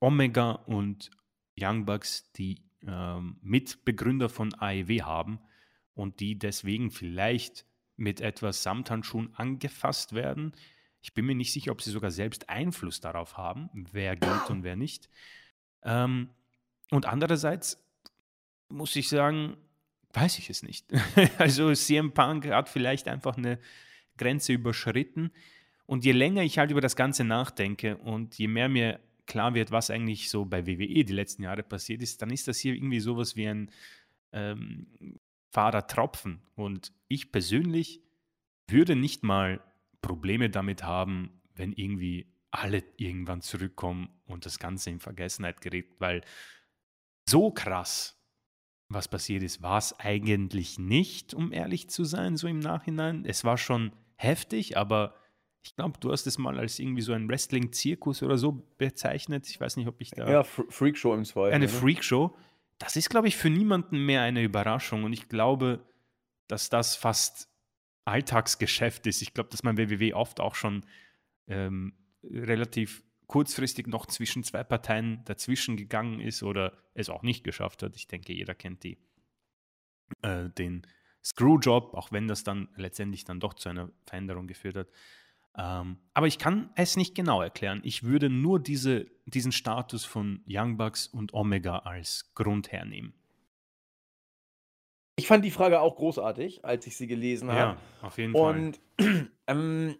Omega 0.00 0.52
und 0.52 1.10
Young 1.58 1.84
Bucks 1.84 2.32
die 2.32 2.62
ähm, 2.86 3.36
Mitbegründer 3.42 4.28
von 4.28 4.54
AEW 4.54 5.02
haben 5.02 5.40
und 5.94 6.20
die 6.20 6.38
deswegen 6.38 6.90
vielleicht 6.90 7.66
mit 7.96 8.20
etwas 8.20 8.62
Samthandschuhen 8.62 9.34
angefasst 9.34 10.14
werden. 10.14 10.52
Ich 11.02 11.14
bin 11.14 11.26
mir 11.26 11.34
nicht 11.34 11.52
sicher, 11.52 11.72
ob 11.72 11.82
sie 11.82 11.90
sogar 11.90 12.10
selbst 12.10 12.48
Einfluss 12.48 13.00
darauf 13.00 13.36
haben, 13.36 13.70
wer 13.92 14.16
gilt 14.16 14.50
und 14.50 14.62
wer 14.62 14.76
nicht. 14.76 15.08
Ähm, 15.82 16.30
und 16.90 17.06
andererseits 17.06 17.82
muss 18.68 18.96
ich 18.96 19.08
sagen, 19.08 19.56
weiß 20.12 20.38
ich 20.38 20.50
es 20.50 20.62
nicht. 20.62 20.86
also 21.38 21.72
CM 21.74 22.12
Punk 22.12 22.46
hat 22.46 22.68
vielleicht 22.68 23.08
einfach 23.08 23.36
eine 23.36 23.58
Grenze 24.16 24.52
überschritten. 24.52 25.30
Und 25.86 26.04
je 26.04 26.12
länger 26.12 26.42
ich 26.42 26.58
halt 26.58 26.70
über 26.70 26.80
das 26.80 26.96
Ganze 26.96 27.24
nachdenke 27.24 27.96
und 27.96 28.38
je 28.38 28.48
mehr 28.48 28.68
mir 28.68 29.00
klar 29.30 29.54
wird, 29.54 29.70
was 29.70 29.90
eigentlich 29.90 30.28
so 30.28 30.44
bei 30.44 30.66
WWE 30.66 31.04
die 31.04 31.12
letzten 31.12 31.44
Jahre 31.44 31.62
passiert 31.62 32.02
ist, 32.02 32.20
dann 32.20 32.30
ist 32.30 32.48
das 32.48 32.58
hier 32.58 32.74
irgendwie 32.74 32.98
sowas 32.98 33.36
wie 33.36 33.46
ein 33.46 33.70
ähm, 34.32 34.88
Fahrertropfen. 35.52 36.42
Und 36.56 36.92
ich 37.06 37.30
persönlich 37.30 38.02
würde 38.66 38.96
nicht 38.96 39.22
mal 39.22 39.62
Probleme 40.02 40.50
damit 40.50 40.82
haben, 40.82 41.40
wenn 41.54 41.72
irgendwie 41.72 42.26
alle 42.50 42.82
irgendwann 42.96 43.40
zurückkommen 43.40 44.08
und 44.24 44.46
das 44.46 44.58
Ganze 44.58 44.90
in 44.90 44.98
Vergessenheit 44.98 45.60
gerät, 45.60 45.88
weil 46.00 46.22
so 47.28 47.52
krass, 47.52 48.20
was 48.88 49.06
passiert 49.06 49.44
ist, 49.44 49.62
war 49.62 49.78
es 49.78 49.98
eigentlich 50.00 50.76
nicht, 50.80 51.34
um 51.34 51.52
ehrlich 51.52 51.88
zu 51.88 52.02
sein, 52.02 52.36
so 52.36 52.48
im 52.48 52.58
Nachhinein. 52.58 53.24
Es 53.24 53.44
war 53.44 53.56
schon 53.56 53.92
heftig, 54.16 54.76
aber 54.76 55.14
ich 55.62 55.76
glaube, 55.76 55.98
du 56.00 56.10
hast 56.10 56.26
es 56.26 56.38
mal 56.38 56.58
als 56.58 56.78
irgendwie 56.78 57.02
so 57.02 57.12
ein 57.12 57.28
Wrestling-Zirkus 57.28 58.22
oder 58.22 58.38
so 58.38 58.66
bezeichnet. 58.78 59.48
Ich 59.48 59.60
weiß 59.60 59.76
nicht, 59.76 59.88
ob 59.88 60.00
ich 60.00 60.10
da. 60.10 60.30
Ja, 60.30 60.42
Freakshow 60.42 61.14
im 61.14 61.24
Zweifel. 61.24 61.52
Eine 61.52 61.66
ne? 61.66 61.70
Freakshow. 61.70 62.34
Das 62.78 62.96
ist, 62.96 63.10
glaube 63.10 63.28
ich, 63.28 63.36
für 63.36 63.50
niemanden 63.50 63.98
mehr 64.04 64.22
eine 64.22 64.42
Überraschung. 64.42 65.04
Und 65.04 65.12
ich 65.12 65.28
glaube, 65.28 65.84
dass 66.48 66.70
das 66.70 66.96
fast 66.96 67.48
Alltagsgeschäft 68.06 69.06
ist. 69.06 69.20
Ich 69.20 69.34
glaube, 69.34 69.50
dass 69.50 69.62
man 69.62 69.76
WWE 69.76 70.16
oft 70.16 70.40
auch 70.40 70.54
schon 70.54 70.86
ähm, 71.46 71.92
relativ 72.24 73.02
kurzfristig 73.26 73.86
noch 73.86 74.06
zwischen 74.06 74.42
zwei 74.42 74.64
Parteien 74.64 75.22
dazwischen 75.24 75.76
gegangen 75.76 76.20
ist 76.20 76.42
oder 76.42 76.76
es 76.94 77.10
auch 77.10 77.22
nicht 77.22 77.44
geschafft 77.44 77.82
hat. 77.82 77.94
Ich 77.96 78.08
denke, 78.08 78.32
jeder 78.32 78.54
kennt 78.54 78.82
die, 78.82 78.98
äh, 80.22 80.48
den 80.48 80.86
Screwjob, 81.22 81.94
auch 81.94 82.10
wenn 82.12 82.26
das 82.26 82.44
dann 82.44 82.68
letztendlich 82.76 83.24
dann 83.24 83.40
doch 83.40 83.54
zu 83.54 83.68
einer 83.68 83.90
Veränderung 84.06 84.46
geführt 84.46 84.76
hat. 84.76 84.88
Ähm, 85.56 85.98
aber 86.14 86.26
ich 86.26 86.38
kann 86.38 86.70
es 86.76 86.96
nicht 86.96 87.14
genau 87.14 87.42
erklären. 87.42 87.80
Ich 87.84 88.02
würde 88.02 88.30
nur 88.30 88.60
diese, 88.60 89.06
diesen 89.26 89.52
Status 89.52 90.04
von 90.04 90.44
Young 90.48 90.76
Bucks 90.76 91.06
und 91.06 91.34
Omega 91.34 91.78
als 91.78 92.32
Grund 92.34 92.72
hernehmen. 92.72 93.14
Ich 95.16 95.26
fand 95.26 95.44
die 95.44 95.50
Frage 95.50 95.80
auch 95.80 95.96
großartig, 95.96 96.64
als 96.64 96.86
ich 96.86 96.96
sie 96.96 97.06
gelesen 97.06 97.50
habe. 97.50 97.78
Ja, 98.00 98.06
auf 98.06 98.16
jeden 98.16 98.32
Fall. 98.32 98.56
Und 98.56 98.80
ähm, 99.46 99.96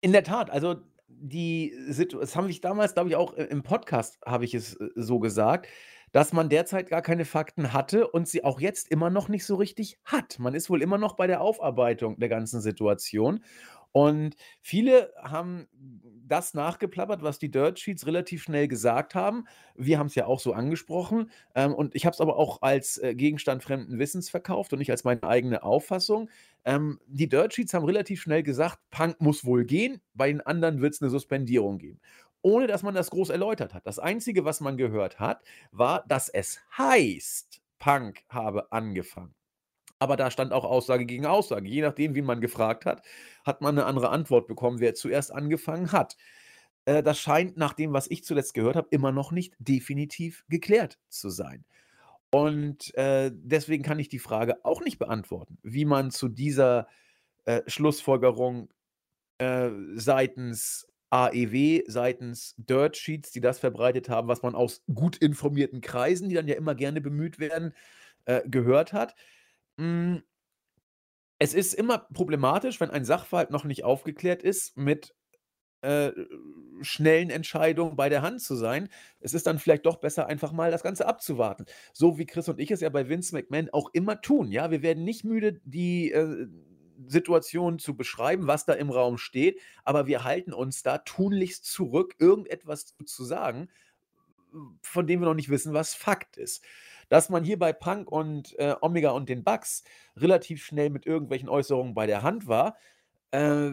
in 0.00 0.12
der 0.12 0.22
Tat, 0.22 0.50
also 0.50 0.76
die 1.08 1.74
Situation, 1.88 2.20
das 2.20 2.36
habe 2.36 2.50
ich 2.50 2.60
damals, 2.60 2.94
glaube 2.94 3.08
ich, 3.08 3.16
auch 3.16 3.32
im 3.34 3.62
Podcast 3.62 4.18
habe 4.24 4.44
ich 4.44 4.54
es 4.54 4.76
äh, 4.76 4.90
so 4.94 5.18
gesagt, 5.18 5.66
dass 6.12 6.32
man 6.32 6.48
derzeit 6.48 6.88
gar 6.88 7.02
keine 7.02 7.24
Fakten 7.24 7.72
hatte 7.72 8.08
und 8.08 8.28
sie 8.28 8.44
auch 8.44 8.60
jetzt 8.60 8.90
immer 8.90 9.10
noch 9.10 9.28
nicht 9.28 9.44
so 9.44 9.56
richtig 9.56 9.98
hat. 10.04 10.38
Man 10.38 10.54
ist 10.54 10.70
wohl 10.70 10.82
immer 10.82 10.98
noch 10.98 11.14
bei 11.14 11.26
der 11.26 11.40
Aufarbeitung 11.40 12.18
der 12.18 12.28
ganzen 12.28 12.60
Situation. 12.60 13.44
Und 13.92 14.36
viele 14.60 15.12
haben 15.20 15.68
das 16.26 16.54
nachgeplappert, 16.54 17.22
was 17.22 17.38
die 17.38 17.50
Dirt 17.50 17.78
Sheets 17.78 18.06
relativ 18.06 18.42
schnell 18.42 18.68
gesagt 18.68 19.14
haben. 19.14 19.46
Wir 19.74 19.98
haben 19.98 20.06
es 20.06 20.14
ja 20.14 20.26
auch 20.26 20.38
so 20.38 20.52
angesprochen. 20.52 21.30
Ähm, 21.54 21.74
und 21.74 21.94
ich 21.94 22.06
habe 22.06 22.14
es 22.14 22.20
aber 22.20 22.36
auch 22.36 22.62
als 22.62 22.98
äh, 22.98 23.14
Gegenstand 23.14 23.62
fremden 23.64 23.98
Wissens 23.98 24.30
verkauft 24.30 24.72
und 24.72 24.78
nicht 24.78 24.90
als 24.92 25.04
meine 25.04 25.24
eigene 25.24 25.62
Auffassung. 25.62 26.30
Ähm, 26.64 27.00
die 27.06 27.28
Dirt 27.28 27.54
Sheets 27.54 27.74
haben 27.74 27.84
relativ 27.84 28.22
schnell 28.22 28.42
gesagt, 28.42 28.78
Punk 28.90 29.20
muss 29.20 29.44
wohl 29.44 29.64
gehen, 29.64 30.00
bei 30.14 30.28
den 30.28 30.40
anderen 30.40 30.80
wird 30.80 30.94
es 30.94 31.02
eine 31.02 31.10
Suspendierung 31.10 31.78
geben. 31.78 32.00
Ohne 32.42 32.68
dass 32.68 32.82
man 32.82 32.94
das 32.94 33.10
groß 33.10 33.30
erläutert 33.30 33.74
hat. 33.74 33.86
Das 33.86 33.98
Einzige, 33.98 34.44
was 34.44 34.60
man 34.60 34.76
gehört 34.76 35.18
hat, 35.18 35.42
war, 35.72 36.04
dass 36.06 36.28
es 36.28 36.60
heißt, 36.78 37.60
Punk 37.78 38.22
habe 38.28 38.70
angefangen. 38.72 39.34
Aber 40.00 40.16
da 40.16 40.30
stand 40.30 40.52
auch 40.52 40.64
Aussage 40.64 41.06
gegen 41.06 41.26
Aussage. 41.26 41.68
Je 41.68 41.82
nachdem, 41.82 42.14
wie 42.14 42.22
man 42.22 42.40
gefragt 42.40 42.86
hat, 42.86 43.02
hat 43.44 43.60
man 43.60 43.78
eine 43.78 43.86
andere 43.86 44.08
Antwort 44.08 44.48
bekommen, 44.48 44.80
wer 44.80 44.94
zuerst 44.94 45.32
angefangen 45.32 45.92
hat. 45.92 46.16
Äh, 46.86 47.02
das 47.02 47.20
scheint 47.20 47.56
nach 47.56 47.74
dem, 47.74 47.92
was 47.92 48.10
ich 48.10 48.24
zuletzt 48.24 48.54
gehört 48.54 48.76
habe, 48.76 48.88
immer 48.90 49.12
noch 49.12 49.30
nicht 49.30 49.54
definitiv 49.58 50.44
geklärt 50.48 50.98
zu 51.10 51.28
sein. 51.30 51.64
Und 52.30 52.94
äh, 52.94 53.30
deswegen 53.34 53.82
kann 53.82 53.98
ich 53.98 54.08
die 54.08 54.18
Frage 54.18 54.64
auch 54.64 54.80
nicht 54.82 54.98
beantworten, 54.98 55.58
wie 55.62 55.84
man 55.84 56.10
zu 56.10 56.28
dieser 56.28 56.88
äh, 57.44 57.62
Schlussfolgerung 57.66 58.70
äh, 59.38 59.70
seitens 59.94 60.86
AEW, 61.10 61.82
seitens 61.88 62.54
Dirt 62.56 62.96
Sheets, 62.96 63.32
die 63.32 63.40
das 63.40 63.58
verbreitet 63.58 64.08
haben, 64.08 64.28
was 64.28 64.42
man 64.42 64.54
aus 64.54 64.82
gut 64.94 65.16
informierten 65.16 65.80
Kreisen, 65.80 66.28
die 66.28 66.36
dann 66.36 66.48
ja 66.48 66.54
immer 66.54 66.76
gerne 66.76 67.00
bemüht 67.00 67.38
werden, 67.38 67.74
äh, 68.26 68.42
gehört 68.48 68.92
hat. 68.92 69.14
Hm, 69.80 70.22
es 71.38 71.54
ist 71.54 71.72
immer 71.72 72.06
problematisch, 72.12 72.80
wenn 72.80 72.90
ein 72.90 73.06
Sachverhalt 73.06 73.50
noch 73.50 73.64
nicht 73.64 73.82
aufgeklärt 73.82 74.42
ist, 74.42 74.76
mit 74.76 75.14
äh, 75.80 76.12
schnellen 76.82 77.30
Entscheidungen 77.30 77.96
bei 77.96 78.10
der 78.10 78.20
Hand 78.20 78.42
zu 78.42 78.56
sein. 78.56 78.90
Es 79.20 79.32
ist 79.32 79.46
dann 79.46 79.58
vielleicht 79.58 79.86
doch 79.86 79.96
besser, 79.96 80.26
einfach 80.26 80.52
mal 80.52 80.70
das 80.70 80.82
Ganze 80.82 81.06
abzuwarten. 81.06 81.64
So 81.94 82.18
wie 82.18 82.26
Chris 82.26 82.50
und 82.50 82.60
ich 82.60 82.70
es 82.70 82.82
ja 82.82 82.90
bei 82.90 83.08
Vince 83.08 83.34
McMahon 83.34 83.70
auch 83.70 83.88
immer 83.94 84.20
tun. 84.20 84.52
Ja, 84.52 84.70
wir 84.70 84.82
werden 84.82 85.04
nicht 85.04 85.24
müde, 85.24 85.62
die 85.64 86.12
äh, 86.12 86.46
Situation 87.06 87.78
zu 87.78 87.96
beschreiben, 87.96 88.46
was 88.46 88.66
da 88.66 88.74
im 88.74 88.90
Raum 88.90 89.16
steht, 89.16 89.58
aber 89.84 90.06
wir 90.06 90.24
halten 90.24 90.52
uns 90.52 90.82
da 90.82 90.98
tunlichst 90.98 91.64
zurück, 91.64 92.16
irgendetwas 92.18 92.94
zu 93.06 93.24
sagen, 93.24 93.70
von 94.82 95.06
dem 95.06 95.20
wir 95.20 95.26
noch 95.26 95.34
nicht 95.34 95.48
wissen, 95.48 95.72
was 95.72 95.94
Fakt 95.94 96.36
ist. 96.36 96.62
Dass 97.10 97.28
man 97.28 97.44
hier 97.44 97.58
bei 97.58 97.74
Punk 97.74 98.10
und 98.10 98.58
äh, 98.58 98.74
Omega 98.80 99.10
und 99.10 99.28
den 99.28 99.44
Bugs 99.44 99.84
relativ 100.16 100.64
schnell 100.64 100.88
mit 100.88 101.04
irgendwelchen 101.04 101.50
Äußerungen 101.50 101.92
bei 101.92 102.06
der 102.06 102.22
Hand 102.22 102.46
war. 102.46 102.78
Äh, 103.32 103.72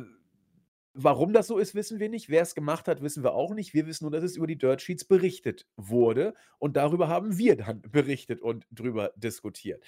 warum 0.97 1.31
das 1.31 1.47
so 1.47 1.57
ist, 1.57 1.75
wissen 1.75 1.99
wir 1.99 2.09
nicht. 2.09 2.29
Wer 2.29 2.41
es 2.41 2.55
gemacht 2.55 2.87
hat, 2.87 3.01
wissen 3.01 3.23
wir 3.23 3.33
auch 3.33 3.53
nicht. 3.53 3.73
Wir 3.73 3.87
wissen 3.87 4.03
nur, 4.03 4.11
dass 4.11 4.23
es 4.23 4.35
über 4.35 4.47
die 4.47 4.57
Dirt 4.57 4.81
Sheets 4.81 5.05
berichtet 5.05 5.65
wurde. 5.77 6.33
Und 6.59 6.75
darüber 6.75 7.07
haben 7.07 7.37
wir 7.37 7.55
dann 7.55 7.81
berichtet 7.91 8.41
und 8.41 8.67
drüber 8.71 9.13
diskutiert. 9.15 9.83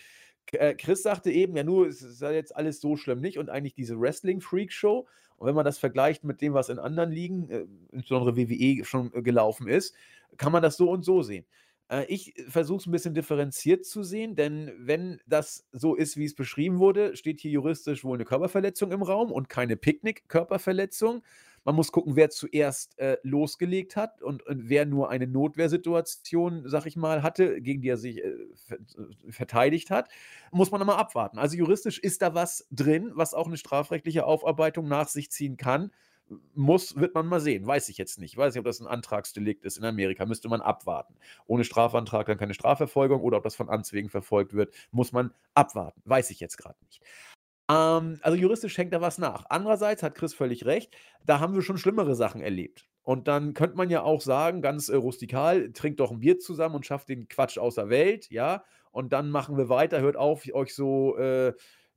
Äh, 0.53 0.75
Chris 0.75 1.03
sagte 1.03 1.31
eben, 1.31 1.55
ja, 1.55 1.63
nur 1.63 1.87
es 1.87 2.01
ist 2.01 2.21
jetzt 2.21 2.55
alles 2.55 2.79
so 2.79 2.95
schlimm 2.95 3.19
nicht 3.19 3.37
und 3.37 3.49
eigentlich 3.49 3.73
diese 3.73 3.99
Wrestling-Freak-Show. 3.99 5.07
Und 5.37 5.47
wenn 5.47 5.55
man 5.55 5.65
das 5.65 5.77
vergleicht 5.77 6.23
mit 6.23 6.41
dem, 6.41 6.53
was 6.53 6.69
in 6.69 6.79
anderen 6.79 7.11
Ligen, 7.11 7.49
äh, 7.49 7.65
insbesondere 7.91 8.35
WWE, 8.35 8.83
schon 8.85 9.11
äh, 9.13 9.21
gelaufen 9.21 9.67
ist, 9.67 9.95
kann 10.37 10.51
man 10.51 10.61
das 10.61 10.77
so 10.77 10.89
und 10.89 11.03
so 11.03 11.21
sehen. 11.23 11.45
Äh, 11.89 12.05
ich 12.05 12.33
versuche 12.47 12.77
es 12.77 12.87
ein 12.87 12.91
bisschen 12.91 13.13
differenziert 13.13 13.85
zu 13.85 14.03
sehen, 14.03 14.35
denn 14.35 14.71
wenn 14.77 15.19
das 15.25 15.67
so 15.71 15.95
ist, 15.95 16.17
wie 16.17 16.25
es 16.25 16.35
beschrieben 16.35 16.79
wurde, 16.79 17.15
steht 17.17 17.41
hier 17.41 17.51
juristisch 17.51 18.03
wohl 18.03 18.17
eine 18.17 18.25
Körperverletzung 18.25 18.91
im 18.91 19.01
Raum 19.01 19.31
und 19.31 19.49
keine 19.49 19.75
Picknick-Körperverletzung. 19.75 21.23
Man 21.65 21.75
muss 21.75 21.91
gucken, 21.91 22.15
wer 22.15 22.29
zuerst 22.29 22.97
äh, 22.99 23.17
losgelegt 23.21 23.97
hat 23.97 24.21
und, 24.21 24.45
und, 24.47 24.69
wer 24.69 24.85
nur 24.85 25.09
eine 25.09 25.27
Notwehrsituation, 25.27 26.63
sag 26.65 26.85
ich 26.85 26.95
mal, 26.95 27.21
hatte, 27.21 27.61
gegen 27.61 27.81
die 27.81 27.89
er 27.89 27.97
sich 27.97 28.23
äh, 28.23 28.33
verteidigt 29.29 29.91
hat. 29.91 30.09
Muss 30.51 30.71
man 30.71 30.79
nochmal 30.79 30.97
abwarten. 30.97 31.37
Also 31.37 31.57
juristisch 31.57 31.99
ist 31.99 32.21
da 32.21 32.33
was 32.33 32.65
drin, 32.71 33.11
was 33.13 33.33
auch 33.33 33.47
eine 33.47 33.57
strafrechtliche 33.57 34.25
Aufarbeitung 34.25 34.87
nach 34.87 35.09
sich 35.09 35.31
ziehen 35.31 35.57
kann 35.57 35.91
muss, 36.53 36.95
wird 36.95 37.15
man 37.15 37.27
mal 37.27 37.39
sehen. 37.39 37.65
Weiß 37.65 37.89
ich 37.89 37.97
jetzt 37.97 38.19
nicht. 38.19 38.37
Weiß 38.37 38.53
nicht, 38.53 38.59
ob 38.59 38.65
das 38.65 38.79
ein 38.79 38.87
Antragsdelikt 38.87 39.65
ist 39.65 39.77
in 39.77 39.85
Amerika. 39.85 40.25
Müsste 40.25 40.49
man 40.49 40.61
abwarten. 40.61 41.15
Ohne 41.47 41.63
Strafantrag 41.63 42.27
dann 42.27 42.37
keine 42.37 42.53
Strafverfolgung 42.53 43.21
oder 43.21 43.37
ob 43.37 43.43
das 43.43 43.55
von 43.55 43.69
Amts 43.69 43.93
wegen 43.93 44.09
verfolgt 44.09 44.53
wird, 44.53 44.73
muss 44.91 45.11
man 45.11 45.33
abwarten. 45.53 46.01
Weiß 46.05 46.29
ich 46.31 46.39
jetzt 46.39 46.57
gerade 46.57 46.77
nicht. 46.85 47.01
Ähm, 47.69 48.19
also 48.21 48.37
juristisch 48.37 48.77
hängt 48.77 48.93
da 48.93 49.01
was 49.01 49.17
nach. 49.17 49.45
Andererseits 49.49 50.03
hat 50.03 50.15
Chris 50.15 50.33
völlig 50.33 50.65
recht. 50.65 50.95
Da 51.25 51.39
haben 51.39 51.53
wir 51.53 51.61
schon 51.61 51.77
schlimmere 51.77 52.15
Sachen 52.15 52.41
erlebt. 52.41 52.87
Und 53.03 53.27
dann 53.27 53.53
könnte 53.53 53.77
man 53.77 53.89
ja 53.89 54.03
auch 54.03 54.21
sagen, 54.21 54.61
ganz 54.61 54.89
äh, 54.89 54.95
rustikal, 54.95 55.71
trinkt 55.73 55.99
doch 55.99 56.11
ein 56.11 56.19
Bier 56.19 56.39
zusammen 56.39 56.75
und 56.75 56.85
schafft 56.85 57.09
den 57.09 57.27
Quatsch 57.27 57.57
außer 57.57 57.89
Welt, 57.89 58.29
ja. 58.29 58.63
Und 58.91 59.13
dann 59.13 59.29
machen 59.29 59.57
wir 59.57 59.69
weiter. 59.69 60.01
Hört 60.01 60.15
auf, 60.17 60.43
euch 60.53 60.75
so 60.75 61.17
äh, 61.17 61.53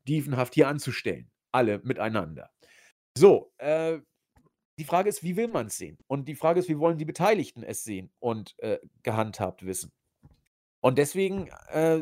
dievenhaft 0.06 0.54
hier 0.54 0.68
anzustellen. 0.68 1.30
Alle 1.50 1.80
miteinander. 1.84 2.50
So, 3.16 3.52
äh, 3.58 3.98
die 4.82 4.88
Frage 4.88 5.08
ist, 5.08 5.22
wie 5.22 5.36
will 5.36 5.46
man 5.46 5.66
es 5.66 5.76
sehen? 5.76 5.96
Und 6.08 6.26
die 6.26 6.34
Frage 6.34 6.58
ist, 6.58 6.68
wie 6.68 6.76
wollen 6.76 6.98
die 6.98 7.04
Beteiligten 7.04 7.62
es 7.62 7.84
sehen 7.84 8.10
und 8.18 8.58
äh, 8.58 8.80
gehandhabt 9.04 9.64
wissen? 9.64 9.92
Und 10.80 10.98
deswegen 10.98 11.46
äh, 11.68 12.00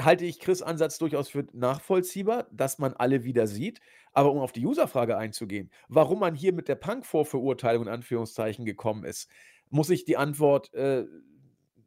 halte 0.00 0.24
ich 0.24 0.38
Chris 0.38 0.62
Ansatz 0.62 0.98
durchaus 0.98 1.28
für 1.28 1.44
nachvollziehbar, 1.52 2.46
dass 2.52 2.78
man 2.78 2.92
alle 2.92 3.24
wieder 3.24 3.48
sieht. 3.48 3.80
Aber 4.12 4.30
um 4.30 4.38
auf 4.38 4.52
die 4.52 4.64
Userfrage 4.64 5.18
einzugehen, 5.18 5.72
warum 5.88 6.20
man 6.20 6.36
hier 6.36 6.52
mit 6.52 6.68
der 6.68 6.76
Punk-Vorverurteilung 6.76 7.82
in 7.82 7.88
Anführungszeichen 7.88 8.64
gekommen 8.64 9.02
ist, 9.02 9.28
muss 9.68 9.90
ich 9.90 10.04
die 10.04 10.16
Antwort 10.16 10.72
äh, 10.72 11.04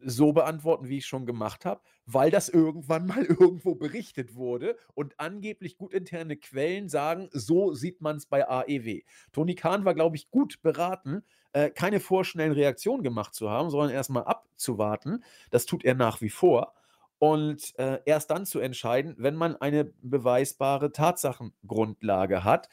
so 0.02 0.34
beantworten, 0.34 0.88
wie 0.88 0.98
ich 1.00 1.06
schon 1.06 1.26
gemacht 1.26 1.66
habe, 1.66 1.82
weil 2.06 2.32
das 2.32 2.50
irgendwann 2.50 3.08
mal 3.08 3.26
irgendwo 3.26 3.76
berichtet 3.76 4.36
wurde 4.36 4.78
und 4.94 5.20
angeblich 5.20 5.78
gut 5.78 5.94
interne 5.94 6.38
Quellen 6.38 6.90
sagen, 6.90 7.30
so 7.32 7.74
sieht 7.74 8.02
man 8.02 8.18
es 8.18 8.26
bei 8.26 8.48
AEW. 8.48 9.02
Tony 9.32 9.56
Kahn 9.56 9.86
war, 9.86 9.94
glaube 9.94 10.16
ich, 10.16 10.30
gut 10.30 10.62
beraten, 10.62 11.24
äh, 11.54 11.70
keine 11.70 12.00
vorschnellen 12.00 12.52
Reaktionen 12.52 13.04
gemacht 13.04 13.34
zu 13.34 13.50
haben, 13.50 13.70
sondern 13.70 13.90
erstmal 13.90 14.24
abzuwarten. 14.24 15.24
Das 15.52 15.66
tut 15.66 15.84
er 15.84 15.96
nach 15.96 16.22
wie 16.22 16.30
vor. 16.30 16.74
Und 17.18 17.78
äh, 17.78 18.00
erst 18.06 18.32
dann 18.32 18.46
zu 18.46 18.60
entscheiden, 18.60 19.16
wenn 19.18 19.36
man 19.36 19.58
eine 19.58 19.86
beweisbare 20.02 20.92
Tatsachengrundlage 20.94 22.46
hat. 22.46 22.70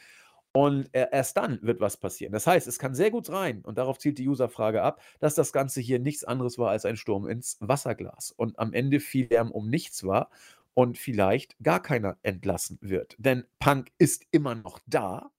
Und 0.56 0.88
äh, 0.94 1.08
erst 1.12 1.36
dann 1.36 1.58
wird 1.60 1.80
was 1.80 1.98
passieren. 1.98 2.32
Das 2.32 2.46
heißt, 2.46 2.66
es 2.66 2.78
kann 2.78 2.94
sehr 2.94 3.10
gut 3.10 3.26
sein, 3.26 3.60
und 3.60 3.76
darauf 3.76 3.98
zielt 3.98 4.16
die 4.16 4.26
Userfrage 4.26 4.80
ab, 4.80 5.02
dass 5.20 5.34
das 5.34 5.52
Ganze 5.52 5.82
hier 5.82 5.98
nichts 5.98 6.24
anderes 6.24 6.56
war 6.56 6.70
als 6.70 6.86
ein 6.86 6.96
Sturm 6.96 7.28
ins 7.28 7.58
Wasserglas 7.60 8.30
und 8.30 8.58
am 8.58 8.72
Ende 8.72 8.98
viel 9.00 9.26
Lärm 9.26 9.50
um 9.50 9.68
nichts 9.68 10.02
war 10.02 10.30
und 10.72 10.96
vielleicht 10.96 11.58
gar 11.62 11.82
keiner 11.82 12.16
entlassen 12.22 12.78
wird. 12.80 13.16
Denn 13.18 13.44
Punk 13.58 13.92
ist 13.98 14.24
immer 14.30 14.54
noch 14.54 14.80
da. 14.86 15.30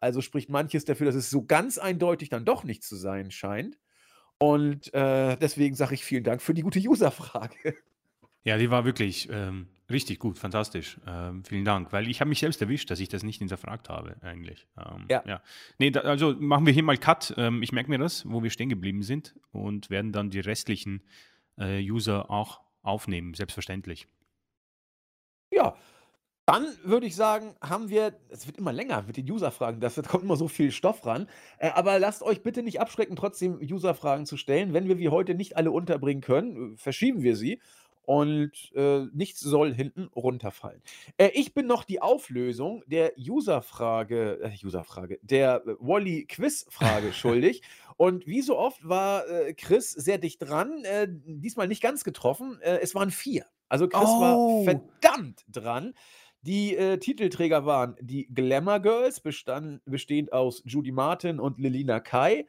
Also 0.00 0.20
spricht 0.20 0.50
manches 0.50 0.84
dafür, 0.84 1.06
dass 1.06 1.14
es 1.14 1.30
so 1.30 1.46
ganz 1.46 1.78
eindeutig 1.78 2.28
dann 2.28 2.44
doch 2.44 2.62
nicht 2.62 2.84
zu 2.84 2.96
sein 2.96 3.30
scheint. 3.30 3.78
Und 4.36 4.92
äh, 4.92 5.38
deswegen 5.38 5.76
sage 5.76 5.94
ich 5.94 6.04
vielen 6.04 6.24
Dank 6.24 6.42
für 6.42 6.52
die 6.52 6.60
gute 6.60 6.78
Userfrage. 6.78 7.74
Ja, 8.48 8.56
die 8.56 8.70
war 8.70 8.86
wirklich 8.86 9.28
ähm, 9.30 9.66
richtig 9.90 10.18
gut, 10.18 10.38
fantastisch. 10.38 10.96
Ähm, 11.06 11.44
vielen 11.44 11.66
Dank, 11.66 11.92
weil 11.92 12.08
ich 12.08 12.22
habe 12.22 12.30
mich 12.30 12.38
selbst 12.38 12.62
erwischt, 12.62 12.90
dass 12.90 12.98
ich 12.98 13.10
das 13.10 13.22
nicht 13.22 13.40
hinterfragt 13.40 13.90
habe, 13.90 14.16
eigentlich. 14.22 14.66
Ähm, 14.78 15.04
ja. 15.10 15.22
ja. 15.26 15.42
Nee, 15.76 15.90
da, 15.90 16.00
also 16.00 16.34
machen 16.38 16.64
wir 16.64 16.72
hier 16.72 16.82
mal 16.82 16.96
Cut. 16.96 17.34
Ähm, 17.36 17.62
ich 17.62 17.72
merke 17.72 17.90
mir 17.90 17.98
das, 17.98 18.24
wo 18.26 18.42
wir 18.42 18.48
stehen 18.48 18.70
geblieben 18.70 19.02
sind 19.02 19.34
und 19.52 19.90
werden 19.90 20.12
dann 20.12 20.30
die 20.30 20.40
restlichen 20.40 21.02
äh, 21.58 21.78
User 21.82 22.30
auch 22.30 22.62
aufnehmen, 22.80 23.34
selbstverständlich. 23.34 24.08
Ja, 25.50 25.76
dann 26.46 26.64
würde 26.84 27.06
ich 27.06 27.16
sagen, 27.16 27.54
haben 27.60 27.90
wir, 27.90 28.18
es 28.30 28.46
wird 28.46 28.56
immer 28.56 28.72
länger 28.72 29.02
mit 29.02 29.18
den 29.18 29.30
User-Fragen, 29.30 29.80
da 29.80 29.90
kommt 29.90 30.24
immer 30.24 30.36
so 30.36 30.48
viel 30.48 30.72
Stoff 30.72 31.04
ran. 31.04 31.28
Äh, 31.58 31.68
aber 31.72 31.98
lasst 31.98 32.22
euch 32.22 32.42
bitte 32.42 32.62
nicht 32.62 32.80
abschrecken, 32.80 33.14
trotzdem 33.14 33.58
User-Fragen 33.60 34.24
zu 34.24 34.38
stellen. 34.38 34.72
Wenn 34.72 34.88
wir 34.88 34.98
wie 34.98 35.10
heute 35.10 35.34
nicht 35.34 35.58
alle 35.58 35.70
unterbringen 35.70 36.22
können, 36.22 36.78
verschieben 36.78 37.22
wir 37.22 37.36
sie 37.36 37.60
und 38.08 38.72
äh, 38.74 39.04
nichts 39.12 39.40
soll 39.40 39.74
hinten 39.74 40.08
runterfallen. 40.16 40.80
Äh, 41.18 41.28
ich 41.34 41.52
bin 41.52 41.66
noch 41.66 41.84
die 41.84 42.00
Auflösung 42.00 42.82
der 42.86 43.12
User-Frage, 43.18 44.40
äh, 44.40 44.66
User-Frage, 44.66 45.18
der 45.20 45.62
äh, 45.66 45.74
Wally-Quiz-Frage 45.78 47.12
schuldig. 47.12 47.60
Und 47.98 48.26
wie 48.26 48.40
so 48.40 48.56
oft 48.56 48.88
war 48.88 49.28
äh, 49.28 49.52
Chris 49.52 49.90
sehr 49.90 50.16
dicht 50.16 50.40
dran, 50.40 50.84
äh, 50.84 51.06
diesmal 51.10 51.68
nicht 51.68 51.82
ganz 51.82 52.02
getroffen. 52.02 52.58
es 52.62 52.94
waren 52.94 53.10
vier. 53.10 53.44
Also 53.68 53.88
Chris 53.88 54.08
oh. 54.08 54.20
war 54.22 54.64
verdammt 54.64 55.44
dran. 55.46 55.92
Die 56.40 56.76
Titelträger 57.00 57.66
waren 57.66 57.96
die 58.00 58.26
Glamour 58.32 58.80
Girls, 58.80 59.20
bestand, 59.20 59.82
bestehend 59.84 60.32
aus 60.32 60.62
Judy 60.64 60.92
Martin 60.92 61.40
und 61.40 61.58
Lilina 61.58 62.00
Kai. 62.00 62.46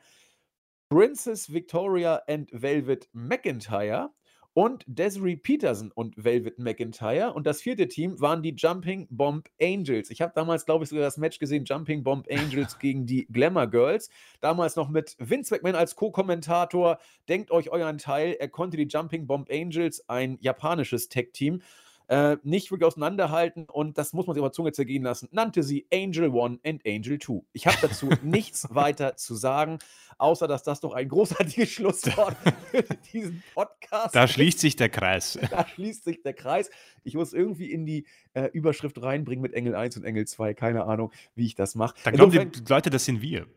Princess 0.88 1.52
Victoria 1.52 2.22
and 2.28 2.50
Velvet 2.54 3.10
McIntyre 3.12 4.12
und 4.54 4.84
Desiree 4.88 5.36
Peterson 5.36 5.92
und 5.92 6.24
Velvet 6.24 6.60
McIntyre. 6.60 7.34
Und 7.34 7.46
das 7.46 7.62
vierte 7.62 7.88
Team 7.88 8.20
waren 8.20 8.42
die 8.42 8.56
Jumping 8.58 9.08
Bomb 9.10 9.50
Angels. 9.62 10.10
Ich 10.10 10.22
habe 10.22 10.34
damals, 10.36 10.66
glaube 10.66 10.84
ich, 10.84 10.90
sogar 10.90 11.04
das 11.04 11.18
Match 11.18 11.40
gesehen: 11.40 11.66
Jumping 11.66 12.04
Bomb 12.04 12.28
Angels 12.30 12.80
gegen 12.80 13.06
die 13.06 13.26
Glamour 13.32 13.68
Girls. 13.68 14.10
Damals 14.42 14.76
noch 14.76 14.90
mit 14.90 15.16
Vince 15.20 15.54
McMahon 15.54 15.76
als 15.76 15.96
Co-Kommentator. 15.96 17.00
Denkt 17.28 17.52
euch 17.52 17.70
euren 17.70 17.98
Teil. 17.98 18.36
Er 18.40 18.50
konnte 18.50 18.78
die 18.78 18.88
Jumping 18.88 19.28
Bomb 19.28 19.50
Angels, 19.52 20.08
ein 20.10 20.38
japanisches 20.42 21.10
Tech-Team, 21.10 21.62
äh, 22.10 22.38
nicht 22.44 22.72
wirklich 22.72 22.88
auseinanderhalten 22.88 23.66
und 23.66 23.98
das 24.00 24.14
muss 24.14 24.26
man 24.26 24.34
sich 24.34 24.42
aber 24.42 24.52
Zunge 24.52 24.72
zergehen 24.72 25.04
lassen, 25.04 25.30
nannte 25.32 25.62
sie 25.62 25.86
Angel 25.94 26.30
One 26.30 26.60
and 26.66 26.82
Angel 26.86 27.20
Two. 27.20 27.46
Ich 27.54 27.68
habe 27.68 27.78
dazu 27.82 28.10
nichts 28.24 28.74
weiter 28.74 29.16
zu 29.16 29.36
sagen, 29.36 29.78
außer 30.18 30.48
dass 30.48 30.64
das 30.64 30.80
doch 30.80 30.94
ein 30.94 31.08
großartiges 31.08 31.70
Schlusswort 31.72 32.36
für 32.72 32.84
diesen 33.14 33.44
Podcast 33.54 34.16
Da 34.16 34.28
schließt 34.28 34.60
sich 34.60 34.76
der 34.76 34.90
Kreis. 34.90 35.38
Da 35.52 35.68
schließt 35.68 36.04
sich 36.04 36.22
der 36.22 36.34
Kreis. 36.34 36.70
Ich 37.04 37.14
muss 37.14 37.34
irgendwie 37.34 37.72
in 37.72 37.86
die 37.86 38.06
äh, 38.34 38.46
Überschrift 38.54 39.02
reinbringen 39.02 39.42
mit 39.42 39.54
Engel 39.54 39.76
1 39.76 39.98
und 39.98 40.04
Engel 40.04 40.26
2. 40.26 40.54
Keine 40.54 40.86
Ahnung, 40.86 41.12
wie 41.36 41.46
ich 41.46 41.56
das 41.56 41.76
mache. 41.76 41.96
Dann 42.04 42.16
glauben 42.16 42.52
die 42.52 42.62
Leute, 42.68 42.90
das 42.90 43.06
sind 43.06 43.22
wir. 43.22 43.48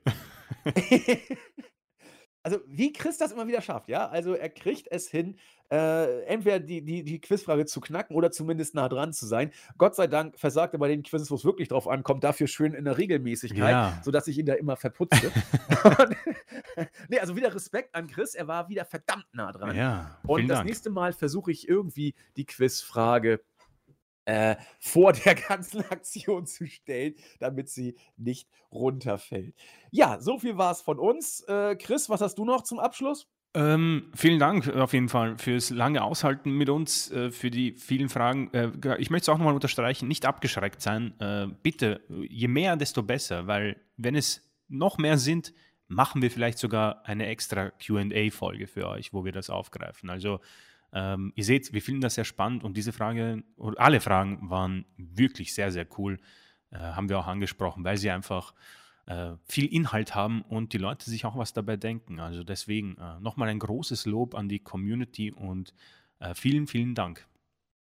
Also 2.43 2.59
wie 2.66 2.93
Chris 2.93 3.19
das 3.19 3.32
immer 3.32 3.47
wieder 3.47 3.60
schafft, 3.60 3.89
ja. 3.89 4.09
Also 4.09 4.35
er 4.35 4.48
kriegt 4.48 4.89
es 4.90 5.09
hin, 5.09 5.36
äh, 5.70 6.23
entweder 6.24 6.60
die, 6.60 6.82
die, 6.82 7.02
die 7.02 7.20
Quizfrage 7.20 7.64
zu 7.66 7.81
knacken 7.81 8.14
oder 8.14 8.31
zumindest 8.31 8.74
nah 8.74 8.89
dran 8.89 9.12
zu 9.12 9.27
sein. 9.27 9.52
Gott 9.78 9.94
sei 9.94 10.06
Dank 10.06 10.39
versagt 10.39 10.74
er 10.74 10.78
bei 10.78 10.89
den 10.89 11.02
Quizzes, 11.02 11.31
wo 11.31 11.36
es 11.36 11.44
wirklich 11.44 11.69
drauf 11.69 11.89
ankommt, 11.89 12.24
dafür 12.24 12.47
schön 12.47 12.74
in 12.74 12.85
der 12.85 12.98
Regelmäßigkeit, 12.98 13.70
ja. 13.70 14.01
sodass 14.05 14.28
ich 14.28 14.39
ihn 14.39 14.47
da 14.47 14.55
immer 14.55 14.77
verputze. 14.77 15.32
nee, 17.09 17.19
also 17.19 17.36
wieder 17.36 17.55
Respekt 17.55 17.94
an 17.94 18.06
Chris, 18.06 18.35
er 18.35 18.48
war 18.48 18.69
wieder 18.69 18.85
verdammt 18.85 19.27
nah 19.32 19.52
dran. 19.52 19.77
Ja, 19.77 20.19
Und 20.24 20.48
das 20.48 20.59
Dank. 20.59 20.69
nächste 20.69 20.90
Mal 20.90 21.12
versuche 21.12 21.51
ich 21.51 21.69
irgendwie 21.69 22.14
die 22.36 22.44
Quizfrage 22.44 23.40
äh, 24.24 24.56
vor 24.78 25.12
der 25.24 25.34
ganzen 25.34 25.82
Aktion 25.90 26.46
zu 26.46 26.66
stellen, 26.66 27.14
damit 27.40 27.68
sie 27.68 27.96
nicht 28.16 28.48
runterfällt. 28.70 29.54
Ja, 29.90 30.20
so 30.20 30.38
viel 30.38 30.56
war 30.56 30.72
es 30.72 30.80
von 30.80 30.98
uns. 30.98 31.40
Äh, 31.42 31.76
Chris, 31.76 32.08
was 32.08 32.20
hast 32.20 32.36
du 32.38 32.44
noch 32.44 32.62
zum 32.62 32.78
Abschluss? 32.78 33.28
Ähm, 33.54 34.10
vielen 34.14 34.38
Dank 34.38 34.66
auf 34.68 34.94
jeden 34.94 35.10
Fall 35.10 35.36
fürs 35.36 35.68
lange 35.68 36.02
Aushalten 36.02 36.52
mit 36.52 36.70
uns, 36.70 37.10
äh, 37.10 37.30
für 37.30 37.50
die 37.50 37.72
vielen 37.72 38.08
Fragen. 38.08 38.50
Äh, 38.54 38.70
ich 38.98 39.10
möchte 39.10 39.24
es 39.24 39.28
auch 39.28 39.36
nochmal 39.36 39.54
unterstreichen, 39.54 40.08
nicht 40.08 40.24
abgeschreckt 40.24 40.80
sein. 40.80 41.12
Äh, 41.20 41.48
bitte, 41.62 42.00
je 42.08 42.48
mehr, 42.48 42.76
desto 42.76 43.02
besser, 43.02 43.46
weil 43.46 43.76
wenn 43.98 44.14
es 44.14 44.42
noch 44.68 44.96
mehr 44.96 45.18
sind, 45.18 45.52
machen 45.86 46.22
wir 46.22 46.30
vielleicht 46.30 46.58
sogar 46.58 47.04
eine 47.04 47.26
extra 47.26 47.70
QA-Folge 47.70 48.66
für 48.66 48.88
euch, 48.88 49.12
wo 49.12 49.26
wir 49.26 49.32
das 49.32 49.50
aufgreifen. 49.50 50.08
Also 50.08 50.40
ähm, 50.93 51.32
ihr 51.36 51.44
seht, 51.44 51.73
wir 51.73 51.82
finden 51.82 52.01
das 52.01 52.14
sehr 52.14 52.24
spannend 52.24 52.64
und 52.64 52.77
diese 52.77 52.93
Frage, 52.93 53.43
alle 53.77 54.01
Fragen 54.01 54.51
waren 54.51 54.85
wirklich 54.97 55.55
sehr, 55.55 55.73
sehr 55.73 55.86
cool. 55.98 56.19
Äh, 56.70 56.78
haben 56.78 57.09
wir 57.09 57.19
auch 57.19 57.27
angesprochen, 57.27 57.85
weil 57.85 57.97
sie 57.97 58.10
einfach 58.10 58.55
äh, 59.06 59.32
viel 59.44 59.66
Inhalt 59.66 60.14
haben 60.14 60.43
und 60.43 60.73
die 60.73 60.78
Leute 60.78 61.10
sich 61.10 61.24
auch 61.24 61.36
was 61.36 61.52
dabei 61.52 61.77
denken. 61.77 62.20
Also 62.20 62.44
deswegen 62.44 62.97
äh, 62.98 63.20
nochmal 63.20 63.48
ein 63.48 63.59
großes 63.59 64.06
Lob 64.06 64.35
an 64.35 64.48
die 64.48 64.60
Community 64.60 65.32
und 65.32 65.74
äh, 66.19 66.35
vielen, 66.35 66.66
vielen 66.66 66.94
Dank. 66.94 67.27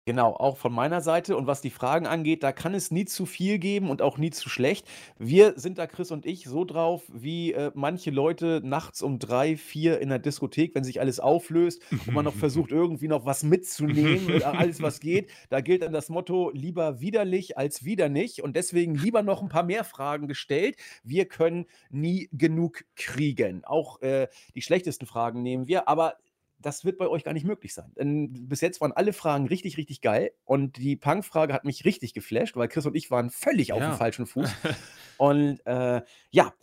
Genau, 0.06 0.34
auch 0.34 0.58
von 0.58 0.74
meiner 0.74 1.00
Seite. 1.00 1.38
Und 1.38 1.48
was 1.48 1.62
die 1.62 1.70
Fragen 1.70 2.08
angeht, 2.08 2.44
da 2.44 2.52
kann 2.52 2.74
es 2.74 2.92
nie 2.92 3.06
zu 3.06 3.26
viel 3.26 3.58
geben 3.58 3.90
und 3.90 4.02
auch 4.02 4.18
nie 4.18 4.32
zu 4.32 4.50
schlecht. 4.50 4.86
Wir 5.18 5.54
sind 5.56 5.78
da, 5.78 5.88
Chris 5.88 6.12
und 6.12 6.26
ich, 6.26 6.44
so 6.44 6.66
drauf, 6.66 7.04
wie 7.14 7.54
äh, 7.54 7.72
manche 7.74 8.12
Leute 8.12 8.60
nachts 8.66 9.02
um 9.02 9.18
drei, 9.18 9.56
vier 9.56 10.00
in 10.02 10.10
der 10.10 10.20
Diskothek, 10.20 10.76
wenn 10.76 10.84
sich 10.84 11.00
alles 11.00 11.22
auflöst 11.22 11.82
und 12.06 12.14
man 12.14 12.26
noch 12.26 12.36
versucht, 12.36 12.72
irgendwie 12.74 13.08
noch 13.08 13.26
was 13.26 13.44
mitzunehmen, 13.44 14.44
alles, 14.44 14.82
was 14.82 15.00
geht. 15.00 15.30
Da 15.50 15.62
gilt 15.62 15.84
dann 15.84 15.94
das 15.94 16.10
Motto: 16.10 16.52
lieber 16.54 17.00
widerlich 17.00 17.58
als 17.58 17.86
wieder 17.86 18.10
nicht. 18.10 18.44
Und 18.44 18.58
deswegen 18.58 18.96
lieber 18.96 19.24
noch 19.24 19.42
ein 19.42 19.48
paar 19.50 19.64
mehr 19.64 19.86
Fragen 19.86 20.28
gestellt. 20.28 20.76
Wir 21.04 21.26
können 21.30 21.66
nie 21.90 22.28
genug 22.34 22.84
kriegen. 22.98 23.64
Auch 23.64 24.02
äh, 24.02 24.28
die 24.54 24.62
schlechtesten 24.62 25.06
Fragen 25.06 25.44
nehmen 25.44 25.68
wir. 25.68 25.88
Aber 25.88 26.18
das 26.66 26.86
wird 26.86 26.98
bei 26.98 27.08
euch 27.08 27.24
gar 27.24 27.34
nicht 27.34 27.46
möglich 27.46 27.74
sein. 27.74 27.92
Denn 27.96 28.48
bis 28.48 28.62
jetzt 28.62 28.82
waren 28.82 28.92
alle 28.92 29.14
Fragen 29.14 29.48
richtig, 29.48 29.78
richtig 29.78 30.02
geil. 30.02 30.32
Und 30.44 30.78
die 30.78 30.96
Punk-Frage 30.96 31.54
hat 31.54 31.66
mich 31.66 31.86
richtig 31.86 32.14
geflasht, 32.14 32.56
weil 32.56 32.68
Chris 32.68 32.86
und 32.86 32.96
ich 32.96 33.12
waren 33.12 33.30
völlig 33.30 33.70
ja. 33.70 33.76
auf 33.76 33.82
dem 33.82 33.94
falschen 33.94 34.26
Fuß. 34.26 34.50
und 35.18 35.60
äh, 35.66 36.02
ja, 36.32 36.54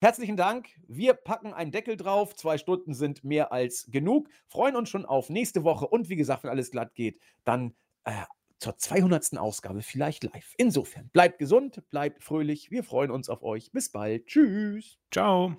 herzlichen 0.00 0.36
Dank. 0.36 0.68
Wir 0.86 1.14
packen 1.14 1.52
einen 1.52 1.72
Deckel 1.72 1.96
drauf. 1.96 2.34
Zwei 2.34 2.58
Stunden 2.58 2.94
sind 2.94 3.24
mehr 3.24 3.52
als 3.52 3.86
genug. 3.90 4.28
Freuen 4.46 4.76
uns 4.76 4.88
schon 4.88 5.06
auf 5.06 5.30
nächste 5.30 5.64
Woche. 5.64 5.86
Und 5.86 6.08
wie 6.08 6.16
gesagt, 6.16 6.44
wenn 6.44 6.50
alles 6.50 6.70
glatt 6.70 6.94
geht, 6.94 7.20
dann 7.44 7.74
äh, 8.04 8.12
zur 8.58 8.76
200. 8.76 9.36
Ausgabe 9.38 9.82
vielleicht 9.82 10.24
live. 10.24 10.54
Insofern, 10.56 11.08
bleibt 11.10 11.38
gesund, 11.38 11.82
bleibt 11.90 12.22
fröhlich. 12.22 12.70
Wir 12.70 12.84
freuen 12.84 13.10
uns 13.10 13.28
auf 13.28 13.42
euch. 13.42 13.70
Bis 13.72 13.90
bald. 13.90 14.26
Tschüss. 14.26 14.98
Ciao. 15.10 15.56